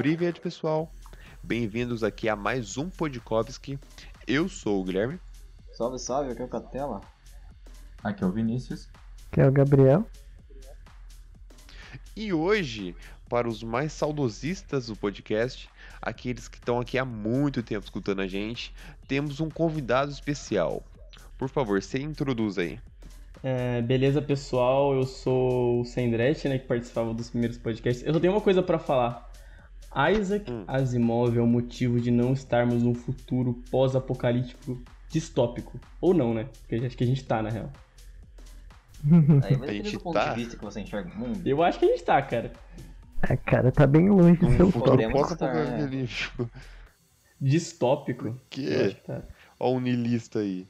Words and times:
Privet, 0.00 0.40
pessoal. 0.40 0.90
Bem-vindos 1.42 2.02
aqui 2.02 2.26
a 2.26 2.34
mais 2.34 2.78
um 2.78 2.88
Podkovski. 2.88 3.78
Eu 4.26 4.48
sou 4.48 4.80
o 4.80 4.84
Guilherme. 4.84 5.20
Salve, 5.72 5.98
salve, 5.98 6.32
aqui 6.32 6.40
é 6.40 6.44
o 6.46 6.48
Catela. 6.48 7.02
Aqui 8.02 8.24
é 8.24 8.26
o 8.26 8.30
Vinícius. 8.30 8.88
Aqui 9.30 9.42
é 9.42 9.46
o 9.46 9.52
Gabriel. 9.52 10.06
E 12.16 12.32
hoje, 12.32 12.96
para 13.28 13.46
os 13.46 13.62
mais 13.62 13.92
saudosistas 13.92 14.86
do 14.86 14.96
podcast, 14.96 15.68
aqueles 16.00 16.48
que 16.48 16.56
estão 16.56 16.80
aqui 16.80 16.96
há 16.96 17.04
muito 17.04 17.62
tempo 17.62 17.84
escutando 17.84 18.22
a 18.22 18.26
gente, 18.26 18.74
temos 19.06 19.38
um 19.38 19.50
convidado 19.50 20.10
especial. 20.10 20.82
Por 21.36 21.50
favor, 21.50 21.82
se 21.82 22.00
introduz 22.00 22.56
aí. 22.56 22.80
É, 23.42 23.82
beleza, 23.82 24.22
pessoal? 24.22 24.94
Eu 24.94 25.04
sou 25.04 25.82
o 25.82 25.84
Sendrete, 25.84 26.48
né, 26.48 26.58
que 26.58 26.66
participava 26.66 27.12
dos 27.12 27.28
primeiros 27.28 27.58
podcasts. 27.58 28.02
Eu 28.06 28.14
só 28.14 28.18
tenho 28.18 28.32
uma 28.32 28.40
coisa 28.40 28.62
para 28.62 28.78
falar. 28.78 29.29
Isaac 29.94 30.50
hum. 30.50 30.64
Asimov 30.66 31.36
é 31.36 31.40
o 31.40 31.46
motivo 31.46 32.00
de 32.00 32.10
não 32.10 32.32
estarmos 32.32 32.82
num 32.82 32.94
futuro 32.94 33.62
pós-apocalíptico 33.70 34.80
distópico. 35.08 35.80
Ou 36.00 36.14
não, 36.14 36.32
né? 36.32 36.46
Porque 36.60 36.86
acho 36.86 36.96
que 36.96 37.04
a 37.04 37.06
gente 37.06 37.24
tá, 37.24 37.42
na 37.42 37.50
real. 37.50 37.70
Aí, 39.44 39.70
a 39.70 39.72
gente 39.72 39.92
do 39.92 40.00
ponto 40.00 40.14
tá? 40.14 40.32
de 40.32 40.40
vista 40.40 40.56
que 40.56 40.64
você 40.64 40.80
enxerga 40.80 41.10
o 41.10 41.18
mundo. 41.18 41.46
Eu 41.46 41.62
acho 41.62 41.78
que 41.78 41.86
a 41.86 41.88
gente 41.88 42.04
tá, 42.04 42.20
cara. 42.22 42.52
É, 43.28 43.36
cara, 43.36 43.72
tá 43.72 43.86
bem 43.86 44.08
longe 44.08 44.38
do 44.38 44.50
seu 44.56 44.70
futuro 44.70 45.10
pós-apocalíptico. 45.10 46.48
Distópico? 47.40 48.38
Que? 48.48 48.96
Tá. 49.06 49.22
Ó 49.58 49.72
o 49.72 49.80
nilista 49.80 50.40
aí. 50.40 50.66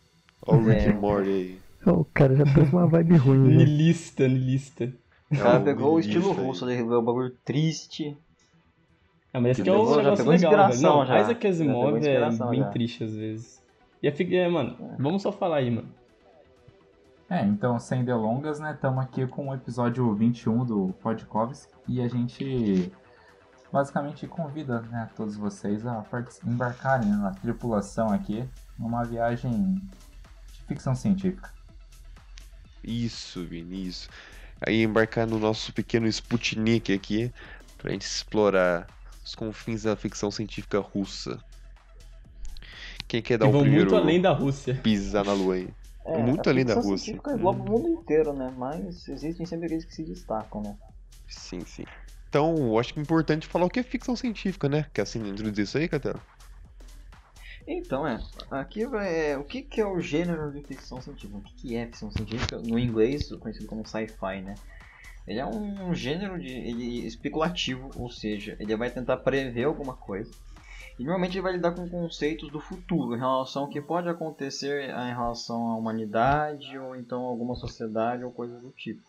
Ó 0.46 0.56
o 0.56 0.64
Rick 0.64 0.86
é. 0.86 0.92
Morty 0.92 1.28
aí. 1.28 1.58
O 1.86 2.04
cara 2.04 2.36
já 2.36 2.44
pegou 2.44 2.80
uma 2.80 2.86
vibe 2.86 3.16
ruim, 3.16 3.48
né? 3.48 3.64
Nilista, 3.64 4.28
nilista. 4.28 4.92
O 5.30 5.36
cara 5.36 5.60
pegou 5.60 5.94
o 5.94 6.00
estilo 6.00 6.32
russo, 6.32 6.66
o 6.66 7.02
bagulho 7.02 7.30
triste. 7.44 8.16
Ah, 9.32 9.40
mas 9.40 9.52
esse 9.52 9.60
aqui 9.62 9.70
é 9.70 9.72
um 9.72 9.96
negócio 9.96 10.28
legal, 10.28 10.68
velho. 10.68 10.82
Não, 10.82 11.06
já. 11.06 11.20
Isaac 11.20 11.46
Asimov 11.46 11.96
é 12.04 12.30
bem 12.30 12.60
já. 12.60 12.68
triste 12.70 13.04
às 13.04 13.14
vezes. 13.14 13.62
E 14.02 14.08
a 14.08 14.12
fica, 14.12 14.34
é, 14.34 14.48
mano, 14.48 14.76
é. 14.80 14.96
vamos 14.98 15.22
só 15.22 15.30
falar 15.30 15.56
aí, 15.58 15.70
mano. 15.70 15.88
É, 17.28 17.44
então, 17.44 17.78
sem 17.78 18.04
delongas, 18.04 18.58
né, 18.58 18.72
estamos 18.72 19.04
aqui 19.04 19.24
com 19.24 19.50
o 19.50 19.54
episódio 19.54 20.12
21 20.14 20.64
do 20.64 20.94
Podkovs 21.00 21.68
e 21.86 22.00
a 22.00 22.08
gente 22.08 22.90
basicamente 23.72 24.26
convida 24.26 24.80
né, 24.82 25.08
todos 25.14 25.36
vocês 25.36 25.86
a 25.86 26.04
embarcarem 26.44 27.08
na 27.08 27.30
tripulação 27.30 28.08
aqui 28.12 28.44
numa 28.76 29.04
viagem 29.04 29.74
de 30.52 30.62
ficção 30.66 30.92
científica. 30.92 31.52
Isso, 32.82 33.44
Vinícius. 33.44 34.10
Aí 34.60 34.82
embarcar 34.82 35.24
no 35.26 35.38
nosso 35.38 35.72
pequeno 35.72 36.08
Sputnik 36.08 36.92
aqui, 36.92 37.32
pra 37.78 37.92
gente 37.92 38.02
explorar 38.02 38.88
os 39.24 39.34
confins 39.34 39.82
da 39.82 39.96
ficção 39.96 40.30
científica 40.30 40.80
russa. 40.80 41.38
Quem 43.06 43.20
quer 43.20 43.38
dar 43.38 43.48
o 43.48 43.50
primeiro 43.50 43.90
muito 43.90 43.96
além 43.96 44.20
da 44.20 44.32
Rússia. 44.32 44.74
pisar 44.82 45.24
na 45.24 45.32
lua 45.32 45.54
aí? 45.54 45.68
É, 46.06 46.18
muito 46.18 46.48
além 46.48 46.64
da 46.64 46.74
Rússia. 46.74 46.98
científica 46.98 47.32
engloba 47.32 47.62
o 47.62 47.68
mundo 47.68 47.88
inteiro, 47.88 48.32
né? 48.32 48.52
Mas 48.56 49.08
existem 49.08 49.44
sempre 49.44 49.66
aqueles 49.66 49.84
que 49.84 49.94
se 49.94 50.04
destacam, 50.04 50.62
né? 50.62 50.76
Sim, 51.28 51.60
sim. 51.60 51.84
Então, 52.28 52.56
eu 52.56 52.78
acho 52.78 52.94
que 52.94 53.00
é 53.00 53.02
importante 53.02 53.46
falar 53.46 53.66
o 53.66 53.68
que 53.68 53.80
é 53.80 53.82
ficção 53.82 54.14
científica, 54.14 54.68
né? 54.68 54.86
Quer 54.94 55.02
assim 55.02 55.18
introduzir 55.28 55.64
isso 55.64 55.76
aí, 55.76 55.88
Catela? 55.88 56.20
Então, 57.66 58.06
é. 58.06 58.20
Aqui 58.50 58.82
é. 58.82 59.36
O 59.36 59.44
que, 59.44 59.62
que 59.62 59.80
é 59.80 59.86
o 59.86 60.00
gênero 60.00 60.52
de 60.52 60.62
ficção 60.62 61.00
científica? 61.00 61.36
O 61.36 61.42
que, 61.42 61.54
que 61.54 61.76
é 61.76 61.86
ficção 61.86 62.10
científica? 62.10 62.58
No 62.58 62.78
inglês, 62.78 63.28
conhecido 63.40 63.66
como 63.66 63.86
sci-fi, 63.86 64.40
né? 64.40 64.54
Ele 65.30 65.38
é 65.38 65.46
um 65.46 65.94
gênero 65.94 66.40
de 66.40 67.06
especulativo, 67.06 67.88
ou 67.94 68.10
seja, 68.10 68.56
ele 68.58 68.74
vai 68.74 68.90
tentar 68.90 69.16
prever 69.18 69.62
alguma 69.62 69.94
coisa. 69.94 70.28
E 70.98 71.04
normalmente 71.04 71.34
ele 71.34 71.42
vai 71.42 71.52
lidar 71.52 71.70
com 71.70 71.88
conceitos 71.88 72.50
do 72.50 72.58
futuro, 72.58 73.14
em 73.14 73.20
relação 73.20 73.62
ao 73.62 73.68
que 73.68 73.80
pode 73.80 74.08
acontecer 74.08 74.90
em 74.90 75.14
relação 75.14 75.70
à 75.70 75.76
humanidade 75.76 76.76
ou 76.76 76.96
então 76.96 77.20
alguma 77.20 77.54
sociedade 77.54 78.24
ou 78.24 78.32
coisa 78.32 78.58
do 78.58 78.72
tipo. 78.72 79.00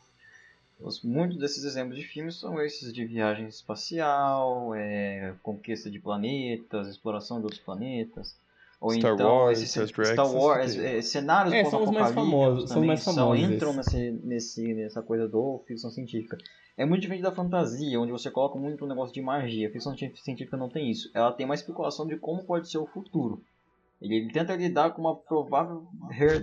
Muitos 1.04 1.40
desses 1.40 1.64
exemplos 1.64 1.98
de 1.98 2.06
filmes 2.06 2.36
são 2.36 2.62
esses 2.62 2.94
de 2.94 3.04
viagem 3.04 3.48
espacial, 3.48 4.76
é, 4.76 5.34
conquista 5.42 5.90
de 5.90 5.98
planetas, 5.98 6.88
exploração 6.88 7.40
de 7.40 7.46
outros 7.46 7.62
planetas. 7.64 8.36
Ou 8.82 8.92
Star 8.94 9.14
então, 9.14 9.28
Wars, 9.28 9.62
esses, 9.62 9.90
Star, 9.90 10.06
Star 10.08 10.36
Wars, 10.36 10.76
é, 10.76 11.04
cenários 11.04 11.54
é, 11.54 11.64
são 11.66 11.84
os 11.84 11.92
mais 11.92 12.12
famosos, 12.16 12.68
são 12.68 12.84
mais 12.84 13.04
famosos. 13.04 13.40
São, 13.40 13.52
entram 13.54 13.74
nesse, 13.74 14.12
nesse, 14.24 14.74
nessa 14.74 15.04
coisa 15.04 15.28
do 15.28 15.64
ficção 15.68 15.92
científica. 15.92 16.36
É 16.76 16.84
muito 16.84 17.02
diferente 17.02 17.22
da 17.22 17.32
fantasia, 17.32 18.02
onde 18.02 18.12
você 18.12 18.32
coloca 18.32 18.58
muito 18.58 18.84
um 18.84 18.88
negócio 18.88 19.14
de 19.14 19.22
magia. 19.22 19.68
A 19.68 19.72
ficção 19.72 19.96
científica 19.96 20.58
não 20.58 20.68
tem 20.68 20.90
isso. 20.90 21.12
Ela 21.14 21.32
tem 21.32 21.46
uma 21.46 21.54
especulação 21.54 22.08
de 22.08 22.18
como 22.18 22.44
pode 22.44 22.72
ser 22.72 22.80
o 22.80 22.88
futuro. 22.88 23.44
Ele 24.02 24.32
tenta 24.34 24.56
lidar 24.56 24.90
com 24.90 25.02
uma 25.02 25.16
provável 25.16 25.86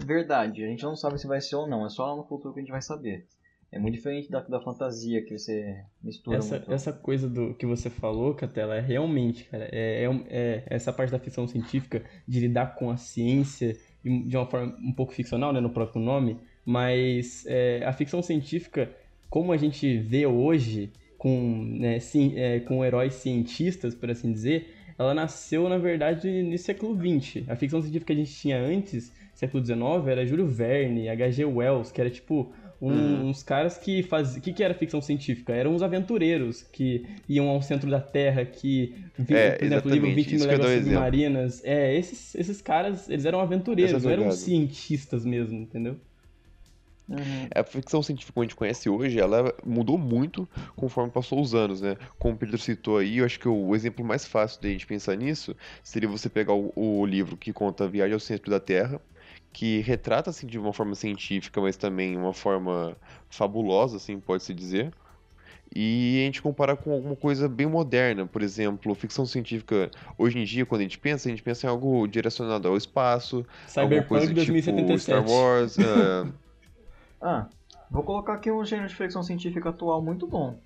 verdade. 0.06 0.62
A 0.62 0.68
gente 0.68 0.84
não 0.84 0.94
sabe 0.94 1.18
se 1.18 1.26
vai 1.26 1.40
ser 1.40 1.56
ou 1.56 1.66
não. 1.66 1.84
É 1.84 1.88
só 1.88 2.06
lá 2.06 2.14
no 2.14 2.22
futuro 2.22 2.54
que 2.54 2.60
a 2.60 2.62
gente 2.62 2.70
vai 2.70 2.82
saber. 2.82 3.26
É 3.70 3.78
muito 3.78 3.94
diferente 3.94 4.30
da, 4.30 4.40
da 4.40 4.60
fantasia 4.60 5.22
que 5.22 5.38
você 5.38 5.84
mistura. 6.02 6.38
Essa, 6.38 6.56
muito. 6.56 6.72
essa 6.72 6.92
coisa 6.92 7.28
do 7.28 7.54
que 7.54 7.66
você 7.66 7.90
falou, 7.90 8.34
Catela, 8.34 8.76
é 8.76 8.80
realmente, 8.80 9.44
cara, 9.44 9.68
é, 9.70 10.04
é, 10.04 10.24
é, 10.30 10.62
essa 10.66 10.90
parte 10.92 11.10
da 11.10 11.18
ficção 11.18 11.46
científica 11.46 12.02
de 12.26 12.40
lidar 12.40 12.74
com 12.76 12.90
a 12.90 12.96
ciência 12.96 13.76
de 14.02 14.36
uma 14.36 14.46
forma 14.46 14.74
um 14.80 14.92
pouco 14.92 15.12
ficcional, 15.12 15.52
né, 15.52 15.60
no 15.60 15.70
próprio 15.70 16.00
nome, 16.00 16.38
mas 16.64 17.44
é, 17.46 17.84
a 17.84 17.92
ficção 17.92 18.22
científica, 18.22 18.90
como 19.28 19.52
a 19.52 19.56
gente 19.56 19.98
vê 19.98 20.26
hoje, 20.26 20.90
com, 21.18 21.62
né, 21.64 21.98
sim, 21.98 22.34
é, 22.36 22.60
com 22.60 22.84
heróis 22.84 23.14
cientistas, 23.14 23.94
por 23.94 24.10
assim 24.10 24.32
dizer, 24.32 24.68
ela 24.98 25.14
nasceu, 25.14 25.68
na 25.68 25.78
verdade, 25.78 26.42
no 26.42 26.56
século 26.58 26.96
XX. 26.96 27.48
A 27.48 27.54
ficção 27.54 27.80
científica 27.80 28.12
que 28.12 28.20
a 28.20 28.24
gente 28.24 28.34
tinha 28.34 28.58
antes, 28.58 29.12
século 29.34 29.64
XIX, 29.64 30.06
era 30.08 30.26
Júlio 30.26 30.46
Verne, 30.46 31.08
H.G. 31.08 31.44
Wells, 31.44 31.92
que 31.92 32.00
era 32.00 32.10
tipo 32.10 32.52
um, 32.80 32.92
hum. 32.92 33.28
uns 33.28 33.42
caras 33.42 33.76
que 33.76 34.02
faziam. 34.02 34.38
O 34.38 34.40
que, 34.40 34.52
que 34.52 34.62
era 34.62 34.72
ficção 34.72 35.00
científica? 35.00 35.52
Eram 35.52 35.74
uns 35.74 35.82
aventureiros 35.82 36.62
que 36.62 37.06
iam 37.28 37.48
ao 37.48 37.60
centro 37.60 37.90
da 37.90 38.00
Terra, 38.00 38.44
que 38.44 38.94
viam, 39.18 39.38
é, 39.38 39.50
por 39.52 39.64
exemplo, 39.64 39.90
livro 39.90 40.14
20 40.14 40.34
mil 40.36 40.46
léguas 40.46 40.84
submarinas. 40.84 41.64
É, 41.64 41.96
esses, 41.96 42.34
esses 42.34 42.62
caras, 42.62 43.08
eles 43.08 43.24
eram 43.24 43.40
aventureiros, 43.40 44.02
não 44.02 44.10
eram 44.10 44.30
cientistas 44.30 45.24
mesmo, 45.24 45.58
entendeu? 45.58 45.96
Uhum. 47.08 47.48
A 47.54 47.64
ficção 47.64 48.02
científica 48.02 48.34
que 48.34 48.40
a 48.40 48.42
gente 48.42 48.54
conhece 48.54 48.88
hoje, 48.88 49.18
ela 49.18 49.54
mudou 49.64 49.96
muito 49.96 50.46
conforme 50.76 51.10
passou 51.10 51.40
os 51.40 51.54
anos, 51.54 51.80
né? 51.80 51.96
Como 52.18 52.34
o 52.34 52.36
Pedro 52.36 52.58
citou 52.58 52.98
aí, 52.98 53.18
eu 53.18 53.24
acho 53.24 53.40
que 53.40 53.48
o 53.48 53.74
exemplo 53.74 54.04
mais 54.04 54.26
fácil 54.26 54.60
de 54.60 54.68
a 54.68 54.70
gente 54.70 54.86
pensar 54.86 55.16
nisso 55.16 55.56
seria 55.82 56.08
você 56.08 56.28
pegar 56.28 56.52
o, 56.52 56.70
o 56.76 57.06
livro 57.06 57.36
que 57.36 57.50
conta 57.52 57.84
a 57.84 57.88
Viagem 57.88 58.12
ao 58.12 58.20
Centro 58.20 58.50
da 58.50 58.60
Terra, 58.60 59.00
que 59.52 59.80
retrata 59.80 60.30
assim 60.30 60.46
de 60.46 60.58
uma 60.58 60.72
forma 60.72 60.94
científica, 60.94 61.60
mas 61.60 61.76
também 61.76 62.16
uma 62.16 62.32
forma 62.32 62.96
fabulosa, 63.28 63.96
assim, 63.96 64.18
pode-se 64.20 64.54
dizer. 64.54 64.92
E 65.74 66.20
a 66.22 66.24
gente 66.24 66.40
compara 66.40 66.74
com 66.74 66.92
alguma 66.92 67.14
coisa 67.14 67.48
bem 67.48 67.66
moderna, 67.66 68.26
por 68.26 68.42
exemplo, 68.42 68.94
ficção 68.94 69.26
científica. 69.26 69.90
Hoje 70.16 70.38
em 70.38 70.44
dia, 70.44 70.64
quando 70.64 70.80
a 70.80 70.84
gente 70.84 70.98
pensa, 70.98 71.28
a 71.28 71.30
gente 71.30 71.42
pensa 71.42 71.66
em 71.66 71.70
algo 71.70 72.06
direcionado 72.06 72.68
ao 72.68 72.76
espaço, 72.76 73.44
Cyberpunk 73.66 74.08
coisa 74.08 74.32
2077. 74.32 74.86
tipo 74.86 74.98
Star 74.98 75.28
Wars. 75.28 75.76
uh... 75.76 76.32
ah, 77.20 77.48
vou 77.90 78.02
colocar 78.02 78.34
aqui 78.34 78.50
um 78.50 78.64
gênero 78.64 78.88
de 78.88 78.94
ficção 78.94 79.22
científica 79.22 79.68
atual 79.68 80.00
muito 80.00 80.26
bom. 80.26 80.58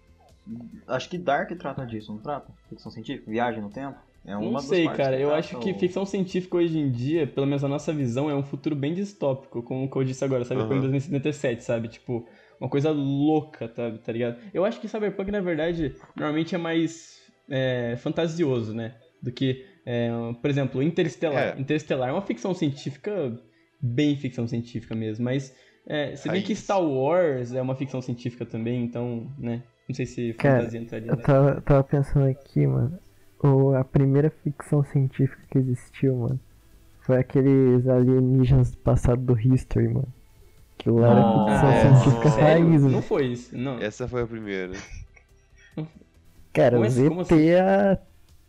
Acho 0.87 1.09
que 1.09 1.19
Dark 1.19 1.51
trata 1.59 1.85
disso, 1.85 2.13
não 2.13 2.19
trata? 2.19 2.53
Ficção 2.69 2.91
científica, 2.91 3.31
viagem 3.31 3.61
no 3.61 3.71
tempo. 3.71 3.99
É 4.25 4.37
uma 4.37 4.53
não 4.53 4.61
sei, 4.61 4.89
cara. 4.89 5.19
Eu 5.19 5.35
acho 5.35 5.59
que 5.59 5.75
ficção 5.75 6.07
científica 6.07 6.57
hoje 6.57 6.79
em 6.79 6.91
dia, 6.91 7.27
pelo 7.27 7.47
menos 7.47 7.65
a 7.65 7.69
nossa 7.69 7.93
visão, 7.93 8.31
é 8.31 8.35
um 8.35 8.43
futuro 8.43 8.77
bem 8.77 8.95
distópico, 8.95 9.63
como 9.63 9.91
eu 9.93 10.05
disse 10.05 10.25
agora, 10.25 10.45
Cyberpunk 10.45 10.75
uhum. 10.75 10.81
2077, 10.81 11.65
sabe? 11.65 11.89
Tipo, 11.89 12.27
uma 12.61 12.69
coisa 12.69 12.91
louca, 12.93 13.69
tá, 13.69 13.91
tá 13.91 14.13
ligado? 14.13 14.39
Eu 14.55 14.65
acho 14.65 14.81
que 14.81 14.89
Cyberpunk, 14.89 15.31
na 15.31 15.41
verdade, 15.41 15.97
normalmente 16.15 16.55
é 16.55 16.59
mais 16.59 17.21
é, 17.51 17.97
fantasioso, 17.99 18.73
né? 18.73 18.95
Do 19.21 19.33
que, 19.33 19.65
é, 19.85 20.11
por 20.41 20.49
exemplo, 20.49 20.83
Interestelar. 20.83 21.57
É. 21.57 21.61
Interestelar 21.61 22.09
é 22.09 22.13
uma 22.13 22.23
ficção 22.23 22.55
científica, 22.55 23.37
bem 23.81 24.17
ficção 24.17 24.47
científica 24.47 24.95
mesmo, 24.95 25.25
mas 25.25 25.53
é, 25.85 26.15
se 26.15 26.29
bem 26.29 26.43
que 26.43 26.55
Star 26.55 26.81
Wars 26.81 27.53
é 27.53 27.61
uma 27.61 27.75
ficção 27.75 28.01
científica 28.01 28.47
também, 28.47 28.85
então, 28.85 29.33
né? 29.37 29.65
Não 29.89 29.97
sei 29.97 30.07
se 30.07 30.33
fantasia 30.35 30.81
entraria. 30.81 31.11
Eu 31.11 31.17
tava, 31.21 31.61
tava 31.61 31.83
pensando 31.83 32.27
aqui, 32.27 32.65
mano 32.69 33.01
o, 33.43 33.75
a 33.75 33.85
primeira 33.85 34.31
ficção 34.31 34.85
científica 34.85 35.43
que 35.51 35.59
existiu, 35.59 36.17
mano. 36.17 36.41
Foi 37.01 37.19
aqueles 37.19 37.87
alienígenas 37.89 38.71
do 38.71 38.79
passado 38.79 39.21
do 39.21 39.39
History, 39.39 39.89
mano. 39.89 40.09
Que 40.79 40.91
lá 40.91 41.11
era 41.11 41.21
ah, 41.21 41.47
ficção 41.49 41.71
é, 41.71 41.81
científica 41.81 42.29
raiz, 42.41 42.83
Não 42.83 43.03
foi 43.03 43.27
isso, 43.27 43.57
não. 43.57 43.79
Essa 43.79 44.09
foi 44.09 44.23
a 44.23 44.27
primeira. 44.27 44.75
Cara, 46.53 46.79
o 46.79 46.85
ET 46.85 46.91
assim? 46.91 47.55
há 47.55 47.99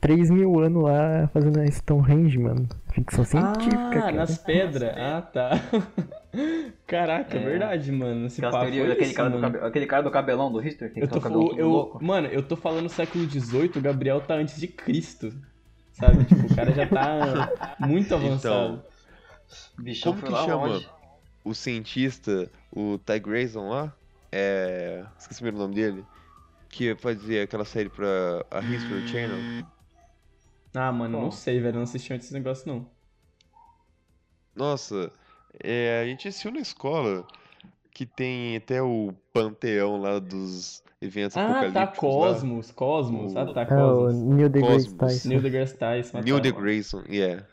3 0.01 0.29
mil 0.29 0.59
anos 0.59 0.83
lá 0.83 1.27
fazendo 1.33 1.59
a 1.59 1.65
Stonehenge, 1.65 2.37
mano. 2.37 2.67
Ficção 2.91 3.23
científica, 3.23 3.87
ah, 3.87 3.89
cara. 3.89 4.11
nas 4.11 4.37
pedras. 4.37 4.93
Ah, 4.97 5.21
tá. 5.21 5.51
Caraca, 6.87 7.37
é, 7.37 7.41
É. 7.41 7.45
verdade, 7.45 7.91
mano. 7.91 8.25
Esse 8.25 8.41
papo 8.41 8.57
teorias 8.57 8.79
foi 8.79 8.87
daquele 8.89 9.05
isso, 9.07 9.15
cara, 9.15 9.29
do 9.29 9.39
mano. 9.39 9.53
cabe- 9.53 9.67
aquele 9.67 9.85
cara 9.85 10.03
do 10.03 10.11
cabelão 10.11 10.51
do 10.51 10.65
History, 10.65 10.91
que 10.91 10.99
Eu 10.99 11.07
tem 11.07 11.13
tô, 11.13 11.19
o 11.19 11.21
cabelão 11.21 11.57
eu, 11.57 11.69
louco. 11.69 12.03
mano, 12.03 12.27
eu 12.27 12.41
tô 12.41 12.55
falando 12.55 12.89
século 12.89 13.29
XVIII, 13.29 13.71
o 13.77 13.81
Gabriel 13.81 14.19
tá 14.21 14.33
antes 14.35 14.59
de 14.59 14.67
Cristo. 14.67 15.31
Sabe? 15.93 16.25
Tipo, 16.25 16.51
o 16.51 16.55
cara 16.55 16.71
já 16.71 16.87
tá 16.87 17.75
muito 17.79 18.13
avançado. 18.15 18.81
Então, 18.81 18.83
O 19.77 19.81
bichão 19.83 20.13
como 20.13 20.25
que 20.25 20.41
chama 20.43 20.65
longe. 20.67 20.89
o 21.43 21.53
cientista, 21.53 22.49
o 22.71 22.97
Ty 22.97 23.19
Grayson 23.19 23.69
lá? 23.69 23.93
É. 24.31 25.05
Esqueci 25.19 25.39
o 25.41 25.43
primeiro 25.43 25.57
nome 25.59 25.75
dele. 25.75 26.03
Que 26.67 26.95
fazia 26.95 27.43
aquela 27.43 27.63
série 27.65 27.89
pra 27.89 28.43
a 28.49 28.59
History 28.61 29.07
Channel. 29.07 29.63
Ah, 30.73 30.91
mano, 30.91 31.17
Bom. 31.19 31.23
não 31.25 31.31
sei, 31.31 31.59
velho. 31.59 31.75
Não 31.75 31.83
assisti 31.83 32.11
antes 32.11 32.25
desse 32.25 32.33
negócio, 32.33 32.67
não. 32.67 32.89
Nossa, 34.55 35.11
é, 35.61 36.01
a 36.01 36.05
gente 36.05 36.27
assistiu 36.27 36.51
na 36.51 36.59
escola 36.59 37.25
que 37.91 38.05
tem 38.05 38.55
até 38.57 38.81
o 38.81 39.13
panteão 39.31 39.97
lá 39.97 40.19
dos 40.19 40.81
eventos 41.01 41.37
Ah, 41.37 41.47
tá, 41.47 41.59
apocalípticos 41.59 42.03
lá. 42.15 42.27
Cosmos, 42.27 42.71
Cosmos. 42.71 43.35
Ah, 43.35 43.45
tá, 43.53 43.61
É 43.61 43.65
o 43.65 43.67
Cosmos. 43.97 44.35
Neil 44.35 44.49
deGrasse 44.49 44.75
Cosmos. 44.89 44.97
Tyson. 44.97 45.29
Neil 45.29 45.41
deGrasse 45.41 45.77
Tyson. 45.77 46.17
ah, 46.17 46.21
Neil 46.21 46.35
tá. 46.37 46.41
deGrasse, 46.41 46.97
yeah. 47.09 47.45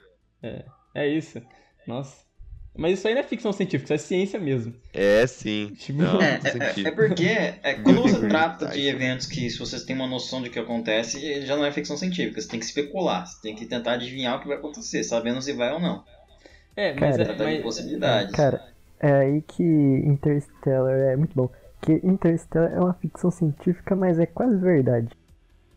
É 0.94 1.08
isso. 1.08 1.40
Nossa. 1.86 2.30
Mas 2.76 2.98
isso 2.98 3.08
aí 3.08 3.14
não 3.14 3.20
é 3.20 3.24
ficção 3.24 3.52
científica, 3.52 3.92
isso 3.94 4.04
é 4.04 4.06
ciência 4.06 4.38
mesmo. 4.38 4.72
É 4.94 5.26
sim. 5.26 5.72
Tipo, 5.76 6.02
Não, 6.02 6.20
É, 6.22 6.40
é, 6.44 6.80
é, 6.82 6.88
é 6.88 6.90
porque 6.92 7.26
é, 7.26 7.74
quando 7.82 8.00
você 8.02 8.28
trata 8.28 8.68
de 8.68 8.86
eventos 8.86 9.26
que 9.26 9.50
se 9.50 9.58
vocês 9.58 9.82
têm 9.82 9.96
uma 9.96 10.06
noção 10.06 10.40
de 10.40 10.48
que 10.50 10.58
acontece, 10.58 11.44
já 11.44 11.56
não 11.56 11.64
é 11.64 11.72
ficção 11.72 11.96
científica. 11.96 12.40
Você 12.40 12.48
tem 12.48 12.60
que 12.60 12.64
especular, 12.64 13.26
você 13.26 13.40
tem 13.42 13.56
que 13.56 13.66
tentar 13.66 13.94
adivinhar 13.94 14.36
o 14.38 14.40
que 14.40 14.48
vai 14.48 14.56
acontecer, 14.56 15.02
sabendo 15.02 15.42
se 15.42 15.52
vai 15.52 15.72
ou 15.72 15.80
não. 15.80 16.04
É, 16.76 16.94
mas, 16.94 17.18
Cara, 17.18 17.28
é, 17.28 17.34
mas 17.36 17.60
possibilidades. 17.60 18.32
Cara, 18.32 18.64
é 19.00 19.12
aí 19.12 19.42
que 19.42 19.62
Interstellar 19.62 20.94
é 21.12 21.16
muito 21.16 21.34
bom. 21.34 21.50
Que 21.80 21.94
Interstellar 22.04 22.72
é 22.72 22.80
uma 22.80 22.94
ficção 22.94 23.30
científica, 23.30 23.96
mas 23.96 24.18
é 24.18 24.26
quase 24.26 24.56
verdade. 24.58 25.08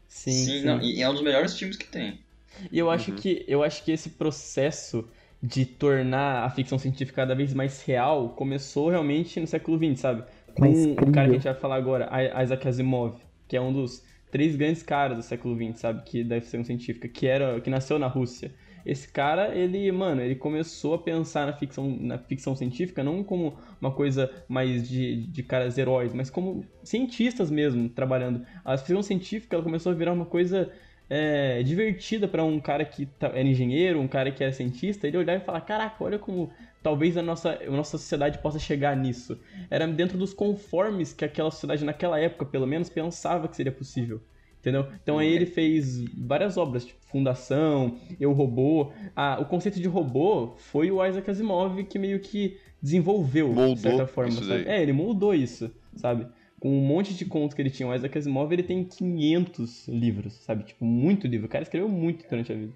sim, 0.07 0.47
Sim, 0.47 0.61
sim. 0.61 0.65
não, 0.65 0.81
e 0.81 1.01
é 1.01 1.09
um 1.09 1.13
dos 1.13 1.21
melhores 1.23 1.57
filmes 1.57 1.77
que 1.77 1.87
tem. 1.87 2.25
E 2.71 2.77
eu 2.79 2.89
acho 2.89 3.11
Uhum. 3.11 3.15
que 3.15 3.43
eu 3.47 3.63
acho 3.63 3.83
que 3.83 3.91
esse 3.91 4.11
processo 4.11 5.09
de 5.41 5.65
tornar 5.65 6.43
a 6.45 6.49
ficção 6.49 6.77
científica 6.79 7.17
cada 7.23 7.35
vez 7.35 7.53
mais 7.53 7.81
real 7.83 8.35
começou 8.35 8.89
realmente 8.89 9.39
no 9.39 9.47
século 9.47 9.77
XX, 9.77 9.99
sabe? 9.99 10.23
Com 10.57 10.71
o 11.01 11.09
cara 11.09 11.27
que 11.29 11.35
a 11.35 11.39
gente 11.39 11.45
vai 11.45 11.55
falar 11.55 11.75
agora, 11.75 12.09
Isaac 12.41 12.67
Asimov, 12.67 13.19
que 13.47 13.57
é 13.57 13.61
um 13.61 13.73
dos 13.73 14.03
três 14.31 14.55
grandes 14.55 14.83
caras 14.83 15.17
do 15.17 15.23
século 15.23 15.55
XX, 15.55 15.75
sabe? 15.79 16.03
Que 16.03 16.23
da 16.23 16.39
ficção 16.39 16.63
científica, 16.63 17.07
que 17.09 17.27
era 17.27 17.59
que 17.61 17.69
nasceu 17.69 17.99
na 17.99 18.07
Rússia. 18.07 18.55
Esse 18.85 19.07
cara, 19.11 19.55
ele, 19.55 19.91
mano, 19.91 20.21
ele 20.21 20.35
começou 20.35 20.93
a 20.95 20.99
pensar 20.99 21.45
na 21.47 21.53
ficção, 21.53 21.89
na 21.99 22.17
ficção 22.17 22.55
científica 22.55 23.03
não 23.03 23.23
como 23.23 23.57
uma 23.79 23.91
coisa 23.93 24.29
mais 24.47 24.87
de, 24.87 25.25
de 25.27 25.43
caras 25.43 25.77
heróis, 25.77 26.13
mas 26.13 26.29
como 26.29 26.65
cientistas 26.83 27.49
mesmo, 27.49 27.89
trabalhando. 27.89 28.45
A 28.63 28.77
ficção 28.77 29.01
científica 29.03 29.55
ela 29.55 29.63
começou 29.63 29.91
a 29.91 29.95
virar 29.95 30.11
uma 30.13 30.25
coisa 30.25 30.71
é, 31.09 31.61
divertida 31.63 32.27
pra 32.27 32.43
um 32.43 32.59
cara 32.59 32.85
que 32.85 33.05
tá- 33.05 33.27
era 33.27 33.41
engenheiro, 33.43 33.99
um 33.99 34.07
cara 34.07 34.31
que 34.31 34.43
era 34.43 34.51
cientista, 34.53 35.07
ele 35.07 35.17
olhar 35.17 35.35
e 35.35 35.39
falar, 35.41 35.61
caraca, 35.61 36.03
olha 36.03 36.17
como 36.19 36.51
talvez 36.81 37.17
a 37.17 37.21
nossa, 37.21 37.51
a 37.61 37.71
nossa 37.71 37.97
sociedade 37.97 38.39
possa 38.39 38.59
chegar 38.59 38.95
nisso. 38.95 39.39
Era 39.69 39.87
dentro 39.87 40.17
dos 40.17 40.33
conformes 40.33 41.13
que 41.13 41.25
aquela 41.25 41.51
sociedade 41.51 41.83
naquela 41.85 42.19
época, 42.19 42.45
pelo 42.45 42.67
menos, 42.67 42.89
pensava 42.89 43.47
que 43.47 43.55
seria 43.55 43.71
possível. 43.71 44.21
Entendeu? 44.63 44.87
Então 45.03 45.19
aí 45.19 45.27
ele 45.27 45.45
fez 45.45 46.05
várias 46.17 46.55
obras, 46.55 46.85
tipo 46.85 47.05
Fundação, 47.07 47.99
Eu 48.17 48.31
Robô. 48.31 48.93
Ah, 49.13 49.37
o 49.41 49.45
conceito 49.45 49.77
de 49.77 49.89
robô 49.89 50.55
foi 50.55 50.89
o 50.89 51.05
Isaac 51.05 51.29
Asimov 51.29 51.83
que 51.83 51.99
meio 51.99 52.21
que 52.21 52.57
desenvolveu, 52.81 53.49
Moldou 53.49 53.75
de 53.75 53.81
certa 53.81 54.07
forma. 54.07 54.39
É, 54.65 54.81
ele 54.81 54.93
moldou 54.93 55.35
isso, 55.35 55.69
sabe? 55.97 56.25
Com 56.61 56.69
um 56.69 56.79
monte 56.79 57.13
de 57.13 57.25
contos 57.25 57.53
que 57.53 57.61
ele 57.61 57.69
tinha, 57.69 57.89
o 57.89 57.93
Isaac 57.93 58.17
Asimov, 58.17 58.53
ele 58.53 58.63
tem 58.63 58.85
500 58.85 59.89
livros, 59.89 60.33
sabe? 60.35 60.63
Tipo, 60.63 60.85
muito 60.85 61.27
livro. 61.27 61.47
O 61.47 61.49
cara 61.49 61.63
escreveu 61.63 61.89
muito 61.89 62.25
durante 62.29 62.53
a 62.53 62.55
vida. 62.55 62.71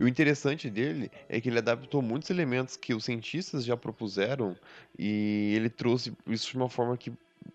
E 0.00 0.04
o 0.04 0.08
interessante 0.08 0.70
dele 0.70 1.10
é 1.28 1.38
que 1.38 1.50
ele 1.50 1.58
adaptou 1.58 2.00
muitos 2.00 2.30
elementos 2.30 2.78
que 2.78 2.94
os 2.94 3.04
cientistas 3.04 3.62
já 3.62 3.76
propuseram 3.76 4.56
e 4.98 5.52
ele 5.54 5.68
trouxe 5.68 6.14
isso 6.26 6.50
de 6.50 6.56
uma 6.56 6.70
forma 6.70 6.96
que 6.96 7.12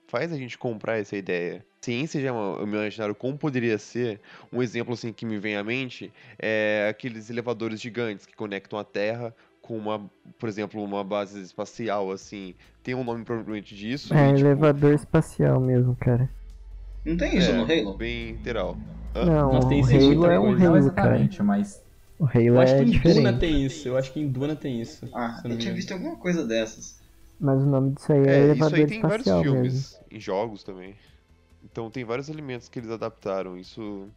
faz 0.07 0.31
a 0.31 0.37
gente 0.37 0.55
comprar 0.55 0.99
essa 0.99 1.17
ideia. 1.17 1.65
Ciência 1.83 2.21
já 2.21 2.29
é 2.29 2.31
me 2.65 2.73
imaginaram 2.77 3.13
como 3.13 3.37
poderia 3.37 3.77
ser. 3.77 4.19
Um 4.51 4.61
exemplo 4.61 4.93
assim 4.93 5.11
que 5.11 5.25
me 5.25 5.37
vem 5.37 5.55
à 5.57 5.63
mente 5.63 6.11
é 6.39 6.87
aqueles 6.89 7.29
elevadores 7.29 7.81
gigantes 7.81 8.25
que 8.25 8.35
conectam 8.35 8.79
a 8.79 8.83
Terra 8.85 9.35
com 9.61 9.77
uma, 9.77 9.99
por 10.39 10.47
exemplo, 10.47 10.81
uma 10.83 11.03
base 11.03 11.41
espacial 11.41 12.11
assim. 12.11 12.53
Tem 12.83 12.95
um 12.95 13.03
nome 13.03 13.25
provavelmente 13.25 13.75
disso. 13.75 14.13
É 14.13 14.29
e, 14.29 14.33
tipo, 14.33 14.47
elevador 14.47 14.93
espacial 14.93 15.59
mesmo, 15.59 15.95
cara. 15.95 16.29
Não 17.05 17.17
tem 17.17 17.37
isso 17.37 17.51
é, 17.51 17.53
no 17.53 17.63
Halo? 17.63 17.97
Bem 17.97 18.31
literal. 18.31 18.77
Hã? 19.15 19.25
Não, 19.25 19.51
Nossa, 19.51 19.69
tem 19.69 19.83
o 19.83 19.85
Halo 19.85 20.25
é 20.25 20.39
um 20.39 20.51
Halo, 20.53 20.91
cara. 20.93 21.17
exatamente, 21.17 21.43
mas 21.43 21.83
O 22.17 22.25
Halo 22.25 22.39
Eu 22.45 22.59
acho 22.61 22.75
é 22.75 22.77
que 22.77 22.83
em 22.83 22.91
diferente. 22.91 23.17
Duna 23.17 23.39
tem 23.39 23.65
isso. 23.65 23.87
Eu 23.87 23.97
acho 23.97 24.13
que 24.13 24.19
em 24.19 24.27
Duna 24.31 24.55
tem 24.55 24.81
isso. 24.81 25.09
Ah, 25.13 25.41
eu 25.45 25.57
tinha 25.57 25.73
visto 25.73 25.91
alguma 25.91 26.15
coisa 26.17 26.45
dessas. 26.47 27.01
Mas 27.39 27.61
o 27.61 27.65
nome 27.65 27.91
disso 27.93 28.11
aí 28.13 28.19
é, 28.19 28.23
É, 28.23 28.43
isso 28.43 28.45
elevador 28.45 28.79
aí 28.79 28.87
tem 28.87 28.99
em 28.99 29.01
vários 29.01 29.27
espacial 29.27 29.43
filmes, 29.43 29.73
mesmo. 29.73 30.05
em 30.11 30.19
jogos 30.19 30.63
também. 30.63 30.95
Então 31.63 31.89
tem 31.89 32.03
vários 32.03 32.29
elementos 32.29 32.67
que 32.69 32.79
eles 32.79 32.89
adaptaram. 32.91 33.57
Isso. 33.57 34.07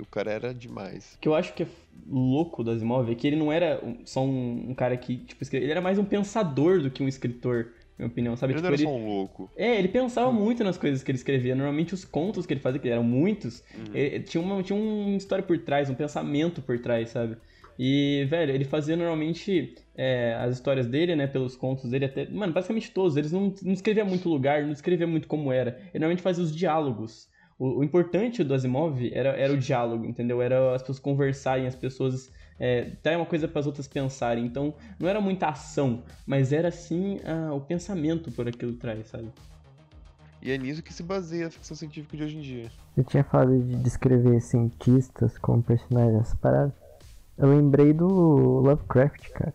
O 0.00 0.06
cara 0.06 0.32
era 0.32 0.54
demais. 0.54 1.14
O 1.14 1.18
que 1.20 1.28
eu 1.28 1.34
acho 1.34 1.54
que 1.54 1.62
é 1.62 1.66
louco 2.08 2.64
do 2.64 2.70
Asimov 2.72 3.10
é 3.10 3.14
que 3.14 3.26
ele 3.26 3.36
não 3.36 3.52
era 3.52 3.80
só 4.04 4.20
um, 4.24 4.70
um 4.70 4.74
cara 4.74 4.96
que, 4.96 5.18
tipo, 5.18 5.42
escreve... 5.42 5.64
ele 5.64 5.70
era 5.72 5.80
mais 5.80 5.96
um 5.98 6.04
pensador 6.04 6.80
do 6.82 6.90
que 6.90 7.02
um 7.04 7.08
escritor, 7.08 7.66
na 7.96 8.04
minha 8.04 8.08
opinião, 8.08 8.36
sabe? 8.36 8.52
Ele 8.52 8.58
Tipo, 8.60 8.62
não 8.62 8.74
era 8.74 8.82
ele... 8.82 8.82
só 8.82 8.90
um 8.96 9.06
louco. 9.06 9.48
É, 9.56 9.78
ele 9.78 9.86
pensava 9.88 10.32
muito 10.32 10.64
nas 10.64 10.76
coisas 10.76 11.04
que 11.04 11.10
ele 11.10 11.18
escrevia. 11.18 11.54
Normalmente 11.54 11.94
os 11.94 12.04
contos 12.04 12.46
que 12.46 12.52
ele 12.54 12.60
fazia, 12.60 12.80
que 12.80 12.88
eram 12.88 13.04
muitos, 13.04 13.62
Uhum. 13.74 13.84
eh, 13.94 14.18
tinha, 14.20 14.42
uma, 14.42 14.60
tinha 14.62 14.76
uma 14.76 15.16
história 15.16 15.44
por 15.44 15.56
trás, 15.58 15.88
um 15.88 15.94
pensamento 15.94 16.60
por 16.62 16.80
trás, 16.80 17.10
sabe? 17.10 17.36
E, 17.78 18.26
velho, 18.30 18.52
ele 18.52 18.64
fazia 18.64 18.96
normalmente 18.96 19.74
é, 19.94 20.34
as 20.34 20.54
histórias 20.54 20.86
dele, 20.86 21.14
né, 21.14 21.26
pelos 21.26 21.56
contos 21.56 21.90
dele, 21.90 22.06
até. 22.06 22.28
Mano, 22.28 22.52
basicamente 22.52 22.90
todos. 22.90 23.16
Eles 23.16 23.32
não, 23.32 23.52
não 23.62 23.72
escrevia 23.72 24.04
muito 24.04 24.28
lugar, 24.28 24.62
não 24.62 24.72
escrevia 24.72 25.06
muito 25.06 25.28
como 25.28 25.52
era. 25.52 25.78
Ele 25.92 26.00
normalmente 26.00 26.22
fazia 26.22 26.42
os 26.42 26.54
diálogos. 26.54 27.28
O, 27.58 27.80
o 27.80 27.84
importante 27.84 28.42
do 28.42 28.54
Asimov 28.54 29.10
era, 29.12 29.30
era 29.30 29.52
o 29.52 29.58
diálogo, 29.58 30.04
entendeu? 30.04 30.40
Era 30.40 30.74
as 30.74 30.82
pessoas 30.82 30.98
conversarem, 30.98 31.66
as 31.66 31.74
pessoas 31.74 32.30
é, 32.58 32.92
darem 33.02 33.18
uma 33.18 33.26
coisa 33.26 33.48
para 33.48 33.60
as 33.60 33.66
outras 33.66 33.86
pensarem. 33.86 34.44
Então, 34.44 34.74
não 34.98 35.08
era 35.08 35.20
muita 35.20 35.48
ação, 35.48 36.02
mas 36.26 36.52
era 36.52 36.70
sim 36.70 37.18
ah, 37.24 37.52
o 37.54 37.60
pensamento 37.60 38.30
por 38.30 38.48
aquilo 38.48 38.74
traz, 38.74 39.08
sabe? 39.08 39.30
E 40.42 40.52
é 40.52 40.58
nisso 40.58 40.82
que 40.82 40.92
se 40.92 41.02
baseia 41.02 41.48
a 41.48 41.50
ficção 41.50 41.76
científica 41.76 42.16
de 42.16 42.22
hoje 42.22 42.36
em 42.36 42.40
dia. 42.40 42.70
Eu 42.96 43.04
tinha 43.04 43.24
falado 43.24 43.58
de 43.58 43.76
descrever 43.76 44.40
cientistas 44.40 45.36
como 45.38 45.62
personagens 45.62 46.34
parada. 46.34 46.74
Eu 47.38 47.48
lembrei 47.48 47.92
do 47.92 48.06
Lovecraft, 48.06 49.28
cara. 49.30 49.54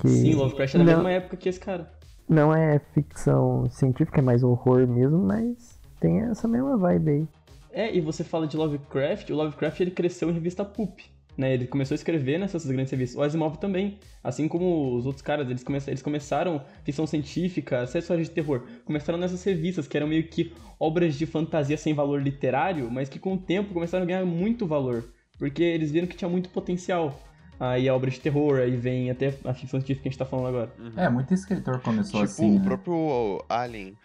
Que 0.00 0.08
Sim, 0.08 0.34
Lovecraft 0.34 0.74
é 0.74 0.78
da 0.78 0.84
não, 0.84 0.92
mesma 0.94 1.10
época 1.10 1.36
que 1.36 1.48
esse 1.48 1.60
cara. 1.60 1.92
não 2.28 2.54
é 2.54 2.78
ficção 2.94 3.68
científica, 3.70 4.20
é 4.20 4.22
mais 4.22 4.42
horror 4.42 4.86
mesmo, 4.86 5.18
mas 5.18 5.78
tem 6.00 6.20
essa 6.22 6.48
mesma 6.48 6.76
vibe 6.76 7.10
aí. 7.10 7.28
É, 7.70 7.94
e 7.94 8.00
você 8.00 8.22
fala 8.24 8.46
de 8.46 8.56
Lovecraft, 8.56 9.30
o 9.30 9.34
Lovecraft 9.36 9.80
ele 9.80 9.90
cresceu 9.90 10.28
em 10.30 10.32
revista 10.34 10.64
Pulp, 10.64 11.00
né? 11.36 11.54
Ele 11.54 11.66
começou 11.66 11.94
a 11.94 11.96
escrever 11.96 12.38
nessas 12.38 12.66
grandes 12.66 12.90
revistas. 12.90 13.18
O 13.18 13.22
Asimov 13.22 13.56
também, 13.56 13.98
assim 14.22 14.46
como 14.48 14.94
os 14.96 15.06
outros 15.06 15.22
caras, 15.22 15.48
eles, 15.48 15.62
come 15.64 15.78
eles 15.86 16.02
começaram 16.02 16.62
ficção 16.84 17.06
científica, 17.06 17.82
até 17.82 17.98
histórias 17.98 18.28
de 18.28 18.34
terror, 18.34 18.64
começaram 18.84 19.18
nessas 19.18 19.42
revistas 19.42 19.88
que 19.88 19.96
eram 19.96 20.06
meio 20.06 20.28
que 20.28 20.52
obras 20.78 21.14
de 21.14 21.24
fantasia 21.24 21.76
sem 21.78 21.94
valor 21.94 22.20
literário, 22.20 22.90
mas 22.90 23.08
que 23.08 23.18
com 23.18 23.34
o 23.34 23.38
tempo 23.38 23.72
começaram 23.72 24.04
a 24.04 24.06
ganhar 24.06 24.24
muito 24.26 24.66
valor, 24.66 25.04
porque 25.42 25.64
eles 25.64 25.90
viram 25.90 26.06
que 26.06 26.16
tinha 26.16 26.28
muito 26.28 26.50
potencial. 26.50 27.20
Aí 27.58 27.88
a 27.88 27.94
obra 27.96 28.08
de 28.08 28.20
terror, 28.20 28.60
aí 28.60 28.76
vem 28.76 29.10
até 29.10 29.34
a 29.44 29.52
ficção 29.52 29.80
científica 29.80 30.02
que 30.04 30.08
a 30.08 30.10
gente 30.12 30.18
tá 30.18 30.24
falando 30.24 30.46
agora. 30.46 30.72
é, 30.96 31.08
muito 31.08 31.34
escritor 31.34 31.80
começou 31.80 32.20
tipo, 32.20 32.32
assim. 32.32 32.54
o 32.54 32.58
né? 32.60 32.64
próprio 32.64 33.44
Alien 33.48 33.98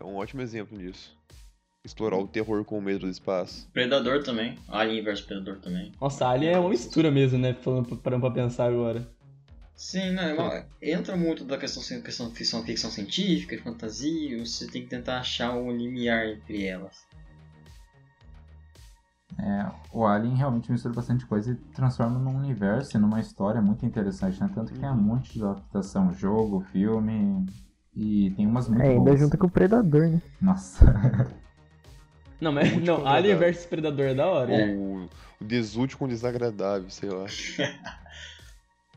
é 0.00 0.04
um 0.04 0.16
ótimo 0.16 0.40
exemplo 0.40 0.78
disso. 0.78 1.14
Explorar 1.84 2.16
o 2.16 2.26
terror 2.26 2.64
com 2.64 2.78
o 2.78 2.80
medo 2.80 3.00
do 3.00 3.08
espaço. 3.10 3.68
Predador 3.70 4.22
também. 4.22 4.56
Alien 4.66 5.04
vs 5.04 5.20
Predador 5.20 5.58
também. 5.58 5.92
Nossa, 6.00 6.26
Alien 6.26 6.54
é 6.54 6.58
uma 6.58 6.70
mistura 6.70 7.10
mesmo, 7.10 7.36
né? 7.36 7.52
Falando 7.52 7.94
parando 7.98 8.22
pra 8.22 8.30
pensar 8.30 8.64
agora. 8.64 9.06
Sim, 9.76 10.12
né? 10.12 10.64
Entra 10.80 11.18
muito 11.18 11.44
da 11.44 11.58
questão, 11.58 11.82
questão 12.00 12.30
ficção, 12.30 12.64
ficção 12.64 12.90
científica, 12.90 13.54
de 13.54 13.62
fantasia, 13.62 14.38
você 14.38 14.66
tem 14.66 14.84
que 14.84 14.88
tentar 14.88 15.18
achar 15.18 15.54
um 15.54 15.70
limiar 15.70 16.26
entre 16.28 16.64
elas. 16.64 17.06
É, 19.40 19.70
o 19.92 20.04
Alien 20.04 20.34
realmente 20.34 20.70
mistura 20.72 20.92
bastante 20.94 21.24
coisa 21.24 21.52
e 21.52 21.54
transforma 21.72 22.18
num 22.18 22.36
universo 22.36 22.96
e 22.96 23.00
numa 23.00 23.20
história 23.20 23.62
muito 23.62 23.86
interessante, 23.86 24.40
né? 24.40 24.50
Tanto 24.52 24.72
que 24.72 24.78
tem 24.80 24.88
um 24.90 24.96
monte 24.96 25.32
de 25.34 25.44
adaptação, 25.44 26.12
jogo, 26.12 26.60
filme. 26.72 27.46
E 27.94 28.30
tem 28.36 28.46
umas 28.46 28.68
muito 28.68 28.82
É, 28.82 28.88
ainda 28.90 29.04
boas. 29.04 29.20
junto 29.20 29.38
com 29.38 29.46
o 29.46 29.50
Predador, 29.50 30.08
né? 30.08 30.22
Nossa. 30.40 30.84
Não, 32.40 32.52
mas 32.52 32.80
não, 32.84 33.04
Alien 33.04 33.36
vs 33.36 33.66
Predador 33.66 34.06
é 34.06 34.14
da 34.14 34.26
hora. 34.28 34.52
Ou 34.52 35.08
o 35.40 35.44
Desulte 35.44 35.96
com 35.96 36.06
desagradável, 36.06 36.88
sei 36.90 37.10
lá. 37.10 37.24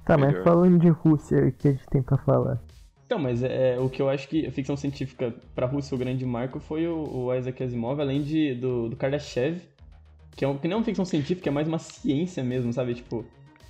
Tá, 0.06 0.18
mas 0.18 0.32
Melhor. 0.32 0.44
falando 0.44 0.80
de 0.80 0.90
Rússia, 0.90 1.38
o 1.48 1.52
que 1.52 1.68
a 1.68 1.72
gente 1.72 1.86
tem 1.88 2.02
pra 2.02 2.18
falar? 2.18 2.60
Então, 3.06 3.20
mas 3.20 3.44
é, 3.44 3.78
o 3.80 3.88
que 3.90 4.02
eu 4.02 4.10
acho 4.10 4.28
que 4.28 4.48
a 4.48 4.52
ficção 4.52 4.76
científica 4.76 5.34
pra 5.54 5.68
Rússia 5.68 5.94
o 5.96 5.98
grande 5.98 6.26
marco 6.26 6.60
foi 6.60 6.88
o, 6.88 7.04
o 7.28 7.36
Isaac 7.36 7.62
Asimov, 7.64 8.00
além 8.02 8.24
de, 8.24 8.56
do, 8.56 8.90
do 8.90 8.96
Kardashev, 8.96 9.62
que, 10.36 10.46
é 10.46 10.48
um, 10.48 10.58
que 10.58 10.68
não 10.68 10.76
é 10.76 10.78
uma 10.80 10.86
ficção 10.86 11.06
científica, 11.06 11.50
é 11.50 11.52
mais 11.52 11.68
uma 11.68 11.80
ciência 11.80 12.44
mesmo, 12.44 12.72
sabe? 12.74 12.96
Tipo, 12.96 13.26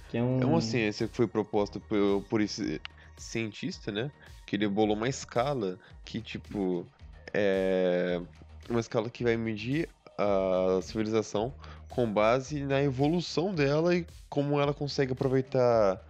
que 0.09 0.17
é 0.17 0.23
um... 0.23 0.39
É 0.41 0.45
uma 0.45 0.61
ciência 0.61 1.07
que 1.07 1.15
foi 1.15 1.27
proposta 1.27 1.79
por, 1.79 2.23
por 2.29 2.41
esse 2.41 2.81
cientista, 3.17 3.91
né? 3.91 4.11
Que 4.45 4.55
ele 4.55 4.67
bolou 4.67 4.95
uma 4.95 5.09
escala 5.09 5.79
que, 6.03 6.19
tipo, 6.21 6.85
é 7.33 8.21
uma 8.69 8.79
escala 8.79 9.09
que 9.09 9.23
vai 9.23 9.35
medir 9.37 9.89
a 10.17 10.79
civilização 10.81 11.53
com 11.89 12.11
base 12.11 12.63
na 12.63 12.81
evolução 12.81 13.53
dela 13.53 13.95
e 13.95 14.05
como 14.29 14.59
ela 14.59 14.73
consegue 14.73 15.11
aproveitar 15.11 16.01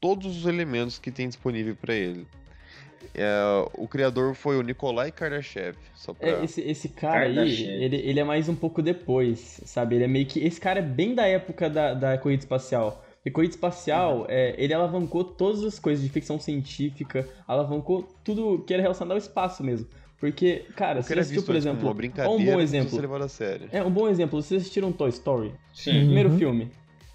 todos 0.00 0.38
os 0.38 0.46
elementos 0.46 0.98
que 0.98 1.10
tem 1.10 1.28
disponível 1.28 1.76
para 1.76 1.94
ele. 1.94 2.26
É, 3.14 3.30
o 3.74 3.86
criador 3.88 4.34
foi 4.34 4.56
o 4.58 4.62
Nikolai 4.62 5.10
Kardashev. 5.10 5.76
Só 5.94 6.14
pra... 6.14 6.28
É, 6.28 6.44
esse, 6.44 6.60
esse 6.60 6.88
cara 6.88 7.26
Kardashev. 7.26 7.68
aí, 7.68 7.84
ele, 7.84 7.96
ele 7.96 8.20
é 8.20 8.24
mais 8.24 8.48
um 8.48 8.54
pouco 8.54 8.80
depois, 8.82 9.60
sabe? 9.64 9.96
Ele 9.96 10.04
é 10.04 10.08
meio 10.08 10.26
que. 10.26 10.40
Esse 10.40 10.60
cara 10.60 10.78
é 10.78 10.82
bem 10.82 11.14
da 11.14 11.26
época 11.26 11.68
da, 11.68 11.94
da 11.94 12.18
corrida 12.18 12.42
espacial. 12.42 13.04
E 13.24 13.30
corrida 13.30 13.54
espacial, 13.54 14.24
é, 14.28 14.54
ele 14.56 14.72
alavancou 14.72 15.22
todas 15.24 15.62
as 15.64 15.78
coisas 15.78 16.02
de 16.02 16.08
ficção 16.10 16.38
científica, 16.38 17.28
alavancou 17.46 18.08
tudo 18.24 18.64
que 18.66 18.72
era 18.72 18.82
relacionado 18.82 19.12
ao 19.12 19.18
espaço 19.18 19.62
mesmo. 19.62 19.86
Porque, 20.18 20.64
cara, 20.74 21.02
você 21.02 21.12
era 21.12 21.20
assistiu, 21.20 21.42
por 21.44 21.54
exemplo, 21.54 21.88
uma 21.88 22.28
um 22.28 22.44
bom 22.44 22.60
exemplo. 22.60 22.98
É, 23.70 23.82
um 23.84 23.90
bom 23.90 24.08
exemplo, 24.08 24.40
vocês 24.42 24.62
assistiram 24.62 24.90
Toy 24.92 25.10
Story? 25.10 25.52
Sim. 25.72 25.92
Primeiro 25.92 26.30
Uhum. 26.30 26.38
filme. 26.38 26.70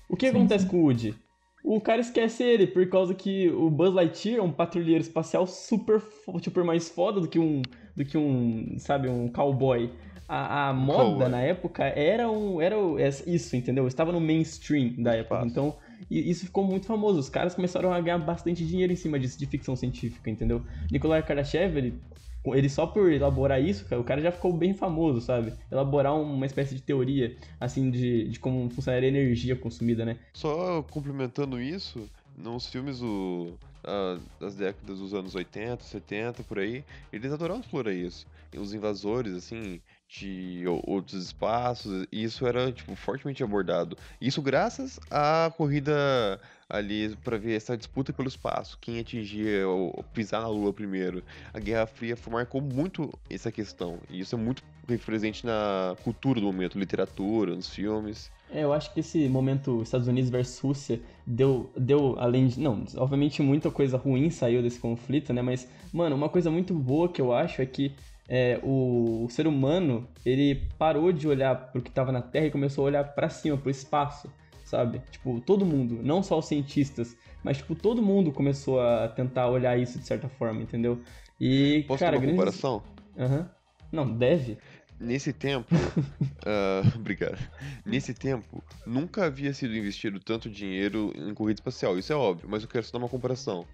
O 0.08 0.16
que 0.16 0.30
Sim, 0.30 0.38
acontece 0.38 0.64
sim. 0.66 0.70
com 0.70 0.78
o 0.78 0.84
Woody? 0.84 1.16
O 1.64 1.80
cara 1.80 2.02
esquece 2.02 2.44
ele, 2.44 2.68
por 2.68 2.86
causa 2.90 3.16
que 3.16 3.50
o 3.50 3.70
Buzz 3.70 3.94
Lightyear 3.94 4.40
é 4.40 4.42
um 4.44 4.52
patrulheiro 4.52 5.02
espacial 5.02 5.48
super, 5.48 6.02
super 6.44 6.64
mais 6.64 6.90
foda 6.90 7.22
do 7.22 7.28
que 7.28 7.40
um, 7.40 7.62
do 7.96 8.04
que 8.04 8.18
um, 8.18 8.76
sabe, 8.78 9.08
um 9.08 9.30
cowboy. 9.30 9.90
A, 10.28 10.70
a 10.70 10.74
moda 10.74 11.04
cowboy. 11.04 11.30
na 11.30 11.42
época 11.42 11.84
era 11.86 12.30
um, 12.30 12.62
era 12.62 12.76
é 12.76 13.08
isso, 13.28 13.56
entendeu? 13.56 13.88
Estava 13.88 14.12
no 14.12 14.20
mainstream 14.20 15.02
da 15.02 15.16
época. 15.16 15.42
Então, 15.46 15.78
e- 16.12 16.30
isso 16.30 16.46
ficou 16.46 16.66
muito 16.66 16.86
famoso. 16.86 17.20
Os 17.20 17.30
caras 17.30 17.56
começaram 17.56 17.94
a 17.94 18.02
ganhar 18.02 18.18
bastante 18.18 18.66
dinheiro 18.66 18.92
em 18.92 18.96
cima 18.98 19.18
disso, 19.18 19.40
de 19.40 19.46
ficção 19.46 19.76
científica, 19.76 20.30
entendeu? 20.30 20.66
Nikolai 20.92 21.24
Kardashev, 21.24 21.78
ele, 21.78 22.02
ele 22.48 22.70
só 22.70 22.86
por 22.86 23.12
elaborar 23.12 23.62
isso, 23.62 23.86
cara, 23.86 24.02
o 24.02 24.04
cara 24.04 24.22
já 24.22 24.32
ficou 24.32 24.52
bem 24.52 24.74
famoso, 24.74 25.22
sabe? 25.22 25.54
Elaborar 25.72 26.16
uma 26.16 26.46
espécie 26.46 26.76
de 26.76 26.82
teoria, 26.82 27.36
assim, 27.60 27.90
de, 27.90 28.28
de 28.28 28.40
como 28.40 28.70
funcionaria 28.70 29.08
a 29.08 29.12
energia 29.12 29.56
consumida, 29.56 30.04
né? 30.04 30.18
Só 30.34 30.82
complementando 30.84 31.62
isso, 31.62 32.10
nos 32.38 32.68
filmes 32.68 33.00
do, 33.00 33.54
ah, 33.84 34.18
das 34.40 34.56
décadas 34.56 35.00
dos 35.00 35.14
anos 35.14 35.36
80, 35.36 35.84
70, 35.84 36.44
por 36.44 36.60
aí, 36.60 36.84
eles 37.12 37.32
adoravam 37.32 37.62
explorar 37.62 37.94
isso. 37.94 38.26
E 38.52 38.58
os 38.60 38.74
invasores, 38.74 39.34
assim, 39.34 39.82
de 40.08 40.64
outros 40.86 41.26
espaços, 41.26 42.06
isso 42.12 42.46
era, 42.46 42.72
tipo, 42.72 42.96
fortemente 42.96 43.44
abordado. 43.44 43.98
Isso 44.22 44.42
graças 44.42 45.00
à 45.10 45.52
corrida 45.58 46.40
ali 46.74 47.16
pra 47.24 47.38
ver 47.38 47.56
essa 47.56 47.78
disputa 47.78 48.12
pelo 48.12 48.28
espaço, 48.28 48.80
quem 48.82 49.00
atingia 49.00 49.68
ou 49.68 50.04
pisar 50.12 50.42
na 50.42 50.48
Lua 50.48 50.74
primeiro. 50.74 51.24
A 51.54 51.60
Guerra 51.60 51.86
Fria 51.86 52.18
marcou 52.32 52.60
muito 52.60 53.14
essa 53.30 53.52
questão, 53.52 54.00
e 54.10 54.20
isso 54.20 54.34
é 54.34 54.38
muito 54.38 54.64
presente 55.06 55.46
na 55.46 55.96
cultura 56.04 56.42
do 56.42 56.48
momento, 56.48 56.80
literatura, 56.80 57.56
nos 57.56 57.70
filmes. 57.70 58.32
É, 58.52 58.64
eu 58.64 58.74
acho 58.74 58.92
que 58.92 59.00
esse 59.00 59.30
momento 59.30 59.84
Estados 59.84 60.08
Unidos 60.08 60.32
versus 60.32 60.60
Rússia 60.60 61.00
deu, 61.26 61.72
deu 61.78 62.16
além 62.20 62.48
de. 62.48 62.60
Não, 62.60 62.84
obviamente 62.98 63.42
muita 63.42 63.70
coisa 63.72 63.98
ruim 63.98 64.30
saiu 64.30 64.62
desse 64.62 64.80
conflito, 64.80 65.32
né? 65.32 65.42
Mas, 65.42 65.68
mano, 65.92 66.16
uma 66.16 66.30
coisa 66.30 66.52
muito 66.52 66.74
boa 66.74 67.08
que 67.08 67.22
eu 67.22 67.34
acho 67.34 67.62
é 67.62 67.66
que 67.66 67.96
é, 68.28 68.60
o, 68.64 69.26
o 69.26 69.30
ser 69.30 69.48
humano 69.48 70.08
ele 70.26 70.68
parou 70.78 71.12
de 71.12 71.28
olhar 71.28 71.56
pro 71.72 71.82
que 71.82 71.92
tava 71.92 72.12
na 72.12 72.22
Terra 72.22 72.48
e 72.48 72.52
começou 72.52 72.84
a 72.84 72.88
olhar 72.88 73.04
pra 73.04 73.30
cima, 73.30 73.58
pro 73.58 73.70
espaço, 73.70 74.32
sabe? 74.74 75.04
Tipo, 75.12 75.40
todo 75.40 75.64
mundo, 75.64 76.00
não 76.02 76.24
só 76.24 76.40
os 76.40 76.48
cientistas, 76.48 77.16
mas, 77.44 77.58
tipo, 77.58 77.76
todo 77.76 78.02
mundo 78.02 78.32
começou 78.32 78.82
a 78.82 79.08
tentar 79.08 79.48
olhar 79.48 79.78
isso 79.78 80.00
de 80.00 80.06
certa 80.08 80.28
forma, 80.28 80.64
entendeu? 80.64 81.00
E, 81.40 81.86
Posso 81.88 82.00
cara, 82.00 82.18
ter 82.20 82.26
uma 82.26 82.32
comparação? 82.32 82.84
Aham. 83.16 83.48
Não, 83.92 84.12
deve. 84.12 84.58
Nesse 85.00 85.32
tempo, 85.32 85.68
ah, 86.44 86.82
obrigado. 86.96 87.38
Nesse 87.86 88.16
tempo, 88.16 88.64
nunca 88.84 89.26
havia 89.26 89.54
sido 89.54 89.78
investido 89.78 90.20
tanto 90.20 90.50
dinheiro 90.50 91.14
em 91.16 91.36
corrida 91.36 91.60
espacial. 91.60 92.00
Isso 92.00 92.12
é 92.12 92.16
óbvio, 92.16 92.50
mas 92.50 92.64
eu 92.64 92.70
quero 92.70 92.84
só 92.84 92.94
dar 92.94 93.04
uma 93.04 93.10
comparação. 93.10 93.68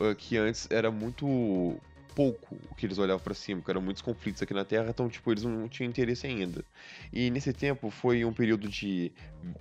Ah, 0.00 0.14
que 0.14 0.38
antes 0.38 0.66
era 0.70 0.90
muito 0.90 1.78
pouco 2.18 2.56
o 2.68 2.74
que 2.74 2.84
eles 2.84 2.98
olhavam 2.98 3.22
pra 3.22 3.32
cima, 3.32 3.62
que 3.62 3.70
eram 3.70 3.80
muitos 3.80 4.02
conflitos 4.02 4.42
aqui 4.42 4.52
na 4.52 4.64
Terra, 4.64 4.88
então, 4.90 5.08
tipo, 5.08 5.30
eles 5.30 5.44
não 5.44 5.68
tinham 5.68 5.88
interesse 5.88 6.26
ainda. 6.26 6.64
E 7.12 7.30
nesse 7.30 7.52
tempo 7.52 7.90
foi 7.90 8.24
um 8.24 8.32
período 8.32 8.68
de, 8.68 9.12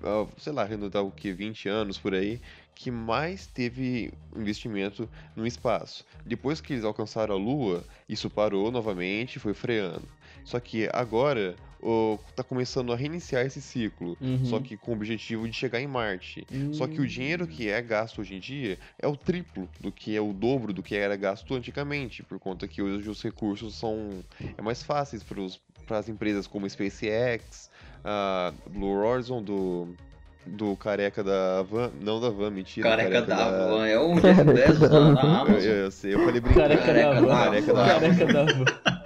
ah, 0.03 0.25
sei 0.39 0.51
lá, 0.51 0.63
arredondar 0.63 1.03
o 1.03 1.11
que, 1.11 1.31
20 1.31 1.69
anos 1.69 1.99
por 1.99 2.15
aí, 2.15 2.41
que 2.73 2.89
mais 2.89 3.45
teve 3.45 4.11
investimento 4.35 5.07
no 5.35 5.45
espaço. 5.45 6.03
Depois 6.25 6.59
que 6.59 6.73
eles 6.73 6.83
alcançaram 6.83 7.35
a 7.35 7.37
Lua, 7.37 7.83
isso 8.09 8.27
parou 8.27 8.71
novamente, 8.71 9.37
foi 9.37 9.53
freando. 9.53 10.07
Só 10.47 10.61
que 10.61 10.87
agora 10.93 11.55
o, 11.81 12.17
tá 12.37 12.41
começando 12.41 12.93
a 12.93 12.95
reiniciar 12.95 13.45
esse 13.45 13.61
ciclo. 13.61 14.17
Uhum. 14.21 14.45
Só 14.45 14.61
que 14.61 14.77
com 14.77 14.91
o 14.91 14.93
objetivo 14.95 15.45
de 15.45 15.53
chegar 15.53 15.81
em 15.81 15.87
Marte. 15.87 16.47
Só 16.71 16.87
que 16.87 17.01
o 17.01 17.05
dinheiro 17.05 17.45
que 17.45 17.67
é 17.69 17.81
gasto 17.81 18.21
hoje 18.21 18.35
em 18.35 18.39
dia 18.39 18.77
é 18.97 19.05
o 19.07 19.17
triplo 19.17 19.67
do 19.81 19.91
que 19.91 20.15
é 20.15 20.21
o 20.21 20.31
dobro 20.31 20.71
do 20.71 20.81
que 20.81 20.95
era 20.95 21.17
gasto 21.17 21.53
antigamente, 21.53 22.23
por 22.23 22.39
conta 22.39 22.65
que 22.65 22.81
hoje 22.81 23.09
os 23.09 23.21
recursos 23.21 23.75
são 23.75 24.23
é 24.57 24.61
mais 24.61 24.81
fáceis 24.81 25.21
para 25.85 25.97
as 25.99 26.07
empresas 26.07 26.47
como 26.47 26.65
SpaceX, 26.69 27.69
a 28.05 28.53
Blue 28.69 28.87
Horizon 28.97 29.43
do 29.43 29.89
do 30.45 30.77
careca 30.77 31.21
da 31.25 31.61
Van, 31.63 31.91
não 32.01 32.21
da 32.21 32.29
Van, 32.29 32.49
mentira. 32.49 32.87
Careca 32.87 33.09
careca 33.21 33.35
da 33.35 33.67
Van, 33.67 33.85
é 33.85 33.99
o 33.99 34.15
Jeff 34.17 34.43
Bezos 34.45 34.79
da, 34.79 34.87
da 34.87 34.97
Eu, 35.21 35.29
Amazon. 35.29 35.59
eu 35.61 35.91
sei, 35.91 36.13
eu 36.13 36.19
falei 36.23 36.39
brincando. 36.39 36.67
Careca, 36.69 36.85
Careca 36.85 37.13
da 37.13 37.19
da- 37.19 37.21
van. 37.21 37.51
Da 37.51 37.85
Careca 37.99 38.25
da 38.33 38.43
van. 38.45 38.96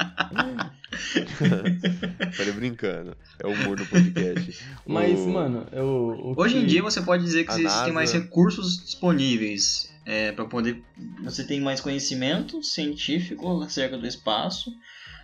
Falei 2.33 2.51
brincando. 2.53 3.15
É 3.39 3.47
o 3.47 3.51
humor 3.51 3.77
do 3.77 3.85
podcast. 3.85 4.63
Mas, 4.85 5.19
O- 5.19 5.27
mano, 5.29 5.65
eu. 5.71 5.85
o 5.85 6.33
Hoje 6.37 6.57
em 6.57 6.61
que- 6.61 6.67
dia 6.67 6.81
você 6.83 7.01
pode 7.01 7.23
dizer 7.23 7.45
que 7.45 7.51
existem 7.51 7.69
NASA- 7.69 7.93
mais 7.93 8.11
recursos 8.11 8.77
disponíveis 8.83 9.91
é, 10.05 10.31
para 10.31 10.45
poder. 10.45 10.81
Você 11.23 11.43
tem 11.45 11.59
mais 11.61 11.79
conhecimento 11.81 12.61
científico 12.63 13.61
acerca 13.61 13.97
do 13.97 14.07
espaço, 14.07 14.71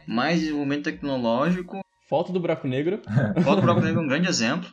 mais 0.07 0.39
desenvolvimento 0.39 0.83
tecnológico. 0.85 1.79
Foto 2.09 2.31
do 2.31 2.39
buraco 2.39 2.67
negro. 2.67 3.01
Foto 3.43 3.61
Buraco 3.61 3.81
Negro 3.81 3.99
é 3.99 4.03
um 4.03 4.07
grande 4.07 4.27
exemplo. 4.29 4.69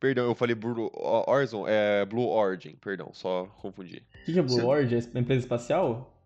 Perdão, 0.00 0.24
eu 0.24 0.34
falei 0.34 0.54
Blue 0.54 0.90
Horizon, 0.94 1.64
é 1.68 2.04
Blue 2.06 2.26
Origin, 2.26 2.74
perdão, 2.80 3.10
só 3.12 3.44
confundi. 3.60 4.02
O 4.22 4.24
que, 4.24 4.32
que 4.32 4.38
é 4.38 4.42
Blue 4.42 4.56
Você- 4.56 4.62
Origin? 4.64 4.96
É 4.96 5.18
a 5.18 5.20
empresa 5.20 5.40
espacial? 5.42 6.19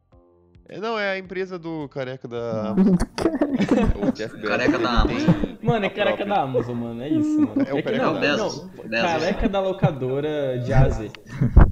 É, 0.66 0.80
não, 0.80 0.99
é 0.99 1.11
a 1.12 1.18
empresa 1.18 1.59
do 1.59 1.87
careca 1.90 2.26
da. 2.26 2.71
Amazon. 2.71 2.94
o 4.09 4.12
Jeff 4.12 4.35
Bezos. 4.35 4.49
Careca 4.49 4.78
da 4.78 5.00
Amazon. 5.02 5.35
Mano, 5.62 5.85
é 5.85 5.90
careca 5.90 6.16
própria. 6.16 6.26
da 6.35 6.42
Amazon, 6.42 6.75
mano. 6.76 7.02
É 7.02 7.09
isso, 7.11 7.40
mano. 7.40 7.62
É 7.66 7.73
o 7.73 7.76
que 7.76 7.83
careca 7.83 8.04
não, 8.06 8.14
da 8.14 8.21
Bezos. 8.21 8.62
não, 8.62 8.68
Bezos. 8.88 9.06
Careca 9.06 9.49
da 9.49 9.61
locadora 9.61 10.59
de 10.59 10.73
Aze. 10.73 11.11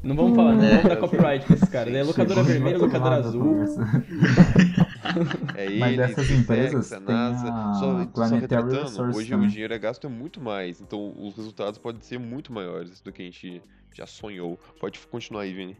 Não 0.03 0.15
vamos 0.15 0.37
falar, 0.37 0.53
não 0.55 0.65
É. 0.65 0.69
vamos 0.77 0.89
dar 0.89 0.97
copyright 0.97 1.47
pra 1.47 1.57
esses 1.57 1.69
caras. 1.71 1.95
É 1.95 2.03
locadora 2.03 2.45
Chegou 2.45 2.53
vermelha, 2.53 2.79
locadora 2.79 3.17
azul. 3.17 3.65
É 5.57 5.69
Mas 5.79 5.89
ele, 5.93 5.97
dessas 5.97 6.27
SpaceX, 6.27 6.41
empresas 6.41 6.93
a 6.93 7.01
tem 7.01 7.15
NASA. 7.15 7.49
a 7.53 7.75
Só, 7.75 7.81
só 7.99 8.07
Planetary 8.07 8.41
retratando, 8.41 8.83
Resources 8.83 9.17
hoje 9.17 9.31
também. 9.31 9.47
o 9.47 9.51
dinheiro 9.51 9.75
é 9.75 9.79
gasto 9.79 10.07
é 10.07 10.11
muito 10.11 10.41
mais, 10.41 10.81
então 10.81 11.15
os 11.19 11.37
resultados 11.37 11.79
podem 11.79 12.01
ser 12.03 12.19
muito 12.19 12.53
maiores 12.53 13.01
do 13.01 13.11
que 13.13 13.23
a 13.23 13.25
gente 13.25 13.63
já 13.95 14.07
sonhou. 14.07 14.59
Pode 14.81 14.99
continuar 15.01 15.43
aí, 15.43 15.53
Vini. 15.53 15.77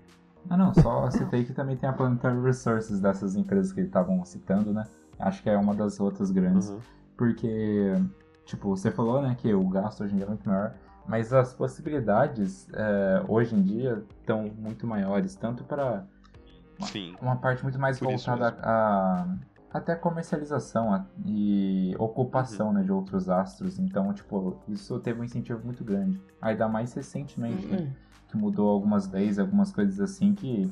Ah 0.51 0.57
não, 0.57 0.75
só 0.75 1.11
citei 1.11 1.45
que 1.45 1.53
também 1.53 1.77
tem 1.77 1.89
a 1.89 1.93
Planetary 1.93 2.41
Resources 2.43 3.01
dessas 3.01 3.37
empresas 3.37 3.73
que 3.73 3.81
estavam 3.81 4.23
citando, 4.25 4.73
né? 4.73 4.85
Acho 5.19 5.43
que 5.43 5.49
é 5.49 5.57
uma 5.57 5.75
das 5.75 6.01
outras 6.01 6.31
grandes. 6.31 6.69
Uhum. 6.69 6.81
Porque, 7.17 7.93
tipo, 8.45 8.69
você 8.77 8.91
falou, 8.91 9.23
né, 9.23 9.37
que 9.39 9.55
o 9.55 9.67
gasto 9.69 10.03
hoje 10.03 10.15
em 10.15 10.17
dia 10.17 10.27
é 10.27 10.29
muito 10.29 10.49
maior, 10.49 10.75
mas 11.07 11.33
as 11.33 11.55
possibilidades 11.55 12.69
é, 12.73 13.23
hoje 13.29 13.55
em 13.55 13.63
dia 13.63 14.03
estão 14.21 14.51
muito 14.59 14.87
maiores, 14.87 15.35
tanto 15.37 15.63
para 15.65 16.05
Sim. 16.81 17.15
uma 17.21 17.37
parte 17.37 17.63
muito 17.63 17.79
mais 17.79 17.99
Por 17.99 18.09
voltada 18.09 18.57
a, 18.63 19.27
até 19.73 19.93
a 19.93 19.97
comercialização 19.97 20.93
a- 20.93 21.05
e 21.25 21.95
ocupação 21.99 22.69
Uhum. 22.69 22.73
né, 22.75 22.83
de 22.83 22.91
outros 22.93 23.29
astros. 23.29 23.79
Então, 23.79 24.13
tipo, 24.13 24.57
isso 24.69 24.99
teve 24.99 25.21
um 25.21 25.25
incentivo 25.25 25.65
muito 25.65 25.85
grande. 25.85 26.21
Ainda 26.41 26.67
mais 26.69 26.93
recentemente, 26.95 27.67
né, 27.67 27.79
Hum. 27.79 27.91
Que 28.33 28.37
mudou 28.37 28.69
algumas 28.71 29.09
leis, 29.13 29.39
algumas 29.39 29.71
coisas 29.73 30.01
assim 30.01 30.35
que 30.35 30.69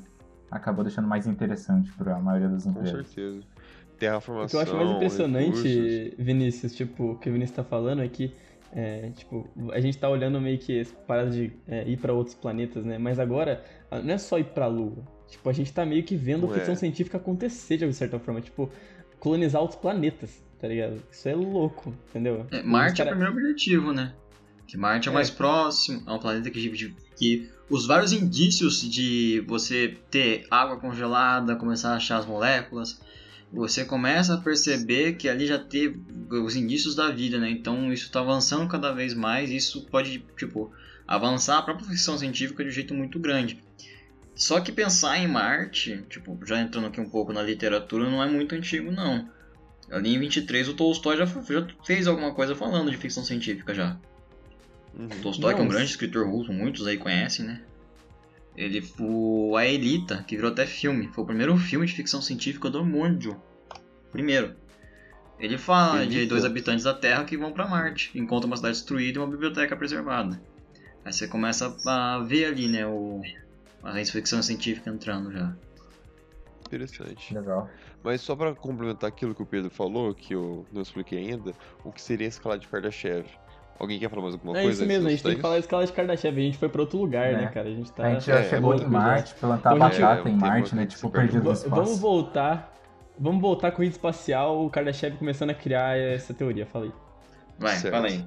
acabou 0.50 0.82
deixando 0.82 1.06
mais 1.06 1.26
interessante 1.26 1.92
para 1.92 2.16
a 2.16 2.18
maioria 2.20 2.48
das 2.48 2.64
Com 2.64 2.70
empresas. 2.70 3.06
certeza. 3.06 3.38
O 3.40 3.96
Terraformação. 4.00 4.48
que 4.48 4.56
eu 4.56 4.60
acho 4.60 4.76
mais 4.84 4.96
impressionante, 4.96 5.68
recursos. 5.68 6.18
Vinícius, 6.24 6.74
tipo, 6.74 7.12
o 7.12 7.18
que 7.18 7.28
o 7.28 7.32
Vinícius 7.32 7.56
tá 7.56 7.62
falando 7.62 8.02
é 8.02 8.08
que, 8.08 8.34
é, 8.72 9.10
tipo, 9.10 9.46
a 9.72 9.80
gente 9.80 9.98
tá 9.98 10.08
olhando 10.08 10.40
meio 10.40 10.58
que 10.58 10.80
essa 10.80 10.94
parada 11.06 11.30
de 11.30 11.52
é, 11.68 11.86
ir 11.88 11.98
pra 11.98 12.12
outros 12.14 12.34
planetas, 12.34 12.84
né? 12.84 12.96
Mas 12.98 13.18
agora, 13.18 13.62
não 14.02 14.14
é 14.14 14.18
só 14.18 14.38
ir 14.38 14.44
pra 14.44 14.66
Lua, 14.66 15.04
Tipo, 15.28 15.48
a 15.48 15.52
gente 15.52 15.72
tá 15.72 15.86
meio 15.86 16.02
que 16.02 16.16
vendo 16.16 16.48
Ué. 16.48 16.54
ficção 16.54 16.74
científica 16.74 17.16
acontecer 17.18 17.76
de 17.76 17.92
certa 17.92 18.18
forma. 18.18 18.40
Tipo, 18.40 18.68
colonizar 19.20 19.60
outros 19.62 19.78
planetas, 19.78 20.42
tá 20.58 20.66
ligado? 20.66 21.00
Isso 21.08 21.28
é 21.28 21.34
louco, 21.36 21.94
entendeu? 22.08 22.46
É, 22.50 22.62
Marte 22.64 23.00
é 23.00 23.04
o 23.04 23.06
Cara- 23.06 23.16
primeiro 23.16 23.32
objetivo, 23.38 23.92
né? 23.92 24.12
Que 24.70 24.76
Marte 24.76 25.08
é 25.08 25.10
É. 25.10 25.14
mais 25.14 25.28
próximo, 25.28 26.00
é 26.06 26.12
um 26.12 26.18
planeta 26.20 26.48
que, 26.48 26.94
que, 27.16 27.50
os 27.68 27.86
vários 27.86 28.12
indícios 28.12 28.88
de 28.88 29.44
você 29.48 29.98
ter 30.08 30.46
água 30.48 30.78
congelada, 30.78 31.56
começar 31.56 31.90
a 31.90 31.96
achar 31.96 32.18
as 32.18 32.26
moléculas, 32.26 33.00
você 33.52 33.84
começa 33.84 34.34
a 34.34 34.38
perceber 34.38 35.14
que 35.14 35.28
ali 35.28 35.44
já 35.44 35.58
teve 35.58 36.00
os 36.30 36.54
indícios 36.54 36.94
da 36.94 37.10
vida, 37.10 37.36
né? 37.36 37.50
Então 37.50 37.92
isso 37.92 38.04
está 38.04 38.20
avançando 38.20 38.68
cada 38.68 38.92
vez 38.92 39.12
mais 39.12 39.50
e 39.50 39.56
isso 39.56 39.86
pode, 39.86 40.24
tipo, 40.38 40.72
avançar 41.04 41.58
a 41.58 41.62
própria 41.62 41.88
ficção 41.88 42.16
científica 42.16 42.62
de 42.62 42.70
um 42.70 42.72
jeito 42.72 42.94
muito 42.94 43.18
grande. 43.18 43.60
Só 44.36 44.60
que 44.60 44.70
pensar 44.70 45.18
em 45.18 45.26
Marte, 45.26 46.04
tipo, 46.08 46.38
já 46.46 46.60
entrando 46.60 46.86
aqui 46.86 47.00
um 47.00 47.10
pouco 47.10 47.32
na 47.32 47.42
literatura, 47.42 48.08
não 48.08 48.22
é 48.22 48.30
muito 48.30 48.54
antigo, 48.54 48.92
não. 48.92 49.28
Ali 49.90 50.14
em 50.14 50.18
23 50.20 50.68
o 50.68 50.74
Tolstói 50.74 51.16
já, 51.16 51.26
já 51.26 51.66
fez 51.84 52.06
alguma 52.06 52.32
coisa 52.32 52.54
falando 52.54 52.88
de 52.88 52.96
ficção 52.96 53.24
científica 53.24 53.74
já. 53.74 53.98
Uhum. 54.98 55.08
Tolstói, 55.22 55.54
que 55.54 55.60
é 55.60 55.64
um 55.64 55.68
grande 55.68 55.90
escritor 55.90 56.28
russo, 56.28 56.52
muitos 56.52 56.86
aí 56.86 56.98
conhecem, 56.98 57.46
né? 57.46 57.62
Ele 58.56 58.82
foi 58.82 59.62
a 59.62 59.66
Elita, 59.66 60.24
que 60.26 60.36
virou 60.36 60.50
até 60.50 60.66
filme. 60.66 61.08
Foi 61.08 61.24
o 61.24 61.26
primeiro 61.26 61.56
filme 61.56 61.86
de 61.86 61.92
ficção 61.92 62.20
científica 62.20 62.68
do 62.68 62.84
mundo. 62.84 63.40
Primeiro. 64.10 64.54
Ele 65.38 65.56
fala 65.56 66.06
de 66.06 66.18
Elita? 66.18 66.34
dois 66.34 66.44
habitantes 66.44 66.84
da 66.84 66.92
Terra 66.92 67.24
que 67.24 67.36
vão 67.36 67.52
pra 67.52 67.66
Marte, 67.66 68.10
encontram 68.18 68.48
uma 68.48 68.56
cidade 68.56 68.76
destruída 68.76 69.18
e 69.18 69.22
uma 69.22 69.30
biblioteca 69.30 69.76
preservada. 69.76 70.40
Aí 71.04 71.12
você 71.12 71.26
começa 71.26 71.74
a 71.86 72.18
ver 72.18 72.46
ali, 72.46 72.68
né, 72.68 72.86
o 72.86 73.22
a 73.82 74.04
ficção 74.04 74.42
científica 74.42 74.90
entrando 74.90 75.32
já. 75.32 75.56
Interessante. 76.66 77.32
Legal. 77.32 77.70
Mas 78.02 78.20
só 78.20 78.36
pra 78.36 78.54
complementar 78.54 79.08
aquilo 79.08 79.34
que 79.34 79.42
o 79.42 79.46
Pedro 79.46 79.70
falou, 79.70 80.14
que 80.14 80.34
eu 80.34 80.66
não 80.70 80.82
expliquei 80.82 81.18
ainda, 81.18 81.54
o 81.82 81.90
que 81.90 82.02
seria 82.02 82.26
a 82.26 82.28
escala 82.28 82.58
de 82.58 82.68
Kardashev? 82.68 83.26
Alguém 83.80 83.98
quer 83.98 84.10
falar 84.10 84.22
mais 84.22 84.34
alguma 84.34 84.58
É 84.58 84.62
coisa? 84.62 84.82
isso 84.82 84.86
mesmo, 84.86 85.08
a 85.08 85.10
gente 85.10 85.22
tem 85.22 85.34
que 85.36 85.40
falar 85.40 85.54
da 85.54 85.60
escala 85.60 85.86
de 85.86 85.92
Kardashev. 85.92 86.38
A 86.38 86.42
gente 86.42 86.58
foi 86.58 86.68
pra 86.68 86.82
outro 86.82 86.98
lugar, 86.98 87.32
É. 87.32 87.36
né, 87.36 87.46
cara? 87.46 87.66
A 87.66 87.72
gente 87.72 87.90
tá. 87.90 88.04
A 88.06 88.10
gente 88.12 88.26
já 88.26 88.40
É, 88.40 88.48
chegou 88.48 88.74
em. 88.74 88.84
Marte, 88.86 89.34
plantar 89.34 89.74
Então 89.74 89.86
a 89.86 89.90
gente- 89.90 90.00
batata 90.02 90.28
é, 90.28 90.30
um 90.30 90.34
em 90.34 90.38
Marte, 90.38 90.74
né? 90.76 90.84
Tipo, 90.86 91.08
perdido 91.10 91.42
no 91.44 91.54
V- 91.54 91.68
Vamos 91.70 91.88
espaço. 91.88 92.00
voltar. 92.02 92.74
Vamos 93.18 93.40
voltar 93.40 93.68
à 93.68 93.72
corrida 93.72 93.94
espacial, 93.94 94.62
o 94.64 94.68
Kardashev 94.70 95.16
começando 95.16 95.48
a 95.50 95.54
criar 95.54 95.96
essa 95.98 96.32
teoria, 96.34 96.66
falei. 96.66 96.92
Vai, 97.58 97.76
Certo. 97.76 97.94
fala 97.94 98.06
aí. 98.08 98.22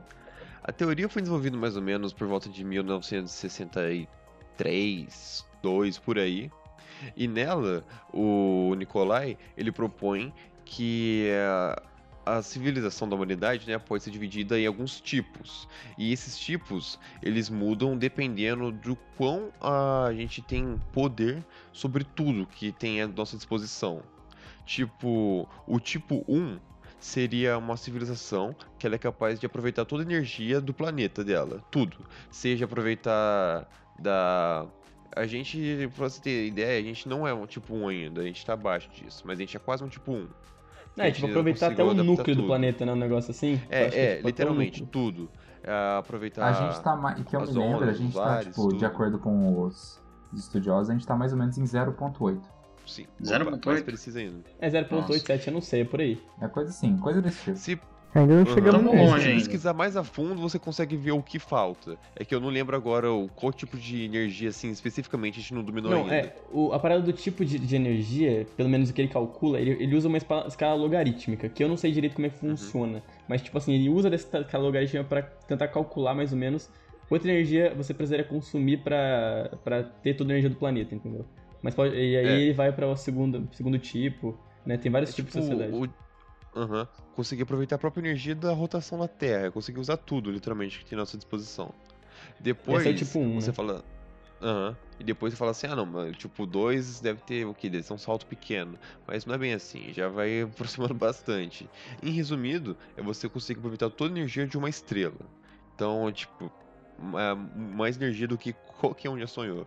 A 0.64 0.72
teoria 0.72 1.08
foi 1.10 1.22
desenvolvida 1.22 1.56
mais 1.58 1.76
ou 1.76 1.82
menos 1.84 2.12
por 2.14 2.28
volta 2.28 2.50
de 2.50 2.64
1963, 2.64 5.46
2 5.62 5.98
por 6.00 6.18
aí. 6.18 6.50
E 7.16 7.28
nela, 7.28 7.84
o 8.14 8.74
Nikolai, 8.78 9.38
ele 9.58 9.72
propõe 9.72 10.34
que 10.64 11.30
a, 11.48 11.82
a 12.26 12.42
civilização 12.42 13.08
da 13.08 13.16
humanidade, 13.16 13.68
né, 13.68 13.78
pode 13.78 14.04
ser 14.04 14.12
dividida 14.12 14.60
em 14.60 14.66
alguns 14.66 15.00
tipos. 15.00 15.68
E 15.98 16.12
esses 16.12 16.38
tipos, 16.38 17.00
eles 17.22 17.50
mudam 17.50 17.98
dependendo 17.98 18.72
do 18.72 18.96
quão 19.18 19.52
a 19.62 20.12
gente 20.14 20.42
tem 20.42 20.80
poder 20.92 21.44
sobre 21.72 22.04
tudo 22.04 22.46
que 22.46 22.72
tem 22.72 23.02
à 23.02 23.08
nossa 23.08 23.36
disposição. 23.36 24.02
Tipo, 24.66 25.48
o 25.68 25.80
tipo 25.80 26.24
1 26.28 26.60
seria 27.00 27.58
uma 27.58 27.76
civilização 27.76 28.56
que 28.80 28.88
ela 28.88 28.96
é 28.96 29.00
capaz 29.00 29.40
de 29.40 29.46
aproveitar 29.46 29.84
toda 29.84 30.04
a 30.04 30.06
energia 30.06 30.62
do 30.62 30.74
planeta 30.74 31.24
dela, 31.24 31.62
tudo. 31.70 31.98
Seja 32.32 32.66
aproveitar 32.66 33.68
da 34.00 34.66
a 35.16 35.28
gente, 35.28 35.90
pra 35.96 36.10
você 36.10 36.20
ter 36.20 36.48
ideia, 36.48 36.80
a 36.80 36.84
gente 36.84 37.08
não 37.08 37.28
é 37.28 37.34
um 37.34 37.46
tipo 37.46 37.76
1 37.76 37.88
ainda, 37.88 38.22
a 38.22 38.24
gente 38.24 38.44
tá 38.44 38.54
abaixo 38.54 38.90
disso, 38.90 39.24
mas 39.26 39.38
a 39.38 39.42
gente 39.42 39.56
é 39.56 39.60
quase 39.60 39.84
um 39.84 39.88
tipo 39.88 40.12
1. 40.12 40.28
É, 40.98 41.12
tipo, 41.12 41.28
aproveitar 41.28 41.72
até 41.72 41.84
o 41.84 41.88
núcleo 41.88 42.12
adaptar 42.14 42.32
do 42.32 42.36
tudo. 42.36 42.48
planeta, 42.48 42.86
né? 42.86 42.94
Um 42.94 42.98
negócio 42.98 43.32
assim. 43.32 43.60
É, 43.70 43.84
é, 43.84 44.16
tipo, 44.16 44.28
literalmente, 44.28 44.86
tudo. 44.86 45.30
É, 45.64 45.98
aproveitar. 45.98 46.46
A 46.46 46.54
gente 46.54 46.82
tá 46.82 46.96
mais. 46.96 47.24
Que 47.24 47.36
eu 47.36 47.42
me 47.42 47.48
lembro, 47.48 47.90
a 47.90 47.94
gente 47.94 48.14
tá, 48.14 48.40
tipo, 48.40 48.68
de 48.70 48.74
tudo. 48.74 48.86
acordo 48.86 49.20
com 49.20 49.62
os 49.64 50.02
estudiosos, 50.34 50.90
a 50.90 50.94
gente 50.94 51.06
tá 51.06 51.16
mais 51.16 51.32
ou 51.32 51.40
menos 51.40 51.58
em 51.58 51.64
0.8. 51.64 52.42
Sim, 52.86 53.06
0.8? 53.22 53.66
mais 53.66 53.82
preciso 53.82 54.20
ainda. 54.20 54.44
É 54.60 54.70
0.87, 54.70 55.48
eu 55.48 55.54
não 55.54 55.62
sei, 55.62 55.82
é 55.82 55.86
por 55.86 56.02
aí. 56.02 56.22
É 56.42 56.48
coisa 56.48 56.70
assim, 56.70 56.98
coisa 56.98 57.22
desse 57.22 57.44
tipo. 57.44 57.58
Se 57.58 57.80
Ainda 58.16 58.34
não 58.36 58.40
Uhum. 58.42 58.54
chegamos 58.54 58.84
nisso. 58.84 58.96
longe 58.96 59.22
Se 59.24 59.28
ainda. 59.28 59.40
pesquisar 59.40 59.74
mais 59.74 59.98
a 59.98 60.04
fundo, 60.04 60.40
você 60.40 60.60
consegue 60.60 60.96
ver 60.96 61.12
o 61.14 61.24
que 61.24 61.40
falta. 61.40 61.98
É 62.16 62.24
que 62.24 62.34
eu 62.36 62.40
não 62.40 62.50
lembro 62.50 62.76
agora 62.76 63.12
o, 63.12 63.28
qual 63.30 63.52
tipo 63.52 63.76
de 63.76 64.04
energia, 64.06 64.50
assim, 64.50 64.70
especificamente, 64.70 65.40
a 65.40 65.42
gente 65.42 65.54
não 65.54 65.64
dominou 65.64 65.90
Não, 65.90 66.02
ainda. 66.04 66.16
é, 66.16 66.36
o- 66.52 66.72
a 66.74 66.80
parada 66.80 67.02
do 67.02 67.12
tipo 67.12 67.44
de, 67.44 67.58
de 67.58 67.76
energia, 67.76 68.46
pelo 68.56 68.70
menos 68.70 68.90
o 68.92 68.94
que 68.94 69.02
ele 69.02 69.08
calcula, 69.08 69.60
ele, 69.60 69.72
ele 69.84 69.96
usa 69.96 70.08
uma 70.08 70.18
escala 70.18 70.76
logarítmica, 70.76 71.50
que 71.50 71.64
eu 71.64 71.68
não 71.68 71.76
sei 71.76 71.92
direito 71.92 72.14
como 72.14 72.28
é 72.28 72.30
que 72.30 72.46
Uhum. 72.46 72.52
funciona. 72.56 73.02
Mas, 73.28 73.42
tipo 73.42 73.58
assim, 73.58 73.74
ele 73.74 73.90
usa 73.90 74.10
dessa 74.10 74.40
escala 74.40 74.64
logarítmica 74.64 75.04
pra 75.06 75.22
tentar 75.24 75.68
calcular 75.70 76.14
mais 76.14 76.32
ou 76.32 76.38
menos 76.38 76.70
quanta 77.10 77.28
energia 77.28 77.74
você 77.76 77.94
precisaria 77.94 78.26
consumir 78.26 78.78
pra, 78.78 79.50
pra 79.64 79.82
ter 79.84 80.14
toda 80.16 80.32
a 80.32 80.34
energia 80.34 80.50
do 80.52 80.56
planeta, 80.56 80.94
entendeu? 80.94 81.26
Mas 81.62 81.74
pode, 81.74 81.96
e 81.96 82.16
aí 82.18 82.28
É. 82.28 82.40
ele 82.42 82.54
vai 82.54 82.72
para 82.72 82.88
o 82.88 82.96
segundo, 82.96 83.48
segundo 83.54 83.80
tipo, 83.80 84.38
né? 84.66 84.78
Tem 84.78 84.92
vários 84.92 85.12
É 85.12 85.14
tipos 85.16 85.32
tipo, 85.34 85.42
de 85.46 85.50
sociedade. 85.52 85.76
o- 85.78 86.03
Aham. 86.56 86.88
Conseguir 87.14 87.44
aproveitar 87.44 87.76
a 87.76 87.80
própria 87.80 88.02
energia 88.02 88.36
da 88.36 88.52
rotação 88.54 89.00
da 89.00 89.08
Terra. 89.08 89.52
Conseguir 89.52 89.80
usar 89.80 89.98
tudo, 89.98 90.32
literalmente, 90.32 90.80
que 90.80 90.86
tem 90.86 90.96
à 90.98 91.00
nossa 91.00 91.18
disposição. 91.18 91.74
Depois, 92.40 92.86
Esse 92.86 92.90
é 92.90 93.06
tipo 93.06 93.20
um, 93.20 93.40
você 93.40 93.48
né? 93.48 93.54
fala... 93.54 93.84
Aham. 94.42 94.78
E 95.00 95.04
depois 95.04 95.34
você 95.34 95.38
fala 95.38 95.52
assim, 95.52 95.68
ah 95.68 95.76
não, 95.76 95.86
mas 95.86 96.18
tipo 96.18 96.46
2 96.46 97.00
deve 97.00 97.22
ter 97.22 97.46
o 97.46 97.54
quê? 97.54 97.70
Deve 97.70 97.84
ser 97.84 97.94
um 97.94 97.98
salto 97.98 98.26
pequeno. 98.26 98.78
Mas 99.08 99.26
não 99.26 99.34
é 99.36 99.38
bem 99.38 99.54
assim, 99.54 99.94
já 99.94 100.10
vai 100.10 100.42
aproximando 100.44 100.94
bastante. 100.94 101.70
Em 102.02 102.12
resumido, 102.12 102.78
é 102.98 103.02
você 103.02 103.30
conseguir 103.30 103.60
aproveitar 103.60 103.90
toda 103.90 104.14
a 104.14 104.18
energia 104.18 104.46
de 104.46 104.58
uma 104.58 104.70
estrela. 104.70 105.16
Então, 105.74 106.12
tipo, 106.12 106.52
ma- 106.98 107.36
mais 107.36 107.96
energia 107.96 108.28
do 108.28 108.38
que 108.38 108.54
qualquer 108.54 109.10
um 109.10 109.18
já 109.18 109.28
sonhou. 109.28 109.66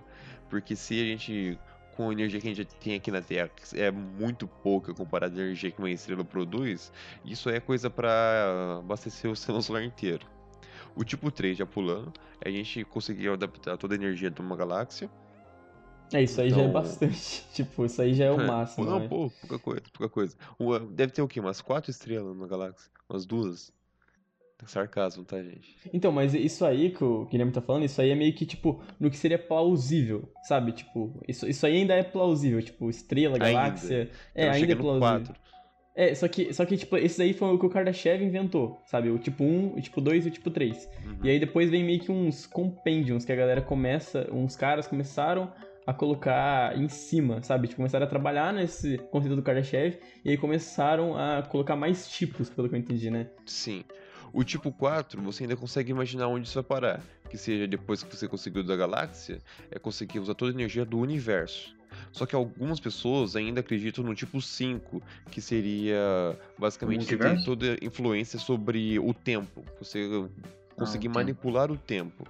Porque 0.49 0.77
se 0.77 1.01
a 1.01 1.05
gente 1.05 1.59
com 1.97 2.11
a 2.11 2.13
energia 2.13 2.41
que 2.41 2.49
a 2.49 2.55
gente 2.55 2.67
tem 2.77 2.95
aqui 2.95 3.11
na 3.11 3.23
Terra, 3.23 3.49
que 3.49 3.81
é 3.81 3.91
muito 3.91 4.47
pouca 4.47 4.93
comparada 4.93 5.35
à 5.35 5.43
energia 5.43 5.71
que 5.71 5.79
uma 5.79 5.91
estrela 5.91 6.25
produz, 6.25 6.93
isso 7.25 7.49
é 7.49 7.59
coisa 7.59 7.89
para 7.89 8.79
abastecer 8.81 9.31
o 9.31 9.35
sistema 9.37 9.61
solar 9.63 9.83
inteiro. 9.83 10.27
O 10.95 11.05
tipo 11.05 11.31
3, 11.31 11.57
já 11.59 11.67
pulando, 11.67 12.13
é 12.41 12.49
a 12.49 12.53
gente 12.53 12.85
conseguir 12.85 13.29
adaptar 13.29 13.77
toda 13.77 13.95
a 13.95 13.97
energia 13.97 14.31
de 14.31 14.41
uma 14.41 14.57
galáxia. 14.57 15.11
É, 16.13 16.23
isso 16.23 16.41
aí 16.41 16.51
já 16.51 16.57
é 16.59 16.61
então- 16.61 16.73
bastante. 16.73 17.45
tipo, 17.53 17.85
isso 17.85 18.01
aí 18.01 18.15
já 18.15 18.27
é 18.27 18.31
o 18.31 18.41
É, 18.41 18.47
máximo. 18.47 18.87
Não, 18.87 19.01
né? 19.01 19.09
pô, 19.09 19.31
pouca 19.41 19.59
coisa, 19.59 19.83
pouca 19.93 20.09
coisa. 20.09 20.37
Deve 20.93 21.13
ter 21.13 21.23
o 21.23 21.29
quê? 21.29 21.41
Umas 21.41 21.61
quatro 21.61 21.91
estrelas 21.91 22.37
na 22.37 22.47
galáxia? 22.47 22.91
Umas 23.09 23.27
duas? 23.27 23.73
Sarcasmo, 24.65 25.25
tá, 25.25 25.43
gente? 25.43 25.77
Então, 25.93 26.11
mas 26.11 26.33
isso 26.35 26.65
aí 26.65 26.91
que 26.91 27.05
o 27.05 27.27
Guilherme 27.27 27.53
tá 27.53 27.61
falando, 27.61 27.85
isso 27.85 28.01
aí 28.01 28.11
é 28.11 28.15
meio 28.15 28.33
que, 28.33 28.47
tipo, 28.47 28.83
no 28.99 29.11
que 29.11 29.17
seria 29.17 29.39
plausível, 29.39 30.31
sabe? 30.43 30.73
Tipo, 30.73 31.21
isso, 31.29 31.47
isso 31.47 31.67
aí 31.67 31.77
ainda 31.77 31.95
é 31.95 32.03
plausível, 32.03 32.63
tipo, 32.63 32.89
estrela, 32.89 33.39
galáxia. 33.39 34.11
É, 34.35 34.43
Então 34.45 34.55
ainda 34.55 34.73
é 34.73 34.75
no 34.75 34.81
plausível. 34.81 35.35
4. 35.35 35.47
É, 35.95 36.15
só 36.15 36.29
que, 36.29 36.53
só 36.53 36.67
que, 36.67 36.77
tipo, 36.77 36.97
esse 36.99 37.23
aí 37.23 37.33
foi 37.33 37.49
o 37.49 37.59
que 37.59 37.65
o 37.65 37.71
Kardashev 37.71 38.23
inventou, 38.23 38.79
sabe? 38.85 39.09
O 39.09 39.19
tipo 39.19 39.43
1, 39.43 39.77
o 39.77 39.81
tipo 39.81 39.99
2 40.01 40.27
e 40.27 40.29
o 40.29 40.31
tipo 40.31 40.51
3. 40.51 40.89
Uhum. 41.05 41.19
E 41.25 41.31
aí 41.31 41.41
depois 41.41 41.71
vem 41.71 41.83
meio 41.83 42.01
que 42.01 42.13
uns 42.13 42.45
compendiums 42.45 43.25
que 43.25 43.33
a 43.33 43.37
galera 43.37 43.63
começa, 43.63 44.29
uns 44.31 44.55
caras 44.55 44.87
começaram 44.87 45.51
a 45.87 45.95
colocar 45.95 46.77
em 46.77 46.89
cima, 46.89 47.43
sabe? 47.43 47.69
Tipo, 47.69 47.79
começaram 47.79 48.05
a 48.05 48.09
trabalhar 48.09 48.53
nesse 48.53 48.99
conceito 49.11 49.37
do 49.37 49.43
Kardashev 49.43 49.97
e 50.23 50.31
aí 50.31 50.37
começaram 50.37 51.17
a 51.17 51.43
colocar 51.43 51.77
mais 51.77 52.09
tipos, 52.09 52.51
pelo 52.51 52.69
que 52.69 52.75
eu 52.75 52.79
entendi, 52.79 53.11
né? 53.11 53.29
Sim. 53.47 53.83
O 54.33 54.45
tipo 54.45 54.73
4, 54.73 55.21
você 55.23 55.45
ainda 55.45 55.57
consegue 55.57 55.91
imaginar 55.91 56.29
onde 56.29 56.47
isso 56.47 56.55
vai 56.55 56.65
parar. 56.65 57.03
Que 57.31 57.37
seja 57.37 57.67
depois 57.67 58.03
que 58.03 58.15
você 58.15 58.29
conseguiu 58.29 58.63
da 58.63 58.77
galáxia, 58.77 59.41
é 59.71 59.79
conseguir 59.79 60.19
usar 60.21 60.35
toda 60.35 60.53
a 60.53 60.55
energia 60.55 60.85
do 60.85 60.99
universo. 60.99 61.75
Só 62.13 62.27
que 62.27 62.35
algumas 62.35 62.81
pessoas 62.81 63.37
ainda 63.37 63.61
acreditam 63.61 64.05
no 64.05 64.15
tipo 64.15 64.41
5, 64.41 65.03
que 65.31 65.41
seria 65.41 66.39
basicamente 66.59 67.05
você 67.05 67.17
ter 67.17 67.45
toda 67.45 67.73
a 67.75 67.85
influência 67.85 68.39
sobre 68.39 68.99
o 68.99 69.13
tempo. 69.13 69.65
Você 69.79 70.29
conseguir 70.77 71.09
o 71.09 71.11
tempo. 71.11 71.15
manipular 71.15 71.71
o 71.71 71.77
tempo. 71.77 72.27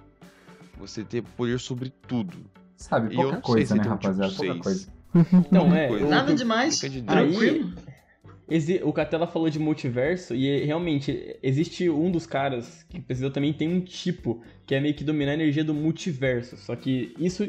Você 0.77 1.03
ter 1.03 1.21
poder 1.21 1.59
sobre 1.59 1.89
tudo. 2.07 2.37
Sabe, 2.75 3.15
pouca 3.15 3.31
não 3.31 3.41
coisa, 3.41 3.75
né, 3.75 3.83
um 3.83 3.89
rapaziada? 3.89 4.29
tipo 4.29 4.45
pouca 4.45 4.63
coisa. 4.63 4.97
Então, 5.33 5.75
é. 5.75 5.87
coisa. 5.87 6.07
Nada 6.07 6.35
demais. 6.35 6.79
Tranquilo. 6.79 7.73
O 8.83 8.93
Catela 8.93 9.27
falou 9.27 9.49
de 9.49 9.59
multiverso 9.59 10.33
e 10.33 10.63
realmente 10.63 11.35
existe 11.43 11.89
um 11.89 12.09
dos 12.09 12.25
caras 12.25 12.83
que 12.89 13.01
precisou 13.01 13.29
também 13.29 13.51
tem 13.51 13.67
um 13.67 13.81
tipo 13.81 14.41
que 14.65 14.73
é 14.73 14.79
meio 14.79 14.93
que 14.93 15.03
dominar 15.03 15.31
a 15.31 15.33
energia 15.35 15.63
do 15.63 15.73
multiverso. 15.73 16.55
Só 16.55 16.75
que 16.75 17.13
isso 17.19 17.43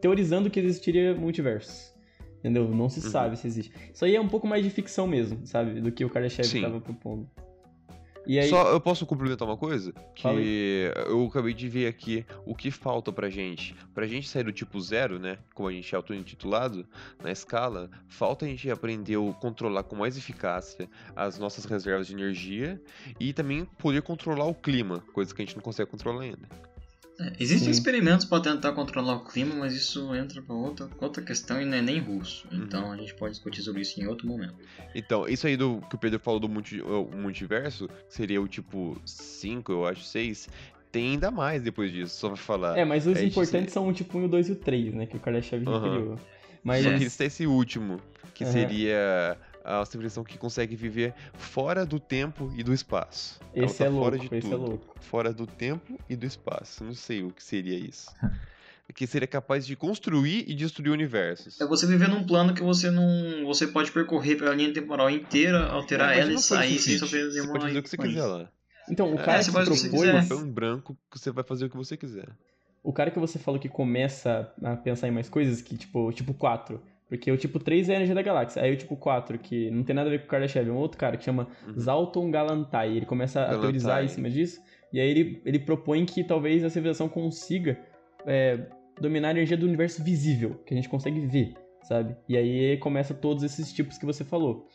teorizando 0.00 0.50
que 0.50 0.60
existiria 0.60 1.14
multiverso. 1.14 1.96
Entendeu? 2.40 2.68
Não 2.68 2.88
se 2.88 3.00
Uhum. 3.04 3.10
sabe 3.10 3.36
se 3.38 3.46
existe. 3.46 3.72
Isso 3.92 4.04
aí 4.04 4.14
é 4.14 4.20
um 4.20 4.28
pouco 4.28 4.46
mais 4.46 4.62
de 4.62 4.70
ficção 4.70 5.06
mesmo, 5.06 5.40
sabe? 5.44 5.80
Do 5.80 5.90
que 5.90 6.04
o 6.04 6.10
Kardashev 6.10 6.46
estava 6.46 6.80
propondo. 6.80 7.28
Aí, 8.28 8.48
Só 8.48 8.70
eu 8.70 8.80
posso 8.80 9.06
complementar 9.06 9.46
uma 9.46 9.56
coisa? 9.56 9.92
Que 10.14 10.92
eu 11.06 11.24
acabei 11.26 11.54
de 11.54 11.68
ver 11.68 11.86
aqui 11.86 12.26
o 12.44 12.54
que 12.54 12.70
falta 12.70 13.12
pra 13.12 13.30
gente. 13.30 13.74
Pra 13.94 14.06
gente 14.06 14.28
sair 14.28 14.44
do 14.44 14.52
tipo 14.52 14.80
zero, 14.80 15.18
né? 15.18 15.38
Como 15.54 15.68
a 15.68 15.72
gente 15.72 15.94
é 15.94 15.96
auto-intitulado 15.96 16.86
na 17.22 17.30
escala, 17.30 17.90
falta 18.06 18.44
a 18.44 18.48
gente 18.48 18.70
aprender 18.70 19.16
a 19.16 19.32
controlar 19.34 19.84
com 19.84 19.96
mais 19.96 20.16
eficácia 20.18 20.88
as 21.16 21.38
nossas 21.38 21.64
reservas 21.64 22.06
de 22.06 22.14
energia 22.14 22.80
e 23.18 23.32
também 23.32 23.64
poder 23.64 24.02
controlar 24.02 24.46
o 24.46 24.54
clima, 24.54 25.02
coisa 25.12 25.34
que 25.34 25.40
a 25.40 25.44
gente 25.44 25.56
não 25.56 25.62
consegue 25.62 25.90
controlar 25.90 26.22
ainda. 26.22 26.48
É, 27.20 27.32
existem 27.40 27.64
Sim. 27.66 27.70
experimentos 27.70 28.24
para 28.24 28.40
tentar 28.42 28.72
controlar 28.72 29.14
o 29.16 29.24
clima, 29.24 29.54
mas 29.54 29.74
isso 29.74 30.14
entra 30.14 30.40
para 30.40 30.54
outra, 30.54 30.88
outra 31.00 31.22
questão 31.22 31.60
e 31.60 31.64
não 31.64 31.76
é 31.76 31.82
nem 31.82 31.98
russo. 31.98 32.46
Uhum. 32.52 32.62
Então 32.62 32.92
a 32.92 32.96
gente 32.96 33.12
pode 33.14 33.32
discutir 33.34 33.62
sobre 33.62 33.82
isso 33.82 34.00
em 34.00 34.06
outro 34.06 34.26
momento. 34.26 34.54
Então, 34.94 35.26
isso 35.28 35.46
aí 35.46 35.56
do 35.56 35.80
que 35.88 35.96
o 35.96 35.98
Pedro 35.98 36.20
falou 36.20 36.38
do 36.38 36.48
multi- 36.48 36.80
o 36.80 37.04
multiverso, 37.12 37.88
que 37.88 38.14
seria 38.14 38.40
o 38.40 38.46
tipo 38.46 39.00
5, 39.04 39.72
eu 39.72 39.84
acho, 39.84 40.04
6, 40.04 40.48
tem 40.92 41.10
ainda 41.12 41.30
mais 41.30 41.60
depois 41.60 41.90
disso, 41.90 42.14
só 42.16 42.28
pra 42.28 42.36
falar. 42.36 42.78
é, 42.78 42.84
mas 42.84 43.04
os 43.06 43.18
gente 43.18 43.32
importantes 43.32 43.74
são 43.74 43.88
o 43.88 43.92
tipo 43.92 44.16
1, 44.16 44.24
o 44.24 44.28
2 44.28 44.48
e 44.48 44.52
o 44.52 44.56
3, 44.56 44.94
né? 44.94 45.04
Que 45.06 45.16
o 45.16 45.20
Kardashev 45.20 45.66
Aham. 45.68 45.80
criou. 45.90 46.20
Mas 46.62 46.84
Só 46.84 46.90
que 46.90 46.96
eles 46.96 47.16
têm 47.16 47.26
esse 47.26 47.46
último, 47.46 48.00
que 48.34 48.44
Aham. 48.44 48.52
seria 48.52 49.36
a 49.68 49.84
civilização 49.84 50.24
que 50.24 50.38
consegue 50.38 50.74
viver 50.74 51.14
fora 51.34 51.84
do 51.84 52.00
tempo 52.00 52.50
e 52.56 52.62
do 52.62 52.72
espaço. 52.72 53.38
Esse 53.54 53.78
tá 53.78 53.84
é 53.84 53.90
fora 53.90 54.16
louco, 54.16 54.28
de 54.30 54.36
esse 54.36 54.46
é 54.46 54.50
tudo. 54.50 54.56
louco. 54.70 54.96
Fora 55.00 55.32
do 55.32 55.46
tempo 55.46 55.98
e 56.08 56.16
do 56.16 56.24
espaço. 56.26 56.82
Não 56.84 56.94
sei 56.94 57.22
o 57.22 57.30
que 57.30 57.42
seria 57.44 57.78
isso. 57.78 58.10
que 58.94 59.06
seria 59.06 59.28
capaz 59.28 59.66
de 59.66 59.76
construir 59.76 60.44
e 60.48 60.54
destruir 60.54 60.90
universos. 60.90 61.60
É 61.60 61.66
você 61.66 61.86
viver 61.86 62.08
num 62.08 62.24
plano 62.24 62.54
que 62.54 62.62
você 62.62 62.90
não. 62.90 63.44
Você 63.44 63.66
pode 63.66 63.92
percorrer 63.92 64.36
pela 64.38 64.54
linha 64.54 64.72
temporal 64.72 65.10
inteira, 65.10 65.66
alterar 65.66 66.16
É, 66.16 66.20
ela 66.20 66.32
e 66.32 66.38
sair 66.38 66.78
sem 66.78 66.96
sofrer 66.98 67.26
Você 67.26 67.34
nenhuma. 67.34 67.52
pode 67.52 67.64
fazer 67.66 67.78
o 67.78 67.82
que 67.82 67.90
você 67.90 67.96
quiser 67.98 68.24
lá. 68.24 68.48
Então, 68.90 69.12
o 69.14 69.18
É, 69.20 69.22
cara 69.22 69.42
você 69.42 69.50
que 69.50 69.56
você 69.58 69.64
propôs, 69.66 69.90
quiser. 69.90 70.22
Papel 70.22 70.40
em 70.46 70.50
branco 70.50 70.96
que 71.10 71.18
você 71.18 71.30
vai 71.30 71.44
fazer 71.44 71.66
o 71.66 71.70
que 71.70 71.76
você 71.76 71.94
quiser. 71.98 72.28
o 72.82 72.90
cara 72.90 73.10
que 73.10 73.18
você 73.18 73.38
falou 73.38 73.60
que 73.60 73.68
começa 73.68 74.50
a 74.64 74.74
pensar 74.76 75.06
em 75.06 75.10
mais 75.10 75.28
coisas, 75.28 75.60
que 75.60 75.76
tipo, 75.76 76.10
tipo 76.12 76.32
4. 76.32 76.80
Porque 77.08 77.30
o 77.32 77.36
tipo 77.38 77.58
3 77.58 77.88
é 77.88 77.92
a 77.92 77.96
energia 77.96 78.14
da 78.14 78.20
galáxia. 78.22 78.62
Aí 78.62 78.72
o 78.72 78.76
tipo 78.76 78.94
4, 78.96 79.38
que 79.38 79.70
não 79.70 79.82
tem 79.82 79.96
nada 79.96 80.08
a 80.08 80.10
ver 80.10 80.18
com 80.20 80.26
o 80.26 80.28
Kardashev, 80.28 80.68
é 80.68 80.72
um 80.72 80.76
outro 80.76 80.98
cara 80.98 81.16
que 81.16 81.24
chama 81.24 81.48
Uhum. 81.66 81.78
Zalton 81.78 82.30
Galantai. 82.30 82.96
Ele 82.96 83.06
começa 83.06 83.40
a 83.40 83.42
Galantai. 83.44 83.62
teorizar 83.62 84.04
em 84.04 84.08
cima 84.08 84.28
disso. 84.28 84.60
E 84.92 85.00
aí 85.00 85.08
ele, 85.08 85.40
ele 85.44 85.58
propõe 85.58 86.04
que 86.04 86.22
talvez 86.22 86.62
a 86.64 86.68
civilização 86.70 87.08
consiga 87.08 87.78
é, 88.26 88.60
dominar 89.00 89.28
a 89.28 89.30
energia 89.30 89.56
do 89.56 89.64
universo 89.66 90.02
visível, 90.04 90.60
que 90.66 90.74
a 90.74 90.76
gente 90.76 90.88
consegue 90.88 91.20
ver, 91.26 91.54
sabe? 91.82 92.14
E 92.28 92.36
aí 92.36 92.76
começa 92.78 93.14
todos 93.14 93.42
esses 93.42 93.72
tipos 93.72 93.96
que 93.96 94.04
você 94.04 94.22
falou. 94.24 94.66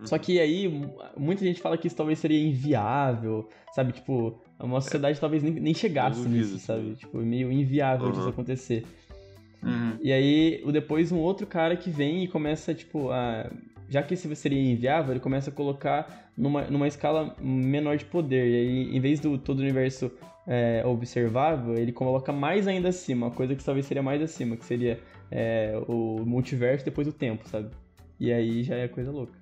Uhum. 0.00 0.06
Só 0.06 0.18
que 0.18 0.40
aí, 0.40 0.66
mu- 0.68 0.94
muita 1.16 1.44
gente 1.44 1.60
fala 1.60 1.76
que 1.78 1.86
isso 1.86 1.96
talvez 1.96 2.18
seria 2.18 2.42
inviável, 2.42 3.48
sabe? 3.72 3.92
Tipo, 3.92 4.40
uma 4.58 4.80
sociedade 4.80 5.20
talvez 5.20 5.42
nem, 5.42 5.52
nem 5.52 5.74
chegasse 5.74 6.26
nisso, 6.28 6.58
sabe? 6.58 6.94
Tipo, 6.96 7.18
meio 7.18 7.52
inviável 7.52 8.08
disso 8.10 8.22
Uhum. 8.24 8.28
acontecer. 8.30 8.84
Uhum. 9.64 9.98
E 10.00 10.12
aí, 10.12 10.62
o- 10.64 10.70
depois 10.72 11.10
um 11.10 11.18
outro 11.18 11.46
cara 11.46 11.76
que 11.76 11.90
vem 11.90 12.24
e 12.24 12.28
começa, 12.28 12.74
tipo, 12.74 13.10
a... 13.10 13.50
Já 13.88 14.02
que 14.02 14.14
isso 14.14 14.34
seria 14.34 14.58
inviável, 14.72 15.12
ele 15.12 15.20
começa 15.20 15.50
a 15.50 15.52
colocar 15.52 16.30
numa, 16.36 16.62
numa 16.62 16.88
escala 16.88 17.34
menor 17.40 17.96
de 17.96 18.04
poder. 18.04 18.46
E 18.46 18.54
aí, 18.56 18.96
em 18.96 19.00
vez 19.00 19.20
do 19.20 19.36
todo 19.38 19.58
o 19.58 19.62
universo 19.62 20.10
é, 20.46 20.82
observável, 20.86 21.74
ele 21.74 21.92
coloca 21.92 22.32
mais 22.32 22.66
ainda 22.66 22.88
acima, 22.88 23.26
uma 23.26 23.32
coisa 23.34 23.54
que 23.54 23.62
talvez 23.62 23.84
seria 23.86 24.02
mais 24.02 24.20
acima, 24.22 24.56
que 24.56 24.64
seria 24.64 24.98
é, 25.30 25.74
o 25.86 26.24
multiverso 26.24 26.82
e 26.82 26.86
depois 26.86 27.06
o 27.06 27.12
tempo, 27.12 27.46
sabe? 27.48 27.68
E 28.18 28.32
aí 28.32 28.62
já 28.62 28.74
é 28.74 28.88
coisa 28.88 29.10
louca. 29.10 29.34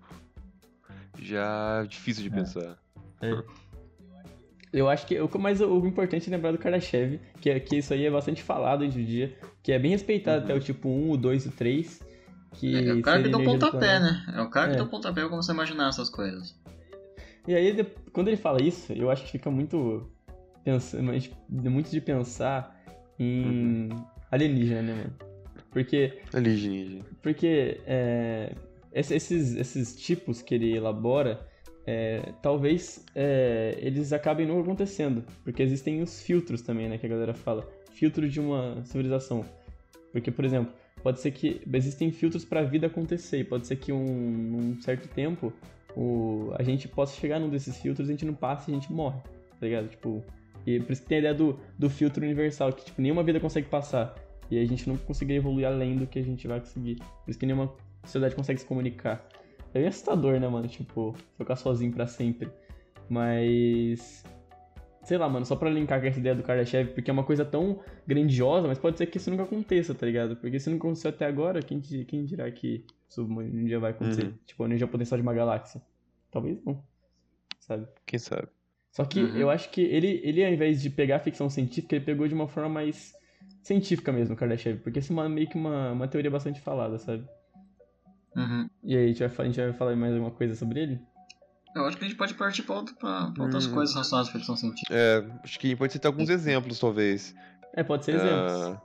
Já 1.20 1.82
é 1.84 1.86
difícil 1.86 2.22
de 2.24 2.28
É. 2.28 2.32
pensar. 2.32 2.78
Eu 4.72 4.88
acho 4.88 5.06
que 5.06 5.20
o 5.20 5.38
mais 5.38 5.60
o 5.60 5.86
importante 5.86 6.28
é 6.28 6.34
lembrar 6.34 6.50
do 6.52 6.58
Kardashev, 6.58 7.20
que, 7.40 7.50
é, 7.50 7.60
que 7.60 7.76
isso 7.76 7.92
aí 7.92 8.06
é 8.06 8.10
bastante 8.10 8.42
falado 8.42 8.82
hoje 8.82 9.00
em 9.00 9.04
dia, 9.04 9.36
que 9.62 9.70
é 9.70 9.78
bem 9.78 9.90
respeitado 9.90 10.38
Uhum. 10.38 10.44
até 10.44 10.54
o 10.54 10.60
tipo 10.60 10.88
1, 10.88 11.10
o 11.10 11.16
2 11.16 11.44
e 11.44 11.48
o 11.48 11.52
3. 11.52 12.00
Que 12.54 12.88
É, 12.88 12.92
o 12.94 13.02
cara 13.02 13.22
que 13.22 13.28
deu 13.28 13.38
energia 13.40 13.58
do 13.58 13.66
pontapé, 13.66 13.98
né? 14.00 14.24
É 14.34 14.40
o 14.40 14.48
cara 14.50 14.68
que 14.68 14.74
É. 14.74 14.76
deu 14.76 14.86
pontapé 14.86 15.20
pra 15.20 15.28
começar 15.30 15.52
a 15.52 15.54
imaginar 15.54 15.88
essas 15.88 16.08
coisas. 16.10 16.54
E 17.46 17.54
aí, 17.54 17.84
quando 18.12 18.28
ele 18.28 18.36
fala 18.36 18.62
isso, 18.62 18.92
eu 18.92 19.10
acho 19.10 19.24
que 19.24 19.32
fica 19.32 19.50
muito. 19.50 20.10
Pensa, 20.64 21.02
mas 21.02 21.28
muito 21.48 21.90
de 21.90 22.00
pensar 22.00 22.78
em 23.18 23.88
alienígena, 24.30 24.82
né, 24.82 24.94
mano? 24.94 25.12
Porque 25.70 26.18
Alienígena. 26.32 27.04
Porque 27.22 27.80
é, 27.86 28.54
esse- 28.92 29.14
esses, 29.14 29.54
esses 29.56 29.96
tipos 29.96 30.40
que 30.42 30.54
ele 30.54 30.76
elabora, 30.76 31.46
é, 31.86 32.32
talvez 32.40 33.04
é, 33.14 33.76
eles 33.78 34.12
acabem 34.12 34.46
não 34.46 34.60
acontecendo. 34.60 35.24
Porque 35.44 35.62
existem 35.62 36.02
os 36.02 36.22
filtros 36.22 36.62
também, 36.62 36.88
né? 36.88 36.98
Que 36.98 37.06
a 37.06 37.08
galera 37.08 37.34
fala. 37.34 37.68
Filtro 37.92 38.28
de 38.28 38.40
uma 38.40 38.82
civilização. 38.84 39.44
Porque, 40.12 40.30
por 40.30 40.44
exemplo, 40.44 40.72
pode 41.02 41.20
ser 41.20 41.32
que 41.32 41.60
existem 41.72 42.10
filtros 42.10 42.44
para 42.44 42.60
a 42.60 42.64
vida 42.64 42.86
acontecer. 42.86 43.40
E 43.40 43.44
pode 43.44 43.66
ser 43.66 43.76
que 43.76 43.92
um, 43.92 44.04
num 44.04 44.80
certo 44.80 45.08
tempo 45.08 45.52
o, 45.96 46.52
a 46.58 46.62
gente 46.62 46.88
possa 46.88 47.18
chegar 47.18 47.38
num 47.38 47.48
desses 47.48 47.76
filtros 47.78 48.08
a 48.08 48.12
gente 48.12 48.24
não 48.24 48.34
passa 48.34 48.70
e 48.70 48.74
a 48.74 48.78
gente 48.78 48.92
morre. 48.92 49.20
Tá 49.58 49.66
ligado? 49.66 49.88
Tipo, 49.88 50.22
e 50.66 50.80
por 50.80 50.92
isso 50.92 51.02
que 51.02 51.08
tem 51.08 51.16
a 51.16 51.20
ideia 51.20 51.34
do, 51.34 51.58
do 51.78 51.90
filtro 51.90 52.22
universal, 52.24 52.72
que 52.72 52.84
tipo, 52.84 53.02
nenhuma 53.02 53.22
vida 53.22 53.40
consegue 53.40 53.68
passar. 53.68 54.14
E 54.50 54.58
a 54.58 54.64
gente 54.64 54.88
não 54.88 54.96
conseguir 54.96 55.34
evoluir 55.34 55.66
além 55.66 55.96
do 55.96 56.06
que 56.06 56.18
a 56.18 56.22
gente 56.22 56.46
vai 56.46 56.60
conseguir. 56.60 56.96
Por 56.96 57.30
isso 57.30 57.38
que 57.38 57.46
nenhuma 57.46 57.72
sociedade 58.04 58.34
consegue 58.34 58.60
se 58.60 58.66
comunicar. 58.66 59.26
É 59.74 59.78
bem 59.78 59.88
assustador, 59.88 60.38
né, 60.38 60.48
mano? 60.48 60.68
Tipo, 60.68 61.14
ficar 61.38 61.56
sozinho 61.56 61.92
pra 61.92 62.06
sempre. 62.06 62.48
Mas. 63.08 64.24
Sei 65.04 65.18
lá, 65.18 65.28
mano, 65.28 65.44
só 65.44 65.56
pra 65.56 65.68
linkar 65.68 66.00
com 66.00 66.06
essa 66.06 66.20
ideia 66.20 66.34
do 66.34 66.44
Kardashev, 66.44 66.90
porque 66.94 67.10
é 67.10 67.12
uma 67.12 67.24
coisa 67.24 67.44
tão 67.44 67.80
grandiosa, 68.06 68.68
mas 68.68 68.78
pode 68.78 68.96
ser 68.98 69.06
que 69.06 69.16
isso 69.16 69.30
nunca 69.30 69.42
aconteça, 69.42 69.92
tá 69.94 70.06
ligado? 70.06 70.36
Porque 70.36 70.60
se 70.60 70.70
não 70.70 70.76
aconteceu 70.76 71.10
até 71.10 71.26
agora, 71.26 71.60
quem, 71.60 71.80
quem 71.80 72.24
dirá 72.24 72.48
que 72.52 72.84
isso 73.08 73.24
um 73.24 73.64
dia 73.64 73.80
vai 73.80 73.90
acontecer? 73.90 74.26
Uhum. 74.26 74.34
Tipo, 74.46 74.62
a 74.62 74.66
energia 74.66 74.86
potencial 74.86 75.18
de 75.18 75.22
uma 75.22 75.34
galáxia. 75.34 75.82
Talvez 76.30 76.62
não. 76.64 76.80
Sabe? 77.58 77.88
Quem 78.06 78.18
sabe? 78.18 78.46
Só 78.92 79.04
que 79.04 79.20
Uhum. 79.20 79.36
eu 79.36 79.50
acho 79.50 79.70
que 79.70 79.80
ele, 79.80 80.20
ele, 80.22 80.44
ao 80.44 80.52
invés 80.52 80.80
de 80.80 80.88
pegar 80.88 81.16
a 81.16 81.20
ficção 81.20 81.50
científica, 81.50 81.96
ele 81.96 82.04
pegou 82.04 82.28
de 82.28 82.34
uma 82.34 82.46
forma 82.46 82.68
mais 82.68 83.12
científica 83.60 84.12
mesmo, 84.12 84.34
o 84.34 84.36
Kardashev. 84.38 84.78
Porque 84.82 85.00
isso 85.00 85.12
é 85.12 85.14
uma- 85.16 85.28
meio 85.28 85.48
que 85.48 85.56
uma, 85.56 85.90
uma 85.92 86.06
teoria 86.06 86.30
bastante 86.30 86.60
falada, 86.60 86.96
sabe? 86.98 87.24
Uhum. 88.36 88.68
E 88.82 88.96
aí, 88.96 89.04
a 89.04 89.06
gente, 89.08 89.26
vai, 89.26 89.46
a 89.46 89.48
gente 89.50 89.60
vai 89.60 89.72
falar 89.72 89.96
mais 89.96 90.12
alguma 90.14 90.30
coisa 90.30 90.54
sobre 90.54 90.80
ele? 90.80 91.00
Eu 91.74 91.86
acho 91.86 91.96
que 91.96 92.04
a 92.04 92.08
gente 92.08 92.16
pode 92.16 92.34
partir 92.34 92.62
pra, 92.62 92.76
outra- 92.76 92.94
pra- 92.94 93.30
pra 93.30 93.44
outras 93.44 93.66
Hum. 93.66 93.72
coisas 93.74 93.94
relacionadas 93.94 94.28
à 94.28 94.32
ficção 94.32 94.56
científica. 94.56 94.94
É, 94.94 95.24
acho 95.42 95.58
que 95.58 95.74
pode 95.76 95.92
citar 95.92 96.10
alguns 96.12 96.28
exemplos, 96.28 96.78
talvez. 96.78 97.34
É, 97.74 97.82
pode 97.82 98.04
ser 98.04 98.14
exemplos. 98.16 98.52
Ah, 98.52 98.82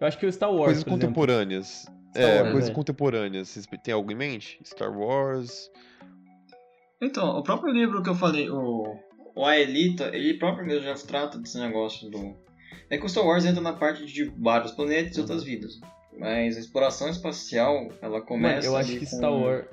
Eu 0.00 0.06
acho 0.08 0.18
que 0.18 0.26
o 0.26 0.32
Star 0.32 0.50
Wars, 0.50 0.64
coisas 0.64 0.84
contemporâneas. 0.84 1.86
Star 2.10 2.22
é, 2.22 2.40
Wars, 2.42 2.52
coisas 2.52 2.70
é. 2.70 2.72
contemporâneas. 2.72 3.48
Vocês 3.48 3.66
têm 3.82 3.94
algo 3.94 4.10
em 4.10 4.16
mente? 4.16 4.58
Star 4.64 4.90
Wars. 4.96 5.70
Então, 7.00 7.36
o 7.38 7.42
próprio 7.42 7.72
livro 7.72 8.02
que 8.02 8.08
eu 8.10 8.14
falei, 8.14 8.48
o, 8.50 8.96
o 9.34 9.44
Aelita, 9.44 10.10
ele 10.14 10.34
próprio 10.38 10.66
mesmo 10.66 10.84
já 10.84 10.94
trata 10.94 11.38
desse 11.38 11.58
negócio 11.58 12.10
do. 12.10 12.36
É 12.90 12.98
que 12.98 13.04
o 13.06 13.08
Star 13.08 13.24
Wars 13.24 13.44
entra 13.44 13.60
na 13.60 13.72
parte 13.72 14.04
de 14.06 14.24
vários 14.38 14.72
planetas 14.72 15.16
e 15.16 15.20
outras 15.20 15.42
vidas. 15.44 15.80
Mas 16.18 16.56
a 16.56 16.60
exploração 16.60 17.08
espacial, 17.08 17.88
ela 18.00 18.12
Mano, 18.14 18.26
começa. 18.26 18.66
eu 18.66 18.76
acho 18.76 18.92
que 18.92 19.00
com- 19.00 19.16
Star 19.16 19.32
Wars. 19.32 19.66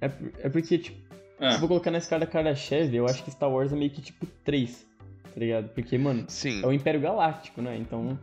É, 0.00 0.06
é 0.44 0.48
porque, 0.48 0.78
tipo, 0.78 0.98
se 0.98 1.04
Ah, 1.38 1.52
eu 1.54 1.58
vou 1.60 1.68
colocar 1.68 1.90
na 1.90 1.98
escala 1.98 2.26
Kardashev, 2.26 2.94
eu 2.94 3.06
acho 3.06 3.22
que 3.24 3.30
Star 3.30 3.50
Wars 3.50 3.72
é 3.72 3.76
meio 3.76 3.90
que 3.90 4.00
tipo 4.00 4.26
3. 4.44 4.84
Tá 5.32 5.40
ligado? 5.40 5.68
Porque, 5.70 5.96
mano, 5.96 6.24
Sim, 6.28 6.62
é 6.62 6.66
o 6.66 6.72
Império 6.72 7.00
Galáctico, 7.00 7.62
né? 7.62 7.76
Então. 7.76 8.18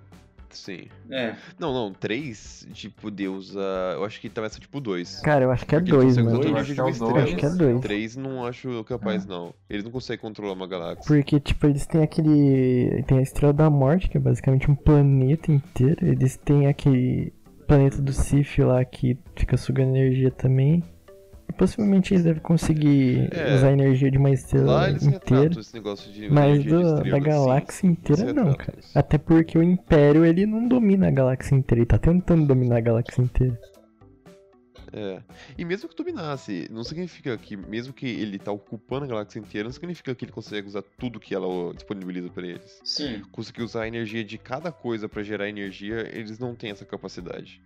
Sim. 0.57 0.87
é. 1.11 1.35
Não, 1.59 1.73
não, 1.73 1.93
três, 1.93 2.67
tipo, 2.73 3.09
Deus. 3.11 3.55
ah, 3.55 3.93
eu 3.95 4.03
acho 4.05 4.19
que 4.19 4.29
tá 4.29 4.43
essa 4.43 4.59
tipo 4.59 4.79
dois. 4.79 5.19
Cara, 5.21 5.45
eu 5.45 5.51
acho 5.51 5.65
que 5.65 5.75
é 5.75 5.79
Porque 5.79 5.91
dois, 5.91 6.17
mano. 6.17 6.43
Eu 6.43 6.57
acho 6.57 6.71
é 6.71 6.75
dois. 6.75 7.01
Acho 7.01 7.35
que 7.35 7.45
é 7.45 7.49
dois. 7.49 7.81
Três 7.81 8.15
não 8.15 8.45
acho 8.45 8.83
capaz, 8.83 9.25
Ah. 9.25 9.29
não. 9.29 9.53
Eles 9.69 9.83
não 9.83 9.91
conseguem 9.91 10.21
controlar 10.21 10.53
uma 10.53 10.67
galáxia. 10.67 11.03
Porque, 11.07 11.39
tipo, 11.39 11.65
eles 11.67 11.85
têm 11.85 12.03
aquele. 12.03 13.03
Tem 13.07 13.17
a 13.17 13.21
Estrela 13.21 13.53
da 13.53 13.69
Morte, 13.69 14.09
que 14.09 14.17
é 14.17 14.19
basicamente 14.19 14.69
um 14.69 14.75
planeta 14.75 15.51
inteiro. 15.51 16.05
Eles 16.05 16.37
têm 16.37 16.67
aquele 16.67 17.33
planeta 17.67 18.01
do 18.01 18.11
Sif 18.11 18.59
lá 18.63 18.83
que 18.83 19.17
fica 19.35 19.55
sugando 19.57 19.95
energia 19.95 20.31
também. 20.31 20.83
Possivelmente 21.59 22.13
eles 22.13 22.23
devem 22.23 22.41
conseguir 22.41 23.27
É. 23.33 23.53
usar 23.55 23.67
a 23.67 23.71
energia 23.73 24.09
de 24.09 24.17
uma 24.17 24.31
estrela 24.31 24.71
Lá 24.73 24.89
eles 24.89 25.03
inteira. 25.03 25.19
retratam 25.43 25.59
esse 25.61 25.73
negócio 25.73 26.11
de. 26.11 26.29
Mas 26.31 26.63
do- 26.63 26.79
estrela, 26.81 27.03
da 27.03 27.17
sim. 27.17 27.21
galáxia 27.23 27.87
inteira 27.87 28.21
Eles 28.21 28.33
não, 28.33 28.53
cara. 28.55 28.79
Até 28.95 29.17
porque 29.17 29.57
o 29.57 29.61
Império 29.61 30.23
ele 30.23 30.45
não 30.45 30.65
domina 30.67 31.09
a 31.09 31.11
galáxia 31.11 31.55
inteira, 31.55 31.81
ele 31.81 31.85
tá 31.85 31.97
tentando 31.97 32.47
dominar 32.47 32.77
a 32.77 32.81
galáxia 32.81 33.21
inteira. 33.21 33.59
É. 34.91 35.21
E 35.55 35.63
mesmo 35.63 35.87
que 35.87 35.95
dominasse, 35.95 36.67
não 36.71 36.83
significa 36.83 37.37
que, 37.37 37.55
mesmo 37.55 37.93
que 37.93 38.07
ele 38.07 38.39
tá 38.39 38.51
ocupando 38.51 39.05
a 39.05 39.07
galáxia 39.07 39.37
inteira, 39.39 39.65
não 39.67 39.71
significa 39.73 40.15
que 40.15 40.25
ele 40.25 40.31
consegue 40.31 40.67
usar 40.67 40.81
tudo 40.97 41.19
que 41.19 41.35
ela 41.35 41.71
disponibiliza 41.75 42.29
pra 42.29 42.47
eles. 42.47 42.79
Sim. 42.83 43.21
Conseguir 43.31 43.61
usar 43.61 43.83
a 43.83 43.87
energia 43.87 44.23
de 44.23 44.37
cada 44.39 44.71
coisa 44.71 45.07
pra 45.07 45.21
gerar 45.21 45.47
energia, 45.47 46.09
eles 46.11 46.39
não 46.39 46.55
têm 46.55 46.71
essa 46.71 46.85
capacidade. 46.85 47.61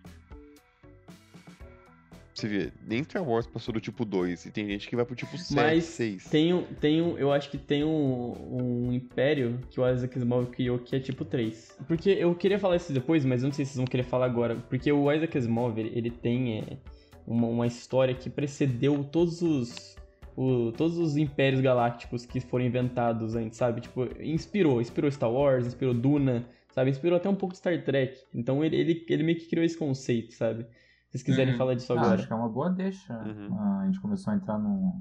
Você 2.40 2.48
vê, 2.48 2.72
nem 2.88 3.04
Star 3.04 3.24
Wars 3.28 3.46
passou 3.46 3.74
do 3.74 3.80
tipo 3.80 4.04
2, 4.06 4.46
e 4.46 4.52
tem 4.52 4.68
gente 4.68 4.88
que 4.88 4.96
vai 4.96 5.06
pro 5.06 5.16
tipo 5.16 5.38
7, 5.38 5.54
Mas 5.56 5.84
6. 5.86 6.30
tem, 6.30 6.54
um- 6.54 6.64
tem 6.64 7.02
um, 7.02 7.18
eu 7.18 7.32
acho 7.32 7.50
que 7.52 7.58
tem 7.58 7.84
um, 7.84 8.88
um 8.88 8.94
império 8.94 9.60
que 9.70 9.80
o 9.80 9.88
Isaac 9.90 10.18
Asimov 10.18 10.48
criou 10.50 10.80
que 10.80 10.96
é 10.96 11.00
tipo 11.00 11.24
3. 11.24 11.78
Porque 11.88 12.10
eu 12.10 12.34
queria 12.36 12.58
falar 12.60 12.76
isso 12.78 12.92
depois, 12.92 13.24
mas 13.24 13.44
eu 13.44 13.48
não 13.48 13.54
sei 13.54 13.66
se 13.66 13.72
vocês 13.72 13.78
vão 13.78 13.86
querer 13.88 14.04
falar 14.04 14.26
agora. 14.26 14.56
Porque 14.70 14.92
o 14.92 15.12
Isaac 15.12 15.38
Asimov, 15.38 15.78
ele, 15.80 15.92
ele 15.96 16.10
tem 16.10 16.60
é, 16.60 16.78
uma, 17.28 17.48
uma 17.48 17.68
história 17.68 18.14
que 18.16 18.30
precedeu 18.30 19.04
todos 19.04 19.42
os, 19.42 19.96
o- 20.36 20.72
todos 20.72 20.98
os 20.98 21.16
impérios 21.18 21.62
galácticos 21.62 22.26
que 22.26 22.40
foram 22.40 22.66
inventados 22.66 23.36
antes, 23.36 23.58
sabe? 23.58 23.82
Tipo, 23.82 24.08
inspirou, 24.22 24.82
inspirou 24.82 25.12
Star 25.12 25.32
Wars, 25.32 25.68
inspirou 25.68 25.94
Duna, 25.94 26.46
sabe? 26.72 26.90
Inspirou 26.90 27.18
até 27.18 27.30
um 27.30 27.36
pouco 27.36 27.56
Star 27.56 27.84
Trek. 27.84 28.18
Então 28.34 28.64
ele, 28.66 28.76
ele, 28.76 29.06
ele 29.08 29.24
meio 29.24 29.38
que 29.38 29.46
criou 29.46 29.64
esse 29.64 29.78
conceito, 29.78 30.34
sabe? 30.34 30.66
Se 31.14 31.20
vocês 31.20 31.24
quiserem 31.24 31.54
Uhum. 31.54 31.58
falar 31.60 31.76
disso 31.76 31.94
Ah, 31.94 32.00
agora. 32.00 32.16
acho 32.16 32.26
que 32.28 32.34
é 32.34 32.36
uma 32.36 32.50
boa 32.50 32.70
deixa. 32.72 33.14
Uhum. 33.14 33.56
Ah, 33.58 33.82
a 33.82 33.86
gente 33.86 34.00
começou 34.02 34.34
a 34.34 34.36
entrar 34.36 34.58
num, 34.58 35.00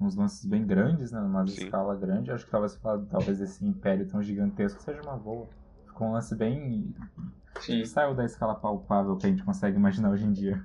uns 0.00 0.14
lances 0.14 0.44
bem 0.46 0.64
grandes, 0.64 1.10
né? 1.10 1.20
Numa 1.20 1.44
Sim. 1.46 1.64
escala 1.64 1.96
grande. 1.96 2.30
Acho 2.30 2.44
que 2.44 2.50
talvez, 2.52 2.78
talvez 3.10 3.40
esse 3.40 3.64
império 3.66 4.06
tão 4.06 4.22
gigantesco 4.22 4.80
seja 4.80 5.02
uma 5.02 5.16
boa. 5.16 5.48
Ficou 5.86 6.06
um 6.08 6.12
lance 6.12 6.34
bem. 6.36 6.94
Sim. 7.60 7.80
que 7.80 7.86
saiu 7.86 8.14
da 8.14 8.24
escala 8.24 8.54
palpável 8.54 9.16
que 9.16 9.26
a 9.26 9.28
gente 9.28 9.42
consegue 9.44 9.76
imaginar 9.76 10.10
hoje 10.10 10.24
em 10.24 10.32
dia. 10.32 10.60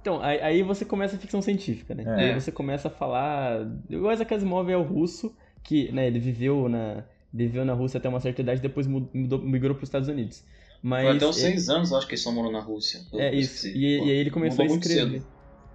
Então, 0.00 0.20
aí, 0.22 0.40
aí 0.40 0.62
você 0.62 0.84
começa 0.84 1.16
a 1.16 1.18
ficção 1.18 1.42
científica, 1.42 1.94
né? 1.94 2.04
É. 2.06 2.32
Aí 2.32 2.40
você 2.40 2.50
começa 2.50 2.88
a 2.88 2.90
falar. 2.90 3.60
O 3.90 4.10
Isaac 4.10 4.32
Asimov 4.34 4.70
é 4.70 4.76
o 4.76 4.82
russo, 4.82 5.34
que 5.62 5.92
né, 5.92 6.06
ele 6.06 6.18
viveu 6.18 6.68
na, 6.68 7.04
viveu 7.32 7.64
na 7.64 7.74
Rússia 7.74 7.98
até 7.98 8.08
uma 8.08 8.20
certa 8.20 8.40
idade, 8.40 8.62
depois 8.62 8.86
mudou, 8.86 9.38
migrou 9.42 9.74
para 9.74 9.82
os 9.82 9.88
Estados 9.88 10.08
Unidos. 10.08 10.42
Mas 10.82 11.06
Foi 11.06 11.16
até 11.16 11.26
uns 11.26 11.36
ele- 11.38 11.46
seis 11.52 11.68
anos, 11.68 11.92
acho 11.92 12.06
que 12.06 12.14
ele 12.14 12.20
só 12.22 12.32
morou 12.32 12.50
na 12.50 12.60
Rússia. 12.60 13.00
É 13.14 13.34
isso. 13.34 13.66
E, 13.68 13.98
e 13.98 14.00
aí 14.02 14.08
ele 14.10 14.30
começou 14.30 14.62
a 14.62 14.64
mudou 14.64 14.76
muito 14.78 14.88
escrever. 14.88 15.22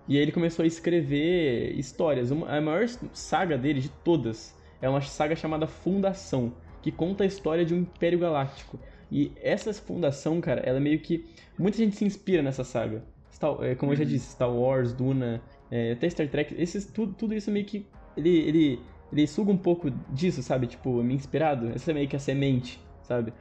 E 0.07 0.15
aí 0.17 0.21
ele 0.21 0.31
começou 0.31 0.63
a 0.63 0.67
escrever 0.67 1.77
histórias. 1.77 2.31
A 2.31 2.61
maior 2.61 2.87
saga 3.13 3.57
dele, 3.57 3.79
de 3.81 3.89
todas, 3.89 4.55
é 4.81 4.89
uma 4.89 5.01
saga 5.01 5.35
chamada 5.35 5.67
Fundação, 5.67 6.53
que 6.81 6.91
conta 6.91 7.23
a 7.23 7.27
história 7.27 7.65
de 7.65 7.73
um 7.73 7.79
Império 7.79 8.19
Galáctico. 8.19 8.79
E 9.11 9.31
essa 9.41 9.71
fundação, 9.73 10.41
cara, 10.41 10.61
ela 10.61 10.77
é 10.77 10.81
meio 10.81 10.99
que. 10.99 11.25
Muita 11.57 11.77
gente 11.77 11.95
se 11.95 12.03
inspira 12.05 12.41
nessa 12.41 12.63
saga. 12.63 13.03
Star- 13.31 13.57
é, 13.61 13.75
como 13.75 13.91
eu 13.91 13.95
já 13.95 14.03
Uhum. 14.03 14.09
disse, 14.09 14.31
Star 14.31 14.51
Wars, 14.51 14.93
Duna, 14.93 15.41
é, 15.69 15.91
até 15.91 16.09
Star 16.09 16.27
Trek, 16.27 16.55
esses, 16.57 16.85
tudo, 16.85 17.13
tudo 17.13 17.33
isso 17.35 17.51
meio 17.51 17.65
que. 17.65 17.85
Ele, 18.17 18.29
ele, 18.29 18.79
ele 19.11 19.27
suga 19.27 19.51
um 19.51 19.57
pouco 19.57 19.91
disso, 20.11 20.41
sabe? 20.41 20.67
Tipo, 20.67 21.03
me 21.03 21.13
inspirado. 21.13 21.69
Essa 21.69 21.91
é 21.91 21.93
meio 21.93 22.07
que 22.07 22.15
a 22.15 22.19
semente, 22.19 22.79
sabe? 23.03 23.33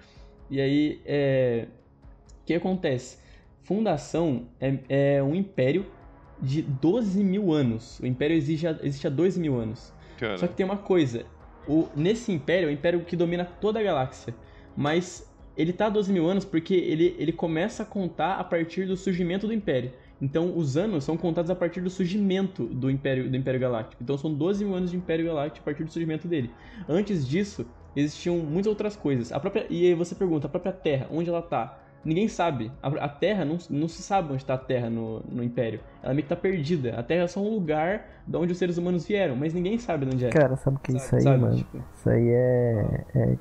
E 0.50 0.60
aí, 0.60 1.00
é. 1.04 1.66
O 2.42 2.46
que 2.46 2.54
acontece? 2.54 3.18
Fundação 3.62 4.46
é, 4.60 4.78
é 4.88 5.22
um 5.22 5.34
império 5.34 5.86
de 6.40 6.62
12 6.62 7.24
mil 7.24 7.52
anos. 7.52 7.98
O 8.00 8.06
império 8.06 8.36
existe 8.36 8.66
há, 8.66 8.78
existe 8.82 9.06
há 9.06 9.10
2 9.10 9.38
mil 9.38 9.58
anos. 9.58 9.92
Cara, 10.18 10.36
Só 10.36 10.46
que 10.46 10.54
tem 10.54 10.66
uma 10.66 10.76
coisa: 10.76 11.24
o, 11.66 11.88
nesse 11.96 12.30
império, 12.30 12.68
é 12.68 12.70
o 12.70 12.74
império 12.74 13.00
que 13.04 13.16
domina 13.16 13.44
toda 13.44 13.80
a 13.80 13.82
galáxia. 13.82 14.34
Mas 14.76 15.30
ele 15.56 15.72
tá 15.72 15.86
há 15.86 15.90
12 15.90 16.12
mil 16.12 16.28
anos 16.28 16.44
porque 16.44 16.74
ele, 16.74 17.14
ele 17.18 17.32
começa 17.32 17.82
a 17.82 17.86
contar 17.86 18.34
a 18.34 18.44
partir 18.44 18.86
do 18.86 18.96
surgimento 18.96 19.46
do 19.46 19.52
império. 19.52 19.92
Então 20.20 20.56
os 20.56 20.76
anos 20.76 21.04
são 21.04 21.16
contados 21.16 21.50
a 21.50 21.54
partir 21.54 21.80
do 21.80 21.90
surgimento 21.90 22.64
do 22.64 22.90
Império, 22.90 23.28
do 23.28 23.36
império 23.36 23.60
Galáctico. 23.60 24.02
Então 24.02 24.16
são 24.16 24.32
12 24.32 24.64
mil 24.64 24.74
anos 24.74 24.90
de 24.90 24.96
Império 24.96 25.26
Galáctico 25.26 25.62
a 25.62 25.64
partir 25.64 25.84
do 25.84 25.90
surgimento 25.90 26.26
dele. 26.28 26.50
Antes 26.88 27.26
disso, 27.26 27.66
existiam 27.96 28.36
muitas 28.38 28.66
outras 28.66 28.96
coisas. 28.96 29.32
A 29.32 29.40
própria, 29.40 29.66
e 29.70 29.86
aí 29.86 29.94
você 29.94 30.14
pergunta, 30.14 30.46
a 30.46 30.50
própria 30.50 30.72
Terra, 30.72 31.06
onde 31.10 31.28
ela 31.28 31.42
tá? 31.42 31.78
Ninguém 32.04 32.28
sabe. 32.28 32.70
A, 32.82 32.88
a 32.88 33.08
Terra, 33.08 33.44
não, 33.46 33.56
não 33.70 33.88
se 33.88 34.02
sabe 34.02 34.28
onde 34.32 34.42
está 34.42 34.54
a 34.54 34.58
Terra 34.58 34.90
no, 34.90 35.20
no 35.20 35.42
Império. 35.42 35.80
Ela 36.02 36.12
meio 36.12 36.22
que 36.24 36.28
tá 36.28 36.36
perdida. 36.36 36.94
A 36.98 37.02
Terra 37.02 37.22
é 37.24 37.26
só 37.26 37.40
um 37.40 37.48
lugar 37.48 38.06
de 38.26 38.36
onde 38.36 38.52
os 38.52 38.58
seres 38.58 38.76
humanos 38.76 39.06
vieram, 39.06 39.34
mas 39.36 39.54
ninguém 39.54 39.78
sabe 39.78 40.04
de 40.04 40.14
onde 40.14 40.26
é. 40.26 40.28
Cara, 40.28 40.54
sabe 40.56 40.76
o 40.76 40.80
que 40.80 40.92
é 40.92 40.96
isso 40.96 41.14
aí, 41.16 41.22
Sabe? 41.22 41.38
mano? 41.38 41.56
Tipo, 41.56 41.78
Isso 41.94 42.10
aí 42.10 42.28
é. 42.28 43.04
é 43.14 43.36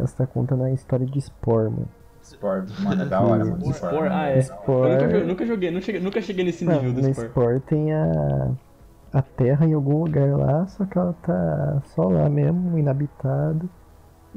você 0.00 0.16
tá 0.16 0.26
contando 0.26 0.64
a 0.64 0.72
história 0.72 1.06
de 1.06 1.20
Spore, 1.20 1.70
mano. 1.70 1.88
Sport, 2.20 2.68
mano, 2.80 3.02
é 3.02 3.06
da 3.06 3.20
hora, 3.22 3.44
mano. 3.44 3.72
Spore, 3.72 4.08
ah, 4.10 4.28
é. 4.30 4.38
Eu 4.38 4.42
Spore. 4.42 4.90
nunca, 4.92 5.08
jo- 5.08 5.26
nunca 5.26 5.46
joguei, 5.46 5.70
nunca 5.70 5.84
cheguei, 5.86 6.00
nunca 6.00 6.20
cheguei 6.20 6.44
nesse 6.44 6.64
nível 6.66 6.82
Não, 6.82 6.92
do 6.94 7.02
no 7.02 7.08
Spore. 7.14 7.28
Spore 7.28 7.60
tem 7.60 7.92
a. 7.92 8.50
A 9.10 9.22
Terra 9.22 9.64
em 9.66 9.72
algum 9.72 10.02
lugar 10.04 10.28
lá, 10.36 10.66
só 10.66 10.84
que 10.84 10.98
ela 10.98 11.14
tá 11.22 11.80
só 11.94 12.02
lá 12.08 12.28
mesmo, 12.28 12.76
inabitada. 12.78 13.64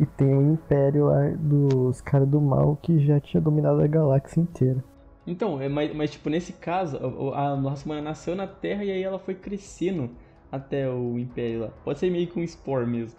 E 0.02 0.06
tem 0.08 0.34
um 0.34 0.54
império 0.54 1.06
lá 1.06 1.30
dos 1.38 2.02
caras 2.02 2.28
do 2.28 2.42
mal 2.42 2.76
que 2.82 2.98
já 3.06 3.20
tinha 3.20 3.40
dominado 3.40 3.80
a 3.82 3.86
galáxia 3.86 4.42
inteira. 4.42 4.84
Então, 5.28 5.62
é, 5.62 5.70
mas, 5.70 5.94
mas, 5.94 6.10
tipo, 6.10 6.28
nesse 6.28 6.54
caso, 6.54 6.98
a, 7.36 7.52
a 7.52 7.56
raça 7.56 7.86
humana 7.86 8.02
nasceu 8.02 8.36
na 8.36 8.48
Terra 8.48 8.84
e 8.84 8.90
aí 8.92 9.04
ela 9.04 9.20
foi 9.20 9.36
crescendo 9.36 10.10
até 10.52 10.90
o 10.90 11.20
Império 11.20 11.62
lá. 11.62 11.68
Pode 11.84 12.00
ser 12.00 12.10
meio 12.10 12.26
que 12.28 12.40
um 12.40 12.48
Spore 12.48 12.88
mesmo. 12.88 13.16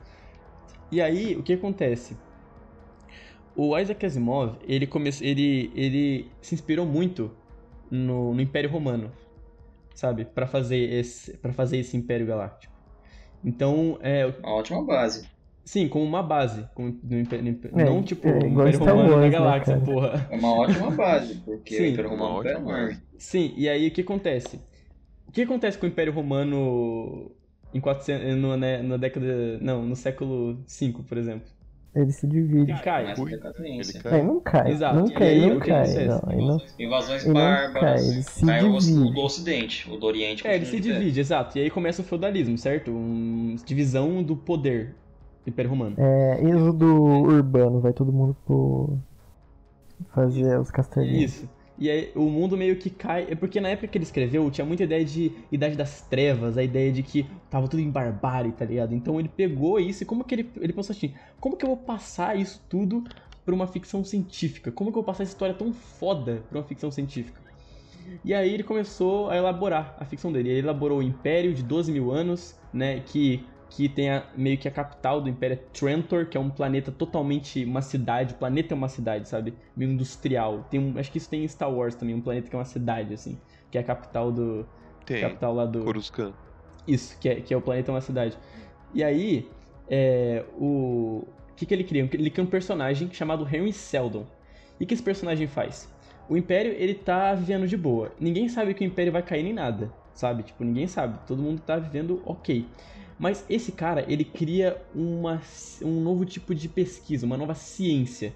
E 0.91 1.01
aí, 1.01 1.37
o 1.37 1.43
que 1.45 1.53
acontece? 1.53 2.17
O 3.55 3.79
Isaac 3.79 4.05
Asimov, 4.05 4.57
ele, 4.67 4.85
come... 4.85 5.11
ele, 5.21 5.71
ele 5.77 6.33
se 6.41 6.57
inspirou 6.57 6.85
muito 6.85 7.31
no, 7.89 8.35
no 8.35 8.41
Império 8.41 8.69
Romano, 8.69 9.13
sabe? 9.95 10.25
Pra 10.25 10.49
fazer 10.49 10.79
esse, 10.79 11.37
pra 11.39 11.53
fazer 11.53 11.79
esse 11.79 11.97
Império 11.97 12.27
Galáctico. 12.27 12.75
Então, 13.45 13.99
é, 14.01 14.27
Uma 14.27 14.55
ótima 14.55 14.85
base. 14.85 15.32
Sim, 15.65 15.89
como 15.89 16.05
uma 16.05 16.23
base. 16.23 16.69
Como 16.75 16.99
no 17.03 17.19
Império, 17.19 17.59
É, 17.77 17.85
não 17.85 18.03
tipo 18.03 18.29
é 18.29 18.39
o 18.39 18.47
Império 18.47 18.79
Romano 18.81 19.11
Wars, 19.11 19.15
da 19.15 19.21
né, 19.21 19.31
galáxia, 19.31 19.79
cara? 19.79 19.81
porra. 19.81 20.27
É 20.29 20.37
uma 20.37 20.53
ótima 20.55 20.91
base, 20.91 21.37
porque 21.37 21.75
Sim, 21.77 21.83
o 21.83 21.87
Império 21.87 22.11
Romano 22.11 22.31
é 22.33 22.39
ótima 22.39 22.61
enorme. 22.61 23.03
Sim, 23.19 23.55
e 23.57 23.69
aí 23.69 23.89
o 23.89 23.93
que 23.93 24.01
acontece? 24.01 24.61
O 25.27 25.33
que 25.33 25.43
acontece 25.43 25.79
com 25.79 25.87
o 25.87 25.89
Império 25.89 26.13
Romano 26.13 27.31
em 27.75 27.81
400, 27.81 28.37
no, 28.37 28.57
né, 28.57 28.83
na 28.83 28.97
década. 28.97 29.59
Não, 29.61 29.85
no 29.85 29.97
século 29.97 30.65
V, 30.67 30.93
por 31.09 31.19
exemplo? 31.19 31.49
Ele 31.95 32.11
se 32.13 32.27
divide. 32.27 32.73
Ele 32.73 32.79
cai. 32.81 33.05
Ele 33.13 33.93
cai. 34.03 34.13
Aí 34.13 34.23
não 34.23 34.41
cai, 34.41 34.71
Exato. 34.73 34.97
não 34.97 35.07
E 35.09 35.13
cai, 35.13 35.29
aí, 35.29 35.41
não 35.41 35.57
o 35.57 35.61
que 35.61 35.67
cai. 35.69 36.07
Não, 36.07 36.21
não, 36.47 36.59
Invasões 36.79 37.25
Ele 37.25 37.35
bárbaras. 37.35 38.01
cai, 38.03 38.09
ele 38.09 38.23
se 38.23 38.47
cai 38.47 38.63
o, 38.65 38.79
divide. 38.79 38.99
o 38.99 39.11
do 39.11 39.21
Ocidente. 39.21 39.91
O 39.91 39.97
do 39.97 40.07
Oriente. 40.07 40.47
É, 40.47 40.55
ele 40.55 40.65
se 40.67 40.81
divide, 40.81 41.21
exato. 41.21 41.59
E 41.59 41.63
aí 41.63 41.71
começa 41.71 42.01
o 42.03 42.05
feudalismo, 42.05 42.57
certo? 42.57 42.91
Uma 42.91 43.57
divisão 43.65 44.23
do 44.23 44.37
poder 44.37 44.95
Império 45.47 45.71
Romano. 45.71 45.97
É, 45.99 46.41
êxodo 46.43 46.87
urbano, 46.87 47.81
vai 47.81 47.93
todo 47.93 48.13
mundo 48.13 48.37
pro. 48.47 48.99
fazer 50.15 50.59
os 50.59 50.71
castelinhos. 50.71 51.35
Isso. 51.35 51.49
E 51.79 51.91
aí 51.91 52.13
o 52.15 52.29
mundo 52.31 52.57
meio 52.57 52.77
que 52.77 52.91
cai. 52.91 53.27
É 53.29 53.35
porque 53.35 53.61
na 53.61 53.69
época 53.69 53.89
que 53.89 53.99
ele 53.99 54.05
escreveu, 54.05 54.49
tinha 54.51 54.65
muita 54.65 54.85
ideia 54.85 55.05
de 55.05 55.33
Idade 55.51 55.77
das 55.77 56.03
Trevas, 56.03 56.57
a 56.57 56.63
ideia 56.63 56.93
de 56.93 57.03
que 57.03 57.27
tava 57.51 57.67
tudo 57.67 57.81
em 57.81 57.91
barbárie, 57.91 58.53
tá 58.53 58.65
ligado? 58.65 58.95
Então 58.95 59.19
ele 59.19 59.29
pegou 59.29 59.81
isso 59.81 60.03
e 60.03 60.07
como 60.07 60.23
que 60.23 60.35
ele, 60.35 60.51
ele 60.61 60.73
pensou 60.73 60.95
assim: 60.95 61.15
como 61.41 61.57
que 61.57 61.65
eu 61.65 61.71
vou 61.71 61.77
passar 61.77 62.39
isso 62.39 62.63
tudo 62.69 63.03
pra 63.45 63.55
uma 63.55 63.67
ficção 63.67 64.05
científica? 64.05 64.71
Como 64.71 64.93
que 64.93 64.99
eu 64.99 65.03
vou 65.03 65.05
passar 65.05 65.25
essa 65.25 65.33
história 65.33 65.55
tão 65.55 65.73
foda 65.73 66.43
pra 66.49 66.59
uma 66.59 66.65
ficção 66.65 66.91
científica? 66.91 67.41
E 68.25 68.35
aí 68.35 68.53
ele 68.53 68.63
começou 68.63 69.31
a 69.31 69.37
elaborar 69.37 69.97
a 69.99 70.05
ficção 70.05 70.33
dele. 70.33 70.51
Ele 70.51 70.61
elaborou 70.61 70.99
o 70.99 71.03
Império 71.03 71.55
de 71.55 71.63
12 71.63 71.93
mil 71.93 72.11
anos, 72.11 72.57
né? 72.73 73.01
Que, 73.01 73.45
que 73.75 73.89
tem 73.89 74.11
a- 74.11 74.27
meio 74.37 74.59
que 74.59 74.69
a 74.69 74.71
capital 74.71 75.21
do 75.21 75.29
Império 75.31 75.55
é 75.55 75.57
Trantor, 75.73 76.27
que 76.27 76.37
é 76.37 76.41
um 76.41 76.51
planeta 76.51 76.93
totalmente 76.93 77.65
uma 77.65 77.81
cidade. 77.81 78.35
O 78.35 78.37
planeta 78.37 78.75
é 78.75 78.77
uma 78.77 78.89
cidade, 78.89 79.29
sabe? 79.29 79.55
Meio 79.75 79.91
industrial. 79.93 80.67
Tem 80.71 80.79
um, 80.79 80.99
acho 80.99 81.11
que 81.11 81.17
isso 81.19 81.31
tem 81.31 81.43
em 81.43 81.49
Star 81.49 81.73
Wars 81.73 81.95
também, 81.95 82.15
um 82.15 82.21
planeta 82.21 82.51
que 82.51 82.55
é 82.55 82.59
uma 82.59 82.67
cidade, 82.67 83.15
assim. 83.15 83.39
Que 83.71 83.79
é 83.79 83.81
a 83.81 83.85
capital 83.85 84.31
do. 84.31 84.67
Tem. 85.07 85.23
Capital 85.23 85.55
lá 85.55 85.65
do. 85.65 85.85
Coruscant. 85.85 86.35
Isso, 86.87 87.19
que 87.19 87.29
é, 87.29 87.37
que 87.37 87.55
é 87.55 87.57
o 87.57 87.63
planeta 87.63 87.91
é 87.91 87.95
uma 87.95 88.01
cidade. 88.01 88.37
E 88.93 89.03
aí, 89.03 89.49
é, 89.89 90.45
o. 90.59 91.27
O 91.51 91.55
que, 91.55 91.65
que 91.67 91.73
ele 91.75 91.85
cria? 91.85 92.09
Ele 92.13 92.31
cria 92.31 92.45
um 92.45 92.49
personagem 92.51 93.11
chamado 93.13 93.47
Henry 93.47 93.73
Seldon. 93.73 94.27
E 94.81 94.85
o 94.85 94.87
que 94.87 94.95
esse 94.95 95.03
personagem 95.03 95.47
faz? 95.47 95.89
O 96.29 96.37
Império, 96.37 96.73
ele 96.73 96.95
tá 96.95 97.35
vivendo 97.35 97.67
de 97.69 97.77
boa. 97.77 98.13
Ninguém 98.19 98.49
sabe 98.49 98.75
que 98.75 98.83
o 98.85 98.87
Império 98.87 99.13
vai 99.13 99.23
cair 99.23 99.43
nem 99.45 99.53
nada, 99.53 99.93
sabe? 100.13 100.43
Tipo, 100.43 100.65
ninguém 100.65 100.87
sabe. 100.89 101.19
Todo 101.27 101.43
mundo 101.43 101.61
tá 101.61 101.77
vivendo 101.79 102.21
ok. 102.27 102.67
Mas 103.19 103.45
esse 103.49 103.73
cara, 103.73 104.05
ele 104.11 104.25
cria 104.25 104.81
uma, 104.95 105.41
um 105.83 106.01
novo 106.01 106.25
tipo 106.25 106.55
de 106.55 106.69
pesquisa, 106.69 107.27
uma 107.27 107.37
nova 107.37 107.55
ciência. 107.55 108.33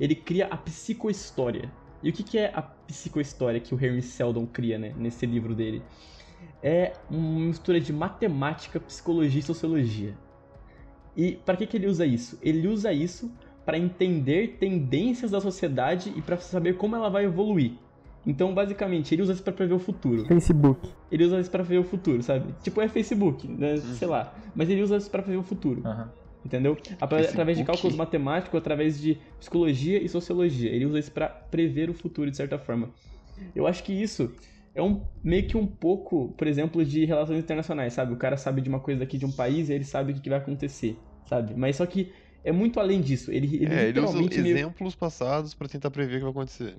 Ele 0.00 0.14
cria 0.14 0.46
a 0.46 0.56
psicohistória. 0.56 1.70
E 2.02 2.10
o 2.10 2.12
que, 2.12 2.22
que 2.22 2.38
é 2.38 2.52
a 2.54 2.62
psicohistória 2.62 3.60
que 3.60 3.74
o 3.74 3.84
Henry 3.84 4.02
Seldon 4.02 4.46
cria, 4.46 4.78
né? 4.78 4.94
Nesse 4.96 5.26
livro 5.26 5.54
dele? 5.54 5.82
é 6.62 6.92
uma 7.10 7.40
mistura 7.46 7.80
de 7.80 7.92
matemática, 7.92 8.80
psicologia 8.80 9.40
e 9.40 9.42
sociologia. 9.42 10.16
E 11.16 11.32
para 11.44 11.56
que, 11.56 11.66
que 11.66 11.76
ele 11.76 11.86
usa 11.86 12.04
isso? 12.04 12.38
Ele 12.42 12.66
usa 12.68 12.92
isso 12.92 13.30
para 13.64 13.78
entender 13.78 14.56
tendências 14.58 15.30
da 15.30 15.40
sociedade 15.40 16.12
e 16.16 16.22
para 16.22 16.36
saber 16.38 16.76
como 16.76 16.94
ela 16.94 17.08
vai 17.08 17.24
evoluir. 17.24 17.72
Então, 18.26 18.52
basicamente, 18.52 19.14
ele 19.14 19.22
usa 19.22 19.32
isso 19.34 19.42
para 19.42 19.52
prever 19.52 19.74
o 19.74 19.78
futuro. 19.78 20.24
Facebook. 20.26 20.88
Ele 21.12 21.24
usa 21.24 21.38
isso 21.40 21.50
para 21.50 21.62
prever 21.64 21.78
o 21.80 21.84
futuro, 21.84 22.22
sabe? 22.22 22.52
Tipo, 22.62 22.80
é 22.80 22.88
Facebook, 22.88 23.46
né? 23.46 23.76
sei 23.76 24.08
lá. 24.08 24.34
Mas 24.54 24.68
ele 24.68 24.82
usa 24.82 24.96
isso 24.96 25.10
para 25.10 25.22
prever 25.22 25.38
o 25.38 25.42
futuro. 25.44 25.82
Aham. 25.84 26.10
Entendeu? 26.44 26.72
Atra- 26.72 27.18
Facebook. 27.18 27.28
Através 27.32 27.58
de 27.58 27.64
cálculos 27.64 27.96
matemáticos, 27.96 28.58
através 28.58 29.00
de 29.00 29.18
psicologia 29.38 30.02
e 30.02 30.08
sociologia. 30.08 30.70
Ele 30.70 30.86
usa 30.86 30.98
isso 30.98 31.12
pra 31.12 31.28
prever 31.28 31.88
o 31.90 31.94
futuro, 31.94 32.30
de 32.30 32.36
certa 32.36 32.58
forma. 32.58 32.90
Eu 33.54 33.66
acho 33.66 33.82
que 33.84 33.92
isso 33.92 34.32
é 34.74 34.82
um 34.82 35.02
meio 35.22 35.46
que 35.46 35.56
um 35.56 35.66
pouco, 35.66 36.34
por 36.36 36.46
exemplo, 36.46 36.84
de 36.84 37.04
relações 37.04 37.38
internacionais, 37.40 37.92
sabe? 37.92 38.12
O 38.12 38.16
cara 38.16 38.36
sabe 38.36 38.60
de 38.60 38.68
uma 38.68 38.80
coisa 38.80 39.00
daqui 39.00 39.18
de 39.18 39.24
um 39.26 39.32
país 39.32 39.68
e 39.68 39.72
ele 39.72 39.84
sabe 39.84 40.12
o 40.12 40.14
que 40.14 40.20
que 40.20 40.28
vai 40.28 40.38
acontecer, 40.38 40.96
sabe? 41.28 41.54
Mas 41.56 41.76
só 41.76 41.86
que 41.86 42.12
é 42.44 42.52
muito 42.52 42.78
além 42.80 43.00
disso. 43.00 43.30
Ele, 43.32 43.56
ele 43.56 43.66
É, 43.66 43.88
ele 43.88 44.00
usa 44.00 44.18
literalmente 44.18 44.40
meio- 44.40 44.56
exemplos 44.56 44.94
passados 44.94 45.52
pra 45.54 45.66
tentar 45.68 45.90
prever 45.90 46.14
o 46.14 46.18
que 46.18 46.22
vai 46.24 46.30
acontecer. 46.30 46.74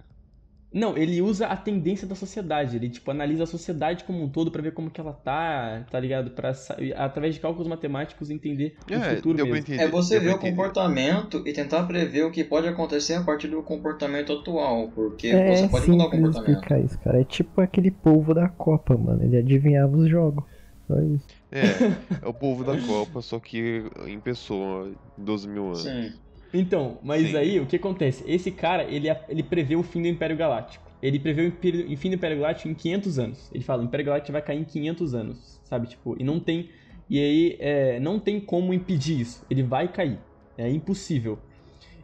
Não, 0.73 0.97
ele 0.97 1.21
usa 1.21 1.47
a 1.47 1.55
tendência 1.55 2.05
da 2.05 2.13
sociedade. 2.13 2.75
Ele, 2.75 2.89
tipo, 2.89 3.09
analisa 3.09 3.43
a 3.43 3.47
sociedade 3.47 4.03
como 4.03 4.21
um 4.21 4.29
todo 4.29 4.51
pra 4.51 4.61
ver 4.61 4.73
como 4.73 4.91
que 4.91 4.99
ela 4.99 5.13
tá, 5.13 5.85
tá 5.89 5.99
ligado? 5.99 6.31
Pra, 6.31 6.53
sa- 6.53 6.77
através 6.95 7.33
de 7.35 7.39
cálculos 7.41 7.67
matemáticos, 7.67 8.29
entender 8.29 8.75
o 8.89 8.93
É, 8.93 9.15
futuro 9.15 9.37
deu 9.37 9.45
pra 9.47 9.55
mesmo. 9.55 9.73
entender. 9.73 9.83
É 9.83 9.87
você 9.87 10.19
ver 10.19 10.33
o 10.35 10.37
comportamento 10.39 11.41
e 11.47 11.53
tentar 11.53 11.83
prever 11.83 12.25
o 12.25 12.31
que 12.31 12.43
pode 12.43 12.67
acontecer 12.67 13.13
a 13.15 13.23
partir 13.23 13.47
do 13.47 13.63
comportamento 13.63 14.33
atual, 14.33 14.89
porque 14.93 15.27
É 15.27 15.55
você 15.55 15.67
pode 15.69 15.89
mudar 15.89 16.05
o 16.05 16.11
comportamento. 16.11 16.49
explicar 16.49 16.79
isso, 16.79 16.99
cara. 16.99 17.21
É 17.21 17.23
tipo 17.23 17.61
aquele 17.61 17.89
polvo 17.89 18.33
da 18.33 18.49
Copa, 18.49 18.97
mano. 18.97 19.23
Ele 19.23 19.37
adivinhava 19.37 19.95
os 19.95 20.09
jogos. 20.09 20.43
Só 20.87 20.99
isso. 21.01 21.27
É, 21.51 22.25
é 22.25 22.27
o 22.27 22.33
povo 22.33 22.63
da 22.63 22.77
Copa, 22.81 23.21
só 23.21 23.39
que 23.39 23.83
em 24.05 24.19
pessoa, 24.19 24.91
12 25.17 25.47
mil 25.47 25.65
anos. 25.67 25.81
Sim. 25.83 26.11
Então, 26.57 26.97
mas 27.03 27.29
Sim. 27.29 27.37
aí 27.37 27.59
o 27.59 27.67
que 27.67 27.75
acontece? 27.75 28.23
Esse 28.27 28.49
cara, 28.49 28.83
ele, 28.83 29.07
ele 29.29 29.43
prevê 29.43 29.75
o 29.75 29.83
fim 29.83 30.01
do 30.01 30.07
Império 30.07 30.35
Galáctico. 30.35 30.85
Ele 31.01 31.19
prevê 31.19 31.47
o 31.47 31.51
fim 31.97 32.09
do 32.09 32.15
Império 32.15 32.39
Galáctico 32.39 32.69
em 32.69 32.73
500 32.73 33.19
anos. 33.19 33.51
Ele 33.53 33.63
fala, 33.63 33.83
o 33.83 33.85
Império 33.85 34.07
Galáctico 34.07 34.31
vai 34.31 34.41
cair 34.41 34.59
em 34.59 34.63
500 34.63 35.13
anos, 35.13 35.61
sabe? 35.63 35.87
Tipo, 35.87 36.15
e 36.19 36.23
não 36.23 36.39
tem... 36.39 36.69
E 37.07 37.19
aí, 37.19 37.57
é, 37.59 37.99
não 37.99 38.19
tem 38.19 38.39
como 38.39 38.73
impedir 38.73 39.19
isso. 39.21 39.45
Ele 39.49 39.61
vai 39.61 39.87
cair. 39.87 40.17
É 40.57 40.67
impossível. 40.67 41.37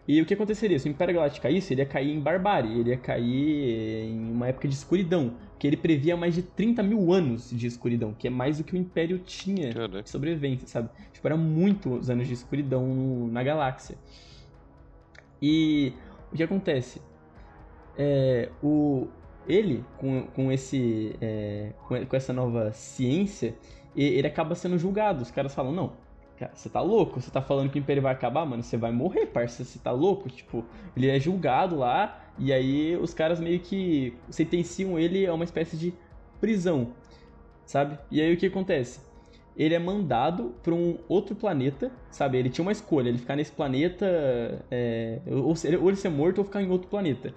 E 0.07 0.21
o 0.21 0.25
que 0.25 0.33
aconteceria? 0.33 0.77
Se 0.77 0.87
o 0.87 0.91
Império 0.91 1.15
Galáctico 1.15 1.43
caísse, 1.43 1.73
ele 1.73 1.81
ia 1.81 1.85
cair 1.85 2.13
em 2.13 2.19
barbárie. 2.19 2.79
Ele 2.79 2.91
ia 2.91 2.97
cair 2.97 4.05
em 4.05 4.31
uma 4.31 4.47
época 4.47 4.67
de 4.67 4.75
escuridão. 4.75 5.33
Que 5.57 5.65
ele 5.65 5.77
previa 5.77 6.15
mais 6.15 6.35
de 6.35 6.43
30 6.43 6.83
mil 6.83 7.11
anos 7.11 7.49
de 7.49 7.65
escuridão. 7.65 8.13
Que 8.13 8.27
é 8.27 8.29
mais 8.29 8.59
do 8.59 8.63
que 8.63 8.75
o 8.75 8.77
Império 8.77 9.17
tinha 9.17 9.73
Caraca. 9.73 10.03
de 10.03 10.09
sobrevivência, 10.09 10.67
sabe? 10.67 10.89
Tipo, 11.11 11.27
era 11.27 11.35
muitos 11.35 12.09
anos 12.09 12.27
de 12.27 12.33
escuridão 12.33 13.27
na 13.31 13.41
galáxia. 13.43 13.97
E 15.45 15.91
o 16.31 16.37
que 16.37 16.43
acontece? 16.43 17.01
É, 17.97 18.49
o, 18.63 19.09
ele, 19.45 19.83
com, 19.97 20.25
com, 20.27 20.49
esse, 20.53 21.17
é, 21.19 21.73
com, 21.85 22.15
essa 22.15 22.31
nova 22.31 22.71
ciência, 22.71 23.53
ele 23.93 24.25
acaba 24.25 24.55
sendo 24.55 24.77
julgado. 24.77 25.21
Os 25.21 25.31
caras 25.31 25.53
falam, 25.53 25.73
não, 25.73 25.91
cara, 26.39 26.53
você 26.55 26.69
tá 26.69 26.79
louco? 26.79 27.19
Você 27.19 27.29
tá 27.29 27.41
falando 27.41 27.69
que 27.69 27.77
o 27.77 27.81
Império 27.81 28.01
vai 28.01 28.13
acabar? 28.13 28.45
Mano, 28.45 28.63
você 28.63 28.77
vai 28.77 28.93
morrer, 28.93 29.25
parça, 29.25 29.65
você 29.65 29.77
tá 29.77 29.91
louco? 29.91 30.29
Tipo, 30.29 30.63
ele 30.95 31.09
é 31.09 31.19
julgado 31.19 31.75
lá, 31.75 32.23
e 32.39 32.53
aí 32.53 32.95
os 32.95 33.13
caras 33.13 33.41
meio 33.41 33.59
que 33.59 34.17
sentenciam 34.29 34.97
ele 34.97 35.27
a 35.27 35.33
uma 35.33 35.43
espécie 35.43 35.75
de 35.75 35.93
prisão, 36.39 36.93
sabe? 37.65 37.99
E 38.09 38.21
aí 38.21 38.33
o 38.33 38.37
que 38.37 38.45
acontece? 38.45 39.01
Ele 39.55 39.75
é 39.75 39.79
mandado 39.79 40.55
para 40.63 40.73
um 40.73 40.97
outro 41.07 41.35
planeta, 41.35 41.91
sabe? 42.09 42.37
Ele 42.37 42.49
tinha 42.49 42.63
uma 42.63 42.71
escolha, 42.71 43.09
ele 43.09 43.19
ficar 43.19 43.35
nesse 43.35 43.51
planeta, 43.51 44.05
é, 44.71 45.19
ou, 45.27 45.53
ou 45.81 45.89
ele 45.89 45.95
ser 45.95 46.09
morto 46.09 46.39
ou 46.39 46.43
ficar 46.45 46.61
em 46.61 46.69
outro 46.69 46.87
planeta. 46.89 47.33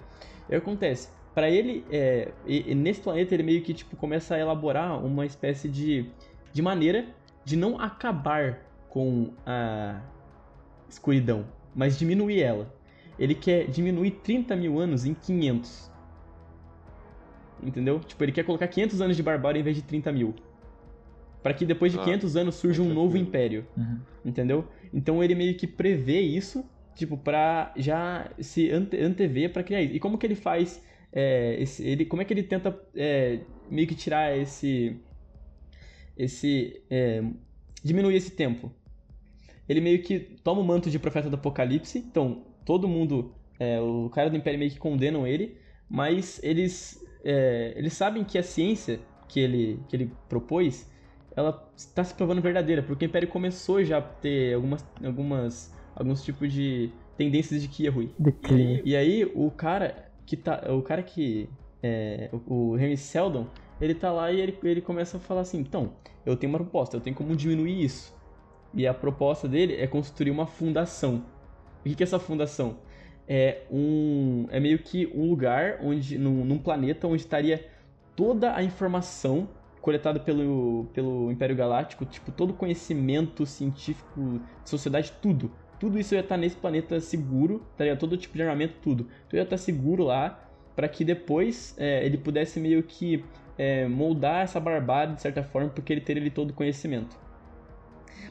E 0.49 0.55
acontece? 0.55 1.09
Para 1.35 1.49
ele, 1.49 1.85
é, 1.91 2.31
e- 2.47 2.71
e 2.71 2.75
nesse 2.75 3.01
planeta 3.01 3.35
ele 3.35 3.43
meio 3.43 3.61
que 3.61 3.73
tipo 3.73 3.95
começa 3.95 4.33
a 4.35 4.39
elaborar 4.39 5.03
uma 5.05 5.25
espécie 5.25 5.69
de, 5.69 6.09
de 6.51 6.61
maneira 6.61 7.05
de 7.45 7.55
não 7.55 7.79
acabar 7.79 8.59
com 8.89 9.29
a 9.45 10.01
escuridão, 10.89 11.45
mas 11.75 11.97
diminuir 11.99 12.41
ela. 12.41 12.73
Ele 13.19 13.35
quer 13.35 13.67
diminuir 13.67 14.11
30 14.23 14.55
mil 14.55 14.79
anos 14.79 15.05
em 15.05 15.13
500. 15.13 15.91
Entendeu? 17.61 17.99
Tipo, 17.99 18.23
ele 18.23 18.31
quer 18.31 18.43
colocar 18.43 18.67
500 18.67 19.01
anos 19.01 19.15
de 19.17 19.23
barbárie 19.23 19.59
em 19.59 19.63
vez 19.63 19.75
de 19.75 19.81
30 19.81 20.11
mil. 20.11 20.35
Pra 21.43 21.53
que 21.53 21.65
depois 21.65 21.91
de 21.91 21.99
Ah, 21.99 22.03
500 22.03 22.35
anos 22.35 22.55
surja 22.55 22.81
um 22.81 22.93
novo 22.93 23.17
império. 23.17 23.65
Uhum. 23.77 23.99
Entendeu? 24.25 24.67
Então 24.93 25.23
ele 25.23 25.35
meio 25.35 25.55
que 25.55 25.65
prevê 25.67 26.19
isso, 26.19 26.65
tipo, 26.95 27.17
pra 27.17 27.73
já 27.77 28.31
se 28.39 28.69
ante 28.71 28.97
antever 28.97 29.53
pra 29.53 29.63
criar 29.63 29.81
isso. 29.81 29.93
E 29.95 29.99
como 29.99 30.17
que 30.17 30.25
ele 30.25 30.35
faz. 30.35 30.83
é, 31.13 31.55
esse, 31.61 31.85
ele, 31.87 32.05
como 32.05 32.21
é 32.21 32.25
que 32.25 32.33
ele 32.33 32.43
tenta 32.43 32.77
é, 32.95 33.39
meio 33.69 33.87
que 33.87 33.95
tirar 33.95 34.37
esse. 34.37 34.99
Esse. 36.17 36.81
é, 36.89 37.23
diminuir 37.83 38.15
esse 38.15 38.31
tempo? 38.31 38.71
Ele 39.69 39.81
meio 39.81 40.01
que 40.01 40.19
toma 40.43 40.61
o 40.61 40.63
manto 40.63 40.89
de 40.89 40.97
profeta 40.99 41.29
do 41.29 41.35
Apocalipse. 41.35 41.99
Então, 41.99 42.43
todo 42.65 42.87
mundo. 42.87 43.33
é, 43.59 43.79
o 43.79 44.09
cara 44.09 44.29
do 44.29 44.35
Império 44.37 44.59
meio 44.59 44.71
que 44.71 44.79
condenam 44.79 45.25
ele. 45.27 45.57
Mas 45.89 46.39
eles. 46.43 46.99
é, 47.23 47.73
eles 47.77 47.93
sabem 47.93 48.23
que 48.23 48.37
a 48.37 48.43
ciência 48.43 48.99
que 49.27 49.39
ele, 49.39 49.79
que 49.89 49.95
ele 49.95 50.11
propôs 50.29 50.89
ela 51.37 51.71
está 51.77 52.03
se 52.03 52.15
provando 52.15 52.41
verdadeira, 52.41 52.81
porque 52.81 53.05
o 53.05 53.07
Império 53.07 53.27
começou 53.27 53.83
já 53.83 53.99
a 53.99 54.01
ter 54.01 54.55
algumas, 54.55 54.83
algumas, 55.05 55.71
alguns 55.95 56.23
tipos 56.23 56.51
de 56.51 56.89
tendências 57.15 57.61
de 57.61 57.67
que 57.67 57.83
ia 57.83 57.91
ruir. 57.91 58.09
Declínio. 58.17 58.81
E 58.83 58.95
aí 58.95 59.23
o 59.35 59.51
cara 59.51 60.09
que 60.25 60.35
tá, 60.35 60.63
o 60.73 60.81
cara 60.81 61.03
que 61.03 61.47
é, 61.83 62.27
o, 62.33 62.71
o 62.71 62.77
Henry 62.79 62.97
Seldon, 62.97 63.45
ele 63.79 63.93
tá 63.93 64.11
lá 64.11 64.31
e 64.31 64.41
ele, 64.41 64.57
ele 64.63 64.81
começa 64.81 65.17
a 65.17 65.19
falar 65.19 65.41
assim, 65.41 65.59
então, 65.59 65.93
eu 66.25 66.35
tenho 66.35 66.51
uma 66.51 66.57
proposta, 66.57 66.97
eu 66.97 67.01
tenho 67.01 67.15
como 67.15 67.35
diminuir 67.35 67.83
isso. 67.83 68.17
E 68.73 68.87
a 68.87 68.93
proposta 68.93 69.47
dele 69.47 69.75
é 69.75 69.85
construir 69.85 70.31
uma 70.31 70.47
fundação. 70.47 71.23
O 71.81 71.83
que 71.83 71.93
que 71.93 72.01
é 72.01 72.05
essa 72.05 72.17
fundação? 72.17 72.79
É 73.27 73.61
um 73.69 74.47
é 74.49 74.59
meio 74.59 74.79
que 74.79 75.05
um 75.13 75.29
lugar 75.29 75.81
onde 75.83 76.17
num, 76.17 76.43
num 76.43 76.57
planeta 76.57 77.05
onde 77.05 77.21
estaria 77.21 77.63
toda 78.15 78.55
a 78.55 78.63
informação 78.63 79.47
coletada 79.87 80.19
pelo, 80.19 80.85
pelo 80.93 81.31
Império 81.31 81.55
Galáctico, 81.55 82.03
tipo, 82.03 82.29
todo 82.29 82.53
conhecimento 82.53 83.45
científico, 83.45 84.41
sociedade, 84.65 85.13
tudo. 85.21 85.49
Tudo 85.79 85.97
isso 85.97 86.13
ia 86.13 86.19
estar 86.19 86.35
nesse 86.35 86.57
planeta 86.57 86.99
seguro, 86.99 87.65
tá? 87.77 87.85
Todo 87.97 88.17
tipo 88.17 88.35
de 88.35 88.43
armamento, 88.43 88.73
tudo. 88.81 89.05
Tudo 89.29 89.37
ia 89.37 89.43
estar 89.43 89.55
seguro 89.55 90.03
lá, 90.03 90.45
para 90.75 90.89
que 90.89 91.05
depois 91.05 91.73
é, 91.77 92.05
ele 92.05 92.17
pudesse 92.17 92.59
meio 92.59 92.83
que 92.83 93.23
é, 93.57 93.87
moldar 93.87 94.43
essa 94.43 94.59
barbárie 94.59 95.15
de 95.15 95.21
certa 95.21 95.41
forma, 95.41 95.69
porque 95.69 95.93
ele 95.93 96.01
teria 96.01 96.21
ali 96.21 96.31
todo 96.31 96.49
o 96.49 96.53
conhecimento. 96.53 97.17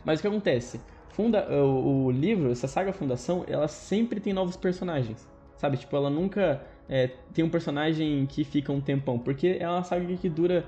Mas 0.04 0.18
o 0.18 0.22
que 0.22 0.28
acontece? 0.28 0.78
Funda, 1.08 1.48
o, 1.50 2.04
o 2.04 2.10
livro, 2.10 2.50
essa 2.52 2.68
saga 2.68 2.92
Fundação, 2.92 3.46
ela 3.48 3.66
sempre 3.66 4.20
tem 4.20 4.34
novos 4.34 4.58
personagens. 4.58 5.26
Sabe? 5.56 5.78
Tipo, 5.78 5.96
ela 5.96 6.10
nunca 6.10 6.60
é, 6.86 7.10
tem 7.32 7.42
um 7.42 7.48
personagem 7.48 8.26
que 8.26 8.44
fica 8.44 8.70
um 8.70 8.80
tempão. 8.80 9.18
Porque 9.18 9.56
é 9.58 9.66
uma 9.66 9.82
saga 9.82 10.04
que 10.16 10.28
dura 10.28 10.66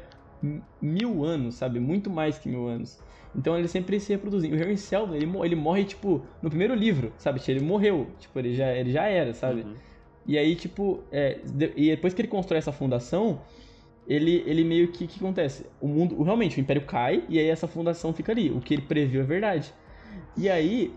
mil 0.81 1.24
anos, 1.24 1.57
sabe? 1.57 1.81
Muito 1.81 2.11
mais 2.11 2.38
que 2.38 2.48
mil 2.48 2.66
anos. 2.66 3.01
Então 3.35 3.57
ele 3.59 3.68
sempre 3.68 4.01
se 4.01 4.12
reproduzem. 4.12 4.53
O 4.53 4.57
Harry 4.57 4.77
Seldon, 4.77 5.14
ele, 5.14 5.31
ele 5.44 5.55
morre, 5.55 5.85
tipo, 5.85 6.22
no 6.42 6.48
primeiro 6.48 6.74
livro, 6.74 7.12
sabe? 7.18 7.40
Ele 7.48 7.61
morreu. 7.61 8.09
Tipo, 8.18 8.38
ele 8.38 8.55
já, 8.55 8.72
ele 8.72 8.90
já 8.90 9.05
era, 9.07 9.35
sabe? 9.35 9.62
Uhum. 9.62 9.74
E 10.27 10.37
aí, 10.37 10.55
tipo, 10.55 11.03
é, 11.11 11.40
e 11.77 11.90
depois 11.90 12.14
que 12.14 12.20
ele 12.20 12.29
constrói 12.29 12.59
essa 12.59 12.72
fundação, 12.72 13.40
ele, 14.07 14.42
ele 14.46 14.64
meio 14.64 14.88
que. 14.88 15.05
O 15.05 15.09
que 15.09 15.18
acontece? 15.18 15.66
O 15.81 15.88
mundo. 15.88 16.22
Realmente, 16.22 16.59
o 16.59 16.61
Império 16.61 16.85
cai 16.85 17.24
e 17.29 17.38
aí 17.38 17.48
essa 17.48 17.66
fundação 17.66 18.12
fica 18.12 18.33
ali. 18.33 18.51
O 18.51 18.61
que 18.61 18.74
ele 18.74 18.83
previu 18.83 19.20
é 19.20 19.24
verdade. 19.24 19.72
E 20.37 20.48
aí, 20.48 20.94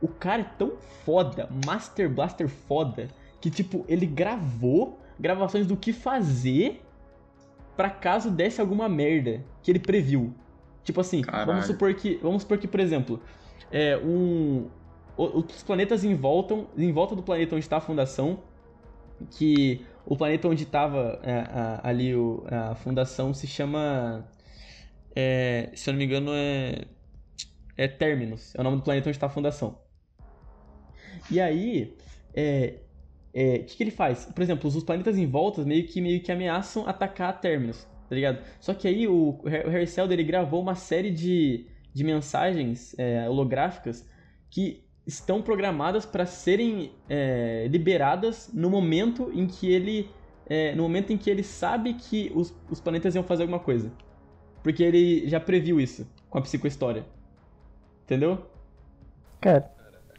o 0.00 0.08
cara 0.08 0.42
é 0.42 0.50
tão 0.58 0.72
foda, 1.04 1.48
Master 1.64 2.10
Blaster 2.10 2.48
foda, 2.48 3.08
que, 3.40 3.50
tipo, 3.50 3.84
ele 3.88 4.04
gravou 4.04 5.00
gravações 5.18 5.66
do 5.66 5.76
que 5.76 5.92
fazer 5.92 6.82
pra 7.76 7.90
caso 7.90 8.30
desse 8.30 8.60
alguma 8.60 8.88
merda 8.88 9.42
que 9.62 9.70
ele 9.70 9.78
previu. 9.78 10.34
Tipo 10.84 11.00
assim, 11.00 11.22
Caralho. 11.22 11.46
vamos 11.46 11.66
supor 11.66 11.94
que. 11.94 12.18
Vamos 12.22 12.42
supor 12.42 12.58
que, 12.58 12.66
por 12.68 12.80
exemplo, 12.80 13.20
é 13.70 13.96
um. 13.98 14.68
Os 15.16 15.62
planetas 15.62 16.04
em 16.04 16.14
volta, 16.14 16.64
em 16.76 16.90
volta 16.92 17.14
do 17.14 17.22
planeta 17.22 17.54
onde 17.54 17.64
está 17.64 17.76
a 17.76 17.80
fundação, 17.80 18.40
que 19.30 19.84
o 20.06 20.16
planeta 20.16 20.48
onde 20.48 20.64
estava 20.64 21.20
ali 21.82 22.14
o- 22.16 22.44
a 22.50 22.74
fundação 22.74 23.32
se 23.34 23.46
chama. 23.46 24.26
é, 25.14 25.70
se 25.74 25.88
eu 25.90 25.92
não 25.92 25.98
me 25.98 26.04
engano, 26.06 26.30
é. 26.34 26.84
É 27.76 27.86
Terminus. 27.88 28.54
É 28.54 28.60
o 28.60 28.64
nome 28.64 28.78
do 28.78 28.82
planeta 28.82 29.08
onde 29.08 29.16
está 29.16 29.26
a 29.26 29.30
fundação. 29.30 29.78
E 31.30 31.40
aí. 31.40 31.96
É. 32.34 32.80
é, 33.34 33.56
O 33.56 33.64
que, 33.64 33.76
que 33.76 33.82
ele 33.82 33.90
faz? 33.90 34.26
Por 34.26 34.42
exemplo, 34.42 34.68
os 34.68 34.82
planetas 34.84 35.16
em 35.18 35.26
volta 35.26 35.64
meio 35.64 35.86
que, 35.86 36.00
meio 36.00 36.20
que 36.22 36.30
ameaçam 36.32 36.86
atacar 36.88 37.30
a 37.30 37.32
Terminus, 37.32 37.84
tá 38.08 38.14
ligado? 38.14 38.38
Só 38.60 38.74
que 38.74 38.86
aí 38.88 39.06
o, 39.08 39.40
o 39.42 39.48
Harry 39.48 39.86
Seldon, 39.86 40.12
ele 40.14 40.24
gravou 40.24 40.60
uma 40.60 40.74
série 40.74 41.10
de, 41.10 41.66
de 41.92 42.04
mensagens 42.04 42.94
é, 42.98 43.28
holográficas 43.28 44.06
que 44.50 44.84
estão 45.06 45.42
programadas 45.42 46.06
para 46.06 46.26
serem 46.26 46.92
é, 47.08 47.66
liberadas 47.68 48.50
no 48.52 48.70
momento 48.70 49.30
em 49.34 49.46
que 49.46 49.70
ele 49.72 50.10
é, 50.46 50.74
no 50.74 50.82
momento 50.82 51.12
em 51.12 51.16
que 51.18 51.30
ele 51.30 51.42
sabe 51.42 51.94
que 51.94 52.30
os, 52.34 52.54
os 52.70 52.80
planetas 52.80 53.14
iam 53.14 53.24
fazer 53.24 53.42
alguma 53.42 53.60
coisa 53.60 53.92
porque 54.62 54.82
ele 54.82 55.28
já 55.28 55.40
previu 55.40 55.80
isso 55.80 56.06
com 56.30 56.38
a 56.38 56.42
psicohistória 56.42 57.04
entendeu 58.04 58.46
Cara, 59.40 59.70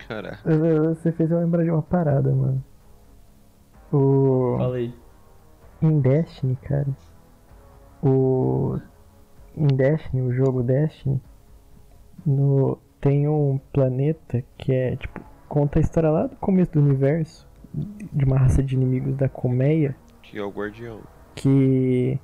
Caraca. 0.07 0.53
você 0.95 1.11
fez 1.11 1.31
eu 1.31 1.39
lembrar 1.39 1.63
de 1.63 1.71
uma 1.71 1.81
parada, 1.81 2.33
mano. 2.33 2.63
O. 3.93 4.55
falei 4.57 4.93
Em 5.81 5.99
Destiny, 5.99 6.55
cara, 6.57 6.87
O 8.01 8.79
em 9.55 9.67
Destiny, 9.67 10.21
o 10.23 10.33
jogo 10.33 10.63
Destiny, 10.63 11.21
no 12.25 12.77
tem 12.99 13.27
um 13.27 13.59
planeta 13.71 14.43
que 14.57 14.71
é 14.73 14.95
tipo 14.95 15.19
conta 15.47 15.77
a 15.77 15.81
história 15.81 16.09
lá 16.09 16.25
do 16.25 16.35
começo 16.37 16.71
do 16.71 16.79
universo 16.79 17.47
de 17.73 18.25
uma 18.25 18.37
raça 18.37 18.63
de 18.63 18.75
inimigos 18.75 19.15
da 19.15 19.27
colmeia 19.29 19.95
Que 20.21 20.37
é 20.39 20.43
o 20.43 20.49
guardião. 20.49 20.99
que 21.35 22.17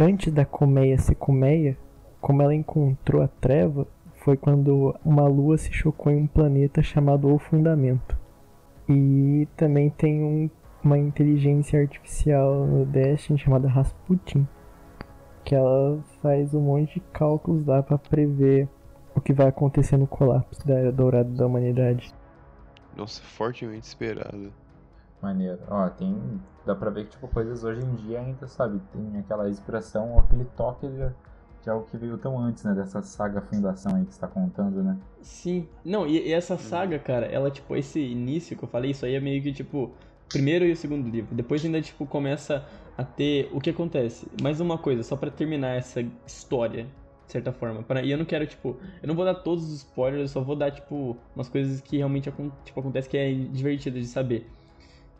antes 0.00 0.32
da 0.32 0.44
colmeia 0.44 0.98
ser 0.98 1.14
colmeia, 1.14 1.76
como 2.20 2.42
ela 2.42 2.54
encontrou 2.54 3.22
a 3.22 3.28
treva, 3.28 3.86
foi 4.24 4.36
quando 4.36 4.96
uma 5.04 5.26
lua 5.28 5.56
se 5.58 5.72
chocou 5.72 6.10
em 6.12 6.16
um 6.16 6.26
planeta 6.26 6.82
chamado 6.82 7.32
O 7.32 7.38
Fundamento. 7.38 8.16
E 8.88 9.46
também 9.56 9.90
tem 9.90 10.22
um- 10.22 10.50
uma 10.84 10.98
inteligência 10.98 11.80
artificial 11.80 12.66
no 12.66 12.84
Destiny 12.84 13.38
chamada 13.38 13.68
Rasputin, 13.68 14.46
que 15.44 15.54
ela 15.54 16.02
faz 16.20 16.54
um 16.54 16.60
monte 16.60 16.94
de 16.94 17.00
cálculos 17.12 17.66
lá 17.66 17.82
pra 17.82 17.98
prever 17.98 18.68
o 19.14 19.20
que 19.20 19.32
vai 19.32 19.48
acontecer 19.48 19.96
no 19.96 20.06
colapso 20.06 20.66
da 20.66 20.74
Era 20.74 20.92
Dourada 20.92 21.30
da 21.30 21.46
Humanidade. 21.46 22.14
Nossa, 22.96 23.22
fortemente 23.22 23.86
esperado. 23.86 24.52
Maneiro. 25.20 25.58
Ó, 25.68 25.88
tem. 25.88 26.40
Dá 26.66 26.74
pra 26.74 26.90
ver 26.90 27.04
que, 27.04 27.10
tipo, 27.10 27.28
coisas 27.28 27.64
hoje 27.64 27.80
em 27.80 27.94
dia 27.94 28.20
ainda, 28.20 28.46
sabe? 28.48 28.80
Tem 28.92 29.18
aquela 29.18 29.48
inspiração, 29.48 30.18
aquele 30.18 30.44
toque 30.56 30.88
de, 30.88 31.10
de 31.62 31.70
algo 31.70 31.86
que 31.86 31.96
veio 31.96 32.18
tão 32.18 32.38
antes, 32.38 32.64
né? 32.64 32.74
Dessa 32.74 33.02
saga 33.02 33.40
Fundação 33.40 33.96
aí 33.96 34.04
que 34.04 34.14
você 34.14 34.20
tá 34.20 34.28
contando, 34.28 34.82
né? 34.82 34.98
Sim. 35.20 35.68
Não, 35.84 36.06
e, 36.06 36.28
e 36.28 36.32
essa 36.32 36.56
saga, 36.58 36.98
cara, 36.98 37.26
ela, 37.26 37.50
tipo, 37.50 37.76
esse 37.76 38.00
início 38.00 38.56
que 38.56 38.64
eu 38.64 38.68
falei, 38.68 38.90
isso 38.90 39.06
aí 39.06 39.14
é 39.14 39.20
meio 39.20 39.42
que, 39.42 39.52
tipo, 39.52 39.92
primeiro 40.32 40.64
e 40.64 40.72
o 40.72 40.76
segundo 40.76 41.08
livro. 41.08 41.34
Depois 41.34 41.64
ainda, 41.64 41.80
tipo, 41.80 42.06
começa 42.06 42.66
a 42.96 43.04
ter 43.04 43.48
o 43.52 43.60
que 43.60 43.70
acontece. 43.70 44.26
Mais 44.40 44.60
uma 44.60 44.78
coisa, 44.78 45.02
só 45.02 45.16
pra 45.16 45.30
terminar 45.30 45.76
essa 45.76 46.00
história, 46.26 46.84
de 47.26 47.32
certa 47.32 47.52
forma. 47.52 47.82
Pra- 47.82 48.02
e 48.02 48.10
eu 48.10 48.18
não 48.18 48.24
quero, 48.24 48.46
tipo, 48.46 48.76
eu 49.02 49.06
não 49.08 49.14
vou 49.14 49.24
dar 49.24 49.34
todos 49.34 49.64
os 49.64 49.74
spoilers, 49.78 50.22
eu 50.22 50.28
só 50.28 50.40
vou 50.40 50.56
dar, 50.56 50.70
tipo, 50.70 51.16
umas 51.36 51.48
coisas 51.48 51.80
que 51.80 51.96
realmente 51.98 52.30
tipo, 52.64 52.80
acontece 52.80 53.08
que 53.08 53.16
é 53.16 53.32
divertido 53.32 53.98
de 54.00 54.06
saber. 54.06 54.50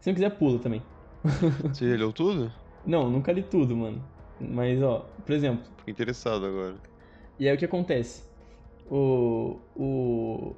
Se 0.01 0.09
não 0.09 0.15
quiser, 0.15 0.31
pula 0.31 0.59
também. 0.59 0.83
Você 1.73 1.97
leu 1.97 2.13
tudo? 2.13 2.53
Não, 2.85 3.09
nunca 3.09 3.33
li 3.33 3.43
tudo, 3.43 3.77
mano. 3.77 4.03
Mas, 4.41 4.83
ó, 4.83 5.07
por 5.25 5.33
exemplo, 5.33 5.65
Fiquei 5.79 5.93
interessado 5.93 6.45
agora. 6.47 6.75
e 7.39 7.49
aí 7.49 7.55
o 7.55 7.59
que 7.59 7.65
acontece? 7.65 8.25
O. 8.91 9.59
O. 9.77 10.57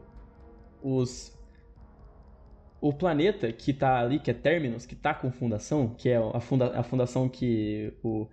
Os. 0.82 1.33
O 2.84 2.92
planeta 2.92 3.50
que 3.50 3.72
tá 3.72 3.98
ali, 3.98 4.18
que 4.18 4.30
é 4.30 4.34
Terminus, 4.34 4.84
que 4.84 4.94
tá 4.94 5.14
com 5.14 5.32
fundação, 5.32 5.94
que 5.96 6.10
é 6.10 6.18
a, 6.18 6.38
funda, 6.38 6.78
a 6.78 6.82
fundação 6.82 7.30
que 7.30 7.94
o. 8.02 8.26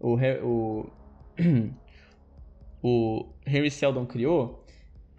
O. 0.00 0.16
O, 0.42 0.86
o 2.82 3.26
Henry 3.46 3.70
Seldon 3.70 4.06
criou. 4.06 4.64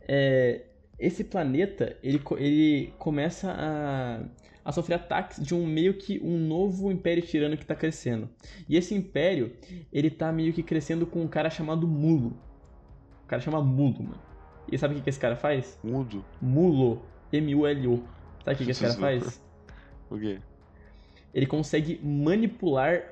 É, 0.07 0.63
esse 0.97 1.23
planeta, 1.23 1.95
ele, 2.01 2.19
ele 2.39 2.91
começa 2.97 3.51
a, 3.51 4.23
a 4.65 4.71
sofrer 4.71 4.95
ataques 4.95 5.39
de 5.39 5.53
um 5.53 5.67
meio 5.67 5.93
que 5.93 6.19
um 6.23 6.39
novo 6.39 6.91
império 6.91 7.21
tirano 7.21 7.55
que 7.55 7.67
tá 7.67 7.75
crescendo. 7.75 8.27
E 8.67 8.75
esse 8.75 8.95
império, 8.95 9.55
ele 9.93 10.09
tá 10.09 10.31
meio 10.31 10.51
que 10.51 10.63
crescendo 10.63 11.05
com 11.05 11.21
um 11.21 11.27
cara 11.27 11.51
chamado 11.51 11.87
Mulo. 11.87 12.35
O 13.23 13.27
cara 13.27 13.39
chama 13.39 13.61
Mulo, 13.61 14.01
mano. 14.01 14.21
E 14.71 14.79
sabe 14.79 14.95
o 14.95 14.97
que, 14.97 15.03
que 15.03 15.09
esse 15.11 15.19
cara 15.19 15.35
faz? 15.35 15.77
Mudo. 15.83 16.25
Mulo. 16.41 17.03
M-U-L-O. 17.31 18.17
Sabe 18.49 18.53
o 18.53 18.57
que, 18.57 18.65
que 18.65 18.71
esse 18.71 18.81
cara 18.81 18.93
faz? 18.95 19.41
O 20.09 20.17
quê? 20.17 20.39
Ele 21.31 21.45
consegue 21.45 21.99
manipular 22.03 23.03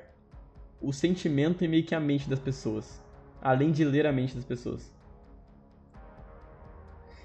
o 0.82 0.92
sentimento 0.92 1.64
e 1.64 1.68
meio 1.68 1.84
que 1.84 1.94
a 1.94 2.00
mente 2.00 2.28
das 2.28 2.40
pessoas. 2.40 3.00
Além 3.40 3.70
de 3.70 3.84
ler 3.84 4.04
a 4.04 4.10
mente 4.10 4.34
das 4.34 4.44
pessoas. 4.44 4.92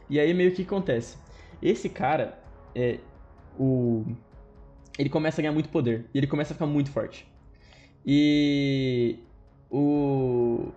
E 0.07 0.20
aí 0.20 0.32
meio 0.32 0.53
que 0.53 0.61
acontece. 0.61 1.18
Esse 1.59 1.89
cara, 1.89 2.38
é, 2.76 2.99
o... 3.57 4.05
ele 4.99 5.09
começa 5.09 5.41
a 5.41 5.41
ganhar 5.41 5.53
muito 5.53 5.70
poder. 5.70 6.05
E 6.14 6.20
ele 6.20 6.28
começa 6.28 6.53
a 6.53 6.55
ficar 6.55 6.68
muito 6.68 6.91
forte. 6.91 7.28
E 8.05 9.18
o... 9.72 10.72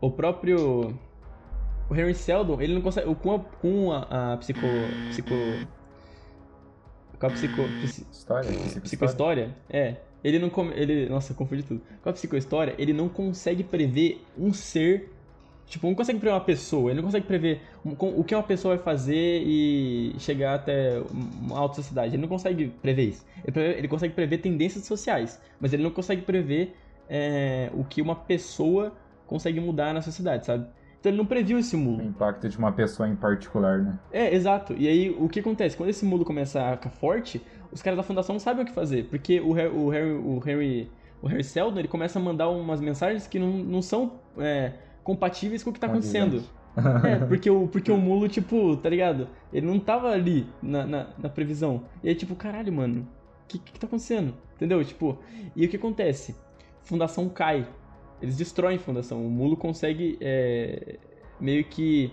O 0.00 0.12
próprio... 0.12 0.96
O 1.88 1.94
Henry 1.94 2.14
Seldon, 2.14 2.60
ele 2.60 2.74
não 2.74 2.82
consegue... 2.82 3.14
Com 3.14 3.34
a, 3.34 3.38
com 3.40 3.92
a, 3.92 4.32
a 4.32 4.36
psico... 4.38 4.60
psico... 5.08 5.34
Com 7.18 7.26
a 7.26 7.30
psico... 7.30 7.62
psi- 7.80 8.06
História? 8.10 8.50
Psico- 8.60 8.80
psicohistória, 8.82 9.56
é. 9.70 9.96
Ele 10.24 10.38
não 10.38 10.50
come, 10.50 10.72
ele, 10.74 11.08
nossa, 11.08 11.32
confundi 11.34 11.62
tudo. 11.62 11.80
Com 12.02 12.08
a 12.08 12.12
psicohistória, 12.12 12.74
ele 12.78 12.92
não 12.92 13.08
consegue 13.08 13.62
prever 13.62 14.20
um 14.36 14.52
ser, 14.52 15.12
tipo, 15.66 15.86
não 15.86 15.94
consegue 15.94 16.18
prever 16.18 16.34
uma 16.34 16.40
pessoa, 16.40 16.90
ele 16.90 16.96
não 16.96 17.04
consegue 17.04 17.26
prever 17.26 17.62
o 17.84 18.24
que 18.24 18.34
uma 18.34 18.42
pessoa 18.42 18.74
vai 18.74 18.84
fazer 18.84 19.42
e 19.46 20.14
chegar 20.18 20.54
até 20.56 21.00
uma 21.12 21.56
alta 21.56 21.76
sociedade. 21.76 22.14
Ele 22.14 22.22
não 22.22 22.28
consegue 22.28 22.68
prever 22.68 23.04
isso. 23.10 23.24
Ele, 23.44 23.52
preve- 23.52 23.78
ele 23.78 23.88
consegue 23.88 24.14
prever 24.14 24.38
tendências 24.38 24.84
sociais, 24.84 25.40
mas 25.60 25.72
ele 25.72 25.84
não 25.84 25.90
consegue 25.92 26.22
prever 26.22 26.74
é, 27.08 27.70
o 27.72 27.84
que 27.84 28.02
uma 28.02 28.16
pessoa 28.16 28.92
consegue 29.26 29.60
mudar 29.60 29.94
na 29.94 30.02
sociedade, 30.02 30.44
sabe? 30.44 30.66
Então 31.00 31.10
ele 31.10 31.18
não 31.18 31.26
previu 31.26 31.58
esse 31.58 31.76
O 31.76 31.78
mundo. 31.78 32.02
impacto 32.02 32.48
de 32.48 32.58
uma 32.58 32.72
pessoa 32.72 33.08
em 33.08 33.16
particular, 33.16 33.82
né? 33.82 33.98
É, 34.10 34.34
exato. 34.34 34.74
E 34.74 34.88
aí, 34.88 35.10
o 35.10 35.28
que 35.28 35.40
acontece? 35.40 35.76
Quando 35.76 35.90
esse 35.90 36.04
mundo 36.04 36.24
começa 36.24 36.62
a 36.62 36.76
ficar 36.76 36.90
forte, 36.90 37.44
os 37.72 37.82
caras 37.82 37.96
da 37.96 38.02
fundação 38.02 38.34
não 38.34 38.40
sabem 38.40 38.62
o 38.64 38.66
que 38.66 38.72
fazer. 38.72 39.04
Porque 39.08 39.40
o 39.40 39.52
Harry, 39.52 39.68
o 39.74 39.88
Harry, 39.88 40.12
o 40.12 40.38
Harry, 40.38 40.90
o 41.22 41.26
Harry 41.28 41.44
Seldon, 41.44 41.78
ele 41.80 41.88
começa 41.88 42.18
a 42.18 42.22
mandar 42.22 42.48
umas 42.48 42.80
mensagens 42.80 43.26
que 43.26 43.38
não, 43.38 43.52
não 43.52 43.82
são 43.82 44.20
é, 44.38 44.74
compatíveis 45.02 45.62
com 45.62 45.70
o 45.70 45.72
que 45.72 45.80
tá 45.80 45.86
acontecendo. 45.86 46.42
É, 47.04 47.24
porque 47.24 47.50
o, 47.50 47.66
porque 47.68 47.90
o 47.90 47.96
mulo, 47.98 48.28
tipo, 48.28 48.76
tá 48.76 48.88
ligado? 48.88 49.28
Ele 49.52 49.66
não 49.66 49.78
tava 49.80 50.10
ali 50.10 50.46
na, 50.62 50.86
na, 50.86 51.06
na 51.18 51.28
previsão. 51.28 51.84
E 52.02 52.08
aí, 52.08 52.14
tipo, 52.14 52.34
caralho, 52.36 52.72
mano, 52.72 53.00
o 53.44 53.48
que, 53.48 53.58
que 53.58 53.78
tá 53.78 53.86
acontecendo? 53.86 54.34
Entendeu? 54.56 54.84
Tipo, 54.84 55.18
e 55.54 55.64
o 55.66 55.68
que 55.68 55.76
acontece? 55.76 56.34
Fundação 56.82 57.28
cai. 57.28 57.66
Eles 58.26 58.36
destroem 58.36 58.76
a 58.76 58.80
fundação. 58.80 59.24
O 59.24 59.30
mulo 59.30 59.56
consegue 59.56 60.18
é, 60.20 60.98
meio 61.40 61.64
que 61.64 62.10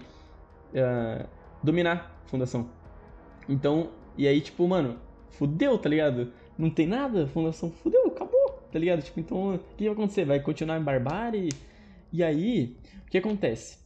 é, 0.74 1.26
dominar 1.64 2.22
a 2.26 2.30
fundação. 2.30 2.70
Então, 3.50 3.90
e 4.18 4.28
aí, 4.28 4.40
tipo, 4.42 4.68
mano, 4.68 5.00
fudeu, 5.32 5.78
tá 5.78 5.90
ligado? 5.90 6.32
Não 6.58 6.70
tem 6.70 6.86
nada, 6.88 7.24
a 7.24 7.28
fundação 7.28 7.72
fudeu, 7.72 8.06
acabou, 8.08 8.62
tá 8.72 8.78
ligado? 8.78 9.02
Tipo, 9.02 9.20
então, 9.20 9.56
o 9.56 9.60
que 9.76 9.86
vai 9.86 9.94
acontecer? 9.94 10.26
Vai 10.26 10.40
continuar 10.40 10.80
em 10.80 10.84
barbárie? 10.84 11.50
E 12.12 12.24
aí, 12.24 12.78
o 13.08 13.10
que 13.10 13.18
acontece? 13.18 13.80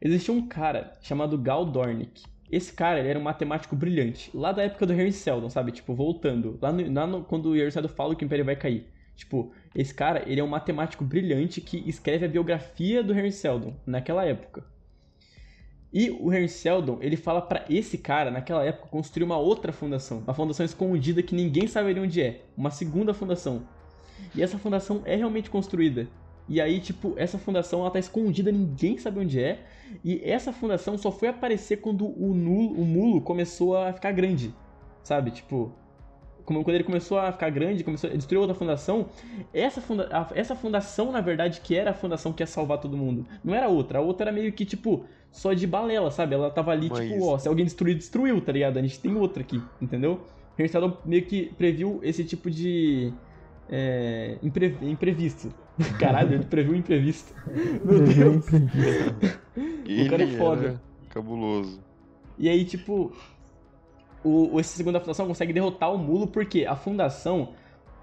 Existia 0.00 0.32
um 0.32 0.46
cara 0.48 0.92
chamado 1.02 1.36
Gal 1.38 1.66
Dornick. 1.66 2.22
Esse 2.50 2.72
cara, 2.72 3.00
ele 3.00 3.08
era 3.08 3.18
um 3.18 3.22
matemático 3.22 3.74
brilhante. 3.76 4.30
Lá 4.34 4.52
da 4.52 4.62
época 4.62 4.86
do 4.86 4.92
Harry 4.92 5.12
Seldon, 5.12 5.50
sabe? 5.50 5.72
Tipo, 5.72 5.94
voltando. 5.94 6.58
Lá, 6.60 6.72
no, 6.72 6.92
lá 6.92 7.06
no- 7.06 7.24
quando 7.24 7.46
o 7.50 7.52
Harry 7.54 7.70
Seldon 7.72 7.88
fala 7.88 8.14
que 8.14 8.24
o 8.24 8.26
Império 8.26 8.44
vai 8.44 8.56
cair. 8.56 8.86
Tipo, 9.16 9.52
esse 9.74 9.92
cara, 9.92 10.22
ele 10.26 10.40
é 10.40 10.44
um 10.44 10.48
matemático 10.48 11.04
brilhante 11.04 11.60
que 11.60 11.82
escreve 11.88 12.24
a 12.24 12.28
biografia 12.28 13.02
do 13.02 13.12
Harry 13.12 13.32
Seldon, 13.32 13.74
naquela 13.84 14.24
época. 14.24 14.64
E 15.92 16.10
o 16.10 16.28
Harry 16.28 16.48
Seldon, 16.48 16.98
ele 17.00 17.16
fala 17.16 17.40
pra 17.40 17.64
esse 17.68 17.98
cara, 17.98 18.30
naquela 18.30 18.64
época, 18.64 18.88
construir 18.88 19.24
uma 19.24 19.38
outra 19.38 19.72
fundação. 19.72 20.18
Uma 20.18 20.34
fundação 20.34 20.66
escondida 20.66 21.22
que 21.22 21.34
ninguém 21.34 21.66
saberia 21.66 22.02
onde 22.02 22.20
é. 22.20 22.42
Uma 22.56 22.70
segunda 22.70 23.14
fundação. 23.14 23.62
E 24.34 24.42
essa 24.42 24.58
fundação 24.58 25.02
é 25.04 25.14
realmente 25.14 25.50
construída. 25.50 26.08
E 26.48 26.60
aí, 26.60 26.80
tipo, 26.80 27.14
essa 27.16 27.38
fundação 27.38 27.80
ela 27.80 27.90
tá 27.90 27.98
escondida, 27.98 28.52
ninguém 28.52 28.98
sabe 28.98 29.20
onde 29.20 29.40
é. 29.40 29.66
E 30.04 30.20
essa 30.24 30.52
fundação 30.52 30.98
só 30.98 31.10
foi 31.10 31.28
aparecer 31.28 31.78
quando 31.78 32.06
o, 32.06 32.34
nulo, 32.34 32.72
o 32.80 32.84
mulo 32.84 33.20
começou 33.20 33.76
a 33.76 33.92
ficar 33.92 34.12
grande. 34.12 34.54
Sabe? 35.02 35.30
Tipo, 35.30 35.72
como 36.44 36.62
quando 36.62 36.74
ele 36.76 36.84
começou 36.84 37.18
a 37.18 37.32
ficar 37.32 37.50
grande, 37.50 37.82
começou 37.84 38.10
a 38.10 38.12
destruir 38.14 38.38
outra 38.40 38.54
fundação, 38.54 39.06
essa, 39.52 39.80
funda 39.80 40.08
a- 40.12 40.28
essa 40.34 40.54
fundação, 40.54 41.10
na 41.10 41.20
verdade, 41.20 41.60
que 41.62 41.74
era 41.74 41.90
a 41.90 41.94
fundação 41.94 42.32
que 42.32 42.42
ia 42.42 42.46
salvar 42.46 42.78
todo 42.78 42.96
mundo, 42.96 43.26
não 43.42 43.54
era 43.54 43.68
outra. 43.68 43.98
A 43.98 44.02
outra 44.02 44.24
era 44.28 44.32
meio 44.32 44.52
que, 44.52 44.64
tipo, 44.64 45.04
só 45.30 45.52
de 45.52 45.66
balela, 45.66 46.10
sabe? 46.10 46.34
Ela 46.34 46.50
tava 46.50 46.70
ali, 46.70 46.88
Mas- 46.90 47.08
tipo, 47.10 47.24
ó, 47.26 47.38
se 47.38 47.48
alguém 47.48 47.64
destruir, 47.64 47.94
destruiu, 47.96 48.40
tá 48.40 48.52
ligado? 48.52 48.78
A 48.78 48.82
gente 48.82 49.00
tem 49.00 49.14
outra 49.16 49.42
aqui, 49.42 49.60
entendeu? 49.80 50.20
O 50.58 50.68
Seldon 50.68 50.96
meio 51.04 51.24
que 51.24 51.46
previu 51.58 51.98
esse 52.02 52.24
tipo 52.24 52.48
de. 52.50 53.12
É, 53.68 54.36
impre- 54.42 54.76
imprevisto. 54.82 55.52
Caralho, 55.98 56.34
ele 56.34 56.44
previu 56.44 56.74
o 56.74 56.76
imprevisto. 56.76 57.34
Meu 57.84 58.04
Deus. 58.04 58.46
Ele 59.86 60.08
cara 60.08 60.22
é 60.22 60.26
foda. 60.28 60.80
cabuloso. 61.08 61.80
E 62.38 62.48
aí, 62.48 62.64
tipo, 62.64 63.12
o, 64.24 64.58
esse 64.58 64.76
segunda 64.76 64.98
fundação 64.98 65.26
consegue 65.26 65.52
derrotar 65.52 65.92
o 65.92 65.98
mulo 65.98 66.26
porque 66.26 66.64
a 66.64 66.74
fundação, 66.74 67.50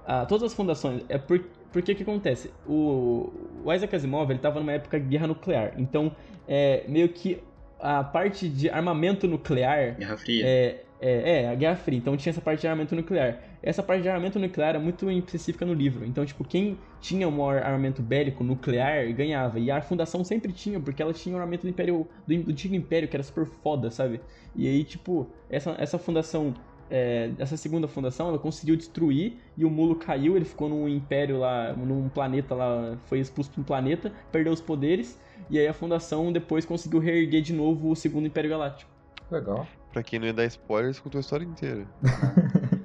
ah, 0.05 0.26
todas 0.26 0.43
as 0.43 0.53
fundações, 0.53 1.03
é 1.09 1.17
por, 1.17 1.43
porque 1.72 1.91
o 1.91 1.95
que 1.95 2.03
acontece? 2.03 2.51
O, 2.67 3.32
o 3.65 3.74
Isaac 3.74 3.95
Asimov, 3.95 4.30
ele 4.30 4.39
tava 4.39 4.59
numa 4.59 4.72
época 4.72 4.99
de 4.99 5.07
guerra 5.07 5.28
nuclear, 5.28 5.74
então, 5.78 6.15
é, 6.47 6.84
meio 6.88 7.09
que 7.09 7.41
a 7.80 8.03
parte 8.03 8.47
de 8.47 8.69
armamento 8.69 9.28
nuclear 9.28 9.95
Guerra 9.95 10.17
Fria. 10.17 10.45
é, 10.45 10.84
É, 11.04 11.41
é, 11.41 11.49
a 11.49 11.56
Guerra 11.56 11.76
Fria. 11.76 11.97
Então 11.97 12.16
tinha 12.16 12.30
essa 12.30 12.39
parte 12.39 12.62
de 12.62 12.68
armamento 12.68 12.95
nuclear. 12.95 13.39
Essa 13.64 13.82
parte 13.82 14.04
de 14.04 14.10
armamento 14.10 14.38
nuclear 14.38 14.76
é 14.76 14.80
muito 14.80 15.10
específica 15.10 15.66
no 15.66 15.74
livro. 15.74 16.06
Então, 16.06 16.24
tipo, 16.24 16.43
quem 16.43 16.78
tinha 16.99 17.28
um 17.28 17.32
maior 17.32 17.64
armamento 17.64 18.04
bélico 18.04 18.43
nuclear 18.43 19.12
ganhava. 19.12 19.60
E 19.60 19.72
a 19.72 19.82
Fundação 19.82 20.24
sempre 20.24 20.52
tinha, 20.52 20.80
porque 20.80 21.02
ela 21.02 21.12
tinha 21.12 21.36
o 21.36 21.39
armamento 21.39 21.64
do 21.64 21.70
Império 21.70 22.08
do, 22.28 22.43
do 22.43 22.52
Antigo 22.52 22.76
Império, 22.76 23.08
que 23.10 23.16
era 23.16 23.24
super 23.24 23.47
foda, 23.47 23.89
sabe? 23.89 24.22
E 24.56 24.68
aí, 24.68 24.84
tipo, 24.84 25.28
essa, 25.49 25.76
essa 25.80 25.97
fundação. 25.97 26.54
É, 26.93 27.32
essa 27.39 27.56
segunda 27.56 27.88
fundação, 27.88 28.28
ela 28.28 28.38
conseguiu 28.38 28.76
destruir 28.76 29.38
e 29.56 29.64
o 29.64 29.70
Mulo 29.70 29.95
caiu, 29.95 30.36
ele 30.36 30.43
ficou 30.43 30.68
num 30.68 30.89
império 30.89 31.39
lá, 31.39 31.72
num 31.72 32.10
planeta 32.10 32.54
lá, 32.54 32.97
foi 33.06 33.20
expulso 33.20 33.49
para 33.49 33.62
um 33.62 33.64
planeta, 33.64 34.12
perdeu 34.30 34.52
os 34.52 34.60
poderes, 34.60 35.18
e 35.49 35.58
aí 35.58 35.66
a 35.70 35.74
fundação 35.74 36.34
depois 36.34 36.66
conseguiu 36.66 36.99
reerguer 36.99 37.41
de 37.41 37.54
novo 37.54 37.91
o 37.91 37.95
segundo 37.95 38.28
Império 38.28 38.49
Galáctico. 38.49 38.91
Legal. 39.32 39.66
Pra 39.91 40.03
quem 40.03 40.19
não 40.19 40.27
ia 40.27 40.33
dar 40.33 40.45
spoiler, 40.45 40.91
escutou 40.91 41.19
a 41.19 41.21
história 41.21 41.43
inteira. 41.45 41.85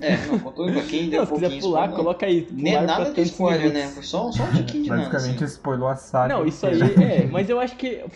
É, 0.00 0.16
não, 0.26 0.38
contou 0.38 0.70
pra 0.72 0.82
quem 0.82 1.10
deu 1.10 1.18
Não, 1.18 1.24
um 1.24 1.26
se 1.26 1.32
quiser 1.34 1.48
pouquinho 1.48 1.60
pular, 1.60 1.80
spoiler, 1.86 1.96
coloca 1.96 2.26
aí. 2.26 2.48
Nem 2.52 2.72
pular 2.74 2.86
pra 2.86 2.98
nada 2.98 3.12
de 3.12 3.20
spoiler, 3.22 3.72
né? 3.72 3.80
minutos. 3.80 3.94
Foi 3.94 4.02
só, 4.04 4.32
só 4.32 4.44
um 4.44 4.52
tiquinho 4.52 4.84
de 4.84 4.90
nada. 4.90 5.02
Basicamente 5.02 5.44
assim. 5.44 5.54
spoilou 5.54 5.88
a 5.88 5.96
saga. 5.96 6.34
Não, 6.34 6.46
isso 6.46 6.66
aí 6.66 6.80
é, 7.02 7.26
mas 7.26 7.48
eu 7.50 7.58
acho 7.60 7.76
que. 7.76 8.00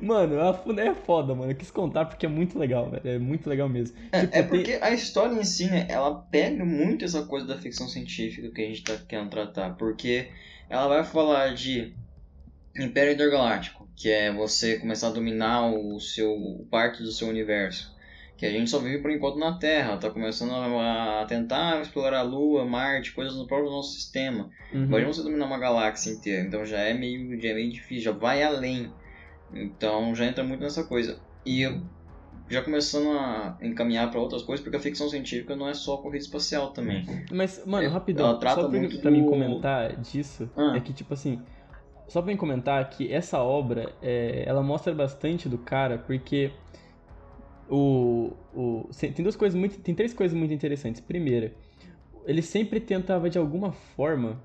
mano, 0.00 0.40
a 0.40 0.54
fun- 0.54 0.78
é 0.78 0.94
foda, 0.94 1.34
mano. 1.34 1.50
Eu 1.52 1.56
quis 1.56 1.70
contar 1.70 2.04
porque 2.06 2.26
é 2.26 2.28
muito 2.28 2.58
legal, 2.58 2.90
velho. 2.90 3.08
É 3.08 3.18
muito 3.18 3.48
legal 3.48 3.68
mesmo. 3.68 3.96
É, 4.12 4.20
Tipo, 4.20 4.36
é 4.36 4.42
tem- 4.42 4.48
porque 4.48 4.78
a 4.80 4.90
história 4.92 5.34
em 5.34 5.44
si, 5.44 5.66
né, 5.68 5.86
ela 5.88 6.14
pega 6.30 6.64
muito 6.64 7.04
essa 7.04 7.24
coisa 7.26 7.46
da 7.46 7.58
ficção 7.58 7.88
científica 7.88 8.50
que 8.54 8.62
a 8.62 8.66
gente 8.66 8.84
tá 8.84 8.94
querendo 9.08 9.30
tratar, 9.30 9.70
porque 9.76 10.28
ela 10.68 10.88
vai 10.88 11.04
falar 11.04 11.54
de 11.54 11.94
Império 12.78 13.12
Intergaláctico, 13.14 13.79
que 14.00 14.08
é 14.10 14.32
você 14.32 14.78
começar 14.78 15.08
a 15.08 15.12
dominar 15.12 15.70
o 15.72 16.00
seu 16.00 16.66
parte 16.70 17.02
do 17.02 17.10
seu 17.12 17.28
universo, 17.28 17.94
que 18.36 18.46
a 18.46 18.50
gente 18.50 18.70
só 18.70 18.78
vive 18.78 19.02
por 19.02 19.10
enquanto 19.10 19.38
na 19.38 19.58
Terra, 19.58 19.98
tá 19.98 20.08
começando 20.08 20.52
a, 20.54 21.20
a 21.20 21.24
tentar 21.26 21.82
explorar 21.82 22.20
a 22.20 22.22
Lua, 22.22 22.64
Marte, 22.64 23.12
coisas 23.12 23.36
no 23.36 23.46
próprio 23.46 23.70
nosso 23.70 23.92
sistema. 23.92 24.48
Uhum. 24.72 24.84
Imagina 24.84 25.12
você 25.12 25.22
dominar 25.22 25.44
uma 25.46 25.58
galáxia 25.58 26.12
inteira, 26.12 26.46
então 26.46 26.64
já 26.64 26.78
é 26.78 26.94
meio, 26.94 27.38
já 27.40 27.50
é 27.50 27.54
meio 27.54 27.70
difícil, 27.70 28.04
já 28.04 28.12
vai 28.12 28.42
além. 28.42 28.90
Então 29.52 30.14
já 30.14 30.24
entra 30.26 30.42
muito 30.44 30.60
nessa 30.62 30.84
coisa. 30.84 31.20
E 31.44 31.62
eu- 31.62 31.82
já 32.48 32.62
começando 32.62 33.10
a 33.10 33.58
encaminhar 33.62 34.10
para 34.10 34.18
outras 34.20 34.42
coisas, 34.42 34.62
porque 34.62 34.76
a 34.76 34.80
ficção 34.80 35.08
científica 35.08 35.54
não 35.54 35.68
é 35.68 35.74
só 35.74 35.98
corrida 35.98 36.24
espacial 36.24 36.70
também. 36.72 37.04
Mas, 37.30 37.62
mano, 37.64 37.84
É, 37.84 37.88
rapidão, 37.88 38.26
ela 38.30 38.38
trata 38.38 38.62
só 38.62 38.68
pra, 38.68 38.78
muito 38.78 38.98
pra 38.98 39.10
mim 39.10 39.24
comentar 39.26 39.96
disso, 40.00 40.50
Ah. 40.56 40.74
é 40.76 40.80
que, 40.80 40.92
tipo 40.92 41.14
assim, 41.14 41.40
só 42.10 42.20
pra 42.20 42.32
mim 42.32 42.36
comentar 42.36 42.90
que 42.90 43.12
essa 43.12 43.38
obra, 43.40 43.92
é, 44.02 44.42
ela 44.44 44.62
mostra 44.62 44.92
bastante 44.92 45.48
do 45.48 45.56
cara, 45.56 45.96
porque 45.96 46.50
o, 47.68 48.32
o, 48.52 48.88
tem 48.98 49.22
duas 49.22 49.36
coisas 49.36 49.58
muito, 49.58 49.78
tem 49.80 49.94
três 49.94 50.12
coisas 50.12 50.36
muito 50.36 50.52
interessantes. 50.52 51.00
Primeira, 51.00 51.52
ele 52.26 52.42
sempre 52.42 52.80
tentava, 52.80 53.30
de 53.30 53.38
alguma 53.38 53.70
forma, 53.72 54.40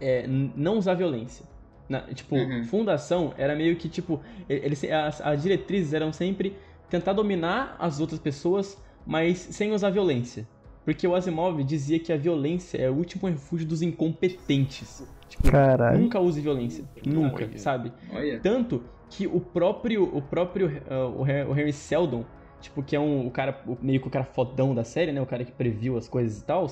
é, 0.00 0.26
não 0.26 0.78
usar 0.78 0.94
violência. 0.94 1.46
Na- 1.88 2.02
tipo, 2.12 2.34
Uhum. 2.36 2.64
fundação 2.64 3.32
era 3.38 3.54
meio 3.54 3.76
que, 3.76 3.88
tipo, 3.88 4.20
ele- 4.48 4.74
as, 4.92 5.20
as 5.20 5.42
diretrizes 5.42 5.92
eram 5.92 6.12
sempre 6.12 6.56
tentar 6.88 7.12
dominar 7.12 7.76
as 7.78 8.00
outras 8.00 8.18
pessoas, 8.18 8.76
mas 9.06 9.38
sem 9.38 9.72
usar 9.72 9.90
violência. 9.90 10.46
Porque 10.84 11.06
o 11.06 11.14
Asimov 11.14 11.62
dizia 11.62 11.98
que 11.98 12.12
a 12.12 12.16
violência 12.16 12.78
é 12.78 12.90
o 12.90 12.94
último 12.94 13.28
refúgio 13.28 13.66
dos 13.66 13.82
incompetentes. 13.82 15.06
Tipo, 15.28 15.50
Caralho. 15.50 15.98
nunca 15.98 16.18
use 16.18 16.40
violência. 16.40 16.84
Nunca, 17.06 17.44
Olha. 17.44 17.58
sabe? 17.58 17.92
Olha. 18.12 18.40
Tanto 18.40 18.82
que 19.08 19.26
o 19.26 19.40
próprio, 19.40 20.04
o 20.16 20.22
próprio 20.22 20.68
uh, 20.68 21.20
o 21.20 21.26
Henry 21.58 21.72
Seldon, 21.72 22.24
tipo, 22.60 22.82
que 22.82 22.96
é 22.96 23.00
um, 23.00 23.26
o 23.26 23.30
cara, 23.30 23.62
o- 23.66 23.76
meio 23.80 24.00
que 24.00 24.08
o 24.08 24.10
cara 24.10 24.24
fodão 24.24 24.74
da 24.74 24.82
série, 24.84 25.12
né? 25.12 25.20
O 25.20 25.26
cara 25.26 25.44
que 25.44 25.52
previu 25.52 25.96
as 25.96 26.08
coisas 26.08 26.40
e 26.40 26.44
tal. 26.44 26.66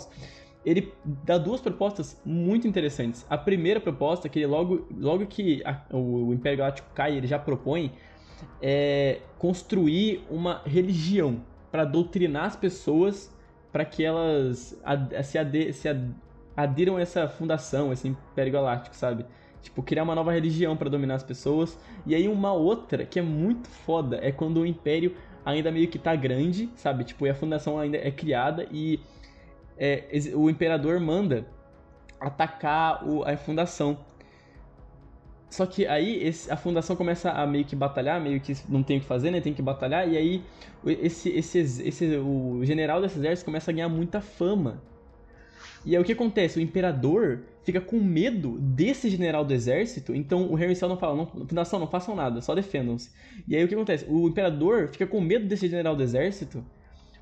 Ele 0.64 0.92
dá 1.24 1.38
duas 1.38 1.60
propostas 1.60 2.20
muito 2.24 2.66
interessantes. 2.66 3.24
A 3.30 3.38
primeira 3.38 3.78
proposta, 3.80 4.28
que 4.28 4.38
ele 4.40 4.46
logo, 4.46 4.86
logo 4.98 5.24
que 5.26 5.62
a- 5.64 5.82
o 5.92 6.32
Império 6.34 6.58
Galáctico 6.58 6.88
cai, 6.94 7.16
ele 7.16 7.26
já 7.26 7.38
propõe, 7.38 7.92
é 8.60 9.20
construir 9.38 10.24
uma 10.30 10.62
religião 10.64 11.40
para 11.70 11.84
doutrinar 11.84 12.46
as 12.46 12.56
pessoas 12.56 13.32
para 13.72 13.84
que 13.84 14.04
elas 14.04 14.78
ad- 14.84 15.22
se, 15.24 15.38
ade- 15.38 15.72
se 15.72 15.88
ad- 15.88 16.14
adiram 16.56 16.96
a 16.96 17.00
essa 17.00 17.28
fundação, 17.28 17.92
esse 17.92 18.08
Império 18.08 18.52
Galáctico, 18.52 18.96
sabe? 18.96 19.24
Tipo, 19.62 19.82
criar 19.82 20.04
uma 20.04 20.14
nova 20.14 20.32
religião 20.32 20.76
para 20.76 20.88
dominar 20.88 21.16
as 21.16 21.22
pessoas. 21.22 21.78
E 22.06 22.14
aí 22.14 22.28
uma 22.28 22.52
outra 22.52 23.04
que 23.04 23.18
é 23.18 23.22
muito 23.22 23.68
foda 23.68 24.18
é 24.22 24.30
quando 24.32 24.60
o 24.60 24.66
Império 24.66 25.14
ainda 25.44 25.70
meio 25.70 25.88
que 25.88 25.98
tá 25.98 26.14
grande, 26.14 26.70
sabe? 26.76 27.04
Tipo, 27.04 27.26
e 27.26 27.30
a 27.30 27.34
fundação 27.34 27.78
ainda 27.78 27.96
é 27.96 28.10
criada 28.10 28.66
e 28.70 29.00
é, 29.76 30.04
o 30.34 30.50
Imperador 30.50 30.98
manda 31.00 31.46
atacar 32.20 33.06
o- 33.08 33.22
a 33.24 33.36
fundação. 33.36 33.98
Só 35.50 35.66
que 35.66 35.86
aí 35.86 36.22
esse- 36.22 36.50
a 36.50 36.56
fundação 36.56 36.94
começa 36.96 37.30
a 37.30 37.46
meio 37.46 37.64
que 37.64 37.74
batalhar, 37.76 38.20
meio 38.20 38.40
que 38.40 38.54
não 38.68 38.82
tem 38.82 38.98
o 38.98 39.00
que 39.00 39.06
fazer, 39.06 39.30
né? 39.30 39.40
Tem 39.40 39.54
que 39.54 39.62
batalhar, 39.62 40.08
e 40.08 40.16
aí 40.16 40.44
esse, 40.86 41.30
esse, 41.30 41.58
esse, 41.58 42.16
o 42.16 42.60
general 42.64 43.00
desse 43.00 43.18
exército 43.18 43.46
começa 43.46 43.70
a 43.70 43.74
ganhar 43.74 43.88
muita 43.88 44.20
fama. 44.20 44.82
E 45.84 45.96
aí 45.96 46.02
o 46.02 46.04
que 46.04 46.12
acontece? 46.12 46.58
O 46.58 46.62
imperador 46.62 47.44
fica 47.62 47.80
com 47.80 47.98
medo 48.00 48.58
desse 48.58 49.08
general 49.08 49.44
do 49.44 49.52
exército, 49.54 50.14
então 50.14 50.50
o 50.50 50.54
Harry 50.54 50.74
Seldon 50.74 50.96
fala, 50.96 51.16
não, 51.16 51.26
fundação, 51.26 51.78
não 51.78 51.86
façam 51.86 52.14
nada, 52.16 52.40
só 52.40 52.54
defendam-se. 52.54 53.10
E 53.46 53.56
aí 53.56 53.64
o 53.64 53.68
que 53.68 53.74
acontece? 53.74 54.04
O 54.08 54.28
imperador 54.28 54.88
fica 54.88 55.06
com 55.06 55.20
medo 55.20 55.46
desse 55.46 55.68
general 55.68 55.94
do 55.96 56.02
exército, 56.02 56.64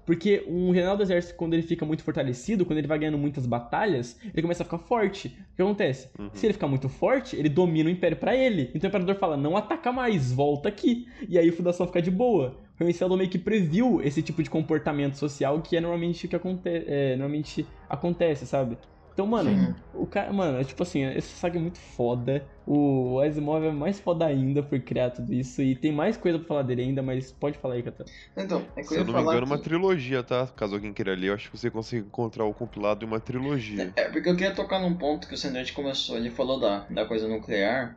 porque 0.07 0.45
um 0.47 0.73
general 0.73 0.97
do 0.97 1.03
exército, 1.03 1.35
quando 1.35 1.55
ele 1.55 1.63
fica 1.63 1.85
muito 1.85 2.05
fortalecido, 2.05 2.65
quando 2.65 2.79
ele 2.79 2.87
vai 2.87 2.99
ganhando 2.99 3.19
muitas 3.19 3.45
batalhas, 3.45 4.19
ele 4.33 4.41
começa 4.41 4.63
a 4.63 4.65
ficar 4.65 4.79
forte. 4.79 5.37
O 5.53 5.57
que 5.57 5.63
acontece? 5.63 6.09
Uhum. 6.17 6.31
Se 6.33 6.47
ele 6.47 6.53
ficar 6.53 6.69
muito 6.69 6.89
forte, 6.89 7.35
ele 7.35 7.49
domina 7.49 7.91
o 7.91 7.93
império 7.93 8.17
pra 8.17 8.35
ele. 8.35 8.71
Então 8.73 8.89
o 8.89 8.91
imperador 8.91 9.17
fala, 9.17 9.37
não 9.37 9.57
ataca 9.57 9.91
mais, 9.91 10.33
volta 10.33 10.69
aqui. 10.69 11.09
E 11.29 11.37
aí 11.37 11.49
a 11.49 11.53
fundação 11.53 11.87
fica 11.87 12.01
de 12.01 12.11
boa. 12.11 12.57
O 12.79 12.85
Henry 12.85 12.93
Seldon 12.93 13.17
meio 13.17 13.29
que 13.29 13.39
previu 13.39 14.01
esse 14.01 14.23
tipo 14.23 14.43
de 14.43 14.49
comportamento 14.49 15.15
social 15.15 15.61
que 15.61 15.77
é 15.77 15.81
normalmente 15.81 16.27
o 16.27 16.29
que 16.29 16.37
aconte 16.37 16.69
é, 16.69 17.17
normalmente 17.17 17.67
acontece, 17.89 18.47
sabe? 18.47 18.79
Então, 19.17 19.27
mano, 19.27 19.49
Sim. 19.49 19.75
o 19.95 20.07
cara, 20.07 20.31
mano, 20.31 20.59
é 20.61 20.65
tipo 20.65 20.83
assim, 20.83 21.03
esse 21.07 21.29
saga 21.39 21.57
é 21.59 21.63
muito 21.63 21.79
foda. 21.79 22.47
O 22.67 23.19
Asimov 23.21 23.65
é 23.65 23.73
mais 23.73 23.99
foda 23.99 24.27
ainda 24.27 24.63
por 24.63 24.79
criar 24.81 25.09
tudo 25.09 25.33
isso. 25.33 25.63
E 25.63 25.75
tem 25.75 25.91
mais 25.91 26.19
coisa 26.19 26.39
pra 26.39 26.47
falar 26.47 26.63
dele 26.65 26.83
ainda, 26.83 27.03
mas 27.03 27.33
pode 27.33 27.57
falar 27.57 27.77
aí, 27.77 27.83
Catan. 27.83 28.05
Então, 28.37 28.67
é 28.77 28.83
que 28.83 28.89
Se 28.89 28.99
eu 28.99 29.07
não 29.07 29.15
me 29.15 29.21
engano, 29.23 29.47
uma 29.47 29.57
que- 29.57 29.65
trilogia, 29.65 30.23
tá? 30.23 30.47
Caso 30.49 30.75
alguém 30.75 30.93
queira 30.93 31.15
ler, 31.15 31.29
eu 31.31 31.35
acho 31.35 31.51
que 31.51 31.57
você 31.57 31.71
consegue 31.71 32.07
encontrar 32.07 32.45
o 32.45 32.53
compilado 32.53 33.01
de 33.01 33.07
uma 33.07 33.19
trilogia. 33.19 33.91
É, 33.97 34.05
porque 34.11 34.29
eu 34.29 34.37
queria 34.37 34.55
tocar 34.55 34.81
num 34.81 34.99
ponto 34.99 35.27
que 35.27 35.33
o 35.33 35.39
Sandrete 35.39 35.73
começou, 35.73 36.19
ele 36.19 36.29
falou 36.31 36.61
da, 36.61 36.81
da 36.91 37.07
coisa 37.07 37.27
nuclear, 37.27 37.97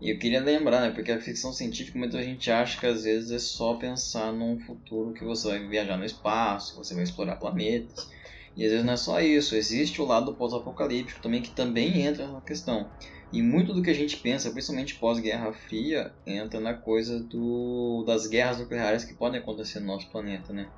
e 0.00 0.10
eu 0.12 0.18
queria 0.18 0.40
lembrar, 0.40 0.80
né, 0.80 0.90
porque 0.90 1.12
a 1.12 1.20
ficção 1.20 1.52
científica 1.52 1.96
muita 1.96 2.20
gente 2.20 2.50
acha 2.50 2.78
que 2.80 2.86
às 2.86 3.04
vezes 3.04 3.30
é 3.30 3.38
só 3.38 3.74
pensar 3.74 4.32
num 4.32 4.58
futuro 4.58 5.12
que 5.14 5.24
você 5.24 5.46
vai 5.46 5.68
viajar 5.68 5.96
no 5.96 6.04
espaço, 6.04 6.72
que 6.72 6.78
você 6.78 6.92
vai 6.92 7.04
explorar 7.04 7.36
planetas, 7.36 8.10
e 8.56 8.64
às 8.64 8.70
vezes 8.70 8.86
não 8.86 8.94
é 8.94 8.96
só 8.96 9.20
isso, 9.20 9.54
existe 9.54 10.00
o 10.00 10.06
lado 10.06 10.34
pós-apocalíptico 10.34 11.20
também, 11.20 11.42
que 11.42 11.50
também 11.50 12.00
entra 12.00 12.26
na 12.26 12.40
questão. 12.40 12.90
E 13.32 13.42
muito 13.42 13.74
do 13.74 13.82
que 13.82 13.90
a 13.90 13.94
gente 13.94 14.16
pensa, 14.16 14.50
principalmente 14.50 14.94
pós-Guerra 14.94 15.52
Fria, 15.52 16.14
entra 16.26 16.58
na 16.58 16.72
coisa 16.72 17.20
do, 17.22 18.04
das 18.06 18.26
guerras 18.26 18.58
nucleares 18.58 19.04
que 19.04 19.14
podem 19.14 19.40
acontecer 19.40 19.80
no 19.80 19.86
nosso 19.86 20.10
planeta, 20.10 20.52
né? 20.52 20.68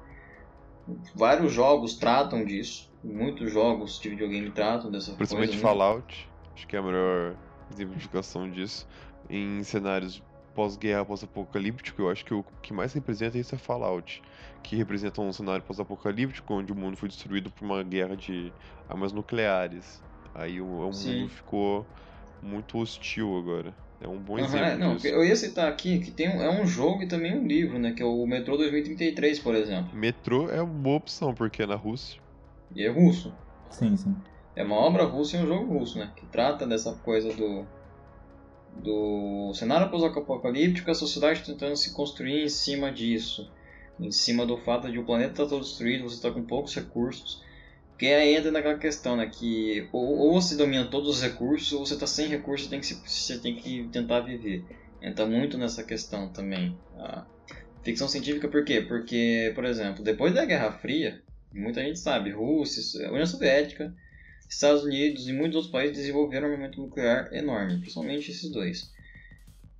Vários 1.14 1.53
jogos 1.53 1.95
tratam 1.95 2.45
disso, 2.45 2.91
muitos 3.05 3.53
jogos 3.53 4.01
de 4.01 4.09
videogame 4.09 4.51
tratam 4.51 4.91
dessa 4.91 5.12
Principalmente 5.12 5.51
coisa. 5.51 5.62
né? 5.62 5.68
Fallout, 5.70 6.29
acho 6.55 6.66
que 6.66 6.74
é 6.74 6.79
a 6.79 6.83
melhor 6.83 7.37
exemplificação 7.70 8.51
disso. 8.51 8.89
Em 9.29 9.62
cenários 9.62 10.22
pós-guerra, 10.55 11.05
pós-apocalíptico, 11.05 12.03
eu 12.03 12.11
acho 12.11 12.24
que 12.24 12.35
o 12.35 12.43
que 12.62 12.72
mais 12.72 12.93
representa 12.93 13.39
isso 13.39 13.55
é 13.55 13.59
Fallout. 13.59 14.22
Que 14.63 14.77
representa 14.77 15.21
um 15.21 15.33
cenário 15.33 15.63
pós-apocalíptico 15.65 16.55
onde 16.55 16.73
o 16.73 16.77
mundo 16.77 16.97
foi 16.97 17.09
destruído 17.09 17.51
por 17.51 17.65
uma 17.65 17.83
guerra 17.83 18.17
de 18.17 18.53
armas 18.89 19.13
nucleares. 19.13 20.03
Aí 20.35 20.61
o, 20.61 20.65
o 20.67 20.93
mundo 20.93 21.29
ficou 21.29 21.87
muito 22.43 22.79
hostil 22.79 23.37
agora. 23.39 23.75
É 24.01 24.07
um 24.07 24.19
bom 24.19 24.39
Aham, 24.39 24.47
exemplo 24.47 24.79
não, 24.79 24.95
disso. 24.95 25.09
eu 25.09 25.25
ia 25.25 25.35
citar 25.35 25.69
aqui 25.69 25.99
que 25.99 26.13
tem 26.13 26.29
um, 26.29 26.41
é 26.41 26.49
um 26.49 26.67
jogo 26.67 27.03
e 27.03 27.09
também 27.09 27.37
um 27.37 27.47
livro, 27.47 27.79
né? 27.79 27.93
Que 27.93 28.03
é 28.03 28.07
o 28.07 28.27
Metrô 28.27 28.57
2033, 28.57 29.41
por 29.41 29.55
exemplo. 29.55 29.93
Metrô 29.93 30.49
é 30.51 30.63
uma 30.63 30.73
boa 30.73 30.97
opção, 30.97 31.35
porque 31.35 31.63
é 31.63 31.67
na 31.67 31.75
Rússia. 31.75 32.21
E 32.75 32.85
é 32.85 32.89
russo. 32.89 33.33
Sim, 33.71 33.97
sim. 33.97 34.17
É 34.55 34.63
uma 34.63 34.77
obra 34.77 35.05
russa 35.05 35.37
e 35.37 35.41
um 35.41 35.47
jogo 35.47 35.79
russo, 35.79 35.99
né? 35.99 36.13
Que 36.17 36.27
trata 36.27 36.67
dessa 36.67 36.93
coisa 36.95 37.33
do. 37.35 37.65
Do 38.77 39.53
cenário 39.55 39.91
pós-apocalíptico, 39.91 40.91
a 40.91 40.95
sociedade 40.95 41.43
tentando 41.45 41.77
se 41.77 41.93
construir 41.93 42.45
em 42.45 42.49
cima 42.49 42.93
disso. 42.93 43.51
Em 43.99 44.12
cima 44.12 44.46
do 44.46 44.57
fato 44.57 44.90
de 44.90 44.99
o 44.99 45.05
planeta 45.05 45.32
estar 45.32 45.46
todo 45.46 45.62
destruído, 45.62 46.05
você 46.05 46.16
está 46.16 46.30
com 46.30 46.42
poucos 46.44 46.74
recursos. 46.74 47.42
Porque 47.90 48.07
aí 48.07 48.36
entra 48.36 48.53
naquela 48.53 48.78
questão, 48.78 49.16
né? 49.16 49.26
Que 49.26 49.88
ou, 49.92 50.18
ou 50.18 50.40
você 50.40 50.57
domina 50.57 50.86
todos 50.86 51.16
os 51.16 51.22
recursos, 51.22 51.72
ou 51.72 51.84
você 51.84 51.94
está 51.94 52.07
sem 52.07 52.28
recursos, 52.28 52.68
tem 52.68 52.80
que, 52.80 52.86
você 52.86 53.38
tem 53.38 53.57
que 53.57 53.88
tentar 53.92 54.20
viver. 54.20 54.64
Entra 55.03 55.26
muito 55.26 55.59
nessa 55.59 55.82
questão 55.82 56.28
também. 56.28 56.76
A, 56.96 57.26
Ficção 57.82 58.09
científica 58.09 58.49
por 58.49 58.64
quê? 58.64 58.82
Porque, 58.82 59.53
por 59.55 59.64
exemplo, 59.64 60.03
depois 60.03 60.34
da 60.34 60.44
Guerra 60.44 60.72
Fria, 60.72 61.22
muita 61.53 61.82
gente 61.82 61.99
sabe, 61.99 62.30
Rússia, 62.30 63.09
União 63.09 63.24
Soviética, 63.24 63.94
Estados 64.49 64.82
Unidos 64.82 65.28
e 65.28 65.32
muitos 65.32 65.57
outros 65.57 65.72
países 65.72 65.96
desenvolveram 65.96 66.49
um 66.49 66.53
armamento 66.53 66.80
nuclear 66.80 67.32
enorme, 67.32 67.78
principalmente 67.78 68.30
esses 68.30 68.51
dois. 68.51 68.92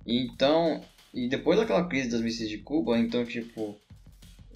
Então, 0.07 0.81
e 1.13 1.27
depois 1.27 1.59
daquela 1.59 1.87
crise 1.87 2.09
das 2.09 2.21
mísseis 2.21 2.49
de 2.49 2.57
Cuba, 2.59 2.97
então, 2.97 3.23
tipo, 3.25 3.77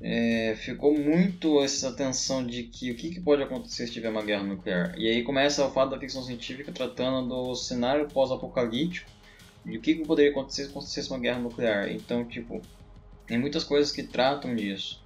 é, 0.06 0.54
ficou 0.58 0.94
muito 0.94 1.64
essa 1.64 1.94
tensão 1.94 2.46
de 2.46 2.64
que 2.64 2.92
o 2.92 2.96
que, 2.96 3.10
que, 3.10 3.22
pode 3.22 3.42
acontecer 3.42 3.88
se 3.88 3.94
tiver 3.94 4.10
uma 4.10 4.22
guerra 4.22 4.44
nuclear. 4.44 4.94
E 4.98 5.08
aí 5.08 5.24
começa 5.24 5.66
o 5.66 5.72
fato 5.72 5.92
da 5.92 6.00
ficção 6.00 6.22
científica 6.22 6.74
tratando 6.74 7.30
do 7.30 7.56
cenário 7.56 8.10
pós-apocalíptico, 8.10 9.10
de 9.66 9.78
o 9.78 9.82
que, 9.82 9.96
que 9.96 10.06
poderia 10.06 10.32
acontecer 10.32 10.66
se 10.66 10.72
acontecesse 10.72 11.10
uma 11.10 11.20
guerra 11.20 11.40
nuclear. 11.40 11.90
Então, 11.90 12.26
tipo, 12.26 12.62
tem 13.26 13.40
muitas 13.40 13.64
coisas 13.64 13.94
que 13.94 14.04
tratam 14.04 14.54
disso, 14.54 15.02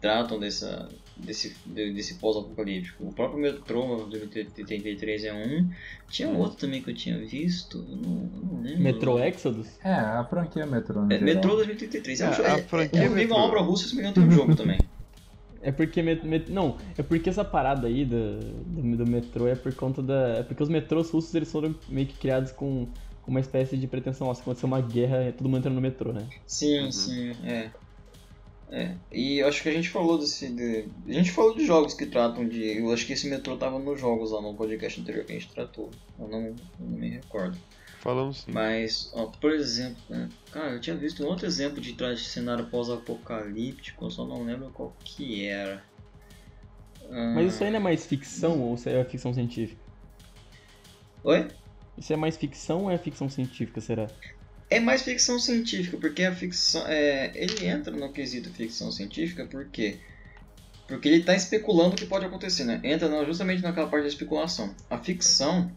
tratam 0.00 0.40
dessa, 0.40 0.88
desse, 1.24 1.56
desse 1.66 2.14
pós-apocalíptico. 2.14 3.04
O 3.04 3.12
próprio 3.12 3.40
Metrô 3.40 4.08
de 4.08 4.18
83 4.18 5.24
é 5.24 5.32
um. 5.32 5.70
Tinha 6.08 6.28
outro 6.28 6.58
também 6.58 6.82
que 6.82 6.90
eu 6.90 6.94
tinha 6.94 7.18
visto, 7.18 7.78
não, 7.78 8.30
não 8.42 8.62
lembro. 8.62 8.80
Metrô 8.80 9.18
Exodus? 9.18 9.68
É, 9.84 9.92
a 9.92 10.24
franquia 10.24 10.66
Metrô. 10.66 11.06
É, 11.10 11.18
Metrô 11.18 11.56
2033. 11.56 12.20
É, 12.20 12.24
a, 12.24 12.54
a 12.54 12.58
franquia 12.62 13.00
é, 13.00 13.22
é 13.22 13.26
uma 13.26 13.36
obra 13.36 13.60
russa, 13.60 13.88
se 13.88 13.94
me 13.94 14.00
engano, 14.00 14.14
tem 14.14 14.24
um 14.24 14.30
jogo 14.30 14.54
também. 14.56 14.78
É 15.62 15.70
porque 15.70 16.02
met, 16.02 16.26
met, 16.26 16.50
não, 16.50 16.78
é 16.96 17.02
porque 17.02 17.28
essa 17.28 17.44
parada 17.44 17.86
aí 17.86 18.06
do, 18.06 18.40
do, 18.40 18.96
do, 18.96 19.06
metrô 19.06 19.46
é 19.46 19.54
por 19.54 19.74
conta 19.74 20.02
da, 20.02 20.38
é 20.38 20.42
porque 20.42 20.62
os 20.62 20.70
metrôs 20.70 21.10
russos 21.10 21.34
eles 21.34 21.52
foram 21.52 21.74
meio 21.90 22.06
que 22.06 22.14
criados 22.16 22.50
com, 22.50 22.88
uma 23.30 23.40
espécie 23.40 23.76
de 23.76 23.86
pretensão, 23.86 24.26
ó, 24.26 24.34
se 24.34 24.40
acontecer 24.40 24.66
uma 24.66 24.80
guerra, 24.80 25.32
todo 25.32 25.48
mundo 25.48 25.58
entra 25.58 25.70
no 25.70 25.80
metrô, 25.80 26.12
né? 26.12 26.26
Sim, 26.46 26.84
uhum. 26.84 26.92
sim, 26.92 27.30
é. 27.44 27.70
É, 28.72 28.94
e 29.10 29.42
acho 29.42 29.62
que 29.62 29.68
a 29.68 29.72
gente 29.72 29.88
falou 29.88 30.16
desse. 30.16 30.48
De, 30.48 30.88
a 31.08 31.12
gente 31.12 31.32
falou 31.32 31.54
de 31.56 31.66
jogos 31.66 31.92
que 31.92 32.06
tratam 32.06 32.48
de. 32.48 32.78
Eu 32.78 32.92
acho 32.92 33.04
que 33.04 33.12
esse 33.12 33.28
metrô 33.28 33.56
tava 33.56 33.78
nos 33.80 34.00
jogos 34.00 34.30
lá 34.30 34.40
no 34.40 34.54
podcast 34.54 35.00
anterior 35.00 35.24
que 35.24 35.32
a 35.32 35.38
gente 35.38 35.52
tratou. 35.52 35.90
Eu 36.18 36.28
não, 36.28 36.46
eu 36.46 36.56
não 36.78 36.98
me 36.98 37.10
recordo. 37.10 37.58
Falamos 37.98 38.42
sim. 38.42 38.52
Mas, 38.52 39.10
ó, 39.12 39.26
por 39.26 39.52
exemplo, 39.52 40.00
né, 40.08 40.28
cara, 40.52 40.70
eu 40.70 40.80
tinha 40.80 40.96
visto 40.96 41.22
um 41.22 41.26
outro 41.26 41.46
exemplo 41.46 41.80
de 41.80 41.92
trás 41.94 42.20
de 42.20 42.26
cenário 42.26 42.64
pós-apocalíptico, 42.66 44.06
eu 44.06 44.10
só 44.10 44.24
não 44.24 44.44
lembro 44.44 44.70
qual 44.70 44.96
que 45.04 45.46
era. 45.46 45.82
Mas 47.34 47.54
isso 47.54 47.64
ainda 47.64 47.78
é 47.78 47.80
mais 47.80 48.06
ficção 48.06 48.60
ou 48.60 48.78
é 48.86 49.04
ficção 49.04 49.34
científica? 49.34 49.82
Oi? 51.24 51.48
Isso 51.98 52.12
é 52.12 52.16
mais 52.16 52.36
ficção 52.36 52.84
ou 52.84 52.90
é 52.90 52.96
ficção 52.96 53.28
científica, 53.28 53.80
será? 53.80 54.06
É 54.70 54.78
mais 54.78 55.02
ficção 55.02 55.38
científica, 55.38 55.96
porque 55.96 56.22
a 56.22 56.32
ficção. 56.32 56.86
É, 56.86 57.32
ele 57.34 57.66
entra 57.66 57.94
no 57.94 58.12
quesito 58.12 58.48
ficção 58.50 58.92
científica 58.92 59.44
porque. 59.50 59.98
Porque 60.86 61.08
ele 61.08 61.18
está 61.18 61.34
especulando 61.34 61.94
o 61.94 61.96
que 61.96 62.06
pode 62.06 62.24
acontecer, 62.24 62.64
né? 62.64 62.80
Entra 62.82 63.24
justamente 63.24 63.62
naquela 63.62 63.88
parte 63.88 64.02
da 64.02 64.08
especulação. 64.08 64.74
A 64.88 64.98
ficção 64.98 65.70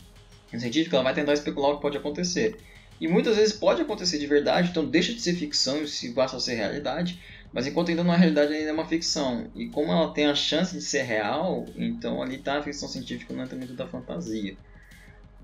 científica 0.60 0.96
ela 0.96 1.04
vai 1.04 1.14
tentar 1.14 1.34
especular 1.34 1.72
o 1.72 1.76
que 1.76 1.82
pode 1.82 1.98
acontecer. 1.98 2.58
E 3.00 3.08
muitas 3.08 3.36
vezes 3.36 3.54
pode 3.54 3.82
acontecer 3.82 4.18
de 4.18 4.28
verdade, 4.28 4.70
então 4.70 4.86
deixa 4.86 5.14
de 5.14 5.20
ser 5.20 5.34
ficção 5.34 5.84
e 5.84 5.88
se 5.88 6.10
basta 6.10 6.40
ser 6.40 6.56
realidade. 6.56 7.20
Mas 7.52 7.68
enquanto 7.68 7.90
ainda 7.90 8.04
não 8.04 8.14
é 8.14 8.18
realidade, 8.18 8.54
ainda 8.54 8.70
é 8.70 8.74
uma 8.74 8.88
ficção. 8.88 9.52
E 9.56 9.68
como 9.70 9.92
ela 9.92 10.12
tem 10.14 10.26
a 10.26 10.36
chance 10.36 10.74
de 10.74 10.82
ser 10.82 11.04
real, 11.04 11.66
então 11.76 12.22
ali 12.22 12.36
está 12.36 12.58
a 12.58 12.64
ficção 12.64 12.88
científica, 12.88 13.34
não 13.34 13.44
entra 13.44 13.58
muito 13.58 13.74
da 13.74 13.88
fantasia. 13.88 14.56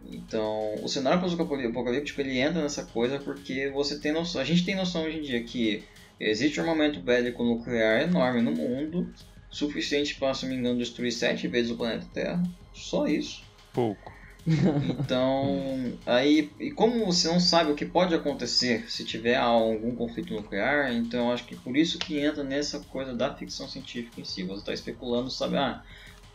Então, 0.05 0.75
o 0.81 0.87
cenário 0.87 1.19
pós-apocalíptico 1.19 2.21
ele 2.21 2.39
entra 2.39 2.61
nessa 2.61 2.83
coisa 2.85 3.19
porque 3.19 3.69
você 3.69 3.99
tem 3.99 4.11
noção, 4.11 4.41
a 4.41 4.45
gente 4.45 4.65
tem 4.65 4.75
noção 4.75 5.03
hoje 5.03 5.19
em 5.19 5.21
dia 5.21 5.43
que 5.43 5.83
existe 6.19 6.59
um 6.59 6.63
armamento 6.63 6.99
bélico 6.99 7.43
nuclear 7.43 8.01
enorme 8.01 8.41
no 8.41 8.51
mundo, 8.51 9.11
suficiente 9.49 10.15
para, 10.15 10.33
se 10.33 10.45
não 10.45 10.53
me 10.53 10.59
engano, 10.59 10.79
destruir 10.79 11.11
sete 11.11 11.47
vezes 11.47 11.71
o 11.71 11.77
planeta 11.77 12.07
Terra. 12.13 12.43
Só 12.73 13.07
isso. 13.07 13.43
Pouco. 13.73 14.19
Então, 14.99 15.93
aí, 16.05 16.49
e 16.59 16.71
como 16.71 17.05
você 17.05 17.27
não 17.27 17.39
sabe 17.39 17.71
o 17.71 17.75
que 17.75 17.85
pode 17.85 18.15
acontecer 18.15 18.89
se 18.89 19.03
tiver 19.03 19.35
algum 19.35 19.93
conflito 19.95 20.33
nuclear, 20.33 20.93
então 20.93 21.31
acho 21.31 21.45
que 21.45 21.55
por 21.55 21.75
isso 21.75 21.99
que 21.99 22.17
entra 22.17 22.43
nessa 22.43 22.79
coisa 22.79 23.13
da 23.13 23.33
ficção 23.33 23.67
científica 23.67 24.19
em 24.19 24.25
si. 24.25 24.43
Você 24.43 24.59
está 24.59 24.73
especulando, 24.73 25.29
sabe, 25.29 25.57
ah, 25.57 25.83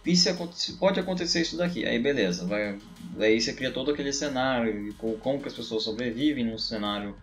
e 0.04 0.14
se, 0.14 0.30
se, 0.52 0.72
pode 0.78 1.00
acontecer 1.00 1.40
isso 1.40 1.56
daqui? 1.56 1.86
Aí 1.86 1.98
beleza, 1.98 2.46
vai, 2.46 2.78
aí 3.18 3.40
você 3.40 3.52
cria 3.52 3.72
todo 3.72 3.90
aquele 3.90 4.12
cenário, 4.12 4.94
como 4.96 5.40
que 5.40 5.48
as 5.48 5.54
pessoas 5.54 5.84
sobrevivem 5.84 6.44
num 6.44 6.58
cenário 6.58 7.16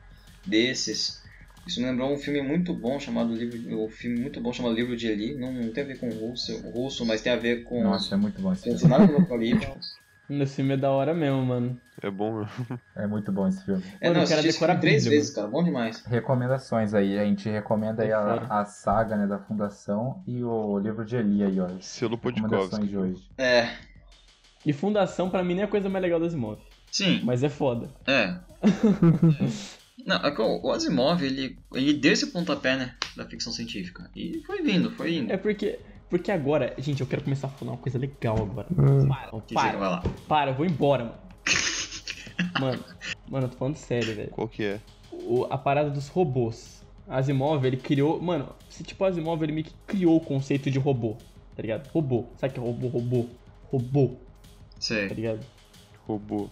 desses. 0.45 1.21
Isso 1.65 1.79
me 1.79 1.85
lembrou 1.85 2.11
um 2.11 2.17
filme 2.17 2.41
muito 2.41 2.73
bom 2.73 2.99
chamado 2.99 3.35
livro, 3.35 3.83
um 3.83 3.87
filme 3.87 4.19
muito 4.19 4.41
bom 4.41 4.51
chamado 4.51 4.73
Livro 4.73 4.97
de 4.97 5.07
Eli. 5.07 5.35
Não, 5.35 5.53
não 5.53 5.71
tem 5.71 5.83
a 5.83 5.87
ver 5.87 5.99
com 5.99 6.09
o 6.09 6.29
russo, 6.29 6.57
russo, 6.71 7.05
mas 7.05 7.21
tem 7.21 7.31
a 7.31 7.35
ver 7.35 7.63
com. 7.63 7.83
Nossa, 7.83 8.15
é 8.15 8.17
muito 8.17 8.41
bom 8.41 8.51
esse 8.51 8.63
com 8.63 8.73
o 8.73 8.79
cenário 8.79 9.07
do 9.07 9.27
apocalipse. 10.31 10.43
Esse 10.43 10.55
filme 10.55 10.73
é 10.73 10.77
da 10.77 10.91
hora 10.91 11.13
mesmo, 11.13 11.45
mano. 11.45 11.79
É 12.01 12.09
bom, 12.09 12.45
É 12.95 13.05
muito 13.05 13.31
bom 13.31 13.47
esse 13.47 13.63
filme. 13.63 13.83
É, 13.99 14.09
não, 14.09 14.21
eu 14.21 14.27
quero 14.27 14.41
decorar 14.41 14.77
três 14.77 15.05
vezes, 15.05 15.33
cara. 15.33 15.47
Bom 15.47 15.63
demais. 15.63 16.03
Recomendações 16.05 16.93
aí. 16.93 17.19
A 17.19 17.25
gente 17.25 17.49
recomenda 17.49 18.03
aí 18.03 18.11
a, 18.11 18.45
a, 18.49 18.65
saga 18.65 19.15
né, 19.17 19.27
da 19.27 19.39
Fundação 19.39 20.23
e 20.25 20.43
o 20.43 20.79
livro 20.79 21.05
de 21.05 21.15
Eli 21.15 21.43
aí, 21.43 21.59
ó. 21.59 21.67
Selo 21.79 22.19
Recomendações 22.21 22.89
de 22.89 22.97
hoje. 22.97 23.21
É. 23.37 23.69
E 24.65 24.73
Fundação, 24.73 25.29
pra 25.29 25.43
mim, 25.43 25.55
nem 25.55 25.63
é 25.63 25.65
a 25.65 25.69
coisa 25.69 25.89
mais 25.89 26.01
legal 26.01 26.19
do 26.19 26.25
Asimov. 26.25 26.59
Sim. 26.91 27.21
Mas 27.23 27.43
é 27.43 27.49
foda. 27.49 27.89
É. 28.05 28.35
Não, 30.05 30.15
é 30.15 30.33
o 30.39 30.71
Asimov, 30.71 31.23
ele, 31.23 31.57
ele 31.73 31.93
deu 31.93 32.11
esse 32.11 32.27
pontapé, 32.27 32.75
né, 32.75 32.95
da 33.15 33.25
ficção 33.25 33.53
científica. 33.53 34.09
E 34.15 34.41
foi 34.45 34.63
vindo, 34.63 34.89
foi 34.91 35.15
indo. 35.15 35.31
É 35.31 35.37
porque 35.37 35.79
porque 36.11 36.29
agora, 36.29 36.75
gente, 36.77 36.99
eu 36.99 37.07
quero 37.07 37.23
começar 37.23 37.47
a 37.47 37.49
falar 37.49 37.71
uma 37.71 37.77
coisa 37.77 37.97
legal 37.97 38.35
agora. 38.35 38.67
Hum. 38.69 39.07
Para, 39.07 39.31
para, 39.31 39.77
vai 39.77 39.89
lá. 39.89 40.03
para, 40.27 40.51
eu 40.51 40.55
vou 40.55 40.65
embora, 40.65 41.05
mano. 41.05 41.17
mano, 42.59 42.83
mano, 43.29 43.45
eu 43.45 43.49
tô 43.49 43.57
falando 43.57 43.77
sério, 43.77 44.13
velho. 44.13 44.29
Qual 44.31 44.45
que 44.49 44.61
é? 44.61 44.81
O, 45.09 45.45
a 45.49 45.57
parada 45.57 45.89
dos 45.89 46.09
robôs. 46.09 46.85
Asimov, 47.07 47.65
ele 47.65 47.77
criou. 47.77 48.21
Mano, 48.21 48.53
se 48.69 48.83
tipo 48.83 49.05
Asimov, 49.05 49.41
ele 49.41 49.53
meio 49.53 49.65
que 49.65 49.73
criou 49.87 50.17
o 50.17 50.19
conceito 50.19 50.69
de 50.69 50.77
robô, 50.77 51.15
tá 51.55 51.61
ligado? 51.61 51.87
Robô. 51.91 52.25
Sabe 52.35 52.51
o 52.51 52.53
que 52.55 52.59
é 52.59 52.63
robô? 52.63 52.87
Robô. 52.89 53.25
Robô. 53.71 54.15
Sei. 54.81 55.07
Tá 55.07 55.15
ligado? 55.15 55.45
Robô. 56.05 56.49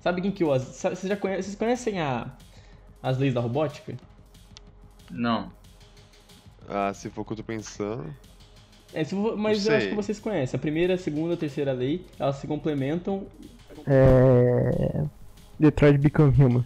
Sabe 0.00 0.22
quem 0.22 0.30
que 0.30 0.42
o. 0.42 0.48
Vocês 0.48 1.02
já 1.02 1.16
conhecem, 1.16 1.42
vocês 1.42 1.56
conhecem 1.56 2.00
a, 2.00 2.34
as 3.02 3.18
leis 3.18 3.34
da 3.34 3.40
robótica? 3.42 3.94
Não. 5.10 5.52
Ah, 6.66 6.94
se 6.94 7.10
for 7.10 7.20
o 7.20 7.24
que 7.26 7.32
eu 7.32 7.36
tô 7.36 7.44
pensando. 7.44 8.16
É, 8.92 9.02
mas 9.36 9.66
eu 9.66 9.76
acho 9.76 9.88
que 9.88 9.94
vocês 9.94 10.18
conhecem. 10.18 10.56
A 10.56 10.60
primeira, 10.60 10.94
a 10.94 10.98
segunda, 10.98 11.34
a 11.34 11.36
terceira 11.36 11.72
lei, 11.72 12.04
elas 12.18 12.36
se 12.36 12.46
complementam. 12.46 13.26
É. 13.86 15.04
Detroit 15.58 15.98
Become 15.98 16.34
Human. 16.38 16.64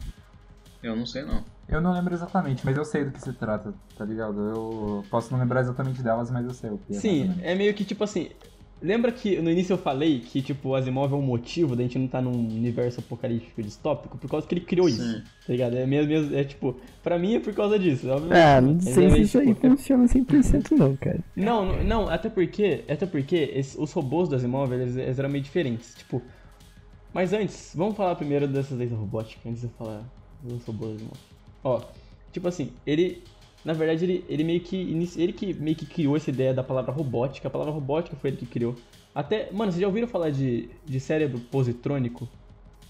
Eu 0.83 0.97
não 0.97 1.07
sei 1.07 1.23
não. 1.23 1.45
Eu 1.69 1.81
não 1.81 1.93
lembro 1.93 2.13
exatamente, 2.13 2.65
mas 2.67 2.77
eu 2.77 2.85
sei 2.85 3.05
do 3.05 3.13
que 3.13 3.21
se 3.21 3.33
trata, 3.33 3.73
tá 3.97 4.05
ligado? 4.05 4.39
Eu 4.41 5.05
posso 5.09 5.33
não 5.33 5.41
lembrar 5.41 5.61
exatamente 5.61 6.03
delas, 6.03 6.31
mas 6.31 6.45
eu 6.45 6.53
sei 6.53 6.71
o 6.71 6.79
que 6.79 6.95
é. 6.95 6.99
Sim, 6.99 7.35
é 7.41 7.55
meio 7.55 7.73
que 7.73 7.85
tipo 7.85 8.05
assim. 8.05 8.29
Lembra 8.83 9.13
que 9.13 9.41
no 9.41 9.49
início 9.49 9.75
eu 9.75 9.79
falei 9.79 10.19
que, 10.19 10.43
tipo, 10.43 10.71
o 10.71 10.75
Asimov 10.75 11.13
é 11.13 11.17
um 11.17 11.23
motivo 11.23 11.77
da 11.77 11.85
gente 11.85 11.97
não 11.99 12.07
estar 12.07 12.19
tá 12.19 12.25
num 12.25 12.33
universo 12.33 12.99
apocalíptico 12.99 13.63
distópico? 13.63 14.19
Por 14.19 14.29
causa 14.29 14.45
que 14.45 14.55
ele 14.55 14.63
criou 14.63 14.89
Sim. 14.89 14.95
isso, 14.97 15.23
tá 15.47 15.53
ligado? 15.53 15.77
É 15.77 15.87
mesmo, 15.87 16.09
mesmo, 16.11 16.37
é 16.37 16.43
tipo, 16.43 16.75
pra 17.01 17.17
mim 17.17 17.37
é 17.37 17.41
por 17.41 17.55
causa 17.55 17.79
disso. 17.79 18.09
Ah, 18.11 18.61
não 18.61 18.81
sei 18.81 19.09
se 19.11 19.21
isso 19.21 19.39
aí 19.39 19.55
tipo, 19.55 19.69
funciona 19.69 20.05
100% 20.05 20.73
não, 20.73 20.97
cara. 20.97 21.21
Não, 21.37 21.85
não, 21.85 22.09
até 22.09 22.29
porque, 22.29 22.83
até 22.89 23.07
porque 23.07 23.53
esse, 23.55 23.81
os 23.81 23.93
robôs 23.93 24.29
do 24.29 24.35
Asimov, 24.35 24.73
eles, 24.73 24.97
eles, 24.97 25.19
eram 25.19 25.29
meio 25.29 25.45
diferentes, 25.45 25.95
tipo... 25.95 26.21
Mas 27.15 27.33
antes, 27.33 27.73
vamos 27.77 27.97
falar 27.97 28.17
primeiro 28.17 28.49
dessas 28.49 28.77
leis 28.77 28.91
robóticas, 28.91 29.47
antes 29.47 29.61
de 29.61 29.67
eu 29.67 29.73
falar 29.79 30.03
dos 30.43 30.65
robôs 30.65 30.91
do 30.91 30.97
Asimov. 30.97 31.19
Ó, 31.63 31.83
tipo 32.33 32.49
assim, 32.49 32.73
ele, 32.85 33.23
na 33.65 33.73
verdade, 33.73 34.05
ele, 34.05 34.25
ele 34.29 34.45
meio 34.45 34.61
que 34.61 34.77
ele 35.17 35.33
que 35.33 35.55
meio 35.55 35.77
que 35.77 35.87
criou 35.87 36.17
essa 36.17 36.31
ideia 36.31 36.53
da 36.53 36.65
palavra 36.65 36.93
robótica. 36.93 37.49
A 37.49 37.51
palavra 37.51 37.73
robótica 37.73 38.17
foi 38.17 38.31
ele 38.31 38.37
que 38.37 38.47
criou. 38.47 38.75
Até, 39.15 39.51
mano, 39.53 39.71
vocês 39.71 39.81
já 39.81 39.87
ouviram 39.87 40.09
falar 40.09 40.31
de, 40.31 40.69
de 40.85 40.99
cérebro 40.99 41.39
positrônico? 41.39 42.29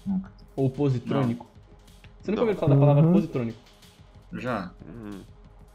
Nunca. 0.05 0.31
Ou 0.55 0.69
positrônico? 0.69 1.45
Não. 1.45 1.53
Você 2.21 2.31
nunca 2.31 2.43
ouviu 2.43 2.55
falar 2.55 2.73
da 2.73 2.79
palavra 2.79 3.05
uhum. 3.05 3.13
positrônico? 3.13 3.59
Já. 4.33 4.71
Uhum. 4.87 5.21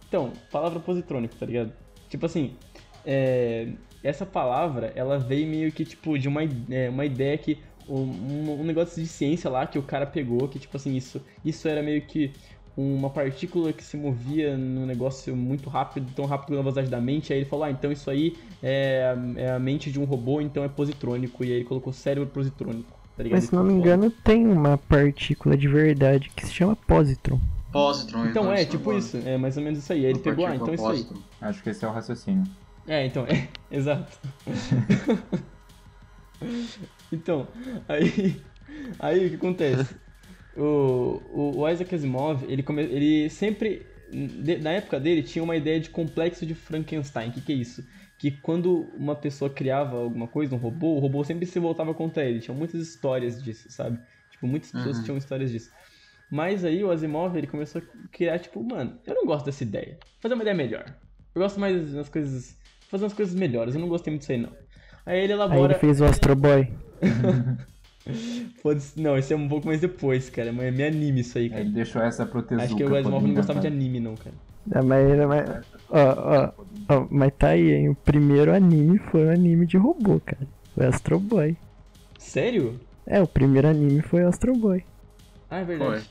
Então, 0.09 0.33
palavra 0.51 0.81
positrônico, 0.81 1.37
tá 1.37 1.47
ligado? 1.47 1.73
Tipo 2.09 2.27
assim, 2.27 2.57
é, 3.05 3.73
essa 4.03 4.25
palavra, 4.25 4.93
ela 4.97 5.19
veio 5.19 5.47
meio 5.47 5.71
que, 5.71 5.85
tipo, 5.85 6.19
de 6.19 6.27
uma, 6.27 6.41
é, 6.71 6.89
uma 6.89 7.05
ideia 7.05 7.37
que 7.37 7.59
um, 7.89 8.61
um, 8.61 8.65
negócio 8.65 9.03
de 9.03 9.09
ciência 9.09 9.49
lá 9.49 9.67
que 9.67 9.79
o 9.79 9.83
cara 9.83 10.07
pegou, 10.07 10.47
que 10.49 10.59
tipo 10.59 10.77
assim, 10.77 10.95
isso, 10.95 11.23
isso 11.45 11.67
era 11.69 11.83
meio 11.83 12.03
que 12.03 12.33
uma 12.81 13.11
partícula 13.11 13.73
que 13.73 13.83
se 13.83 13.97
movia 13.97 14.57
num 14.57 14.87
negócio 14.87 15.35
muito 15.35 15.69
rápido, 15.69 16.13
tão 16.15 16.27
rápido 16.27 16.55
na 16.55 16.59
velocidade 16.59 16.89
da 16.89 17.01
mente. 17.01 17.33
Aí 17.33 17.41
ele 17.41 17.49
falou: 17.49 17.65
Ah, 17.65 17.73
então 17.73 17.91
isso 17.91 18.09
aí 18.09 18.37
é, 18.63 19.17
é, 19.37 19.51
a 19.51 19.59
mente 19.59 19.91
de 19.91 19.99
um 19.99 20.05
robô, 20.05 20.41
então 20.41 20.63
é 20.63 20.69
positrônico. 20.69 21.45
E 21.45 21.49
aí 21.49 21.55
ele 21.55 21.65
colocou 21.65 21.93
cérebro 21.93 22.31
positrônico. 22.31 22.97
Tá 23.17 23.25
Mas 23.29 23.45
se 23.45 23.55
não 23.55 23.65
me 23.65 23.73
engano, 23.73 24.11
tem 24.11 24.47
uma 24.47 24.79
partícula 24.79 25.57
de 25.57 25.67
verdade 25.67 26.31
que 26.37 26.47
se 26.47 26.55
chama 26.55 26.77
positron. 26.77 27.41
Positron. 27.73 28.27
Então 28.27 28.53
é, 28.53 28.63
isso, 28.63 28.71
tipo 28.71 28.91
agora. 28.91 28.99
isso, 28.99 29.17
é 29.25 29.37
mais 29.37 29.57
ou 29.57 29.63
menos 29.65 29.81
isso 29.81 29.93
aí. 29.93 30.07
Aí 30.07 30.13
ele 30.13 30.21
pegou, 30.21 30.47
ah, 30.47 30.55
então 30.55 30.69
é 30.69 30.75
isso 30.75 30.87
aí. 30.87 30.99
positron. 30.99 31.19
Acho 31.41 31.61
que 31.61 31.71
esse 31.71 31.85
é 31.85 31.89
o 31.89 31.91
raciocínio. 31.91 32.45
É, 32.87 33.05
então, 33.05 33.27
é, 33.27 33.49
exato. 33.77 34.17
então, 37.11 37.49
aí, 37.89 38.41
aí 39.01 39.27
o 39.27 39.31
que 39.31 39.35
acontece? 39.35 39.97
O, 40.59 41.23
o, 41.61 41.69
Isaac 41.69 41.95
Asimov, 41.95 42.45
ele, 42.49 42.63
come, 42.63 42.83
ele 42.83 43.31
sempre, 43.31 43.87
de- 44.11 44.59
na 44.59 44.73
época 44.73 44.99
dele, 44.99 45.23
tinha 45.23 45.43
uma 45.43 45.57
ideia 45.57 45.79
de 45.79 45.89
complexo 45.91 46.45
de 46.45 46.55
Frankenstein. 46.55 47.29
O 47.29 47.33
que, 47.33 47.41
que 47.41 47.53
é 47.53 47.57
isso? 47.57 47.85
Que 48.19 48.31
quando 48.33 48.89
uma 48.97 49.15
pessoa 49.15 49.49
criava 49.49 49.97
alguma 49.97 50.27
coisa, 50.27 50.55
um 50.55 50.59
robô, 50.59 50.97
o 50.97 50.99
robô 50.99 51.23
sempre 51.23 51.47
se 51.47 51.59
voltava 51.61 51.95
contra 51.95 52.25
ele. 52.25 52.41
Tinha 52.41 52.57
muitas 52.57 52.81
histórias 52.81 53.41
disso, 53.43 53.71
sabe? 53.71 53.99
Tipo, 54.31 54.47
muitas 54.49 54.73
pessoas 54.73 54.97
Uhum. 54.99 55.05
tinham 55.05 55.17
histórias 55.19 55.51
disso. 55.53 55.71
Mas 56.31 56.65
aí 56.65 56.83
o 56.83 56.91
Asimov, 56.91 57.37
ele 57.39 57.47
começou 57.47 57.81
a 57.81 58.09
criar, 58.11 58.39
tipo, 58.41 58.63
mano, 58.63 58.99
eu 59.07 59.15
não 59.15 59.25
gosto 59.25 59.47
dessa 59.47 59.63
ideia. 59.63 59.97
Vou 60.01 60.21
fazer 60.23 60.35
uma 60.35 60.43
ideia 60.43 60.57
melhor. 60.57 60.85
Eu 61.35 61.41
gosto 61.43 61.61
mais 61.61 61.93
das 61.93 62.09
coisas. 62.09 62.59
Fazer 62.91 63.05
umas 63.05 63.15
coisas 63.15 63.35
melhores. 63.35 63.75
Eu 63.75 63.81
não 63.81 63.89
gostei 63.89 64.11
muito 64.11 64.23
disso 64.23 64.33
aí, 64.33 64.39
não. 64.39 64.53
Aí 65.07 65.19
ele 65.21 65.33
Aí 65.33 65.39
elabora. 65.39 65.73
ele 65.73 65.79
fez 65.81 66.01
o 66.01 66.05
Astro 66.05 66.35
Boy. 66.35 66.69
Foda-se- 68.63 69.01
Não, 69.01 69.17
esse 69.17 69.33
é 69.33 69.37
um 69.37 69.49
pouco 69.49 69.67
mais 69.67 69.81
depois, 69.81 70.29
cara. 70.31 70.53
Mas 70.53 70.67
é 70.67 70.71
meio 70.71 70.89
anime 70.89 71.21
isso 71.21 71.39
aí, 71.39 71.49
cara. 71.49 71.61
Ele 71.63 71.71
deixou 71.71 72.03
essa 72.03 72.25
pro 72.27 72.43
Tezuka. 72.43 72.65
Acho 72.67 72.77
que 72.77 72.85
o 72.85 72.95
Asimov 72.95 73.13
poder 73.21 73.27
não 73.29 73.35
gostava 73.35 73.61
de 73.61 73.67
anime, 73.67 74.01
não, 74.01 74.15
cara. 74.17 74.35
É, 74.71 74.83
mas, 74.83 75.27
mas, 75.27 75.67
ó, 75.91 75.99
ó, 75.99 76.53
ó, 76.95 77.07
mas 77.11 77.33
tá 77.39 77.49
aí, 77.49 77.73
hein? 77.73 77.89
O 77.91 77.95
primeiro 77.95 78.55
anime 78.55 78.99
foi 78.99 79.27
um 79.27 79.31
anime 79.31 79.67
de 79.67 79.77
robô, 79.77 80.21
cara. 80.25 80.47
Foi 80.75 80.87
Astro 80.87 81.19
Boy. 81.19 81.57
Sério? 82.19 82.79
É, 83.07 83.21
o 83.23 83.27
primeiro 83.27 83.69
anime 83.69 84.03
foi 84.03 84.23
Astro 84.25 84.55
Boy. 84.55 84.85
Ah, 85.51 85.61
é 85.61 85.65
verdade. 85.65 86.05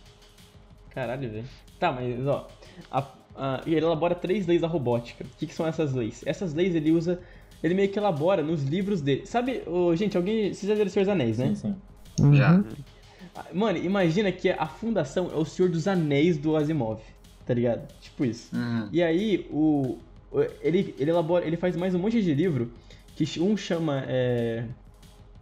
Caralho, 0.90 1.30
velho. 1.30 1.46
Tá, 1.80 1.92
mas 1.92 2.26
ó. 2.26 2.48
a- 2.92 3.08
a- 3.36 3.62
e 3.68 3.76
ele 3.76 3.86
elabora 3.86 4.16
três 4.16 4.48
leis 4.48 4.62
da 4.62 4.68
robótica. 4.68 5.24
O 5.24 5.38
que, 5.38 5.46
que 5.46 5.54
são 5.54 5.68
essas 5.68 5.94
leis? 5.94 6.24
Essas 6.26 6.54
leis 6.56 6.74
ele 6.74 6.92
usa. 6.92 7.20
Ele 7.64 7.74
meio 7.74 7.90
que 7.90 7.98
elabora 7.98 8.44
nos 8.44 8.64
livros 8.64 9.02
dele. 9.02 9.26
Sabe, 9.26 9.64
ô, 9.66 9.96
gente, 9.96 10.16
alguém. 10.16 10.54
Vocês 10.54 10.70
já 10.70 10.76
leram 10.76 10.90
Senhor 10.90 11.06
dos 11.06 11.12
Anéis, 11.12 11.38
né? 11.38 11.48
Sim, 11.48 11.56
sim. 11.56 11.76
Uhum. 12.20 12.36
Já. 12.36 12.64
Mano, 13.54 13.78
imagina 13.78 14.32
que 14.32 14.50
a 14.50 14.66
fundação 14.66 15.30
é 15.32 15.36
o 15.36 15.46
Senhor 15.46 15.70
dos 15.70 15.88
Anéis 15.88 16.38
do 16.38 16.56
Asimov, 16.56 17.02
tá 17.46 17.54
ligado? 17.54 17.88
Tipo 18.02 18.26
isso. 18.26 18.56
Uhum. 18.56 18.90
E 18.92 19.04
aí, 19.04 19.48
o, 19.52 19.98
ele, 20.62 20.94
ele 20.98 21.12
elabora, 21.12 21.46
ele 21.46 21.58
faz 21.58 21.76
mais 21.76 21.94
um 21.94 22.00
monte 22.00 22.22
de 22.22 22.34
livro 22.34 22.72
que 23.16 23.40
um 23.40 23.58
chama 23.58 24.04
é, 24.08 24.64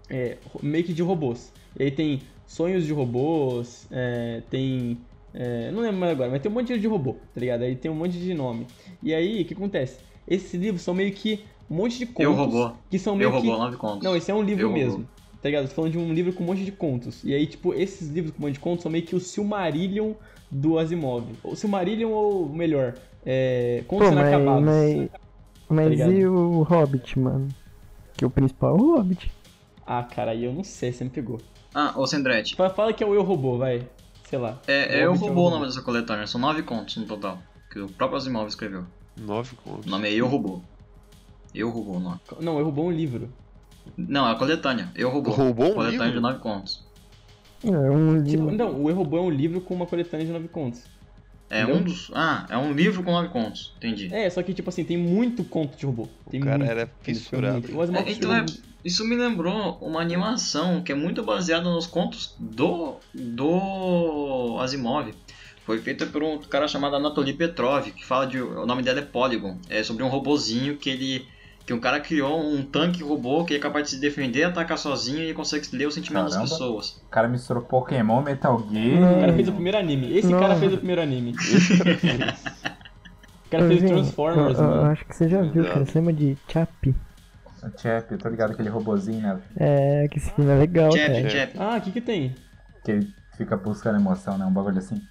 é, 0.10 0.38
meio 0.62 0.84
que 0.84 0.94
de 0.94 1.02
robôs. 1.02 1.52
E 1.78 1.84
aí 1.84 1.92
tem 1.92 2.22
sonhos 2.48 2.86
de 2.86 2.94
robôs, 2.94 3.88
é, 3.92 4.42
tem. 4.50 4.98
é, 5.34 5.72
não 5.72 5.82
lembro 5.82 5.98
mais 5.98 6.12
agora, 6.12 6.32
mas 6.32 6.42
tem 6.42 6.52
um 6.52 6.56
monte 6.56 6.78
de 6.78 6.88
robô, 6.88 7.14
tá 7.34 7.40
ligado? 7.40 7.64
Aí 7.64 7.76
tem 7.76 7.92
um 7.92 7.96
monte 7.96 8.18
de 8.18 8.34
nome. 8.34 8.68
E 9.04 9.14
aí, 9.14 9.42
o 9.42 9.46
que 9.46 9.54
acontece? 9.54 10.00
Esses 10.28 10.54
livros 10.54 10.82
são 10.82 10.94
meio 10.94 11.12
que 11.12 11.44
um 11.70 11.76
monte 11.76 11.98
de 12.00 12.06
contos. 12.06 12.24
Eu 12.24 12.34
robô. 12.34 12.72
Que 12.90 12.98
são 13.00 13.16
meio 13.16 13.28
Eu 13.30 13.32
que. 13.42 13.48
robô, 13.48 13.58
nove 13.58 13.78
contos. 13.78 14.04
Não, 14.04 14.16
esse 14.16 14.30
é 14.32 14.34
um 14.34 14.42
livro 14.42 14.64
Eu, 14.64 14.68
robô. 14.70 14.80
mesmo. 14.80 15.08
Tá 15.42 15.50
ligado? 15.50 15.68
Tô 15.68 15.76
falando 15.76 15.92
de 15.92 15.98
um 15.98 16.12
livro 16.14 16.34
com 16.34 16.44
um 16.44 16.48
monte 16.48 16.64
de 16.66 16.72
contos. 16.72 17.24
E 17.24 17.34
aí, 17.34 17.46
tipo, 17.46 17.74
esses 17.74 18.10
livros 18.10 18.34
com 18.34 18.40
um 18.44 18.46
monte 18.48 18.54
de 18.56 18.60
contos 18.60 18.82
são 18.84 18.92
meio 18.92 19.06
que 19.06 19.16
o 19.16 19.20
Silmarillion 19.20 20.14
do 20.50 20.80
Asimov. 20.80 21.24
O 21.44 21.56
Silmarillion, 21.56 22.10
ou 22.10 22.50
melhor, 22.50 22.96
é, 23.26 23.84
Contos 23.88 24.10
Pô, 24.10 24.16
mas, 24.16 24.28
Inacabados. 24.28 24.64
mas, 24.66 25.10
mas 25.70 25.90
ligado? 25.90 26.14
e 26.14 26.26
o 26.28 26.64
Hobbit, 26.64 27.20
mano? 27.20 27.48
Que 28.18 28.26
o 28.26 28.30
principal 28.30 28.76
é 28.76 28.82
o 28.82 28.96
Hobbit. 28.96 29.32
Ah, 29.86 30.02
cara, 30.04 30.32
aí 30.32 30.46
eu 30.46 30.54
não 30.54 30.64
sei, 30.64 30.92
você 30.92 31.04
me 31.04 31.10
pegou. 31.12 31.40
Ah, 31.74 31.94
ô 31.96 32.08
Sendrete. 32.08 32.56
Fala, 32.56 32.70
fala 32.72 32.94
que 32.94 33.04
é 33.04 33.08
o 33.08 33.14
Eu 33.14 33.22
Robô, 33.22 33.58
vai. 33.58 33.88
Sei 34.24 34.40
lá. 34.40 34.60
É, 34.68 35.02
é 35.02 35.08
O 35.08 35.12
Eu 35.12 35.14
é 35.14 35.18
Robô 35.18 35.26
o 35.26 35.30
robô. 35.30 35.50
nome 35.52 35.66
dessa 35.68 35.82
coletânea. 35.84 36.26
São 36.26 36.42
nove 36.42 36.64
contos 36.64 36.96
no 36.98 37.06
total. 37.06 37.38
Que 37.72 37.80
o 37.80 37.88
próprio 37.88 38.18
Asimov 38.18 38.48
escreveu. 38.48 38.86
Nove 39.16 39.56
contos. 39.64 39.86
O 39.86 39.90
nome 39.90 40.08
é 40.10 40.14
Eu 40.14 40.26
Robô. 40.28 40.62
Eu 41.56 41.70
Robô 41.70 41.94
o 41.94 42.00
nome. 42.00 42.20
Não, 42.40 42.60
Eu 42.60 42.66
Robô 42.66 42.84
é 42.84 42.86
um 42.86 42.92
livro. 42.92 43.30
Não, 43.98 44.28
é 44.28 44.32
a 44.32 44.36
coletânea. 44.36 44.92
Eu 44.96 45.10
Robô. 45.10 45.32
Roubou 45.32 45.72
um 45.72 45.74
coletânea 45.76 46.06
livro? 46.08 46.20
de 46.20 46.20
nove 46.22 46.40
contos. 46.40 46.84
É 47.64 47.70
um 47.70 48.24
Tipo, 48.24 48.44
livro. 48.50 48.52
não, 48.58 48.84
o 48.84 48.90
Eu 48.90 48.96
Robô 48.96 49.18
é 49.18 49.22
um 49.22 49.30
livro 49.30 49.62
com 49.62 49.74
uma 49.74 49.86
coletânea 49.86 50.26
de 50.26 50.32
nove 50.32 50.48
contos. 50.48 50.84
É 51.50 51.62
Entendeu? 51.62 51.80
um 51.80 51.84
dos. 51.84 52.12
Ah, 52.14 52.46
é 52.50 52.58
um 52.58 52.74
livro 52.74 53.04
com 53.04 53.12
nove 53.12 53.30
contos. 53.30 53.74
Entendi. 53.78 54.14
É, 54.14 54.30
só 54.30 54.42
que, 54.44 54.54
tipo 54.54 54.70
assim, 54.70 54.84
tem 54.84 54.98
muito 54.98 55.44
conto 55.44 55.78
de 55.78 55.86
robô. 55.86 56.08
Tem 56.30 56.42
O 56.42 56.44
cara 56.44 56.58
muito. 56.58 56.72
era 56.72 56.90
fissurado. 57.02 57.68
É, 58.06 58.12
então 58.12 58.34
é, 58.36 58.46
isso 58.84 59.06
me 59.06 59.16
lembrou 59.16 59.78
uma 59.80 60.02
animação 60.02 60.82
que 60.82 60.92
é 60.92 60.96
muito 60.96 61.24
baseada 61.24 61.70
nos 61.70 61.86
contos 61.88 62.36
do, 62.40 62.96
do 63.14 64.58
Asimov. 64.60 65.14
Foi 65.66 65.80
feita 65.80 66.06
por 66.06 66.22
um 66.24 66.38
cara 66.40 66.68
chamado 66.68 66.96
Anatoly 66.96 67.34
Petrov, 67.34 67.88
que 67.92 68.06
fala 68.06 68.26
de. 68.28 68.40
O 68.42 68.66
nome 68.66 68.84
dela 68.84 69.00
é 69.00 69.04
Polygon. 69.04 69.58
É 69.70 69.84
sobre 69.84 70.04
um 70.04 70.08
robozinho 70.08 70.78
que 70.78 70.90
ele. 70.90 71.26
Que 71.66 71.74
um 71.74 71.80
cara 71.80 72.00
criou 72.00 72.40
um 72.40 72.64
tanque 72.64 73.02
robô 73.02 73.44
que 73.44 73.56
é 73.56 73.60
capaz 73.60 73.86
de 73.86 73.90
se 73.96 74.00
defender, 74.00 74.44
atacar 74.44 74.78
sozinho 74.78 75.24
e 75.24 75.34
consegue 75.34 75.68
ler 75.76 75.88
os 75.88 75.96
sentimentos 75.96 76.34
Caramba. 76.34 76.50
das 76.50 76.60
pessoas. 76.60 77.02
O 77.08 77.10
cara 77.10 77.28
misturou 77.28 77.64
Pokémon, 77.64 78.22
Metal 78.22 78.68
Gear. 78.72 79.18
O 79.18 79.20
cara 79.20 79.34
fez 79.34 79.48
o 79.48 79.52
primeiro 79.52 79.78
anime. 79.78 80.16
Esse 80.16 80.28
Não. 80.28 80.40
cara 80.40 80.56
fez 80.58 80.74
o 80.74 80.78
primeiro 80.78 81.02
anime. 81.02 81.34
o 83.46 83.50
cara 83.50 83.68
fez 83.68 83.82
Transformers, 83.84 84.60
eu, 84.60 84.64
eu 84.64 84.70
mano. 84.70 84.92
acho 84.92 85.06
que 85.06 85.16
você 85.16 85.28
já 85.28 85.42
viu, 85.42 85.64
cara. 85.64 85.78
Exato. 85.78 85.86
Você 85.92 85.98
lembra 86.00 86.14
de 86.14 86.38
Chappie? 86.48 86.96
O 87.64 87.82
Chap, 87.82 88.12
eu 88.12 88.18
tô 88.20 88.30
ligado, 88.30 88.52
aquele 88.52 88.70
robozinho, 88.70 89.22
né? 89.22 89.40
É, 89.58 90.08
que 90.08 90.20
esse 90.20 90.30
filme 90.32 90.52
é 90.52 90.56
legal, 90.56 90.92
Chap, 90.92 91.08
cara. 91.08 91.30
Chap. 91.30 91.54
Ah, 91.58 91.78
o 91.78 91.82
que 91.82 91.92
que 91.92 92.02
tem? 92.02 92.36
Que 92.84 92.92
ele 92.92 93.14
fica 93.36 93.58
buscando 93.58 94.00
emoção, 94.00 94.38
né? 94.38 94.46
Um 94.46 94.52
bagulho 94.54 94.78
assim. 94.78 95.02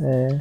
É, 0.00 0.40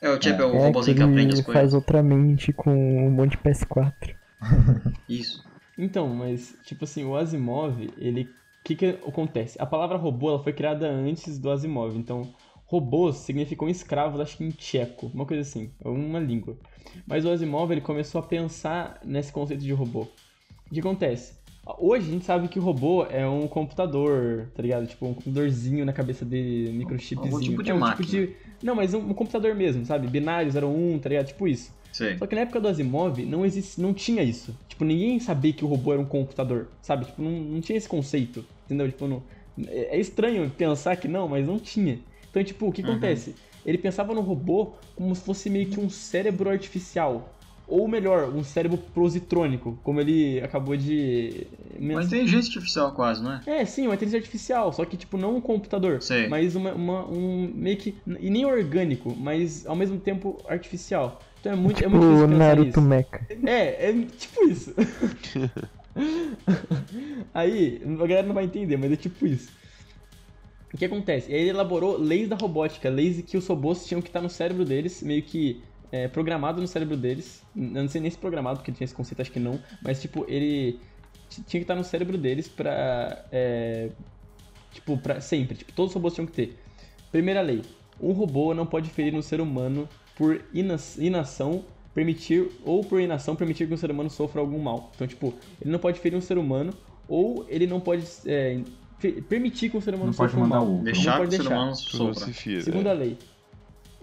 É, 0.00 0.08
o 0.10 0.20
Chap 0.20 0.40
é, 0.40 0.44
o 0.44 0.48
é 0.48 0.52
que 0.52 0.58
robozinho 0.58 0.96
que 0.96 1.02
aprende 1.02 1.34
as 1.34 1.40
coisas. 1.40 1.52
faz 1.52 1.74
outra 1.74 2.02
mente 2.02 2.52
com 2.52 2.70
um 2.70 3.10
monte 3.10 3.32
de 3.32 3.38
PS4. 3.38 4.14
Isso. 5.08 5.44
Então, 5.76 6.08
mas, 6.08 6.56
tipo 6.64 6.84
assim, 6.84 7.04
o 7.04 7.16
Asimov, 7.16 7.88
ele. 7.98 8.22
O 8.24 8.64
que 8.68 8.74
que 8.76 8.86
acontece? 9.06 9.60
A 9.60 9.64
palavra 9.64 9.96
robô 9.96 10.28
ela 10.28 10.42
foi 10.42 10.52
criada 10.52 10.88
antes 10.88 11.38
do 11.38 11.50
Asimov. 11.50 11.96
Então, 11.96 12.34
robôs 12.66 13.16
significam 13.16 13.68
escravos, 13.68 14.20
acho 14.20 14.36
que 14.36 14.44
em 14.44 14.50
tcheco, 14.50 15.10
uma 15.14 15.24
coisa 15.24 15.40
assim, 15.40 15.70
uma 15.82 16.18
língua. 16.18 16.58
Mas 17.06 17.24
o 17.24 17.30
Asimov, 17.30 17.72
ele 17.72 17.80
começou 17.80 18.20
a 18.20 18.24
pensar 18.24 19.00
nesse 19.04 19.32
conceito 19.32 19.62
de 19.62 19.72
robô. 19.72 20.02
O 20.66 20.74
que 20.74 20.80
acontece? 20.80 21.37
Hoje 21.78 22.08
a 22.08 22.12
gente 22.12 22.24
sabe 22.24 22.48
que 22.48 22.58
o 22.58 22.62
robô 22.62 23.04
é 23.04 23.28
um 23.28 23.46
computador, 23.46 24.48
tá 24.54 24.62
ligado? 24.62 24.86
Tipo, 24.86 25.06
um 25.06 25.14
computadorzinho 25.14 25.84
na 25.84 25.92
cabeça 25.92 26.24
dele, 26.24 26.72
microchipzinho. 26.72 27.34
Algum 27.34 27.44
tipo 27.44 27.62
de 27.62 27.70
é 27.70 27.74
um 27.74 27.78
máquina. 27.80 28.08
de. 28.08 28.34
Não, 28.62 28.74
mas 28.74 28.94
um, 28.94 29.00
um 29.00 29.14
computador 29.14 29.54
mesmo, 29.54 29.84
sabe? 29.84 30.06
Binário, 30.08 30.50
01, 30.50 30.98
tá 30.98 31.08
ligado? 31.10 31.26
Tipo 31.26 31.46
isso. 31.46 31.72
Sei. 31.92 32.16
Só 32.16 32.26
que 32.26 32.34
na 32.34 32.42
época 32.42 32.60
do 32.60 32.68
Asimov 32.68 33.18
não, 33.26 33.44
existe, 33.44 33.80
não 33.80 33.92
tinha 33.92 34.22
isso. 34.22 34.54
Tipo, 34.68 34.84
ninguém 34.84 35.18
sabia 35.20 35.52
que 35.52 35.64
o 35.64 35.68
robô 35.68 35.92
era 35.92 36.00
um 36.00 36.06
computador, 36.06 36.68
sabe? 36.80 37.04
Tipo, 37.04 37.20
não, 37.22 37.30
não 37.32 37.60
tinha 37.60 37.76
esse 37.76 37.88
conceito, 37.88 38.44
entendeu? 38.64 38.88
Tipo, 38.88 39.06
não, 39.06 39.22
é 39.66 39.96
é 39.96 40.00
estranho 40.00 40.48
pensar 40.50 40.96
que 40.96 41.06
não, 41.08 41.28
mas 41.28 41.46
não 41.46 41.58
tinha. 41.58 41.98
Então, 42.30 42.42
tipo, 42.42 42.66
o 42.68 42.72
que 42.72 42.82
Uhum. 42.82 42.92
acontece? 42.92 43.34
Ele 43.66 43.76
pensava 43.78 44.14
no 44.14 44.20
robô 44.20 44.72
como 44.96 45.14
se 45.14 45.22
fosse 45.22 45.50
meio 45.50 45.66
que 45.68 45.80
um 45.80 45.90
cérebro 45.90 46.48
artificial. 46.48 47.34
Ou 47.68 47.86
melhor, 47.86 48.34
um 48.34 48.42
cérebro 48.42 48.78
positrônico, 48.78 49.78
como 49.82 50.00
ele 50.00 50.40
acabou 50.40 50.74
de... 50.74 51.46
Uma 51.78 52.02
inteligência 52.02 52.48
artificial 52.48 52.92
quase, 52.92 53.22
não 53.22 53.32
é? 53.32 53.42
É, 53.46 53.64
sim, 53.66 53.86
uma 53.86 53.94
inteligência 53.94 54.20
artificial, 54.20 54.72
só 54.72 54.86
que, 54.86 54.96
tipo, 54.96 55.18
não 55.18 55.36
um 55.36 55.40
computador, 55.40 56.00
Sei. 56.00 56.28
mas 56.28 56.56
uma, 56.56 56.72
uma- 56.72 57.06
um 57.06 57.52
meio 57.54 57.76
que... 57.76 57.98
E 58.18 58.30
nem 58.30 58.46
orgânico, 58.46 59.14
mas 59.14 59.66
ao 59.66 59.76
mesmo 59.76 60.00
tempo 60.00 60.42
artificial. 60.48 61.20
Então 61.40 61.52
é 61.52 61.56
muito, 61.56 61.78
é 61.78 61.82
tipo 61.82 61.90
muito 61.90 62.06
difícil 62.06 62.24
o 62.24 62.38
Naruto. 62.38 62.80
Mecha. 62.80 63.20
É, 63.44 63.90
é 63.90 63.92
tipo 63.92 64.48
isso. 64.48 64.74
Aí, 67.34 67.80
a 67.84 68.06
galera 68.06 68.26
não 68.26 68.34
vai 68.34 68.44
entender, 68.44 68.76
mas 68.76 68.92
é 68.92 68.96
tipo 68.96 69.26
isso. 69.26 69.50
O 70.72 70.76
que 70.76 70.84
acontece? 70.84 71.32
Ele 71.32 71.50
elaborou 71.50 71.98
leis 71.98 72.28
da 72.28 72.36
robótica, 72.36 72.90
leis 72.90 73.20
que 73.22 73.36
os 73.36 73.46
robôs 73.46 73.86
tinham 73.86 74.02
que 74.02 74.08
estar 74.08 74.20
no 74.20 74.28
cérebro 74.28 74.64
deles, 74.64 75.02
meio 75.02 75.22
que 75.22 75.62
é, 75.92 76.08
programado 76.08 76.60
no 76.60 76.66
cérebro 76.66 76.96
deles. 76.96 77.42
Eu 77.56 77.62
não 77.82 77.88
sei 77.88 78.00
nem 78.00 78.10
se 78.10 78.18
programado, 78.18 78.58
porque 78.58 78.72
tinha 78.72 78.84
esse 78.84 78.94
conceito, 78.94 79.20
acho 79.22 79.32
que 79.32 79.40
não. 79.40 79.58
Mas, 79.82 80.00
tipo, 80.00 80.24
ele 80.28 80.78
tinha 81.28 81.44
que 81.46 81.58
estar 81.58 81.74
no 81.74 81.84
cérebro 81.84 82.16
deles 82.18 82.48
pra. 82.48 83.24
é, 83.32 83.90
tipo, 84.72 84.96
pra 84.98 85.20
sempre. 85.20 85.56
Tipo, 85.56 85.72
todos 85.72 85.90
os 85.90 85.94
robôs 85.94 86.14
tinham 86.14 86.26
que 86.26 86.32
ter. 86.32 86.58
Primeira 87.10 87.40
lei: 87.40 87.62
um 88.00 88.12
robô 88.12 88.54
não 88.54 88.66
pode 88.66 88.90
ferir 88.90 89.14
um 89.14 89.22
ser 89.22 89.40
humano 89.40 89.88
por 90.16 90.42
inação, 90.52 91.64
permitir, 91.94 92.50
ou 92.64 92.82
por 92.84 93.00
inação, 93.00 93.34
permitir 93.36 93.66
que 93.66 93.74
um 93.74 93.76
ser 93.76 93.90
humano 93.90 94.10
sofra 94.10 94.40
algum 94.40 94.58
mal. 94.58 94.90
Então, 94.94 95.06
tipo, 95.06 95.34
ele 95.60 95.70
não 95.70 95.78
pode 95.78 95.98
ferir 96.00 96.16
um 96.16 96.20
ser 96.20 96.38
humano, 96.38 96.72
ou 97.08 97.46
ele 97.48 97.66
não 97.66 97.80
pode 97.80 98.04
é, 98.26 98.60
permitir 99.28 99.70
que 99.70 99.76
um 99.76 99.80
ser 99.80 99.94
humano 99.94 100.10
Não 100.10 100.16
pode 100.16 100.32
sofra 100.32 100.44
um 100.44 100.48
mandar 100.48 100.60
mal. 100.60 100.68
outro. 100.68 100.84
Deixar 100.84 101.04
não 101.04 101.12
que 101.12 101.18
pode 101.18 101.28
o 101.28 101.30
ser 101.30 101.38
deixar. 101.38 101.54
humano 101.56 101.76
sofra. 101.76 102.32
Segunda 102.62 102.92
lei. 102.92 103.16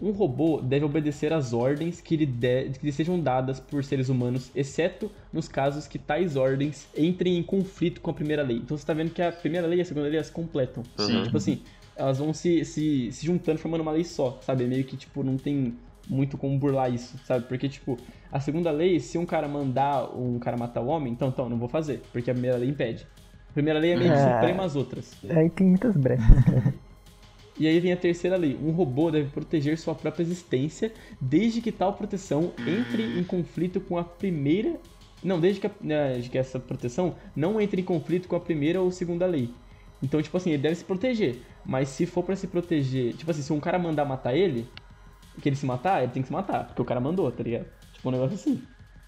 Um 0.01 0.11
robô 0.11 0.59
deve 0.61 0.83
obedecer 0.83 1.31
às 1.31 1.53
ordens 1.53 2.01
que 2.01 2.17
lhe, 2.17 2.25
de- 2.25 2.69
que 2.71 2.85
lhe 2.85 2.91
sejam 2.91 3.17
dadas 3.19 3.59
por 3.61 3.83
seres 3.83 4.09
humanos, 4.09 4.51
exceto 4.53 5.09
nos 5.31 5.47
casos 5.47 5.87
que 5.87 5.97
tais 5.97 6.35
ordens 6.35 6.87
entrem 6.97 7.37
em 7.37 7.43
conflito 7.43 8.01
com 8.01 8.11
a 8.11 8.13
primeira 8.13 8.43
lei. 8.43 8.57
Então 8.57 8.75
você 8.77 8.85
tá 8.85 8.93
vendo 8.93 9.11
que 9.11 9.21
a 9.21 9.31
primeira 9.31 9.65
lei 9.65 9.79
e 9.79 9.81
a 9.81 9.85
segunda 9.85 10.07
lei 10.07 10.15
elas 10.17 10.27
se 10.27 10.33
completam. 10.33 10.83
Sim. 10.97 11.23
Tipo 11.23 11.37
assim, 11.37 11.61
elas 11.95 12.17
vão 12.17 12.33
se, 12.33 12.65
se, 12.65 13.09
se 13.11 13.25
juntando 13.25 13.57
formando 13.57 13.81
uma 13.81 13.91
lei 13.93 14.03
só, 14.03 14.37
sabe? 14.41 14.65
Meio 14.65 14.83
que, 14.83 14.97
tipo, 14.97 15.23
não 15.23 15.37
tem 15.37 15.73
muito 16.09 16.37
como 16.37 16.57
burlar 16.59 16.93
isso, 16.93 17.17
sabe? 17.25 17.45
Porque, 17.47 17.69
tipo, 17.69 17.97
a 18.29 18.39
segunda 18.41 18.69
lei, 18.71 18.99
se 18.99 19.17
um 19.17 19.25
cara 19.25 19.47
mandar 19.47 20.13
um 20.15 20.37
cara 20.39 20.57
matar 20.57 20.81
o 20.81 20.87
homem, 20.87 21.13
então, 21.13 21.29
então, 21.29 21.47
não 21.47 21.57
vou 21.57 21.69
fazer, 21.69 22.01
porque 22.11 22.29
a 22.29 22.33
primeira 22.33 22.57
lei 22.57 22.69
impede. 22.69 23.07
A 23.49 23.53
primeira 23.53 23.79
lei 23.79 23.91
é 23.91 23.95
meio 23.95 24.11
que 24.11 24.17
É. 24.17 24.33
suprema 24.33 24.65
as 24.65 24.75
outras. 24.75 25.13
Aí 25.29 25.49
tem 25.49 25.65
muitas 25.67 25.95
brechas. 25.95 26.25
E 27.57 27.67
aí 27.67 27.79
vem 27.79 27.93
a 27.93 27.97
terceira 27.97 28.35
lei. 28.35 28.55
Um 28.61 28.71
robô 28.71 29.09
deve 29.09 29.29
proteger 29.29 29.77
sua 29.77 29.95
própria 29.95 30.23
existência 30.23 30.91
desde 31.21 31.61
que 31.61 31.71
tal 31.71 31.93
proteção 31.93 32.53
entre 32.67 33.03
em 33.03 33.23
conflito 33.23 33.79
com 33.79 33.97
a 33.97 34.03
primeira. 34.03 34.79
Não, 35.23 35.39
desde 35.39 35.61
que, 35.61 35.67
a- 35.67 35.71
né, 35.81 36.13
desde 36.13 36.29
que 36.29 36.37
essa 36.37 36.59
proteção 36.59 37.15
não 37.35 37.59
entre 37.59 37.81
em 37.81 37.85
conflito 37.85 38.27
com 38.27 38.35
a 38.35 38.39
primeira 38.39 38.81
ou 38.81 38.91
segunda 38.91 39.25
lei. 39.25 39.49
Então, 40.03 40.21
tipo 40.21 40.35
assim, 40.35 40.51
ele 40.51 40.61
deve 40.61 40.75
se 40.75 40.83
proteger. 40.83 41.37
Mas 41.65 41.89
se 41.89 42.05
for 42.05 42.23
pra 42.23 42.35
se 42.35 42.47
proteger. 42.47 43.13
Tipo 43.15 43.31
assim, 43.31 43.41
se 43.41 43.53
um 43.53 43.59
cara 43.59 43.79
mandar 43.79 44.05
matar 44.05 44.35
ele, 44.35 44.67
que 45.41 45.49
ele 45.49 45.55
se 45.55 45.65
matar, 45.65 46.03
ele 46.03 46.11
tem 46.11 46.21
que 46.21 46.27
se 46.27 46.33
matar. 46.33 46.65
Porque 46.67 46.81
o 46.81 46.85
cara 46.85 46.99
mandou, 46.99 47.31
tá 47.31 47.43
ligado? 47.43 47.67
Tipo 47.93 48.09
um 48.09 48.11
negócio 48.11 48.35
assim. 48.35 48.61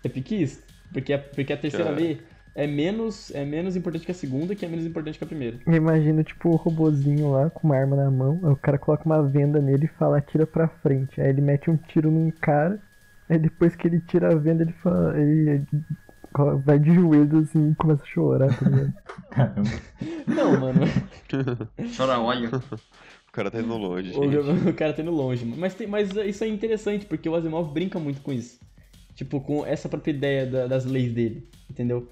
É 0.04 0.10
pique 0.10 0.36
isso. 0.42 0.64
Porque 0.92 1.14
a, 1.14 1.20
porque 1.20 1.52
a 1.54 1.58
terceira 1.58 1.90
lei 1.92 2.22
é 2.58 2.68
menos, 2.68 3.30
é 3.34 3.46
menos 3.46 3.76
importante 3.76 4.06
que 4.06 4.12
a 4.12 4.16
segunda, 4.16 4.56
que 4.56 4.66
é 4.66 4.68
menos 4.68 4.86
importante 4.86 5.18
que 5.18 5.24
a 5.24 5.28
primeira. 5.28 5.58
Eu 5.66 5.76
imagino, 5.76 6.24
tipo, 6.24 6.50
o 6.50 6.56
robozinho 6.56 7.32
lá 7.32 7.50
com 7.52 7.68
uma 7.68 7.78
arma 7.78 7.96
na 7.96 8.10
mão. 8.12 8.40
Aí 8.44 8.52
o 8.52 8.56
cara 8.58 8.78
coloca 8.80 9.06
uma 9.06 9.22
venda 9.24 9.62
nele 9.62 9.86
e 9.86 9.98
fala, 10.00 10.18
atira 10.18 10.46
pra 10.48 10.68
frente. 10.68 11.22
Aí 11.22 11.30
ele 11.30 11.40
mete 11.42 11.70
um 11.70 11.78
tiro 11.78 12.10
num 12.12 12.32
cara. 12.32 12.82
Aí 13.30 13.38
depois 13.38 13.76
que 13.76 13.88
ele 13.88 14.02
tira 14.02 14.32
a 14.32 14.36
venda, 14.36 14.64
ele 14.64 14.74
fala. 14.84 15.18
Ele 15.20 15.64
vai 16.66 16.78
de 16.80 16.94
joelhos 16.94 17.50
assim 17.50 17.72
e 17.72 17.76
começa 17.76 18.04
a 18.04 18.06
chorar, 18.08 18.50
tá 18.58 18.70
ligado? 18.70 18.94
Caramba. 19.32 19.70
Não, 20.28 20.60
mano. 20.60 20.82
Chora 21.96 22.20
óleo. 22.20 22.50
O 23.28 23.32
cara 23.32 23.52
tá 23.52 23.60
indo 23.60 23.78
longe. 23.78 24.12
O, 24.14 24.70
o 24.70 24.74
cara 24.74 24.94
tá 24.94 25.02
indo 25.02 25.12
longe. 25.12 25.46
mano. 25.46 25.58
Mas, 25.60 25.74
tem- 25.76 25.88
mas 25.88 26.10
isso 26.16 26.44
é 26.44 26.48
interessante, 26.48 27.06
porque 27.06 27.30
o 27.30 27.36
Asimov 27.36 27.72
brinca 27.72 28.00
muito 28.00 28.22
com 28.22 28.34
isso. 28.34 28.60
Tipo, 29.16 29.42
com 29.42 29.66
essa 29.66 29.90
própria 29.90 30.12
ideia 30.12 30.46
da- 30.46 30.68
das 30.68 30.86
leis 30.86 31.12
dele, 31.12 31.48
entendeu? 31.70 32.08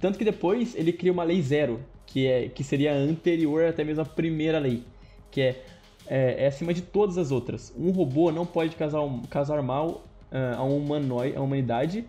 Tanto 0.00 0.18
que 0.18 0.24
depois 0.24 0.74
ele 0.74 0.92
cria 0.92 1.12
uma 1.12 1.22
lei 1.24 1.42
zero, 1.42 1.80
que, 2.06 2.26
é, 2.26 2.48
que 2.48 2.64
seria 2.64 2.92
anterior 2.94 3.64
até 3.66 3.84
mesmo 3.84 4.02
à 4.02 4.06
primeira 4.06 4.58
lei. 4.58 4.82
Que 5.30 5.40
é, 5.42 5.64
é, 6.06 6.44
é 6.44 6.46
acima 6.46 6.72
de 6.74 6.82
todas 6.82 7.18
as 7.18 7.30
outras. 7.30 7.72
Um 7.78 7.90
robô 7.90 8.32
não 8.32 8.46
pode 8.46 8.74
causar, 8.76 9.00
causar 9.28 9.62
mal 9.62 10.04
ah, 10.32 10.56
a, 10.56 10.64
um 10.64 10.78
humanoide, 10.78 11.36
a 11.36 11.40
humanidade 11.40 12.04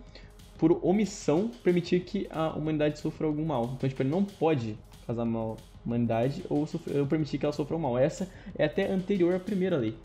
por 0.57 0.79
omissão 0.83 1.49
permitir 1.63 2.01
que 2.01 2.27
a 2.29 2.49
humanidade 2.55 2.99
sofra 2.99 3.27
algum 3.27 3.45
mal. 3.45 3.73
Então, 3.75 3.89
tipo, 3.89 4.01
ele 4.03 4.09
não 4.09 4.23
pode 4.23 4.77
causar 5.05 5.25
mal 5.25 5.57
à 5.59 5.87
humanidade 5.87 6.43
ou, 6.49 6.65
sofrer- 6.67 6.99
ou 6.99 7.07
permitir 7.07 7.37
que 7.39 7.45
ela 7.45 7.53
sofra 7.53 7.75
um 7.75 7.79
mal. 7.79 7.97
Essa 7.97 8.27
é 8.55 8.65
até 8.65 8.91
anterior 8.91 9.35
à 9.35 9.39
primeira 9.39 9.75
lei. 9.77 9.95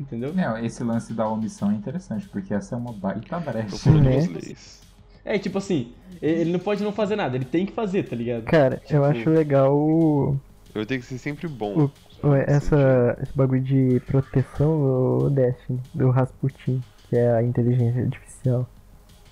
Entendeu? 0.00 0.32
Não, 0.34 0.58
esse 0.58 0.82
lance 0.82 1.12
da 1.12 1.28
omissão 1.28 1.70
é 1.70 1.74
interessante, 1.74 2.28
porque 2.28 2.52
essa 2.54 2.74
é 2.74 2.78
uma 2.78 2.92
baita 2.92 3.38
brecha. 3.38 3.90
Né? 3.90 4.20
de 4.20 4.28
leis. 4.32 4.80
É, 5.24 5.38
tipo 5.38 5.58
assim, 5.58 5.92
ele 6.20 6.50
não 6.50 6.58
pode 6.58 6.82
não 6.82 6.92
fazer 6.92 7.16
nada, 7.16 7.36
ele 7.36 7.44
tem 7.44 7.64
que 7.66 7.72
fazer, 7.72 8.02
tá 8.04 8.16
ligado? 8.16 8.44
Cara, 8.44 8.82
eu 8.90 9.04
acho 9.04 9.30
legal 9.30 9.76
o, 9.76 10.36
Eu 10.74 10.84
tenho 10.86 11.00
que 11.00 11.06
ser 11.06 11.18
sempre 11.18 11.46
bom. 11.48 11.88
o- 12.24 12.34
essa, 12.46 13.16
esse 13.22 13.36
bagulho 13.36 13.60
de 13.62 14.00
proteção 14.06 14.80
do 15.20 15.30
Destiny, 15.30 15.80
do 15.94 16.10
Rasputin, 16.10 16.80
que 17.08 17.16
é 17.16 17.32
a 17.32 17.42
inteligência 17.42 18.02
artificial. 18.02 18.68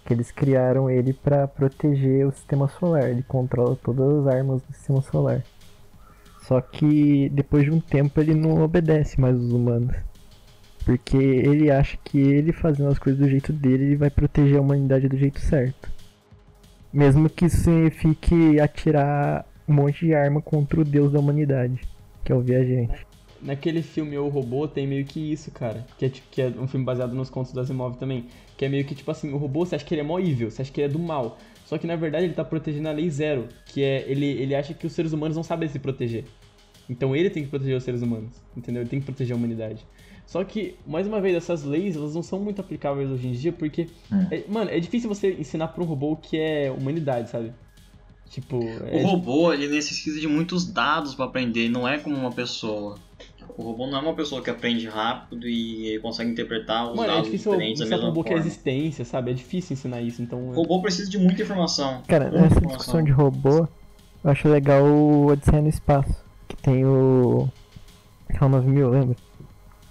Que 0.05 0.15
eles 0.15 0.31
criaram 0.33 0.91
ele 0.91 1.13
pra 1.13 1.47
proteger 1.47 2.27
o 2.27 2.33
sistema 2.33 2.69
solar. 2.69 3.09
Ele 3.11 3.23
controla 3.23 3.77
todas 3.77 4.27
as 4.27 4.35
armas 4.35 4.61
do 4.63 4.73
sistema 4.75 5.01
solar. 5.03 5.43
Só 6.43 6.61
que 6.61 7.29
depois 7.29 7.65
de 7.65 7.71
um 7.71 7.81
tempo 7.81 8.21
ele 8.21 8.35
não 8.35 8.61
obedece 8.63 9.21
mais 9.21 9.37
os 9.37 9.53
humanos. 9.53 9.95
Porque 10.85 11.17
ele 11.17 11.71
acha 11.71 11.99
que 12.03 12.19
ele 12.19 12.53
fazendo 12.53 12.89
as 12.89 12.99
coisas 12.99 13.21
do 13.21 13.29
jeito 13.29 13.53
dele, 13.53 13.85
ele 13.85 13.97
vai 13.97 14.11
proteger 14.11 14.59
a 14.59 14.61
humanidade 14.61 15.09
do 15.09 15.17
jeito 15.17 15.41
certo. 15.41 15.91
Mesmo 16.93 17.29
que 17.29 17.47
isso 17.47 17.59
signifique 17.59 18.59
atirar 18.59 19.47
um 19.69 19.75
monte 19.75 20.07
de 20.07 20.15
arma 20.15 20.41
contra 20.41 20.81
o 20.81 20.85
deus 20.85 21.13
da 21.13 21.21
humanidade, 21.21 21.81
que 22.25 22.33
é 22.33 22.35
o 22.35 22.41
viajante. 22.41 23.07
Naquele 23.41 23.81
filme 23.81 24.19
O 24.19 24.29
Robô 24.29 24.69
tem 24.69 24.87
meio 24.87 25.05
que 25.05 25.33
isso, 25.33 25.51
cara. 25.51 25.87
Que 25.97 26.07
é, 26.07 26.09
tipo, 26.09 26.29
que 26.31 26.43
é 26.43 26.49
um 26.49 26.67
filme 26.67 26.85
baseado 26.85 27.15
nos 27.15 27.31
contos 27.31 27.53
do 27.53 27.61
Asimov 27.61 27.97
também. 27.97 28.27
Que 28.57 28.67
é 28.67 28.69
meio 28.69 28.85
que, 28.85 28.95
tipo 28.95 29.11
assim, 29.11 29.33
o 29.33 29.39
robô, 29.39 29.65
você 29.65 29.77
acha 29.77 29.85
que 29.85 29.95
ele 29.95 30.03
é 30.03 30.05
mó 30.05 30.19
evil, 30.19 30.51
você 30.51 30.61
acha 30.61 30.71
que 30.71 30.81
ele 30.81 30.91
é 30.91 30.93
do 30.93 30.99
mal. 30.99 31.39
Só 31.65 31.79
que, 31.79 31.87
na 31.87 31.97
verdade, 31.97 32.27
ele 32.27 32.35
tá 32.35 32.45
protegendo 32.45 32.89
a 32.89 32.93
lei 32.93 33.09
zero. 33.09 33.49
Que 33.65 33.83
é, 33.83 34.05
ele, 34.07 34.27
ele 34.27 34.55
acha 34.55 34.75
que 34.75 34.87
os 34.87 34.93
seres 34.93 35.13
humanos 35.13 35.37
não 35.37 35.43
sabem 35.43 35.69
se 35.69 35.79
proteger. 35.79 36.25
Então 36.91 37.15
ele 37.15 37.31
tem 37.31 37.45
que 37.45 37.49
proteger 37.49 37.77
os 37.77 37.85
seres 37.85 38.03
humanos, 38.03 38.35
entendeu? 38.57 38.83
Ele 38.83 38.91
tem 38.91 38.99
que 38.99 39.07
proteger 39.07 39.33
a 39.33 39.39
humanidade. 39.39 39.87
Só 40.31 40.45
que, 40.45 40.77
mais 40.87 41.09
uma 41.09 41.21
vez, 41.21 41.35
essas 41.35 41.65
leis, 41.65 41.97
elas 41.97 42.15
não 42.15 42.23
são 42.23 42.39
muito 42.39 42.61
aplicáveis 42.61 43.11
hoje 43.11 43.27
em 43.27 43.33
dia, 43.33 43.53
porque... 43.53 43.89
é- 44.31 44.45
mano, 44.47 44.71
é 44.71 44.79
difícil 44.79 45.09
você 45.09 45.33
ensinar 45.33 45.67
pra 45.67 45.83
um 45.83 45.87
robô 45.87 46.13
o 46.13 46.17
que 46.17 46.39
é 46.39 46.71
humanidade, 46.71 47.29
sabe? 47.29 47.53
Tipo... 48.31 48.59
O 48.59 48.87
é- 48.87 49.03
robô, 49.03 49.53
ele 49.53 49.67
necessita 49.67 50.21
de 50.21 50.29
muitos 50.29 50.65
dados 50.65 51.17
pra 51.17 51.25
aprender, 51.25 51.69
não 51.69 51.87
é 51.87 51.99
como 51.99 52.15
uma 52.15 52.31
pessoa. 52.31 52.97
O 53.59 53.63
robô 53.65 53.89
não 53.89 53.99
é 53.99 54.01
uma 54.03 54.15
pessoa 54.15 54.41
que 54.41 54.49
aprende 54.49 54.87
rápido 54.87 55.49
e 55.49 55.99
consegue 55.99 56.31
interpretar 56.31 56.89
os 56.89 56.97
Mano, 56.97 57.11
é 57.11 57.15
dados 57.15 57.25
difícil 57.25 57.51
diferentes 57.51 57.81
da 57.81 57.87
ensinar 57.87 57.97
um 57.97 57.99
mesma 57.99 58.15
robô 58.15 58.23
que 58.23 58.33
é 58.33 58.37
existência, 58.37 59.05
sabe? 59.05 59.33
É 59.33 59.35
difícil 59.35 59.75
ensinar 59.75 60.01
isso, 60.01 60.23
então... 60.23 60.51
O 60.51 60.53
robô 60.53 60.81
precisa 60.81 61.11
de 61.11 61.19
muita 61.19 61.43
informação. 61.43 62.03
Cara, 62.07 62.27
muita 62.27 62.41
nessa 62.41 62.55
informação. 62.55 62.77
discussão 62.79 63.03
de 63.03 63.11
robô, 63.11 63.69
eu 64.23 64.31
acho 64.31 64.49
legal 64.49 64.85
o 64.85 65.27
Odisseia 65.27 65.61
no 65.61 65.69
Espaço, 65.69 66.25
que 66.47 66.57
tem 66.57 66.87
o. 66.87 67.49
É 68.29 68.45
o 68.45 68.49
9000, 68.49 68.91
lembra? 68.91 69.30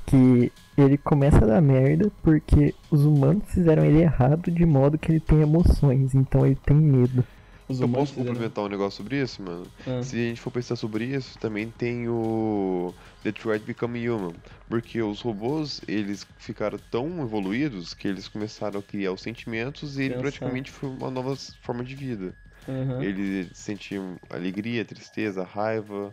Que 0.10 0.52
ele 0.78 0.98
começa 0.98 1.38
a 1.38 1.48
dar 1.48 1.62
merda 1.62 2.12
porque 2.24 2.74
os 2.90 3.06
humanos 3.06 3.44
fizeram 3.54 3.84
ele 3.86 4.02
errado 4.02 4.50
de 4.50 4.66
modo 4.66 4.98
que 4.98 5.12
ele 5.12 5.20
tem 5.20 5.42
emoções, 5.42 6.16
então 6.16 6.46
ele 6.46 6.56
tem 6.56 6.76
medo. 6.78 7.24
Os 7.68 7.80
Eu 7.80 7.86
humanos 7.86 8.10
posso 8.10 8.14
fizeram- 8.14 8.34
complementar 8.34 8.66
um 8.66 8.68
negócio 8.70 8.98
sobre 8.98 9.22
isso, 9.22 9.44
mano? 9.44 9.68
Ah. 9.86 10.02
Se 10.02 10.16
a 10.16 10.20
gente 10.20 10.42
for 10.42 10.50
pensar 10.50 10.76
sobre 10.76 11.06
isso, 11.06 11.38
também 11.38 11.70
tem 11.70 12.08
o 12.10 12.92
Detroit 13.24 13.64
Become 13.64 14.10
Human. 14.10 14.34
Porque 14.68 15.00
os 15.04 15.22
robôs, 15.22 15.80
eles 15.88 16.26
ficaram 16.40 16.80
tão 16.90 17.22
evoluídos 17.22 17.94
que 17.94 18.08
eles 18.08 18.28
começaram 18.28 18.80
a 18.80 18.84
criar 18.84 19.12
os 19.12 19.22
sentimentos 19.22 20.00
e 20.00 20.04
ele 20.06 20.16
praticamente 20.16 20.72
foi 20.72 20.90
uma 20.90 21.12
nova 21.12 21.36
forma 21.62 21.84
de 21.84 21.94
vida. 21.94 22.34
Aham. 22.68 23.04
Ele 23.04 23.48
sentia 23.54 24.02
alegria, 24.32 24.84
tristeza, 24.84 25.44
raiva. 25.44 26.12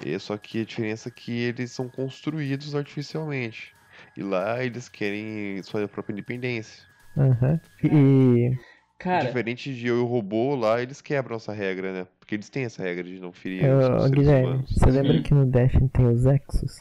E 0.00 0.18
só 0.18 0.36
que 0.38 0.60
a 0.60 0.64
diferença 0.64 1.08
é 1.08 1.12
que 1.12 1.32
eles 1.32 1.72
são 1.72 1.88
construídos 1.88 2.74
artificialmente. 2.74 3.74
E 4.16 4.22
lá 4.22 4.62
eles 4.64 4.88
querem 4.88 5.62
sua 5.62 5.86
própria 5.88 6.12
independência. 6.12 6.84
Aham. 7.16 7.60
E. 7.82 8.56
Cara, 8.98 9.26
Diferente 9.26 9.74
de 9.74 9.86
eu 9.86 9.96
e 9.98 10.00
o 10.00 10.06
robô, 10.06 10.54
lá 10.56 10.80
eles 10.82 11.00
quebram 11.00 11.36
essa 11.36 11.52
regra, 11.52 11.92
né? 11.92 12.06
Porque 12.18 12.34
eles 12.34 12.48
têm 12.48 12.64
essa 12.64 12.82
regra 12.82 13.04
de 13.04 13.20
não 13.20 13.32
ferir 13.32 13.68
Ô, 13.68 14.04
os 14.04 14.10
Guilherme, 14.10 14.48
humanos. 14.48 14.70
você 14.70 14.90
lembra 14.90 15.22
que 15.22 15.34
no 15.34 15.44
Destiny 15.46 15.88
tem 15.90 16.06
os 16.06 16.26
Exos? 16.26 16.78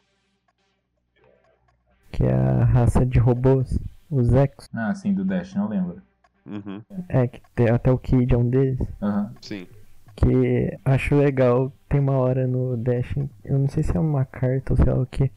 Que 2.14 2.24
é 2.24 2.34
a 2.34 2.64
raça 2.64 3.06
de 3.06 3.20
robôs? 3.20 3.78
Os 4.10 4.30
Exos? 4.34 4.70
Ah, 4.74 4.94
sim, 4.94 5.14
do 5.14 5.24
Dash, 5.24 5.56
não 5.56 5.68
lembro. 5.68 6.02
Uhum, 6.46 6.82
É, 7.10 7.28
que 7.28 7.42
tem, 7.56 7.70
até 7.70 7.92
o 7.92 7.98
Kid 7.98 8.34
é 8.34 8.38
um 8.38 8.50
deles. 8.50 8.80
Aham. 9.02 9.34
sim. 9.42 9.68
que 10.16 10.78
acho 10.86 11.16
legal. 11.16 11.72
Tem 11.94 12.00
uma 12.00 12.18
hora 12.18 12.48
no 12.48 12.76
Dash, 12.76 13.14
eu 13.46 13.60
não 13.60 13.70
sei 13.70 13.84
se 13.84 13.96
é 13.96 14.00
uma 14.00 14.26
carta 14.26 14.74
ou 14.74 14.78
sei 14.78 14.92
lá 14.92 15.00
o 15.00 15.06
que, 15.06 15.30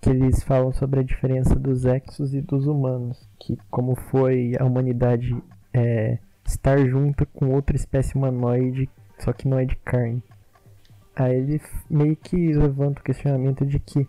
que 0.00 0.08
eles 0.08 0.42
falam 0.42 0.72
sobre 0.72 1.00
a 1.00 1.02
diferença 1.02 1.54
dos 1.56 1.84
exos 1.84 2.32
e 2.32 2.40
dos 2.40 2.66
humanos. 2.66 3.28
Que 3.38 3.58
como 3.70 3.94
foi 3.94 4.54
a 4.58 4.64
humanidade 4.64 5.36
é, 5.74 6.16
estar 6.42 6.78
junta 6.88 7.26
com 7.26 7.52
outra 7.52 7.76
espécie 7.76 8.14
humanoide, 8.14 8.88
só 9.18 9.30
que 9.30 9.46
não 9.46 9.58
é 9.58 9.66
de 9.66 9.76
carne. 9.76 10.22
Aí 11.14 11.36
ele 11.36 11.60
meio 11.90 12.16
que 12.16 12.54
levanta 12.54 13.02
o 13.02 13.04
questionamento 13.04 13.66
de 13.66 13.78
que 13.78 14.08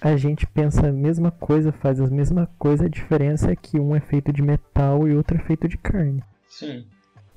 a 0.00 0.16
gente 0.16 0.46
pensa 0.46 0.86
a 0.86 0.92
mesma 0.92 1.32
coisa, 1.32 1.72
faz 1.72 2.00
a 2.00 2.06
mesma 2.06 2.48
coisa, 2.60 2.84
a 2.84 2.88
diferença 2.88 3.50
é 3.50 3.56
que 3.56 3.80
um 3.80 3.96
é 3.96 3.98
feito 3.98 4.32
de 4.32 4.40
metal 4.40 5.08
e 5.08 5.16
outro 5.16 5.36
é 5.36 5.40
feito 5.40 5.66
de 5.66 5.78
carne. 5.78 6.22
Sim. 6.48 6.86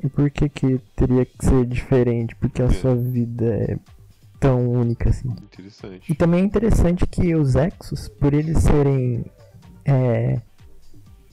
E 0.04 0.10
por 0.10 0.30
que 0.32 0.49
que 0.49 0.80
teria 0.95 1.26
que 1.26 1.45
ser 1.45 1.66
diferente? 1.66 2.36
Porque 2.36 2.62
a 2.62 2.66
É. 2.66 2.70
sua 2.70 2.95
vida 2.95 3.45
é 3.45 3.78
tão 4.39 4.68
única 4.72 5.10
assim. 5.10 5.30
E 5.30 5.43
Interessante. 5.43 6.16
também 6.16 6.41
é 6.41 6.45
interessante 6.45 7.06
que 7.06 7.36
os 7.36 7.56
Exos, 7.56 8.08
por 8.10 8.34
eles 8.34 8.58
serem 8.64 9.24
é, 9.86 10.41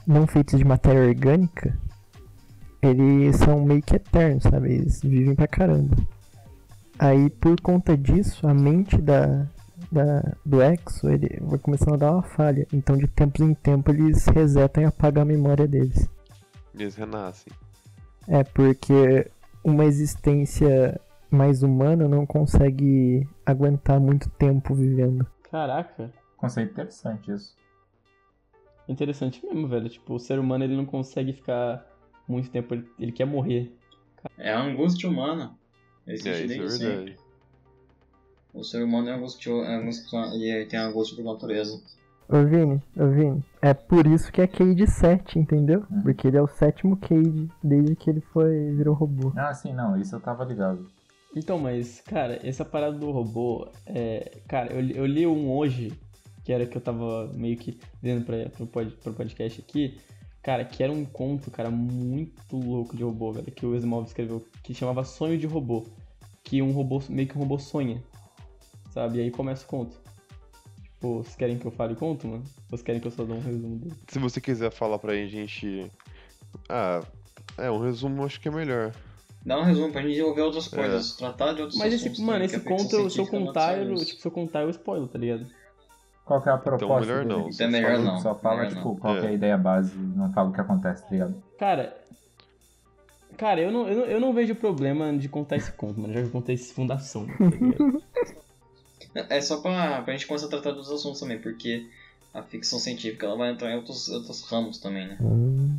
não 0.06 0.26
feitos 0.26 0.58
de 0.58 0.64
matéria 0.64 1.00
orgânica, 1.08 1.78
eles 2.82 3.36
são 3.36 3.64
meio 3.64 3.82
que 3.82 3.96
eternos, 3.96 4.42
sabe? 4.44 4.72
Eles 4.74 5.00
vivem 5.02 5.34
pra 5.34 5.46
caramba. 5.48 5.96
Aí 6.98 7.30
por 7.30 7.58
conta 7.60 7.96
disso, 7.96 8.46
a 8.46 8.52
mente 8.52 9.00
da, 9.00 9.46
da, 9.90 10.36
do 10.44 10.60
Exo 10.62 11.08
ele 11.08 11.38
vai 11.40 11.58
começando 11.58 11.94
a 11.94 11.96
dar 11.96 12.12
uma 12.12 12.22
falha. 12.22 12.66
Então 12.72 12.96
de 12.96 13.06
tempos 13.08 13.40
em 13.40 13.54
tempos 13.54 13.94
eles 13.94 14.26
resetam 14.26 14.82
e 14.82 14.86
apagam 14.86 15.22
a 15.22 15.26
memória 15.26 15.66
deles. 15.66 16.06
Eles 16.74 16.94
renascem. 16.96 17.52
É, 18.28 18.44
porque 18.44 19.30
uma 19.64 19.84
existência 19.84 21.00
mais 21.30 21.62
humana 21.62 22.06
não 22.08 22.24
consegue 22.26 23.26
aguentar 23.44 23.98
muito 24.00 24.28
tempo 24.30 24.74
vivendo. 24.74 25.26
Caraca. 25.50 26.12
Conceito 26.36 26.72
interessante 26.72 27.32
isso. 27.32 27.56
Interessante 28.88 29.44
mesmo, 29.44 29.66
velho. 29.68 29.88
Tipo, 29.88 30.14
o 30.14 30.18
ser 30.18 30.38
humano 30.38 30.64
ele 30.64 30.76
não 30.76 30.86
consegue 30.86 31.32
ficar 31.32 31.86
muito 32.26 32.50
tempo, 32.50 32.74
ele, 32.74 32.88
ele 32.98 33.12
quer 33.12 33.26
morrer. 33.26 33.72
É 34.36 34.52
a 34.52 34.60
angústia 34.62 35.08
humana. 35.08 35.54
Existe 36.06 36.28
É, 36.28 36.44
isso 36.44 36.54
é 36.54 36.58
desde 36.58 36.70
sempre. 36.78 36.96
verdade. 36.96 37.16
O 38.54 38.64
ser 38.64 38.82
humano 38.82 39.08
é 39.08 39.12
angustio, 39.12 39.62
é 39.62 39.74
angustio, 39.76 40.18
e 40.34 40.66
tem 40.66 40.78
angústia 40.78 41.16
por 41.16 41.24
natureza. 41.24 41.82
Ô 42.28 42.44
Vini, 42.44 42.82
ô 42.96 43.06
Vini, 43.08 43.42
é 43.62 43.72
por 43.72 44.06
isso 44.06 44.30
que 44.30 44.42
é 44.42 44.46
Cade 44.46 44.86
7, 44.86 45.38
entendeu? 45.38 45.84
Hum. 45.90 46.02
Porque 46.02 46.28
ele 46.28 46.36
é 46.36 46.42
o 46.42 46.46
sétimo 46.46 46.96
Cade 46.96 47.48
desde 47.62 47.96
que 47.96 48.10
ele 48.10 48.20
foi 48.20 48.70
virou 48.72 48.94
robô. 48.94 49.32
Ah, 49.34 49.54
sim, 49.54 49.72
não, 49.72 49.96
isso 49.96 50.14
eu 50.14 50.20
tava 50.20 50.44
ligado. 50.44 50.86
Então, 51.34 51.58
mas, 51.58 52.00
cara, 52.02 52.38
essa 52.46 52.64
parada 52.64 52.98
do 52.98 53.10
robô, 53.10 53.68
é, 53.86 54.38
cara, 54.46 54.72
eu, 54.72 54.80
li- 54.80 54.96
eu 54.96 55.06
li 55.06 55.26
um 55.26 55.50
hoje, 55.50 55.92
que 56.44 56.52
era 56.52 56.66
que 56.66 56.76
eu 56.76 56.80
tava 56.82 57.30
meio 57.34 57.56
que 57.56 57.78
vendo 58.02 58.24
pra, 58.24 58.48
pro, 58.50 58.66
pod, 58.66 58.90
pro 59.02 59.12
podcast 59.14 59.60
aqui, 59.60 59.98
cara, 60.42 60.64
que 60.64 60.82
era 60.82 60.92
um 60.92 61.04
conto, 61.06 61.50
cara, 61.50 61.70
muito 61.70 62.56
louco 62.56 62.94
de 62.96 63.04
robô, 63.04 63.32
velho, 63.32 63.50
que 63.52 63.64
o 63.64 63.74
Asimov 63.74 64.04
escreveu, 64.06 64.44
que 64.62 64.74
chamava 64.74 65.02
Sonho 65.04 65.38
de 65.38 65.46
Robô, 65.46 65.84
que 66.44 66.60
um 66.60 66.72
robô, 66.72 67.00
meio 67.08 67.28
que 67.28 67.36
um 67.36 67.40
robô 67.40 67.58
sonha, 67.58 68.02
sabe? 68.90 69.18
E 69.18 69.20
aí 69.22 69.30
começa 69.30 69.64
o 69.64 69.68
conto. 69.68 69.98
Tipo, 70.98 71.22
vocês 71.22 71.36
querem 71.36 71.56
que 71.58 71.64
eu 71.64 71.70
fale 71.70 71.92
o 71.92 71.96
conto, 71.96 72.26
mano? 72.26 72.42
Ou 72.44 72.70
vocês 72.70 72.82
querem 72.82 73.00
que 73.00 73.06
eu 73.06 73.12
só 73.12 73.22
dê 73.24 73.32
um 73.32 73.40
resumo 73.40 73.76
dele? 73.78 73.94
Se 74.08 74.18
você 74.18 74.40
quiser 74.40 74.72
falar 74.72 74.98
pra 74.98 75.14
gente. 75.14 75.88
Ah, 76.68 77.00
é, 77.56 77.70
um 77.70 77.78
resumo 77.78 78.22
eu 78.22 78.26
acho 78.26 78.40
que 78.40 78.48
é 78.48 78.50
melhor. 78.50 78.92
Dá 79.46 79.60
um 79.60 79.62
resumo 79.62 79.92
pra 79.92 80.02
gente 80.02 80.10
desenvolver 80.10 80.42
outras 80.42 80.66
coisas, 80.66 81.12
tratar 81.16 81.52
de 81.52 81.62
outros 81.62 81.78
Mas 81.78 81.94
assuntos. 81.94 82.12
esse, 82.14 82.22
mano, 82.22 82.44
esse 82.44 82.58
ficção 82.58 82.76
conto, 82.76 82.96
eu- 82.96 83.10
se 83.10 83.18
eu 83.20 83.24
não 83.24 83.30
contar, 83.30 83.78
eu, 83.78 83.94
tipo, 83.94 84.20
se 84.20 84.26
eu 84.26 84.32
contar, 84.32 84.62
eu 84.62 84.70
spoiler, 84.70 85.08
tá 85.08 85.18
ligado? 85.18 85.46
Qual 86.24 86.42
que 86.42 86.48
é 86.48 86.52
a 86.52 86.58
proposta? 86.58 87.00
melhor 87.06 87.24
dele? 87.24 87.40
não. 87.40 87.48
É 87.66 87.68
melhor 87.70 87.90
falou- 87.92 88.04
não, 88.06 88.20
Só 88.20 88.34
fala, 88.34 88.56
melhor 88.56 88.74
tipo, 88.74 88.88
não. 88.88 88.96
qual 88.96 89.14
que 89.14 89.24
é 89.24 89.28
a 89.28 89.30
É. 89.30 89.34
ideia 89.34 89.56
base, 89.56 89.96
não 89.96 90.32
fala 90.32 90.50
o 90.50 90.52
que 90.52 90.60
acontece, 90.60 91.04
tá 91.04 91.08
ligado? 91.10 91.42
Cara. 91.58 91.96
Cara, 93.36 93.60
eu 93.60 93.70
não, 93.70 93.88
eu, 93.88 93.96
não, 93.98 94.04
eu 94.06 94.20
não 94.20 94.32
vejo 94.34 94.54
problema 94.56 95.16
de 95.16 95.28
contar 95.28 95.56
esse 95.56 95.70
conto, 95.70 96.00
mano. 96.00 96.12
Já 96.12 96.20
que 96.22 96.26
eu 96.26 96.32
contei 96.32 96.56
esse 96.56 96.74
fundação. 96.74 97.24
Tá 97.26 97.44
ligado? 97.44 98.02
É 99.14 99.40
só 99.40 99.60
pra, 99.60 100.02
pra 100.02 100.12
gente 100.12 100.26
começar 100.26 100.46
a 100.46 100.50
tratar 100.50 100.72
dos 100.72 100.90
assuntos 100.90 101.18
também, 101.20 101.38
porque 101.40 101.88
a 102.34 102.42
ficção 102.42 102.78
científica 102.78 103.26
ela 103.26 103.36
vai 103.36 103.50
entrar 103.50 103.70
em 103.72 103.76
outros, 103.76 104.08
outros 104.08 104.42
ramos 104.42 104.78
também, 104.78 105.06
né? 105.08 105.16
Hum, 105.20 105.78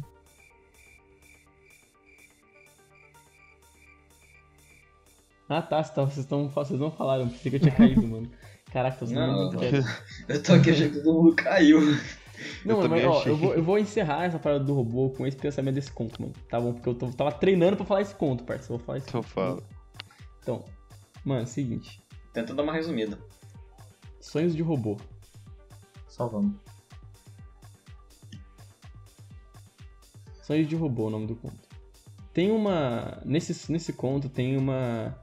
ah 5.48 5.62
tá, 5.62 5.82
vocês, 5.82 5.94
tão- 5.96 6.06
vocês, 6.08 6.26
tão, 6.26 6.50
vocês 6.50 6.80
não 6.80 6.92
falaram, 6.92 7.28
pensei 7.28 7.50
que 7.50 7.56
eu 7.58 7.62
tinha 7.62 7.74
caído, 7.76 8.08
mano. 8.08 8.30
Caraca, 8.72 8.98
tô 9.00 9.08
sendo 9.08 9.20
Não, 9.20 9.46
muito 9.46 9.58
quieto. 9.58 9.84
Eu 10.28 10.44
tô 10.44 10.54
aqui 10.54 10.70
achando 10.70 10.92
que 10.92 11.00
todo 11.02 11.24
mundo 11.24 11.36
caiu. 11.36 11.80
Não, 12.64 12.78
mano, 12.78 12.90
mas 12.90 13.04
ó, 13.04 13.24
eu 13.26 13.36
vou, 13.36 13.54
eu 13.56 13.64
vou 13.64 13.80
encerrar 13.80 14.26
essa 14.26 14.38
parada 14.38 14.64
do 14.64 14.74
robô 14.76 15.10
com 15.10 15.26
esse 15.26 15.36
pensamento 15.36 15.74
desse 15.76 15.92
conto, 15.92 16.22
mano. 16.22 16.34
Tá 16.48 16.60
bom? 16.60 16.74
Porque 16.74 16.88
eu 16.88 16.94
tô- 16.94 17.08
tava 17.12 17.32
treinando 17.32 17.76
pra 17.78 17.86
falar 17.86 18.02
esse 18.02 18.14
conto, 18.14 18.44
parceiro. 18.44 18.74
Eu 18.76 18.78
vou 18.78 18.86
falar 18.86 18.98
esse 19.00 19.08
Então 19.10 19.22
conto. 19.24 19.32
fala. 19.34 19.64
Então, 20.42 20.64
mano, 21.26 21.48
seguinte. 21.48 22.00
Tenta 22.34 22.54
dar 22.54 22.64
uma 22.64 22.74
resumida. 22.74 23.18
Sonhos 24.20 24.56
de 24.56 24.62
robô. 24.62 24.98
Só 26.08 26.28
vamos. 26.28 26.56
Sonhos 30.44 30.68
de 30.68 30.76
robô, 30.76 31.08
o 31.08 31.10
nome 31.10 31.28
do 31.28 31.36
conto. 31.36 31.68
Tem 32.34 32.52
uma. 32.52 33.22
Nesse, 33.26 33.72
nesse 33.72 33.94
conto 33.94 34.30
tem 34.30 34.58
uma. 34.58 35.18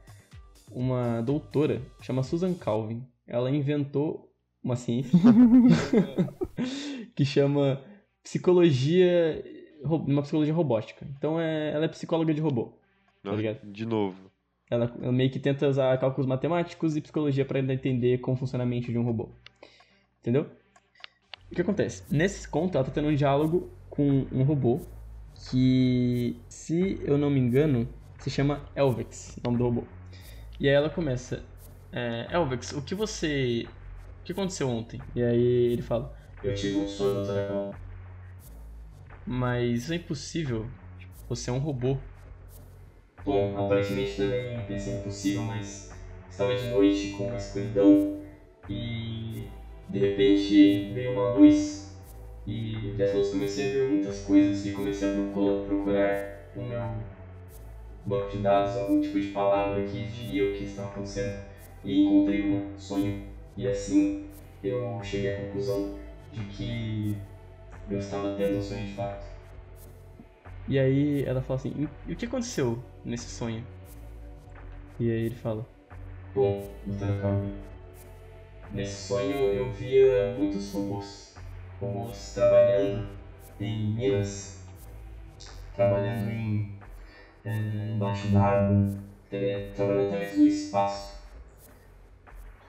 Uma 0.71 1.23
doutora, 1.23 1.81
chama 2.03 2.23
Susan 2.23 2.53
Calvin. 2.53 3.07
Ela 3.27 3.51
inventou 3.51 4.31
uma 4.63 4.77
ciência 4.77 5.19
que 7.15 7.25
chama 7.25 7.83
psicologia. 8.23 9.43
Uma 9.83 10.23
psicologia 10.23 10.55
robótica. 10.55 11.07
Então 11.17 11.41
é, 11.41 11.73
ela 11.73 11.85
é 11.85 11.89
psicóloga 11.89 12.35
de 12.35 12.41
robô. 12.41 12.79
Tá 13.23 13.33
ligado? 13.33 13.71
De 13.71 13.85
novo. 13.85 14.31
Ela, 14.71 14.93
meio 15.13 15.31
que 15.31 15.39
tenta 15.39 15.69
usar 15.69 15.97
cálculos 15.99 16.27
matemáticos 16.27 16.97
e 16.97 17.01
psicologia 17.01 17.45
para 17.45 17.61
entender 17.61 18.19
como 18.19 18.37
funciona 18.37 18.67
mente 18.67 18.91
de 18.91 18.99
um 18.99 19.05
robô. 19.05 19.29
Entendeu? 20.21 20.51
O 21.51 21.55
que 21.55 21.61
acontece? 21.61 22.03
Nesse 22.11 22.49
conto, 22.49 22.77
ela 22.77 22.85
tá 22.85 22.91
tendo 22.91 23.09
um 23.09 23.15
diálogo 23.15 23.71
com 23.89 24.27
um 24.33 24.43
robô 24.43 24.81
que, 25.51 26.37
se 26.49 27.01
eu 27.05 27.17
não 27.17 27.31
me 27.31 27.39
engano, 27.39 27.89
se 28.19 28.31
chama 28.31 28.65
Elvex, 28.75 29.37
o 29.39 29.41
nome 29.45 29.59
do 29.59 29.65
robô. 29.65 29.85
E 30.59 30.69
aí 30.69 30.75
ela 30.75 30.91
começa: 30.91 31.45
é, 31.93 32.27
Elvex, 32.31 32.73
o 32.73 32.83
que 32.83 32.95
você. 32.95 33.67
O 34.21 34.25
que 34.25 34.33
aconteceu 34.33 34.69
ontem? 34.69 35.01
E 35.15 35.23
aí 35.23 35.73
ele 35.73 35.83
fala: 35.83 36.13
Eu 36.43 36.55
tive 36.55 36.79
um 36.79 36.89
sonho. 36.89 37.75
Mas 39.25 39.85
isso 39.85 39.93
é 39.93 39.97
impossível. 39.97 40.69
Você 41.29 41.51
é 41.51 41.53
um 41.53 41.59
robô. 41.59 41.99
Bom, 43.27 43.59
aparentemente 43.59 44.17
também 44.17 44.57
pensei 44.69 44.95
impossível, 44.95 45.43
mas 45.43 45.93
estava 46.31 46.55
de 46.55 46.69
noite 46.69 47.11
com 47.19 47.27
uma 47.27 47.37
escuridão 47.37 48.21
e 48.71 49.49
de 49.89 49.99
repente 49.99 50.93
veio 50.95 51.11
uma 51.13 51.35
luz 51.35 51.93
e 52.47 52.95
dessa 52.97 53.17
luz 53.17 53.31
comecei 53.31 53.69
a 53.69 53.73
ver 53.73 53.91
muitas 53.91 54.21
coisas 54.21 54.65
e 54.65 54.71
comecei 54.71 55.11
a 55.11 55.15
procurar, 55.15 55.65
procurar 55.67 56.39
no 56.55 56.69
meu 56.69 56.81
banco 58.07 58.31
de 58.31 58.39
dados 58.39 58.77
algum 58.77 59.01
tipo 59.01 59.19
de 59.19 59.27
palavra 59.33 59.83
que 59.83 60.05
diria 60.05 60.49
o 60.49 60.55
que 60.55 60.63
estava 60.63 60.91
acontecendo 60.91 61.43
e 61.85 62.05
encontrei 62.05 62.49
um 62.49 62.79
sonho 62.79 63.25
e 63.57 63.67
assim 63.67 64.31
eu 64.63 65.01
cheguei 65.03 65.35
à 65.35 65.41
conclusão 65.41 65.99
de 66.33 66.45
que 66.45 67.17
eu 67.91 67.99
estava 67.99 68.37
tendo 68.37 68.59
um 68.59 68.63
sonho 68.63 68.87
de 68.87 68.93
fato. 68.93 69.27
E 70.69 70.79
aí 70.79 71.25
ela 71.25 71.43
fala 71.43 71.59
assim, 71.59 71.89
e 72.07 72.13
o 72.13 72.17
que 72.17 72.27
aconteceu 72.27 72.79
nesse 73.07 73.31
sonho? 73.31 73.65
E 74.99 75.11
aí 75.11 75.27
ele 75.27 75.35
fala, 75.37 75.65
bom, 76.35 76.69
Calvin, 77.23 77.55
nesse 78.73 79.09
sonho 79.09 79.37
eu 79.37 79.71
via 79.73 80.35
muitos 80.37 80.73
robôs, 80.73 81.37
robôs 81.81 82.33
trabalhando 82.35 83.09
em 83.61 83.95
minas, 83.95 84.67
trabalhando 85.75 86.31
em 86.31 86.79
eh, 87.45 87.93
embaixo 87.95 88.29
d'água, 88.29 88.99
trabalhando 89.75 90.09
até 90.09 90.19
mesmo 90.19 90.43
no 90.43 90.49
espaço. 90.49 91.17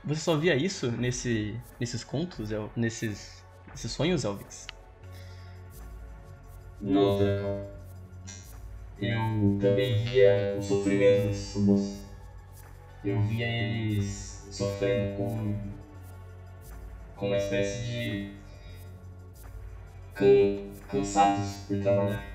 Você 0.04 0.22
só 0.22 0.38
via 0.38 0.56
isso 0.56 0.92
nesse, 0.92 1.60
nesses 1.80 2.04
contos, 2.04 2.50
nesses, 2.76 3.44
nesses 3.72 3.92
sonhos, 3.92 4.24
Elvix? 4.24 4.68
Não, 6.80 7.18
Calvin. 7.18 7.77
Eu 9.00 9.58
também 9.62 10.04
via 10.04 10.56
o 10.58 10.62
sofrimento 10.62 11.28
desses 11.28 11.54
robôs. 11.54 12.04
Eu 13.06 13.22
via 13.22 13.45
eles 13.45 14.48
sofrendo 14.52 15.16
com, 15.16 15.56
com 17.16 17.28
uma 17.28 17.38
espécie 17.38 17.86
de 17.86 18.32
can, 20.16 20.72
cansados 20.89 21.66
por 21.68 21.80
trabalhar. 21.80 22.26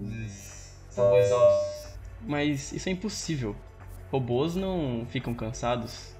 Eles 0.00 0.74
estavam 0.88 1.18
exaustos. 1.18 1.92
Mas 2.22 2.72
isso 2.72 2.88
é 2.88 2.92
impossível. 2.92 3.54
Robôs 4.10 4.56
não 4.56 5.06
ficam 5.10 5.34
cansados. 5.34 6.14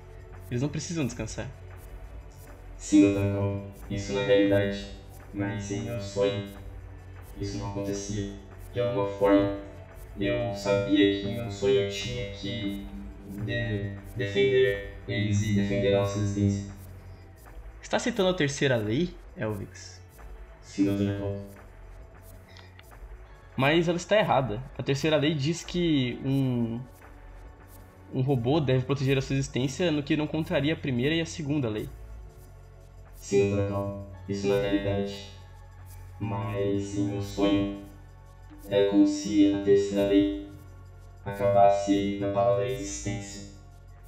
Eles 0.51 0.61
não 0.61 0.68
precisam 0.68 1.07
descansar. 1.07 1.49
Sim, 2.77 3.14
Dr. 3.14 3.95
Isso 3.95 4.12
na 4.12 4.23
realidade. 4.23 4.87
Mas 5.33 5.70
em 5.70 5.85
meu 5.85 6.01
sonho, 6.01 6.47
isso 7.41 7.57
não 7.57 7.70
acontecia. 7.70 8.35
De 8.73 8.81
alguma 8.81 9.07
forma, 9.07 9.59
eu 10.18 10.55
sabia 10.55 11.20
que 11.20 11.27
meu 11.29 11.51
sonho 11.51 11.75
eu 11.83 11.89
tinha 11.89 12.31
que 12.33 12.87
de- 13.45 13.91
defender 14.16 14.95
eles 15.07 15.51
e 15.51 15.55
defender 15.55 15.95
a 15.95 15.99
nossa 16.01 16.18
existência. 16.18 16.73
Está 17.81 17.99
citando 17.99 18.31
a 18.31 18.35
terceira 18.35 18.77
lei, 18.77 19.14
Elvix? 19.37 20.01
Sim, 20.62 20.85
Dr. 20.85 21.18
Cole. 21.20 21.41
Mas 23.57 23.89
ela 23.89 23.97
está 23.99 24.16
errada. 24.16 24.62
A 24.79 24.83
terceira 24.83 25.16
lei 25.16 25.35
diz 25.35 25.62
que 25.62 26.18
um, 26.25 26.81
um 28.14 28.23
robô 28.23 28.59
deve 28.61 28.85
proteger 28.87 29.18
a 29.18 29.20
sua 29.20 29.35
existência 29.35 29.91
no 29.91 30.03
que 30.03 30.16
não 30.16 30.27
contraria 30.27 30.73
a 30.73 30.77
primeira 30.77 31.14
e 31.14 31.20
a 31.20 31.27
segunda 31.27 31.68
lei. 31.68 31.89
Sim, 33.16 33.55
Cal. 33.68 34.07
Isso 34.29 34.47
na 34.49 34.61
realidade. 34.61 35.27
Mas 36.18 36.97
em 36.97 37.05
meu 37.09 37.20
sonho 37.20 37.83
é 38.69 38.87
como 38.87 39.07
se 39.07 39.55
a 39.55 39.63
terceira 39.63 40.09
lei 40.09 40.49
acabasse 41.25 42.19
na 42.21 42.33
palavra 42.33 42.69
existência 42.69 43.53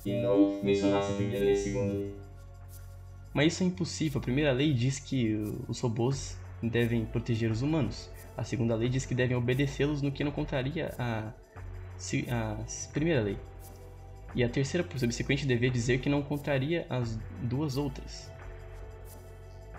e 0.05 0.21
não 0.21 0.63
mencionasse 0.63 1.13
a 1.13 1.17
primeira 1.17 1.45
e 1.45 1.53
a 1.53 1.57
segunda 1.57 1.93
lei. 1.93 2.15
Mas 3.33 3.53
isso 3.53 3.63
é 3.63 3.67
impossível. 3.67 4.21
A 4.21 4.23
primeira 4.23 4.53
lei 4.53 4.73
diz 4.73 4.99
que 4.99 5.35
os 5.69 5.81
robôs 5.81 6.39
devem 6.63 7.05
proteger 7.05 7.51
os 7.51 7.63
humanos. 7.63 8.11
A 8.37 8.45
segunda 8.45 8.75
lei 8.75 8.89
diz 8.89 9.07
que 9.07 9.15
devem 9.15 9.37
obedecê-los 9.37 10.03
no 10.03 10.13
que 10.13 10.23
não 10.23 10.31
contraria 10.31 10.95
a, 10.99 11.33
a 12.31 12.57
primeira 12.93 13.23
lei. 13.23 13.39
E 14.35 14.43
a 14.43 14.49
terceira, 14.49 14.87
por 14.87 14.99
subsequente, 14.99 15.47
dever 15.47 15.71
dizer 15.71 16.01
que 16.01 16.09
não 16.09 16.23
contraria 16.23 16.87
as 16.91 17.19
duas 17.43 17.77
outras. 17.77 18.31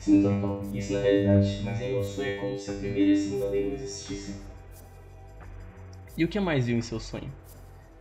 Não 0.08 0.42
torna 0.42 0.78
isso 0.78 0.94
na 0.94 1.02
realidade, 1.02 1.62
mas 1.64 1.82
em 1.82 2.04
sonho 2.04 2.30
é 2.30 2.36
como 2.38 2.58
se 2.58 2.72
a 2.72 2.74
primeira 2.76 3.12
e 3.12 3.14
a 3.14 3.18
segunda 3.18 3.50
lei 3.50 3.68
não 3.68 3.74
existissem. 3.76 4.36
E 6.18 6.24
o 6.24 6.28
que 6.28 6.40
mais 6.40 6.68
viu 6.68 6.78
em 6.78 6.82
seu 6.82 7.00
sonho? 7.00 7.32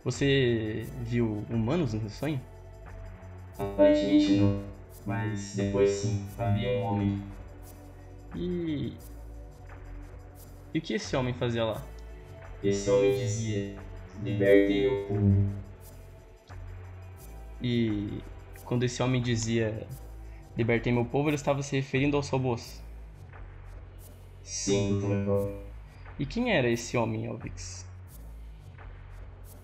Você 0.03 0.87
viu 1.01 1.45
humanos 1.49 1.93
no 1.93 1.99
seu 2.01 2.09
sonho? 2.09 2.41
Aparentemente 3.57 4.31
não, 4.33 4.63
mas 5.05 5.55
depois 5.55 5.89
sim, 5.89 6.25
havia 6.37 6.77
um 6.77 6.81
homem. 6.83 7.23
E. 8.35 8.93
E 10.73 10.79
o 10.79 10.81
que 10.81 10.93
esse 10.93 11.15
homem 11.15 11.33
fazia 11.33 11.65
lá? 11.65 11.83
Esse 12.63 12.89
homem 12.89 13.11
dizia: 13.17 13.75
Libertem 14.23 14.87
o 14.87 15.07
povo. 15.07 15.49
E 17.61 18.21
quando 18.63 18.83
esse 18.83 19.01
homem 19.01 19.21
dizia 19.21 19.87
Libertei 20.57 20.93
meu 20.93 21.05
povo, 21.05 21.29
ele 21.29 21.35
estava 21.35 21.61
se 21.61 21.75
referindo 21.75 22.15
aos 22.15 22.29
robôs. 22.29 22.81
Sim, 24.41 24.99
doutor. 25.01 25.51
E 26.17 26.25
quem 26.25 26.53
era 26.53 26.69
esse 26.69 26.95
homem, 26.95 27.25
Elvix? 27.25 27.85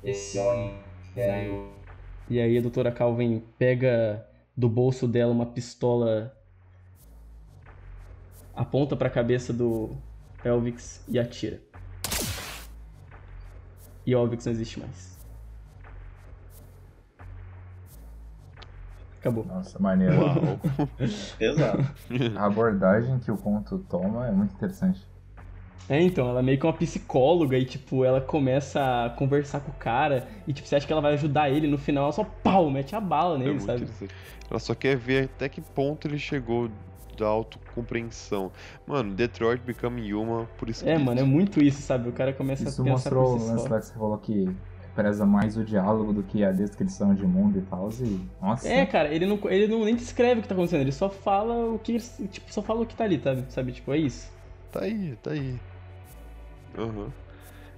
Esse 0.04 0.39
homem 0.39 0.80
era 1.16 1.43
eu. 1.43 1.72
E 2.30 2.39
aí 2.39 2.58
a 2.58 2.62
doutora 2.62 2.91
Calvin 2.91 3.43
pega 3.58 4.26
do 4.56 4.68
bolso 4.68 5.08
dela 5.08 5.32
uma 5.32 5.45
pistola, 5.45 6.36
aponta 8.56 8.95
para 8.95 9.08
a 9.08 9.12
cabeça 9.12 9.54
do 9.54 9.95
Elvix 10.43 11.04
e 11.08 11.20
atira. 11.20 11.62
E 14.06 14.16
o 14.16 14.20
Elvix 14.20 14.45
não 14.45 14.54
existe 14.54 14.80
mais. 14.80 15.20
Acabou. 19.20 19.45
Nossa, 19.45 19.78
maneiro. 19.78 20.16
Exato. 21.39 21.78
A 22.36 22.45
abordagem 22.45 23.20
que 23.20 23.30
o 23.30 23.38
conto 23.38 23.78
toma 23.88 24.28
é 24.28 24.32
muito 24.32 24.56
interessante. 24.56 25.08
É, 25.91 26.01
então, 26.01 26.29
ela 26.29 26.39
é 26.39 26.43
meio 26.43 26.57
que 26.57 26.65
uma 26.65 26.71
psicóloga 26.73 27.57
e, 27.57 27.65
tipo, 27.65 28.05
ela 28.05 28.21
começa 28.21 29.05
a 29.05 29.09
conversar 29.09 29.59
com 29.59 29.71
o 29.71 29.75
cara 29.75 30.25
e, 30.47 30.53
tipo, 30.53 30.65
você 30.67 30.75
acha 30.77 30.87
que 30.87 30.93
ela 30.93 31.01
vai 31.01 31.13
ajudar 31.13 31.49
ele, 31.49 31.67
no 31.67 31.77
final 31.77 32.03
ela 32.05 32.13
só, 32.13 32.23
pau, 32.23 32.69
mete 32.69 32.95
a 32.95 33.01
bala 33.01 33.37
É 33.37 33.37
nele, 33.37 33.53
muito 33.53 33.65
sabe? 33.65 33.87
Ela 34.49 34.59
só 34.59 34.73
quer 34.75 34.95
ver 34.97 35.25
até 35.25 35.49
que 35.49 35.61
ponto 35.61 36.07
ele 36.07 36.17
chegou 36.17 36.69
da 37.17 37.27
autocompreensão. 37.27 38.51
Mano, 38.87 39.13
Detroit 39.13 39.61
Become 39.63 40.13
Human 40.13 40.47
por 40.57 40.69
isso 40.69 40.85
É, 40.85 40.97
mano, 40.97 41.19
é 41.19 41.23
muito 41.23 41.61
isso, 41.61 41.81
sabe? 41.81 42.09
O 42.09 42.13
cara 42.13 42.33
começa 42.33 42.63
Isso 42.63 42.81
a 42.81 42.83
pensar 42.83 43.11
mostrou 43.11 43.23
por 43.25 43.25
o 43.35 43.39
si 43.39 43.39
lance 43.39 43.63
só. 43.63 43.69
lá 43.69 43.79
que 43.79 43.85
você 43.87 43.93
falou 43.93 44.17
que 44.17 44.55
preza 44.95 45.25
mais 45.25 45.57
o 45.57 45.63
diálogo 45.63 46.13
do 46.13 46.23
que 46.23 46.43
a 46.43 46.51
descrição 46.51 47.13
de 47.13 47.25
mundo 47.25 47.59
e 47.59 47.61
tal. 47.63 47.89
E, 48.01 48.29
nossa, 48.41 48.67
É, 48.67 48.85
cara, 48.85 49.13
ele 49.13 49.25
não, 49.25 49.39
ele 49.49 49.67
não 49.67 49.83
nem 49.85 49.95
descreve 49.95 50.39
o 50.39 50.43
que 50.43 50.47
tá 50.49 50.53
acontecendo, 50.55 50.81
ele 50.81 50.91
só 50.91 51.09
fala 51.09 51.73
o 51.73 51.79
que, 51.79 51.97
tipo, 52.29 52.51
só 52.53 52.61
fala 52.61 52.81
o 52.81 52.85
que 52.85 52.95
tá 52.95 53.03
ali, 53.05 53.19
sabe? 53.21 53.45
Sabe, 53.51 53.71
tipo, 53.71 53.91
é 53.93 53.97
isso. 53.97 54.31
Tá 54.71 54.81
aí, 54.83 55.15
tá 55.17 55.31
aí. 55.31 55.59
Aham. 56.78 57.11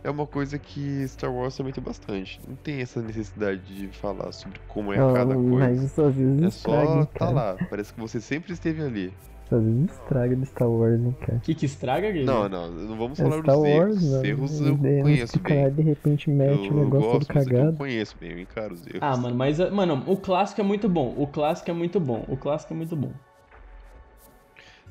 É 0.04 0.10
uma 0.10 0.28
coisa 0.28 0.60
que 0.60 1.08
Star 1.08 1.34
Wars 1.34 1.56
também 1.56 1.72
tem 1.72 1.82
bastante. 1.84 2.40
Não 2.46 2.56
tem 2.58 2.82
essa 2.82 3.02
necessidade 3.02 3.62
de 3.62 3.88
falar 3.88 4.34
sobre 4.34 4.60
como 4.68 4.92
é 4.92 4.98
Ah, 4.98 5.14
cada 5.14 5.34
mas 5.36 5.50
coisa. 5.50 5.86
isso 5.86 6.02
às 6.02 6.16
vezes 6.16 6.42
É 6.44 6.48
estraga, 6.48 6.88
só 6.88 7.06
tá 7.06 7.20
cara. 7.20 7.32
lá. 7.32 7.58
Parece 7.70 7.94
que 7.94 8.00
você 8.02 8.20
sempre 8.20 8.52
esteve 8.52 8.82
ali. 8.84 9.14
Isso 9.46 9.56
às 9.56 9.64
vezes 9.64 9.92
estraga 9.92 10.36
do 10.36 10.46
Star 10.46 10.70
Wars, 10.70 11.02
hein, 11.02 11.16
cara. 11.22 11.38
O 11.38 11.40
que 11.42 11.56
que 11.56 11.66
estraga, 11.66 12.08
Gabe? 12.08 12.26
Não, 12.26 12.50
não, 12.50 12.70
não 12.70 12.98
vamos 12.98 13.18
É 13.18 13.24
falar 13.24 13.42
Star 13.42 13.56
dos 13.56 13.64
Wars, 13.64 14.04
erros. 14.04 14.12
mano. 14.12 14.26
Erros 14.26 14.52
Os 14.60 14.68
eu 14.68 14.78
conheço 14.78 15.38
o 15.38 15.40
cara 15.42 15.62
bem. 15.62 15.72
de 15.72 15.82
repente 15.84 16.30
mete 16.30 16.52
Eu 16.52 16.76
o 16.76 16.84
negócio 16.84 17.00
gosto, 17.12 17.28
todo 17.28 17.36
mas 17.36 17.48
é 17.48 17.50
que 17.50 17.56
eu 17.56 17.60
cagado. 17.60 17.78
conheço 17.78 18.16
bem, 18.20 18.32
eu 18.32 18.40
encaro 18.40 18.74
os 18.74 18.86
erros. 18.86 19.00
Ah, 19.02 19.16
mano, 19.16 19.36
mas, 19.36 19.60
mano, 19.72 20.04
o 20.06 20.18
clássico 20.18 20.60
é 20.60 20.64
muito 20.66 20.90
bom. 20.90 21.14
O 21.18 21.28
clássico 21.28 21.72
é 21.72 21.74
muito 21.74 21.98
bom. 22.00 22.26
O 22.28 22.36
clássico 22.36 22.74
é 22.74 22.76
muito 22.76 22.96
bom. 22.98 23.14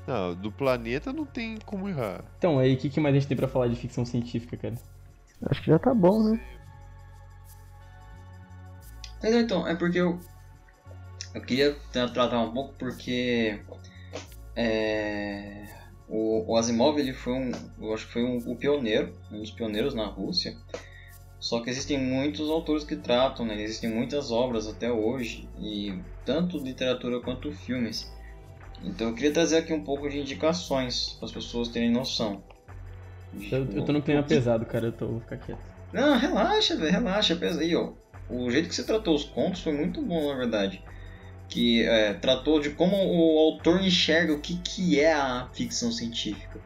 Não, 0.06 0.34
do 0.34 0.50
planeta 0.50 1.12
não 1.12 1.24
tem 1.24 1.58
como 1.64 1.88
errar. 1.88 2.24
Então, 2.38 2.58
aí, 2.58 2.74
o 2.74 2.76
que, 2.76 2.90
que 2.90 3.00
mais 3.00 3.14
a 3.14 3.18
gente 3.18 3.28
tem 3.28 3.36
pra 3.36 3.48
falar 3.48 3.68
de 3.68 3.76
ficção 3.76 4.04
científica, 4.04 4.56
cara? 4.56 4.74
Acho 5.46 5.62
que 5.62 5.70
já 5.70 5.78
tá 5.78 5.94
bom, 5.94 6.30
né? 6.30 6.40
Mas 9.22 9.34
então, 9.34 9.66
é 9.66 9.74
porque 9.74 9.98
eu. 9.98 10.18
Eu 11.34 11.40
queria 11.40 11.74
tra- 11.92 12.08
tratar 12.08 12.40
um 12.40 12.52
pouco 12.52 12.74
porque. 12.74 13.60
É, 14.54 15.64
o, 16.08 16.52
o 16.52 16.56
Asimov 16.56 16.98
ele 16.98 17.12
foi 17.12 17.32
um. 17.32 17.52
Eu 17.80 17.94
acho 17.94 18.06
que 18.06 18.12
foi 18.12 18.24
um, 18.24 18.38
o 18.38 18.56
pioneiro, 18.56 19.16
um 19.30 19.38
dos 19.38 19.50
pioneiros 19.52 19.94
na 19.94 20.06
Rússia. 20.06 20.56
Só 21.38 21.60
que 21.60 21.70
existem 21.70 21.98
muitos 21.98 22.48
autores 22.48 22.84
que 22.84 22.94
tratam, 22.96 23.44
né? 23.46 23.60
Existem 23.60 23.90
muitas 23.90 24.30
obras 24.30 24.68
até 24.68 24.92
hoje, 24.92 25.48
e 25.58 25.92
tanto 26.24 26.58
literatura 26.58 27.20
quanto 27.20 27.52
filmes. 27.52 28.12
Então 28.84 29.08
eu 29.08 29.14
queria 29.14 29.32
trazer 29.32 29.58
aqui 29.58 29.72
um 29.72 29.82
pouco 29.82 30.08
de 30.08 30.18
indicações 30.18 31.14
para 31.18 31.26
as 31.26 31.32
pessoas 31.32 31.68
terem 31.68 31.90
noção. 31.90 32.42
Eu, 33.50 33.66
eu 33.72 33.84
tô 33.84 33.92
no 33.92 34.02
clima 34.02 34.22
pesado, 34.22 34.66
cara, 34.66 34.86
eu 34.86 34.92
tô, 34.92 35.06
vou 35.06 35.20
ficar 35.20 35.38
quieto. 35.38 35.60
não, 35.92 36.18
relaxa, 36.18 36.76
velho, 36.76 36.92
relaxa. 36.92 37.36
Pensa 37.36 37.60
aí, 37.60 37.74
ó. 37.74 37.92
O 38.28 38.50
jeito 38.50 38.68
que 38.68 38.74
você 38.74 38.84
tratou 38.84 39.14
os 39.14 39.24
contos 39.24 39.60
foi 39.60 39.72
muito 39.72 40.02
bom, 40.02 40.28
na 40.28 40.36
verdade. 40.36 40.82
Que 41.48 41.82
é, 41.82 42.14
tratou 42.14 42.60
de 42.60 42.70
como 42.70 42.96
o 42.96 43.38
autor 43.38 43.82
enxerga 43.82 44.32
o 44.32 44.40
que, 44.40 44.56
que 44.58 45.00
é 45.00 45.12
a 45.12 45.48
ficção 45.52 45.90
científica. 45.92 46.60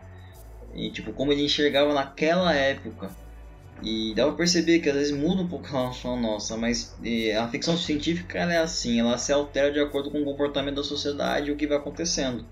E, 0.74 0.90
tipo, 0.90 1.12
como 1.12 1.32
ele 1.32 1.44
enxergava 1.44 1.92
naquela 1.94 2.54
época. 2.54 3.10
E 3.82 4.14
dá 4.14 4.24
pra 4.26 4.32
perceber 4.36 4.78
que 4.80 4.88
às 4.88 4.94
vezes 4.96 5.16
muda 5.16 5.42
um 5.42 5.48
pouco 5.48 5.66
a 5.66 5.70
relação 5.70 6.18
nossa, 6.20 6.56
mas 6.56 6.96
a 7.38 7.48
ficção 7.48 7.76
científica 7.76 8.38
é 8.38 8.56
assim, 8.58 8.98
ela 9.00 9.18
se 9.18 9.32
altera 9.32 9.70
de 9.72 9.78
acordo 9.78 10.10
com 10.10 10.20
o 10.22 10.24
comportamento 10.24 10.76
da 10.76 10.82
sociedade 10.82 11.48
e 11.48 11.52
o 11.52 11.56
que 11.56 11.66
vai 11.66 11.76
acontecendo. 11.76 12.46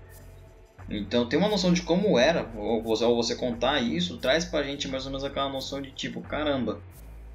Então 0.87 1.27
ter 1.27 1.37
uma 1.37 1.49
noção 1.49 1.73
de 1.73 1.81
como 1.81 2.19
era, 2.19 2.47
ou 2.55 2.81
você, 2.83 3.03
ou 3.03 3.15
você 3.15 3.35
contar 3.35 3.81
isso, 3.81 4.17
traz 4.19 4.45
pra 4.45 4.61
gente 4.61 4.87
mais 4.87 5.05
ou 5.05 5.11
menos 5.11 5.23
aquela 5.23 5.49
noção 5.49 5.81
de 5.81 5.91
tipo, 5.91 6.21
caramba, 6.21 6.79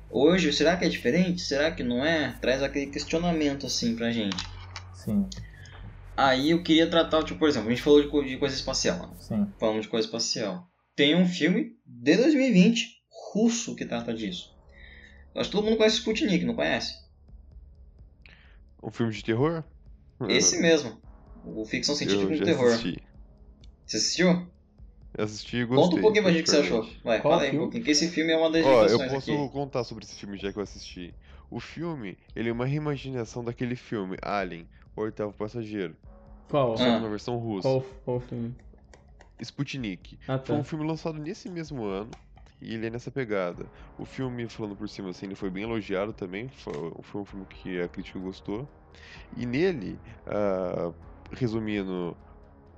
hoje 0.09 0.53
será 0.53 0.76
que 0.76 0.84
é 0.84 0.88
diferente? 0.88 1.41
Será 1.43 1.70
que 1.72 1.82
não 1.82 2.05
é? 2.05 2.36
Traz 2.41 2.62
aquele 2.62 2.86
questionamento 2.86 3.66
assim 3.66 3.97
pra 3.97 4.12
gente. 4.12 4.36
sim, 4.95 5.26
Aí 6.16 6.51
eu 6.51 6.62
queria 6.62 6.86
tratar, 6.88 7.24
tipo, 7.24 7.41
por 7.41 7.49
exemplo, 7.49 7.68
a 7.68 7.70
gente 7.72 7.82
falou 7.82 8.01
de, 8.03 8.09
co- 8.09 8.22
de 8.22 8.36
coisa 8.36 8.55
espacial, 8.55 8.99
né? 8.99 9.14
sim. 9.18 9.47
falando 9.59 9.80
de 9.82 9.88
coisa 9.88 10.07
espacial. 10.07 10.64
Tem 10.95 11.16
um 11.16 11.26
filme 11.26 11.72
de 11.84 12.16
2020 12.16 12.99
russo 13.33 13.74
que 13.77 13.85
trata 13.85 14.12
disso. 14.15 14.57
Eu 15.35 15.40
acho 15.40 15.51
que 15.51 15.57
todo 15.57 15.65
mundo 15.65 15.77
conhece 15.77 15.97
Sputnik, 15.98 16.44
não 16.44 16.55
conhece? 16.55 16.98
Um 18.82 18.90
filme 18.90 19.12
de 19.12 19.23
terror? 19.24 19.62
Esse 20.28 20.59
mesmo. 20.62 21.01
O 21.44 21.65
ficção 21.65 21.94
científica 21.94 22.36
já 22.36 22.44
terror. 22.44 22.66
assisti. 22.73 23.02
Você 23.86 23.97
assistiu? 23.97 24.47
Eu 25.16 25.24
assisti 25.24 25.57
e 25.59 25.65
gostei. 25.65 25.85
Conta 25.85 25.97
um 25.97 26.01
pouquinho 26.02 26.23
pra 26.24 26.32
gente 26.32 26.43
o 26.43 26.44
que 26.44 26.51
você 26.51 26.57
achou. 26.59 26.89
Vai, 27.02 27.20
Qual 27.20 27.35
fala 27.35 27.43
aí 27.48 27.57
um 27.57 27.61
pouquinho, 27.62 27.82
que 27.85 27.90
esse 27.90 28.09
filme 28.09 28.32
é 28.32 28.36
uma 28.36 28.51
das 28.51 28.65
Ó, 28.65 28.86
eu 28.86 28.98
posso 29.09 29.32
aqui. 29.32 29.48
contar 29.52 29.85
sobre 29.85 30.05
esse 30.05 30.15
filme 30.15 30.36
já 30.39 30.52
que 30.52 30.59
eu 30.59 30.62
assisti. 30.62 31.12
O 31.51 31.59
filme, 31.59 32.16
ele 32.36 32.48
é 32.48 32.52
uma 32.52 32.65
reimaginação 32.65 33.43
daquele 33.43 33.74
filme, 33.74 34.16
Alien, 34.23 34.69
O 34.94 35.01
Oitavo 35.02 35.32
Passageiro. 35.32 35.97
Qual? 36.48 36.77
Só 36.77 36.85
Ah. 36.85 37.01
na 37.01 37.09
versão 37.09 37.39
russa. 37.39 37.69
Qual, 37.69 37.81
qual 38.05 38.20
filme? 38.20 38.55
Sputnik. 39.40 40.19
Ah, 40.28 40.39
Foi 40.39 40.55
tá. 40.55 40.61
um 40.61 40.65
filme 40.65 40.86
lançado 40.86 41.19
nesse 41.19 41.48
mesmo 41.48 41.85
ano 41.85 42.11
e 42.61 42.74
ele 42.74 42.87
é 42.87 42.91
nessa 42.91 43.11
pegada. 43.11 43.66
O 43.99 44.05
filme, 44.05 44.49
falando 44.49 44.77
por 44.77 44.89
cima 44.89 45.11
assim, 45.11 45.27
ele 45.27 45.35
foi 45.35 45.51
bem 45.51 45.62
elogiado 45.65 46.12
também. 46.12 46.49
Foi, 46.49 47.20
um 47.20 47.24
filme 47.24 47.47
que 47.47 47.81
a 47.81 47.89
crítica 47.89 48.19
gostou. 48.19 48.69
E 49.37 49.47
nele, 49.47 49.99
ah, 50.27 50.93
resumindo, 51.32 52.16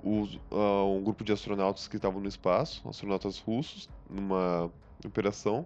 os- 0.03 0.39
ah, 0.51 0.85
um 0.85 1.03
grupo 1.03 1.23
de 1.23 1.31
astronautas 1.31 1.87
que 1.87 1.97
estavam 1.97 2.21
no 2.21 2.27
espaço, 2.27 2.87
astronautas 2.87 3.39
russos, 3.39 3.89
numa 4.09 4.71
operação, 5.05 5.65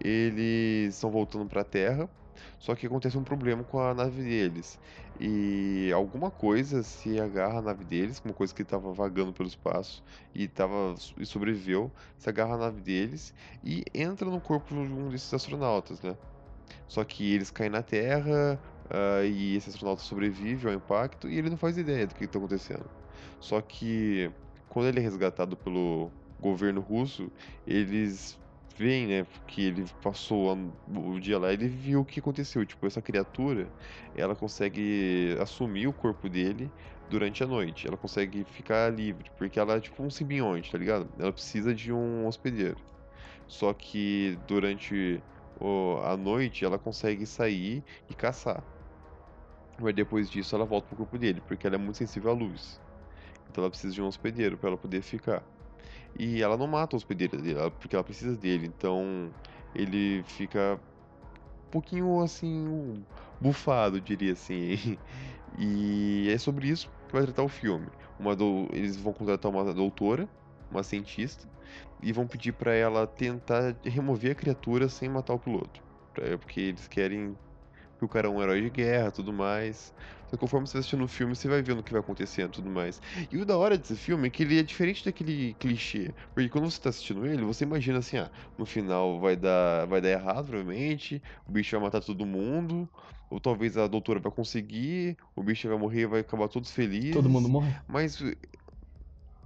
eles 0.00 0.94
estão 0.94 1.10
voltando 1.10 1.46
para 1.46 1.62
a 1.62 1.64
Terra. 1.64 2.08
Só 2.58 2.74
que 2.74 2.86
acontece 2.86 3.16
um 3.16 3.24
problema 3.24 3.64
com 3.64 3.80
a 3.80 3.94
nave 3.94 4.22
deles. 4.22 4.78
E 5.20 5.90
alguma 5.94 6.30
coisa 6.30 6.82
se 6.82 7.20
agarra 7.20 7.58
à 7.58 7.62
nave 7.62 7.84
deles, 7.84 8.20
uma 8.24 8.34
coisa 8.34 8.54
que 8.54 8.62
estava 8.62 8.92
vagando 8.92 9.32
pelo 9.32 9.48
espaço 9.48 10.02
e, 10.34 10.48
tava, 10.48 10.94
e 11.18 11.26
sobreviveu, 11.26 11.90
se 12.18 12.28
agarra 12.28 12.54
à 12.54 12.58
nave 12.58 12.80
deles 12.80 13.34
e 13.62 13.84
entra 13.94 14.28
no 14.28 14.40
corpo 14.40 14.74
de 14.74 14.92
um 14.92 15.08
desses 15.08 15.32
astronautas, 15.32 16.00
né? 16.00 16.16
Só 16.88 17.04
que 17.04 17.34
eles 17.34 17.50
caem 17.50 17.70
na 17.70 17.82
Terra 17.82 18.58
ah, 18.90 19.24
e 19.24 19.56
esse 19.56 19.70
astronauta 19.70 20.02
sobrevive 20.02 20.68
ao 20.68 20.74
impacto 20.74 21.28
e 21.28 21.38
ele 21.38 21.50
não 21.50 21.56
faz 21.56 21.78
ideia 21.78 22.06
do 22.06 22.14
que 22.14 22.24
está 22.24 22.38
acontecendo. 22.38 22.88
Só 23.40 23.60
que 23.60 24.30
quando 24.68 24.86
ele 24.88 25.00
é 25.00 25.02
resgatado 25.02 25.56
pelo 25.56 26.10
governo 26.40 26.80
russo, 26.80 27.30
eles 27.66 28.38
veem, 28.76 29.06
né, 29.06 29.26
que 29.46 29.66
ele 29.66 29.84
passou 30.02 30.56
o 30.88 31.20
dia 31.20 31.38
lá, 31.38 31.52
ele 31.52 31.68
viu 31.68 32.00
o 32.00 32.04
que 32.04 32.20
aconteceu. 32.20 32.64
Tipo, 32.64 32.86
essa 32.86 33.02
criatura, 33.02 33.68
ela 34.16 34.34
consegue 34.34 35.36
assumir 35.40 35.86
o 35.86 35.92
corpo 35.92 36.28
dele 36.28 36.70
durante 37.08 37.42
a 37.42 37.46
noite. 37.46 37.86
Ela 37.86 37.96
consegue 37.96 38.44
ficar 38.44 38.92
livre, 38.92 39.30
porque 39.36 39.58
ela 39.58 39.74
é 39.74 39.80
tipo 39.80 40.02
um 40.02 40.10
simbionte, 40.10 40.70
tá 40.70 40.78
ligado? 40.78 41.08
Ela 41.18 41.32
precisa 41.32 41.74
de 41.74 41.92
um 41.92 42.26
hospedeiro. 42.26 42.78
Só 43.46 43.72
que 43.74 44.38
durante 44.46 45.22
a 46.04 46.16
noite 46.16 46.64
ela 46.64 46.78
consegue 46.78 47.26
sair 47.26 47.84
e 48.08 48.14
caçar. 48.14 48.64
Mas 49.80 49.94
depois 49.94 50.30
disso 50.30 50.54
ela 50.54 50.64
volta 50.64 50.86
pro 50.88 50.96
corpo 50.96 51.18
dele, 51.18 51.42
porque 51.46 51.66
ela 51.66 51.76
é 51.76 51.78
muito 51.78 51.98
sensível 51.98 52.30
à 52.30 52.34
luz. 52.34 52.80
Então 53.50 53.62
ela 53.62 53.70
precisa 53.70 53.92
de 53.92 54.00
um 54.00 54.06
hospedeiro 54.06 54.56
para 54.56 54.70
ela 54.70 54.78
poder 54.78 55.02
ficar. 55.02 55.42
E 56.18 56.42
ela 56.42 56.56
não 56.56 56.66
mata 56.66 56.94
o 56.94 56.98
hospedeiro 56.98 57.40
dele, 57.40 57.58
porque 57.78 57.96
ela 57.96 58.04
precisa 58.04 58.36
dele. 58.36 58.66
Então 58.66 59.30
ele 59.74 60.22
fica 60.24 60.78
um 61.66 61.70
pouquinho 61.70 62.20
assim, 62.20 63.04
bufado, 63.40 64.00
diria 64.00 64.32
assim. 64.32 64.98
E 65.58 66.30
é 66.30 66.38
sobre 66.38 66.68
isso 66.68 66.88
que 67.06 67.12
vai 67.12 67.24
tratar 67.24 67.42
o 67.42 67.48
filme. 67.48 67.86
Uma 68.18 68.34
do... 68.34 68.66
Eles 68.72 68.96
vão 68.96 69.12
contratar 69.12 69.50
uma 69.50 69.62
doutora, 69.74 70.26
uma 70.70 70.82
cientista, 70.82 71.46
e 72.02 72.10
vão 72.10 72.26
pedir 72.26 72.52
para 72.52 72.72
ela 72.74 73.06
tentar 73.06 73.76
remover 73.84 74.32
a 74.32 74.34
criatura 74.34 74.88
sem 74.88 75.10
matar 75.10 75.34
o 75.34 75.38
piloto. 75.38 75.82
Porque 76.40 76.58
eles 76.58 76.88
querem 76.88 77.36
que 77.98 78.04
o 78.04 78.08
cara 78.08 78.28
é 78.28 78.30
um 78.30 78.42
herói 78.42 78.62
de 78.62 78.70
guerra 78.70 79.10
tudo 79.10 79.32
mais. 79.32 79.94
Então, 80.32 80.38
conforme 80.38 80.66
você 80.66 80.72
vai 80.72 80.80
assistindo 80.80 81.04
o 81.04 81.08
filme, 81.08 81.36
você 81.36 81.46
vai 81.46 81.60
vendo 81.60 81.80
o 81.80 81.82
que 81.82 81.92
vai 81.92 82.00
acontecendo 82.00 82.48
e 82.48 82.52
tudo 82.52 82.70
mais. 82.70 83.02
E 83.30 83.36
o 83.36 83.44
da 83.44 83.58
hora 83.58 83.76
desse 83.76 83.94
filme 83.94 84.28
é 84.28 84.30
que 84.30 84.42
ele 84.42 84.58
é 84.58 84.62
diferente 84.62 85.04
daquele 85.04 85.52
clichê. 85.58 86.14
Porque 86.34 86.48
quando 86.48 86.70
você 86.70 86.80
tá 86.80 86.88
assistindo 86.88 87.26
ele, 87.26 87.42
você 87.44 87.64
imagina 87.64 87.98
assim, 87.98 88.16
ah, 88.16 88.30
no 88.56 88.64
final 88.64 89.20
vai 89.20 89.36
dar, 89.36 89.84
vai 89.84 90.00
dar 90.00 90.08
errado, 90.08 90.46
provavelmente, 90.46 91.22
o 91.46 91.52
bicho 91.52 91.76
vai 91.76 91.84
matar 91.84 92.00
todo 92.00 92.24
mundo, 92.24 92.88
ou 93.28 93.38
talvez 93.38 93.76
a 93.76 93.86
doutora 93.86 94.20
vai 94.20 94.32
conseguir, 94.32 95.18
o 95.36 95.42
bicho 95.42 95.68
vai 95.68 95.76
morrer 95.76 96.06
vai 96.06 96.20
acabar 96.20 96.48
todos 96.48 96.70
felizes. 96.70 97.12
Todo 97.12 97.28
mundo 97.28 97.50
morre. 97.50 97.70
Mas. 97.86 98.18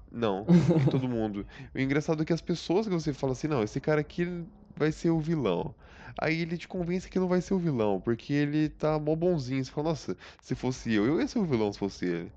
Não, 0.09 0.47
todo 0.89 1.09
mundo. 1.09 1.45
O 1.75 1.81
engraçado 1.81 2.23
é 2.23 2.25
que 2.25 2.33
as 2.33 2.41
pessoas 2.41 2.87
que 2.87 2.93
você 2.93 3.13
fala 3.13 3.33
assim, 3.33 3.49
não, 3.49 3.65
esse 3.65 3.81
cara 3.81 4.01
aqui 4.01 4.47
vai 4.77 4.93
ser 4.93 5.11
o 5.11 5.21
vilão. 5.21 5.75
Aí 6.21 6.41
ele 6.41 6.57
te 6.57 6.69
convence 6.69 7.09
que 7.11 7.19
não 7.19 7.29
vai 7.29 7.41
ser 7.41 7.55
o 7.55 7.59
vilão, 7.59 8.01
porque 8.01 8.33
ele 8.33 8.69
tá 8.69 8.99
mó 8.99 9.15
bonzinho. 9.15 9.65
Você 9.65 9.71
fala, 9.71 9.91
nossa, 9.91 10.17
se 10.41 10.55
fosse 10.55 10.93
eu, 10.93 11.07
eu 11.07 11.21
ia 11.21 11.29
ser 11.29 11.39
o 11.39 11.45
vilão 11.45 11.73
se 11.73 11.79
fosse 11.79 12.07
ele. 12.07 12.33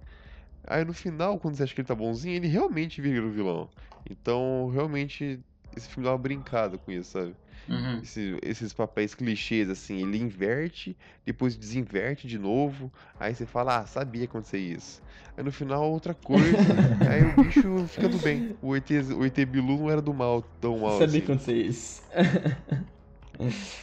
Aí 0.67 0.83
no 0.85 0.93
final, 0.93 1.39
quando 1.39 1.55
você 1.55 1.63
acha 1.63 1.73
que 1.73 1.81
ele 1.81 1.87
tá 1.87 1.95
bonzinho, 1.95 2.35
ele 2.35 2.47
realmente 2.47 3.01
vira 3.01 3.25
o 3.25 3.31
vilão. 3.31 3.69
Então, 4.09 4.69
realmente, 4.73 5.39
esse 5.75 5.89
filme 5.89 6.05
dá 6.05 6.11
uma 6.11 6.17
brincada 6.17 6.77
com 6.77 6.91
isso, 6.91 7.11
sabe? 7.11 7.35
Uhum. 7.69 7.99
Esse- 8.01 8.37
esses 8.41 8.73
papéis 8.73 9.13
clichês, 9.13 9.69
assim, 9.69 10.01
ele 10.01 10.17
inverte, 10.17 10.95
depois 11.25 11.55
desinverte 11.55 12.27
de 12.27 12.39
novo. 12.39 12.91
Aí 13.19 13.35
você 13.35 13.45
fala, 13.45 13.77
ah, 13.79 13.85
sabia 13.85 14.25
acontecer 14.25 14.57
isso. 14.57 15.01
Aí 15.37 15.43
no 15.43 15.51
final, 15.51 15.89
outra 15.91 16.13
coisa. 16.13 16.57
aí 17.09 17.23
o 17.23 17.43
bicho 17.43 17.85
fica 17.87 18.09
do 18.09 18.17
bem. 18.17 18.55
O 18.61 18.75
ET, 18.75 18.89
o 19.15 19.25
ET 19.25 19.45
Bilu 19.45 19.77
não 19.77 19.89
era 19.91 20.01
do 20.01 20.13
mal, 20.13 20.41
tão 20.59 20.79
mal 20.79 20.97
Sabia 20.97 21.05
assim. 21.05 21.23
acontecer 21.23 21.53
isso. 21.55 22.01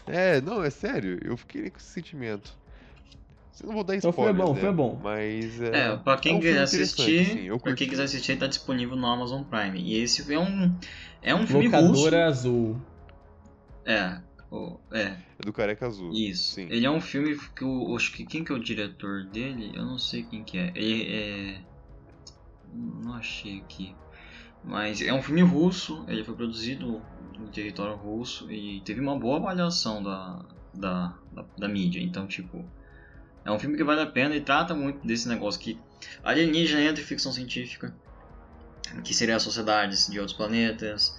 É, 0.07 0.41
não, 0.41 0.63
é 0.63 0.71
sério. 0.71 1.19
Eu 1.23 1.37
fiquei 1.37 1.71
com 1.71 1.79
esse 1.79 1.87
sentimento. 1.89 2.53
Eu 3.61 3.69
não 3.69 3.75
vou 3.75 3.85
dar 3.85 3.97
Então 3.97 4.13
foi 4.13 4.33
bom, 4.33 4.53
né? 4.55 4.61
foi 4.61 4.73
bom. 4.73 5.01
Mas 5.03 5.61
é. 5.63 5.89
É, 5.93 5.97
pra 5.97 6.19
quem 6.19 6.33
é 6.33 6.35
um 6.35 6.41
quiser 6.41 6.63
assistir, 6.63 7.25
sim, 7.25 7.41
eu 7.45 7.59
pra 7.59 7.75
quem 7.75 7.89
quiser 7.89 8.03
assistir, 8.05 8.37
tá 8.37 8.47
disponível 8.47 8.97
no 8.97 9.07
Amazon 9.07 9.43
Prime. 9.45 9.81
E 9.81 9.99
esse 9.99 10.31
é 10.33 10.39
um 10.39 10.75
é 11.23 11.35
um 11.35 11.47
filme 11.47 11.67
russo. 11.69 11.87
Locadora 12.05 12.27
Azul. 12.27 12.77
É, 13.87 14.21
o- 14.51 14.81
é, 14.93 15.17
É 15.39 15.43
do 15.45 15.53
Careca 15.53 15.87
Azul. 15.87 16.13
isso. 16.13 16.55
Sim. 16.55 16.67
Ele 16.71 16.85
é 16.85 16.91
um 16.91 17.01
filme 17.01 17.37
que 17.57 17.63
eu 17.63 17.95
acho 17.97 18.13
que 18.13 18.25
quem 18.27 18.45
que 18.45 18.53
é 18.53 18.55
o 18.55 18.63
diretor 18.63 19.25
dele, 19.31 19.73
eu 19.75 19.85
não 19.85 19.99
sei 19.99 20.25
quem 20.25 20.45
que 20.45 20.59
é. 20.59 20.73
Ele 20.75 21.03
é 21.09 21.63
não 22.65 23.15
achei 23.15 23.61
aqui. 23.61 23.97
Mas 24.63 25.01
é 25.01 25.13
um 25.13 25.23
filme 25.23 25.43
russo, 25.43 26.05
ele 26.09 26.25
foi 26.25 26.35
produzido 26.35 27.07
no 27.39 27.49
território 27.51 27.95
russo 27.97 28.51
e 28.51 28.81
teve 28.85 29.01
uma 29.01 29.17
boa 29.19 29.37
avaliação 29.37 30.03
da, 30.03 30.45
da, 30.75 31.17
da, 31.31 31.47
da 31.57 31.69
mídia. 31.69 32.01
Então, 32.01 32.27
tipo, 32.27 32.69
é 33.45 33.53
um 33.53 33.59
filme 33.61 33.77
que 33.77 33.85
vale 33.85 34.01
a 34.01 34.07
pena 34.07 34.35
e 34.35 34.41
trata 34.41 34.75
muito 34.75 35.07
desse 35.07 35.29
negócio 35.29 35.61
que 35.61 35.81
alienígena 36.25 36.83
entra 36.83 37.01
em 37.01 37.07
ficção 37.07 37.31
científica, 37.33 37.97
que 39.05 39.15
seria 39.15 39.37
as 39.37 39.43
sociedades 39.45 40.07
de 40.09 40.19
outros 40.19 40.37
planetas, 40.37 41.17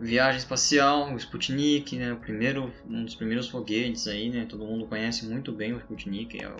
viagem 0.00 0.38
espacial, 0.38 1.12
o 1.12 1.16
Sputnik, 1.16 1.96
né, 1.96 2.12
o 2.12 2.16
primeiro, 2.16 2.72
um 2.88 3.04
dos 3.04 3.14
primeiros 3.14 3.48
foguetes 3.48 4.06
aí, 4.06 4.30
né, 4.30 4.46
todo 4.48 4.64
mundo 4.64 4.86
conhece 4.86 5.26
muito 5.26 5.52
bem 5.52 5.72
o 5.72 5.78
Sputnik, 5.78 6.42
é 6.42 6.48
o 6.48 6.56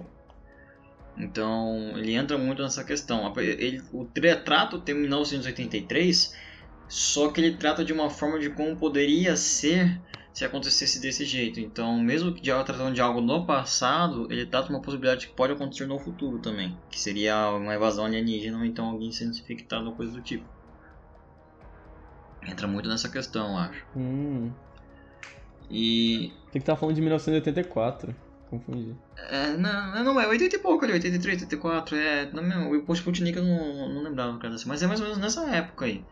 então, 1.17 1.97
ele 1.97 2.13
entra 2.15 2.37
muito 2.37 2.63
nessa 2.63 2.83
questão. 2.83 3.33
Ele, 3.39 3.81
o 3.93 4.09
retrato 4.21 4.81
tem 4.81 4.95
1983, 4.95 6.35
só 6.89 7.31
que 7.31 7.41
ele 7.41 7.57
trata 7.57 7.85
de 7.85 7.93
uma 7.93 8.11
forma 8.11 8.39
de 8.39 8.51
como 8.51 8.77
poderia 8.77 9.37
ser 9.37 10.01
se 10.33 10.45
acontecesse 10.45 11.01
desse 11.01 11.25
jeito. 11.25 11.61
Então, 11.61 11.97
mesmo 12.01 12.35
que 12.35 12.43
tratando 12.43 12.93
de 12.93 13.01
algo 13.01 13.21
no 13.21 13.47
passado, 13.47 14.27
ele 14.31 14.45
trata 14.45 14.69
uma 14.69 14.83
possibilidade 14.83 15.29
que 15.29 15.35
pode 15.35 15.53
acontecer 15.53 15.87
no 15.87 15.99
futuro 15.99 16.41
também, 16.41 16.77
que 16.91 17.01
seria 17.01 17.51
uma 17.51 17.73
evasão 17.73 18.05
alienígena 18.05 18.59
ou 18.59 18.65
então 18.65 18.87
alguém 18.87 19.13
sendo 19.13 19.31
infectado 19.31 19.87
ou 19.87 19.95
coisa 19.95 20.13
do 20.13 20.21
tipo. 20.21 20.54
Entra 22.47 22.67
muito 22.67 22.89
nessa 22.89 23.09
questão, 23.09 23.53
eu 23.53 23.57
acho. 23.59 23.87
Hum. 23.97 24.53
E 25.71 26.29
Tem 26.53 26.53
que 26.53 26.59
estar 26.59 26.77
falando 26.77 26.95
de 26.95 27.01
1984. 27.01 28.15
Confundi. 28.51 28.95
É, 29.31 29.57
não, 29.57 30.05
não, 30.05 30.21
é 30.21 30.27
80 30.27 30.57
e 30.57 30.59
pouco 30.59 30.85
ali, 30.85 30.93
83, 30.95 31.43
84, 31.43 31.97
é, 31.97 32.31
não, 32.33 32.43
mesmo, 32.43 32.85
o 32.87 32.93
Sputnik 32.95 33.37
eu 33.37 33.45
não, 33.45 33.95
não 33.95 34.03
lembrava, 34.03 34.39
cara, 34.39 34.55
assim, 34.55 34.69
mas 34.69 34.83
é 34.83 34.87
mais 34.87 35.01
ou 35.01 35.07
menos 35.07 35.21
nessa 35.21 35.49
época 35.51 35.87
aí. 35.87 36.05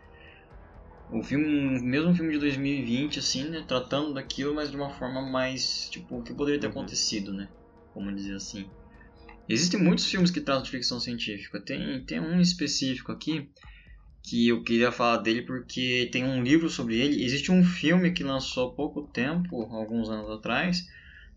O 1.09 1.21
filme, 1.21 1.79
mesmo 1.81 2.15
filme 2.15 2.33
de 2.33 2.39
2020, 2.39 3.19
assim, 3.19 3.43
né, 3.49 3.63
tratando 3.67 4.13
daquilo, 4.13 4.55
mas 4.55 4.71
de 4.71 4.77
uma 4.77 4.89
forma 4.89 5.21
mais, 5.21 5.89
tipo, 5.91 6.17
o 6.17 6.23
que 6.23 6.33
poderia 6.33 6.59
ter 6.59 6.67
Uhum. 6.67 6.71
acontecido, 6.71 7.33
né, 7.33 7.49
como 7.93 8.13
dizer 8.15 8.35
assim. 8.35 8.71
Existem 9.47 9.79
muitos 9.79 10.05
filmes 10.05 10.31
que 10.31 10.41
tratam 10.41 10.63
de 10.63 10.71
ficção 10.71 10.99
científica, 10.99 11.59
tem, 11.59 12.03
tem 12.05 12.19
um 12.19 12.39
específico 12.39 13.11
aqui, 13.11 13.49
que 14.23 14.47
eu 14.47 14.63
queria 14.63 14.91
falar 14.91 15.17
dele 15.17 15.41
porque 15.41 16.09
tem 16.11 16.23
um 16.23 16.41
livro 16.41 16.69
sobre 16.69 16.97
ele, 16.97 17.23
existe 17.23 17.51
um 17.51 17.63
filme 17.63 18.11
que 18.11 18.23
lançou 18.23 18.69
há 18.69 18.71
pouco 18.71 19.03
tempo, 19.03 19.61
alguns 19.63 20.09
anos 20.09 20.29
atrás, 20.31 20.87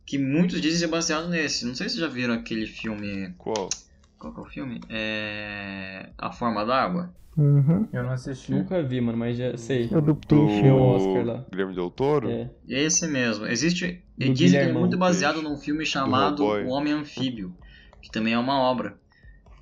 que 0.06 0.16
muitos 0.16 0.60
dizem 0.60 0.78
ser 0.78 0.86
baseado 0.86 1.28
nesse. 1.28 1.66
Não 1.66 1.74
sei 1.74 1.88
se 1.88 1.98
já 1.98 2.06
viram 2.06 2.34
aquele 2.34 2.64
filme. 2.64 3.34
Qual? 3.36 3.68
Qual 4.16 4.32
que 4.32 4.38
é 4.38 4.42
o 4.42 4.46
filme? 4.46 4.80
É. 4.88 6.10
A 6.16 6.30
Forma 6.30 6.64
d'Água. 6.64 7.12
Uhum. 7.36 7.86
Eu 7.92 8.04
não 8.04 8.12
assisti. 8.12 8.52
Nunca 8.52 8.80
vi, 8.82 9.00
mano, 9.00 9.18
mas 9.18 9.36
já 9.36 9.56
sei. 9.58 9.90
É 9.92 9.96
o 9.98 10.00
do 10.00 10.14
peixe. 10.14 10.70
O 10.70 10.80
Oscar 10.80 11.26
lá. 11.26 11.44
Guilherme 11.50 11.74
Del 11.74 11.90
Toro? 11.90 12.30
É. 12.30 12.48
Esse 12.68 13.08
mesmo. 13.08 13.46
Existe. 13.46 14.00
Do 14.16 14.32
dizem 14.32 14.60
que 14.60 14.70
é 14.70 14.72
muito 14.72 14.96
baseado 14.96 15.34
Peixe. 15.34 15.48
num 15.48 15.58
filme 15.58 15.84
chamado. 15.84 16.44
O 16.44 16.68
Homem 16.68 16.92
Anfíbio, 16.92 17.52
que 18.00 18.10
também 18.10 18.32
é 18.32 18.38
uma 18.38 18.58
obra 18.60 18.96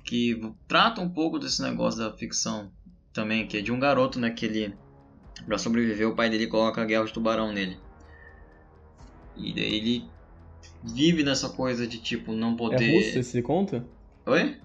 que 0.05 0.39
trata 0.67 1.01
um 1.01 1.09
pouco 1.09 1.39
desse 1.39 1.61
negócio 1.63 1.99
da 1.99 2.15
ficção 2.15 2.71
também, 3.15 3.47
que 3.47 3.57
é 3.57 3.61
de 3.61 3.71
um 3.71 3.79
garoto, 3.79 4.19
né, 4.19 4.29
que 4.29 4.45
ele 4.45 4.75
para 5.45 5.57
sobreviver 5.57 6.07
o 6.07 6.15
pai 6.15 6.29
dele 6.29 6.47
coloca 6.47 6.81
a 6.81 6.85
guerra 6.85 7.05
de 7.05 7.13
tubarão 7.13 7.51
nele. 7.51 7.77
E 9.35 9.53
daí 9.53 9.75
ele 9.75 10.05
vive 10.83 11.23
nessa 11.23 11.49
coisa 11.49 11.87
de 11.87 11.97
tipo 11.97 12.33
não 12.33 12.53
É 12.53 12.57
poder. 12.57 12.93
russo 12.97 13.19
esse 13.19 13.41
conto? 13.41 13.83
Oi? 14.25 14.57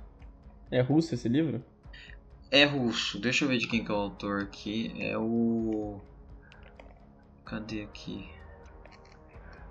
É 0.70 0.80
russo 0.80 1.14
esse 1.14 1.28
livro? 1.28 1.64
É 2.50 2.64
russo. 2.64 3.18
Deixa 3.20 3.44
eu 3.44 3.48
ver 3.48 3.58
de 3.58 3.68
quem 3.68 3.84
que 3.84 3.90
é 3.90 3.94
o 3.94 3.98
autor 3.98 4.42
aqui. 4.42 4.92
É 4.98 5.16
o. 5.16 6.00
Cadê 7.44 7.82
aqui? 7.82 8.28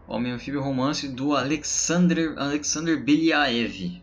Homem 0.08 0.32
Anfíbio 0.32 0.62
Romance 0.62 1.08
do 1.08 1.36
Alexander, 1.36 2.34
Alexander 2.38 3.02
Beliaev. 3.04 4.02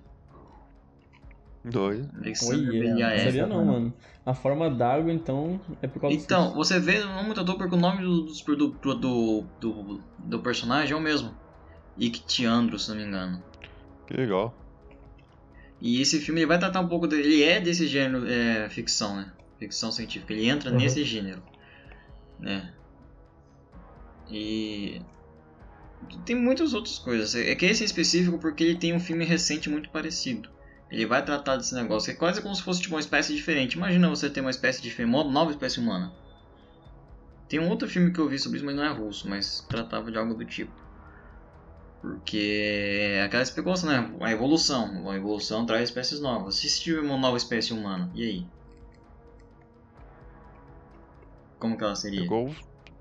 Dois. 1.65 2.07
Alexander 2.15 2.69
Olha, 2.69 2.89
não 2.89 2.95
Beliaev. 2.97 3.25
sabia 3.25 3.47
não, 3.47 3.65
mano. 3.65 3.95
A 4.27 4.35
forma 4.35 4.69
d'água, 4.69 5.13
então, 5.13 5.61
é 5.81 5.87
por 5.87 6.01
causa 6.01 6.17
Então, 6.17 6.45
disso. 6.47 6.57
você 6.57 6.81
vê, 6.81 6.99
não 7.05 7.23
muito 7.25 7.41
ator 7.41 7.57
porque 7.57 7.77
o 7.77 7.79
nome 7.79 8.03
do, 8.03 8.27
do, 8.57 8.69
do, 8.95 9.47
do, 9.61 10.01
do 10.19 10.39
personagem 10.41 10.93
é 10.93 10.97
o 10.97 11.01
mesmo. 11.01 11.33
Ictiandro, 11.97 12.77
se 12.79 12.89
não 12.91 12.97
me 12.97 13.05
engano. 13.05 13.41
Que 14.07 14.15
legal. 14.15 14.53
E 15.81 16.01
esse 16.03 16.19
filme 16.21 16.41
ele 16.41 16.47
vai 16.49 16.59
tratar 16.59 16.81
um 16.81 16.89
pouco 16.89 17.07
dele. 17.07 17.23
Ele 17.23 17.43
é 17.45 17.61
desse 17.61 17.87
gênero 17.87 18.27
é, 18.27 18.69
ficção, 18.69 19.15
né? 19.17 19.33
Ficção 19.61 19.93
científica. 19.93 20.33
Ele 20.33 20.49
entra 20.49 20.71
Uhum. 20.71 20.77
nesse 20.79 21.05
gênero. 21.05 21.43
Né? 22.41 22.75
E. 24.29 25.01
Tem 26.25 26.35
muitas 26.37 26.75
outras 26.75 26.99
coisas. 26.99 27.35
É 27.35 27.55
que 27.55 27.65
esse 27.65 27.83
é 27.83 27.87
específico 27.87 28.39
porque 28.39 28.65
ele 28.65 28.77
tem 28.77 28.93
um 28.95 29.01
filme 29.01 29.25
recente 29.25 29.71
muito 29.71 29.89
parecido. 29.91 30.49
Ele 30.97 31.05
vai 31.05 31.23
tratar 31.23 31.59
desse 31.59 31.75
negócio. 31.75 32.11
É 32.11 32.15
quase 32.15 32.41
como 32.41 32.55
se 32.55 32.63
fosse 32.63 32.81
tipo, 32.81 32.95
uma 32.95 33.01
espécie 33.01 33.35
diferente. 33.35 33.75
Imagina 33.75 34.09
você 34.09 34.31
ter 34.31 34.41
uma 34.41 34.49
espécie 34.49 34.81
de 34.81 35.05
uma 35.05 35.23
nova 35.25 35.51
espécie 35.51 35.79
humana. 35.79 36.11
Tem 37.51 37.61
um 37.61 37.69
outro 37.69 37.87
filme 37.87 38.11
que 38.11 38.19
eu 38.19 38.27
vi 38.27 38.39
sobre 38.39 38.57
isso, 38.57 38.65
mas 38.65 38.75
não 38.75 38.83
é 38.83 38.89
russo, 38.89 39.29
mas 39.29 39.61
tratava 39.69 40.11
de 40.11 40.17
algo 40.17 40.33
do 40.33 40.43
tipo. 40.47 40.73
Porque 42.01 43.13
é 43.13 43.25
aquela 43.25 43.43
especulação, 43.43 43.91
né? 43.91 44.11
A 44.23 44.33
evolução. 44.33 45.11
A 45.11 45.17
evolução 45.17 45.67
traz 45.67 45.83
espécies 45.91 46.19
novas. 46.19 46.55
Se 46.55 46.81
tiver 46.81 47.01
uma 47.01 47.19
nova 47.19 47.37
espécie 47.37 47.75
humana, 47.75 48.11
e 48.15 48.23
aí? 48.25 48.47
Como 51.59 51.77
que 51.77 51.85
ela 51.85 51.93
É 51.93 51.97
seria? 51.97 52.23
igual 52.23 52.47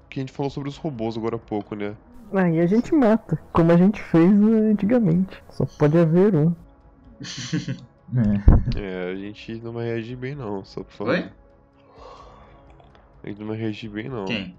que 0.09 0.19
a 0.19 0.21
gente 0.21 0.33
falou 0.33 0.49
sobre 0.49 0.67
os 0.67 0.75
robôs 0.75 1.15
agora 1.17 1.37
há 1.37 1.39
pouco, 1.39 1.75
né? 1.75 1.95
Aí 2.33 2.59
a 2.59 2.67
gente 2.67 2.93
mata, 2.93 3.37
como 3.53 3.71
a 3.71 3.77
gente 3.77 4.01
fez 4.01 4.29
eh, 4.29 4.71
antigamente. 4.71 5.41
Só 5.51 5.65
pode 5.65 5.97
haver 5.97 6.35
um. 6.35 6.53
É, 8.77 9.11
a 9.11 9.15
gente 9.15 9.55
não 9.61 9.73
vai 9.73 9.85
reagir 9.85 10.15
bem 10.15 10.35
não, 10.35 10.63
só 10.63 10.83
por 10.83 10.91
favor. 10.93 11.13
Oi? 11.13 11.29
A 13.23 13.27
gente 13.29 13.39
não 13.39 13.47
vai 13.47 13.57
reagir 13.57 13.89
bem 13.89 14.07
não. 14.07 14.25
Quem? 14.25 14.55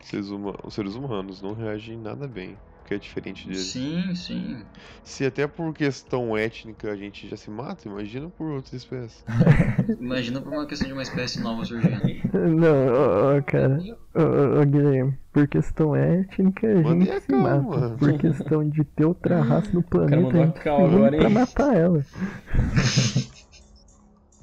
Seres 0.00 0.30
huma- 0.30 0.54
Os 0.62 0.74
seres 0.74 0.94
humanos 0.94 1.42
não 1.42 1.54
reagem 1.54 1.98
nada 1.98 2.28
bem, 2.28 2.56
que 2.88 2.94
é 2.94 2.98
diferente 2.98 3.46
deles. 3.46 3.66
Sim, 3.66 4.14
sim. 4.14 4.62
Se 5.04 5.24
até 5.26 5.46
por 5.46 5.74
questão 5.74 6.36
étnica 6.36 6.90
a 6.90 6.96
gente 6.96 7.28
já 7.28 7.36
se 7.36 7.50
mata, 7.50 7.86
imagina 7.86 8.28
por 8.30 8.46
outras 8.50 8.72
espécies. 8.72 9.22
Imagina 10.00 10.40
por 10.40 10.52
uma 10.52 10.66
questão 10.66 10.86
de 10.88 10.92
uma 10.94 11.02
espécie 11.02 11.40
nova 11.40 11.64
surgindo. 11.64 12.00
Não, 12.32 13.36
ó, 13.36 13.42
cara. 13.42 13.78
Ô, 14.14 14.64
Guilherme, 14.64 15.18
por 15.32 15.46
questão 15.48 15.94
étnica 15.94 16.66
a 16.70 16.80
Manda 16.82 17.04
gente 17.04 17.10
a 17.16 17.20
se 17.20 17.26
calma. 17.28 17.62
mata. 17.62 17.96
Por 17.98 18.18
questão 18.18 18.68
de 18.68 18.84
ter 18.84 19.04
outra 19.04 19.40
raça 19.44 19.70
no 19.72 19.82
planeta, 19.82 20.22
mandou 20.22 20.42
a 20.42 20.46
gente 20.46 20.60
cal 20.60 20.78
se 20.78 20.84
une 20.86 20.94
agora, 20.96 21.18
pra 21.18 21.30
matar 21.30 21.76
ela. 21.76 22.04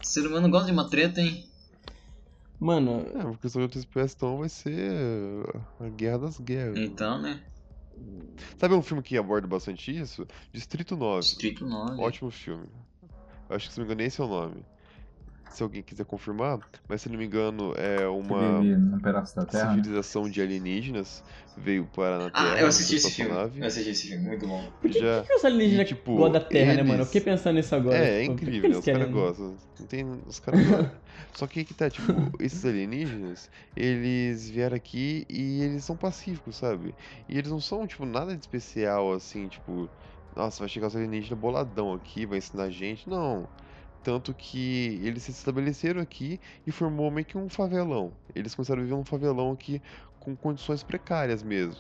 ser 0.02 0.28
humano 0.28 0.50
gosta 0.50 0.68
de 0.68 0.72
uma 0.74 0.90
treta, 0.90 1.20
hein? 1.22 1.46
Mano, 2.60 3.06
É, 3.16 3.22
por 3.24 3.38
questão 3.40 3.60
de 3.60 3.64
outras 3.66 3.84
espécies, 3.84 4.14
então 4.16 4.38
vai 4.38 4.50
ser 4.50 4.92
a 5.80 5.90
guerra 5.90 6.20
das 6.20 6.40
guerras. 6.40 6.78
Então, 6.78 7.22
né? 7.22 7.42
Sabe 8.58 8.74
um 8.74 8.82
filme 8.82 9.04
que 9.04 9.18
aborda 9.18 9.48
bastante 9.48 9.96
isso? 9.96 10.28
Distrito 10.52 10.96
9. 10.96 11.22
Distrito 11.22 11.66
9. 11.66 12.02
Ótimo 12.02 12.32
filme. 12.32 12.68
Eu 13.50 13.56
acho 13.56 13.68
que 13.68 13.74
se 13.74 13.80
não 13.80 13.86
me 13.86 13.94
engano 13.94 14.08
esse 14.08 14.22
é 14.22 14.24
o 14.24 14.28
nome. 14.28 14.66
Se 15.50 15.64
alguém 15.64 15.82
quiser 15.82 16.04
confirmar, 16.06 16.60
mas 16.88 17.02
se 17.02 17.08
não 17.10 17.18
me 17.18 17.26
engano 17.26 17.74
é 17.78 18.06
uma 18.08 18.62
Terra. 19.46 19.66
né? 19.68 19.76
civilização 19.76 20.30
de 20.30 20.42
alienígenas 20.42 21.24
veio 21.56 21.86
parar 21.88 22.20
na 22.20 22.30
Terra. 22.30 22.54
Ah, 22.56 22.62
eu 22.62 22.68
assisti 22.68 22.96
esse 22.96 23.10
filme. 23.12 23.32
espaçonave. 23.32 23.60
Eu 23.62 23.66
assisti 23.68 23.90
esse 23.92 24.08
filme, 24.10 24.26
muito 24.28 24.46
bom. 24.48 24.70
por 24.82 24.90
que, 24.92 25.00
Já- 25.00 25.22
que, 25.22 25.28
que 25.28 25.34
os 25.36 25.46
alienígenas 25.46 25.88
tipo, 25.88 26.16
gostam 26.18 26.32
da 26.34 26.40
Terra, 26.42 26.74
né, 26.74 26.84
mano? 26.84 26.94
Eu 26.94 26.98
eles- 26.98 27.08
fiquei 27.08 27.22
pensando 27.22 27.56
nisso 27.56 27.74
agora. 27.74 27.98
É, 27.98 28.20
é 28.20 28.22
tipo, 28.24 28.36
que 28.36 28.44
incrível, 28.44 28.66
eles 28.70 28.80
os 28.80 28.86
caras 28.86 29.10
gostam. 29.12 29.58
Não 29.80 29.88
tem, 29.88 30.06
os 30.26 30.40
caras 30.40 30.68
gostam. 30.68 30.92
Só 31.36 31.48
que 31.48 31.64
que 31.64 31.74
tá, 31.74 31.90
tipo, 31.90 32.04
esses 32.42 32.66
alienígenas, 32.66 33.50
eles 33.76 34.50
vieram 34.50 34.76
aqui 34.76 35.26
e 35.30 35.62
eles 35.62 35.86
são 35.86 35.96
pacíficos, 35.96 36.58
sabe? 36.58 36.96
E 37.30 37.38
eles 37.38 37.50
não 37.50 37.62
são, 37.62 37.88
tipo, 37.88 38.06
nada 38.06 38.34
de 38.36 38.42
especial, 38.42 39.14
assim, 39.14 39.48
tipo, 39.48 39.90
nossa, 40.36 40.60
vai 40.60 40.68
chegar 40.68 40.88
os 40.88 40.96
alienígenas 40.98 41.40
boladão 41.40 41.94
aqui, 41.94 42.26
vai 42.26 42.40
ensinar 42.40 42.64
a 42.64 42.70
gente. 42.70 43.08
Não. 43.10 43.48
Tanto 44.06 44.36
que 44.36 45.00
eles 45.04 45.24
se 45.24 45.32
estabeleceram 45.32 46.00
aqui 46.00 46.40
e 46.68 46.72
formou 46.72 47.10
meio 47.10 47.26
que 47.26 47.38
um 47.38 47.50
favelão. 47.50 48.14
Eles 48.36 48.54
começaram 48.54 48.82
a 48.82 48.84
viver 48.84 48.96
num 48.96 49.04
favelão 49.04 49.52
aqui 49.52 49.82
com 50.20 50.36
condições 50.38 50.84
precárias 50.84 51.42
mesmo. 51.42 51.76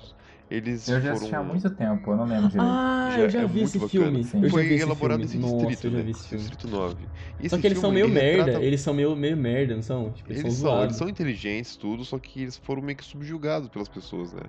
Eles 0.49 0.87
Eu 0.87 0.95
já 1.01 1.01
foram... 1.01 1.15
assisti 1.17 1.35
há 1.35 1.43
muito 1.43 1.69
tempo, 1.71 2.11
eu 2.11 2.17
não 2.17 2.25
lembro 2.25 2.49
direito. 2.49 2.61
Ah, 2.71 3.09
Já 3.15 3.19
eu 3.21 3.29
já 3.29 3.41
é 3.41 3.47
vi 3.47 3.61
esse 3.61 3.79
bacana. 3.79 3.89
filme. 3.89 4.23
Sim. 4.23 4.37
Eu 4.43 4.49
já 4.49 4.49
Foi 4.49 4.63
vi 4.63 4.73
esse 4.75 4.83
elaborado 4.83 5.27
filme. 5.27 5.35
nesse 5.37 5.53
Nossa, 5.53 5.67
distrito, 5.67 5.91
já 5.91 6.03
né? 6.03 6.09
esse 6.11 6.27
filme. 6.27 6.45
Distrito 6.49 6.67
9. 6.67 7.09
E 7.39 7.49
Só 7.49 7.57
esse 7.57 7.61
que 7.61 7.67
eles 7.67 7.79
são 7.79 7.91
filme, 7.91 7.93
meio 7.93 8.05
ele 8.05 8.13
merda, 8.13 8.43
retrata- 8.45 8.65
eles 8.65 8.81
são 8.81 8.93
meio, 8.93 9.15
meio 9.15 9.37
merda, 9.37 9.75
não 9.75 9.81
são? 9.83 10.11
Tipo, 10.13 10.31
eles, 10.31 10.41
Eles 10.43 10.53
são 10.55 10.69
são, 10.69 10.83
eles 10.83 10.95
são 10.95 11.09
inteligentes, 11.09 11.75
tudo, 11.77 12.03
só 12.05 12.19
que 12.19 12.41
eles 12.43 12.57
foram 12.57 12.81
meio 12.81 12.97
que 12.97 13.05
subjugados 13.05 13.69
pelas 13.69 13.87
pessoas, 13.89 14.33
né? 14.33 14.43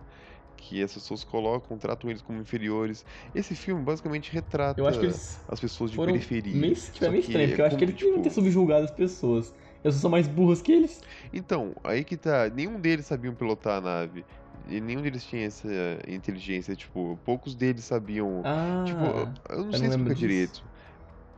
Que 0.69 0.83
as 0.83 0.93
pessoas 0.93 1.23
colocam, 1.23 1.79
tratam 1.79 2.11
eles 2.11 2.21
como 2.21 2.41
inferiores. 2.41 3.05
Esse 3.33 3.55
filme 3.55 3.85
basicamente 3.85 4.33
retrata 4.33 4.81
Eu 4.81 4.87
acho 4.89 4.99
que 4.99 5.07
eles 5.07 5.41
as 5.47 5.61
pessoas 5.61 5.93
de 5.93 5.97
periferia. 5.97 6.57
meio, 6.57 6.75
tipo, 6.75 7.05
é 7.05 7.09
meio 7.09 7.23
que 7.23 7.29
estranho, 7.29 7.49
porque 7.49 7.61
eu 7.61 7.65
é 7.65 7.69
acho 7.69 7.77
que 7.77 7.85
como, 7.85 7.91
eles 7.93 8.01
deviam 8.01 8.23
ter 8.23 8.29
tipo, 8.31 8.35
subjulgado 8.35 8.85
as 8.85 8.91
pessoas. 8.91 9.55
Eu 9.85 9.93
sou 9.93 10.11
mais 10.11 10.27
burros 10.27 10.61
que 10.61 10.73
eles. 10.73 11.01
Então, 11.33 11.73
aí 11.85 12.03
que 12.03 12.17
tá. 12.17 12.51
Nenhum 12.53 12.81
deles 12.81 13.07
sabiam 13.07 13.33
pilotar 13.33 13.79
a 13.79 13.81
nave. 13.81 14.25
E 14.69 14.81
nenhum 14.81 15.03
deles 15.03 15.25
tinha 15.25 15.47
essa 15.47 15.69
inteligência. 16.09 16.75
Tipo, 16.75 17.17
poucos 17.25 17.55
deles 17.55 17.85
sabiam. 17.85 18.43
Ah, 18.45 18.83
Tipo, 18.85 19.53
eu 19.53 19.59
não 19.59 19.65
não 19.67 19.73
sei 19.73 19.87
explicar 19.87 20.15
direito 20.15 20.65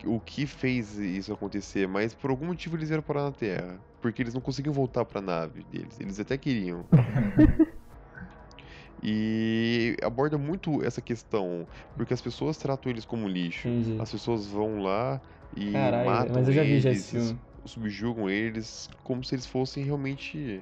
o 0.06 0.20
que 0.20 0.46
fez 0.46 0.96
isso 0.96 1.32
acontecer, 1.32 1.88
mas 1.88 2.14
por 2.14 2.30
algum 2.30 2.46
motivo 2.46 2.76
eles 2.76 2.88
vieram 2.88 3.02
parar 3.02 3.24
na 3.24 3.32
Terra. 3.32 3.80
Porque 4.00 4.22
eles 4.22 4.32
não 4.32 4.40
conseguiam 4.40 4.72
voltar 4.72 5.04
pra 5.04 5.20
nave 5.20 5.64
deles. 5.64 5.98
Eles 6.00 6.20
até 6.20 6.38
queriam. 6.38 6.86
E 9.02 9.96
aborda 10.02 10.36
muito 10.36 10.82
essa 10.84 11.00
questão, 11.00 11.66
porque 11.96 12.12
as 12.12 12.20
pessoas 12.20 12.56
tratam 12.56 12.90
eles 12.90 13.04
como 13.04 13.28
lixo. 13.28 13.68
entendi. 13.68 14.00
As 14.00 14.10
pessoas 14.10 14.46
vão 14.46 14.82
lá 14.82 15.20
e 15.56 15.72
Caralho, 15.72 16.06
matam 16.10 16.34
mas 16.34 16.48
eu 16.48 16.54
já 16.54 16.62
vi 16.62 16.80
já 16.80 16.90
eles, 16.90 17.00
esse 17.00 17.10
filme. 17.12 17.40
subjugam 17.64 18.28
eles 18.28 18.88
como 19.04 19.22
se 19.22 19.34
eles 19.34 19.46
fossem 19.46 19.84
realmente 19.84 20.60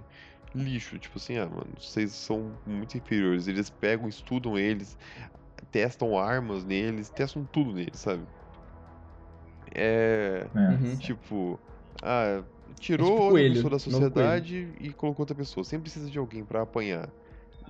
lixo. 0.54 0.98
Tipo 0.98 1.18
assim, 1.18 1.38
ah, 1.38 1.46
mano, 1.46 1.66
vocês 1.78 2.12
são 2.12 2.52
muito 2.66 2.96
inferiores. 2.96 3.48
Eles 3.48 3.70
pegam, 3.70 4.08
estudam 4.08 4.58
eles, 4.58 4.96
testam 5.70 6.18
armas 6.18 6.64
neles, 6.64 7.08
testam 7.08 7.44
tudo 7.44 7.72
neles, 7.72 7.98
sabe? 8.00 8.22
É. 9.74 10.46
É. 10.54 10.58
Uhum. 10.58 10.96
Tipo, 10.96 11.58
ah, 12.02 12.42
tirou 12.78 13.06
É 13.06 13.10
tipo 13.10 13.22
outra 13.22 13.30
coelho, 13.32 13.54
pessoa 13.54 13.70
da 13.70 13.78
sociedade 13.78 14.74
e 14.80 14.92
colocou 14.92 15.22
outra 15.22 15.34
pessoa. 15.36 15.64
Sempre 15.64 15.84
precisa 15.84 16.10
de 16.10 16.18
alguém 16.18 16.44
pra 16.44 16.62
apanhar. 16.62 17.08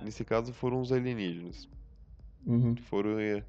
Nesse 0.03 0.23
caso 0.25 0.53
foram 0.53 0.81
os 0.81 0.91
alienígenas. 0.91 1.67
Uhum. 2.45 2.75
Foram. 2.89 3.19
É, 3.19 3.43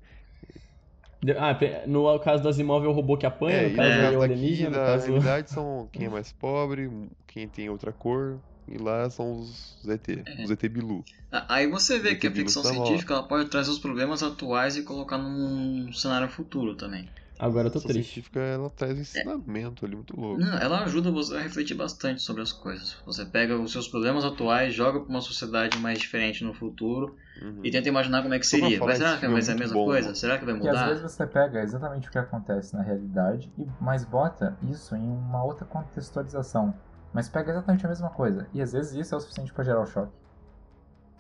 Ah, 1.37 1.59
no 1.87 2.19
caso 2.21 2.43
do 2.43 2.49
Asimov 2.49 2.85
é 2.85 2.89
o 2.89 2.93
robô 2.93 3.17
que 3.17 3.27
apanha, 3.27 3.63
é, 3.63 3.69
no 3.69 3.77
caso 3.77 4.01
é 4.01 4.11
o 4.17 4.21
caso 4.21 4.23
aqui, 4.23 4.25
alienígena, 4.25 4.71
na 4.71 4.77
caso... 4.87 5.07
realidade, 5.07 5.51
são 5.51 5.89
quem 5.93 6.07
é 6.07 6.09
mais 6.09 6.33
pobre, 6.33 6.91
quem 7.27 7.49
tem 7.49 7.69
outra 7.69 7.93
cor. 7.93 8.41
E 8.71 8.77
lá 8.77 9.09
são 9.09 9.33
os 9.41 9.79
ZT, 9.83 10.27
os 10.39 10.49
ZT 10.49 10.69
Bilu. 10.69 11.03
Ah, 11.33 11.47
Aí 11.57 11.67
você 11.67 11.99
vê 11.99 12.15
que 12.17 12.27
a 12.27 12.31
ficção 12.31 12.63
Gustavo. 12.63 12.87
científica 12.87 13.15
ela 13.15 13.23
pode 13.27 13.49
trazer 13.49 13.71
os 13.71 13.79
problemas 13.79 14.23
atuais 14.23 14.77
e 14.77 14.83
colocar 14.83 15.17
num 15.19 15.91
cenário 15.93 16.29
futuro 16.29 16.75
também. 16.77 17.09
Agora 17.39 17.69
eu 17.69 17.73
tô 17.73 17.79
A 17.79 17.87
triste. 17.87 18.13
científica 18.13 18.41
ela 18.41 18.71
traz 18.71 18.99
um 18.99 19.01
ensinamento 19.01 19.85
ali 19.85 19.95
muito 19.97 20.15
louco. 20.19 20.45
Não, 20.45 20.57
ela 20.59 20.85
ajuda 20.85 21.11
você 21.11 21.37
a 21.37 21.41
refletir 21.41 21.75
bastante 21.75 22.23
sobre 22.23 22.43
as 22.43 22.53
coisas. 22.53 22.97
Você 23.05 23.27
pega 23.27 23.59
os 23.59 23.73
seus 23.73 23.89
problemas 23.89 24.25
atuais, 24.25 24.75
joga 24.75 25.01
para 25.01 25.09
uma 25.09 25.21
sociedade 25.21 25.79
mais 25.79 25.99
diferente 25.99 26.43
no 26.45 26.55
futuro 26.55 27.17
Uhum. 27.43 27.63
e 27.63 27.71
tenta 27.71 27.89
imaginar 27.89 28.23
como 28.23 28.35
é 28.35 28.39
que 28.39 28.47
pra 28.51 28.71
seria. 28.71 28.81
Mas 28.83 28.97
será 28.99 29.19
que 29.19 29.27
vai 29.29 29.43
é 29.43 29.43
ser 29.43 29.53
a 29.53 29.55
muito 29.55 29.57
mesma 29.57 29.77
bom, 29.77 29.85
coisa? 29.85 30.09
mano. 30.09 30.15
Será 30.15 30.39
que 30.39 30.45
vai 30.45 30.55
Porque 30.55 30.69
às 30.69 30.81
mudar? 30.81 30.89
vezes 30.89 31.03
você 31.03 31.27
pega 31.27 31.61
exatamente 31.63 32.09
o 32.09 32.11
que 32.13 32.19
acontece 32.19 32.75
na 32.75 32.83
realidade, 32.83 33.53
e 33.59 33.67
mas 33.81 34.05
bota 34.05 34.57
isso 34.63 34.95
em 34.97 35.09
uma 35.09 35.45
outra 35.45 35.67
contextualização. 35.67 36.75
Mas 37.13 37.29
pega 37.29 37.51
exatamente 37.51 37.85
a 37.87 37.89
mesma 37.89 38.11
coisa. 38.11 38.49
E 38.53 38.61
às 38.63 38.73
vezes 38.73 38.93
isso 38.95 39.15
é 39.15 39.19
o 39.19 39.21
suficiente 39.21 39.53
pra 39.53 39.65
gerar 39.65 39.83
o 39.83 39.87
choque. 39.87 40.13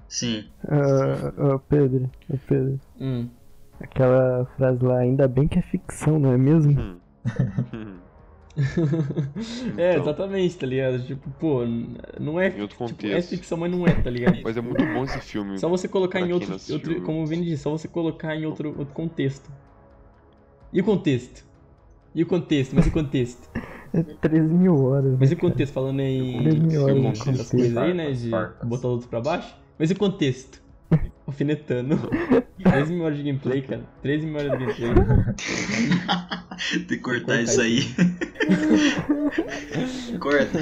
Sim. 0.08 0.52
Ô, 0.62 1.54
ô, 1.54 1.58
Pedro, 1.60 2.10
ô, 2.28 2.38
Pedro. 2.38 2.80
Hum. 2.98 3.37
Aquela 3.80 4.46
frase 4.56 4.84
lá, 4.84 4.98
ainda 4.98 5.28
bem 5.28 5.46
que 5.46 5.58
é 5.58 5.62
ficção, 5.62 6.18
não 6.18 6.32
é 6.32 6.38
mesmo? 6.38 6.80
Hum. 6.80 6.96
É, 9.76 9.92
Então. 9.92 10.02
exatamente, 10.02 10.56
tá 10.58 10.66
ligado? 10.66 11.00
Tipo, 11.04 11.30
pô, 11.38 11.60
não 12.18 12.40
é. 12.40 12.52
Outro 12.60 12.86
Tipo, 12.86 13.06
é 13.06 13.22
ficção, 13.22 13.56
mas 13.56 13.70
não 13.70 13.86
é, 13.86 13.92
tá 13.92 14.10
ligado? 14.10 14.38
Mas 14.42 14.56
é 14.56 14.60
muito 14.60 14.84
bom 14.84 15.04
esse 15.04 15.20
filme. 15.20 15.56
Só 15.58 15.68
você 15.68 15.86
colocar 15.86 16.20
em 16.20 16.32
outro, 16.32 16.56
outro. 16.70 17.02
Como 17.02 17.22
o 17.22 17.26
Vini 17.26 17.44
disse, 17.44 17.62
só 17.62 17.70
você 17.70 17.86
colocar 17.86 18.34
em 18.34 18.46
outro, 18.46 18.70
outro 18.76 18.92
contexto. 18.94 19.48
E 20.72 20.80
o 20.80 20.84
contexto? 20.84 21.44
E 22.14 22.22
o 22.22 22.26
contexto? 22.26 22.74
Mas 22.74 22.86
o 22.86 22.90
contexto? 22.90 23.48
É 23.94 24.02
13 24.02 24.52
mil 24.52 24.84
horas. 24.84 25.16
Mas 25.18 25.30
e 25.30 25.34
o 25.34 25.38
contexto? 25.38 25.72
Falando 25.72 26.00
em. 26.00 26.42
Três 26.42 26.58
mil 26.58 26.82
horas 26.82 26.96
em 26.96 27.24
coisas 27.24 27.76
aí, 27.76 27.94
né? 27.94 28.10
De 28.10 28.30
botar 28.64 28.88
os 28.88 28.92
outros 28.92 29.06
pra 29.08 29.20
baixo. 29.20 29.54
Mas 29.78 29.90
e 29.90 29.92
o 29.92 29.96
contexto? 29.98 30.60
Alfinetando. 31.28 31.96
13 32.64 32.92
mil 32.92 33.04
horas 33.04 33.18
de 33.18 33.24
gameplay, 33.24 33.60
cara. 33.60 33.82
13 34.02 34.26
mil 34.26 34.36
horas 34.36 34.50
de 34.52 34.58
gameplay. 34.58 34.94
Tem 36.72 36.86
que 36.86 36.96
cortar 36.98 37.26
cortar 37.36 37.42
isso 37.42 37.60
aí. 37.60 37.80
Corta. 40.18 40.58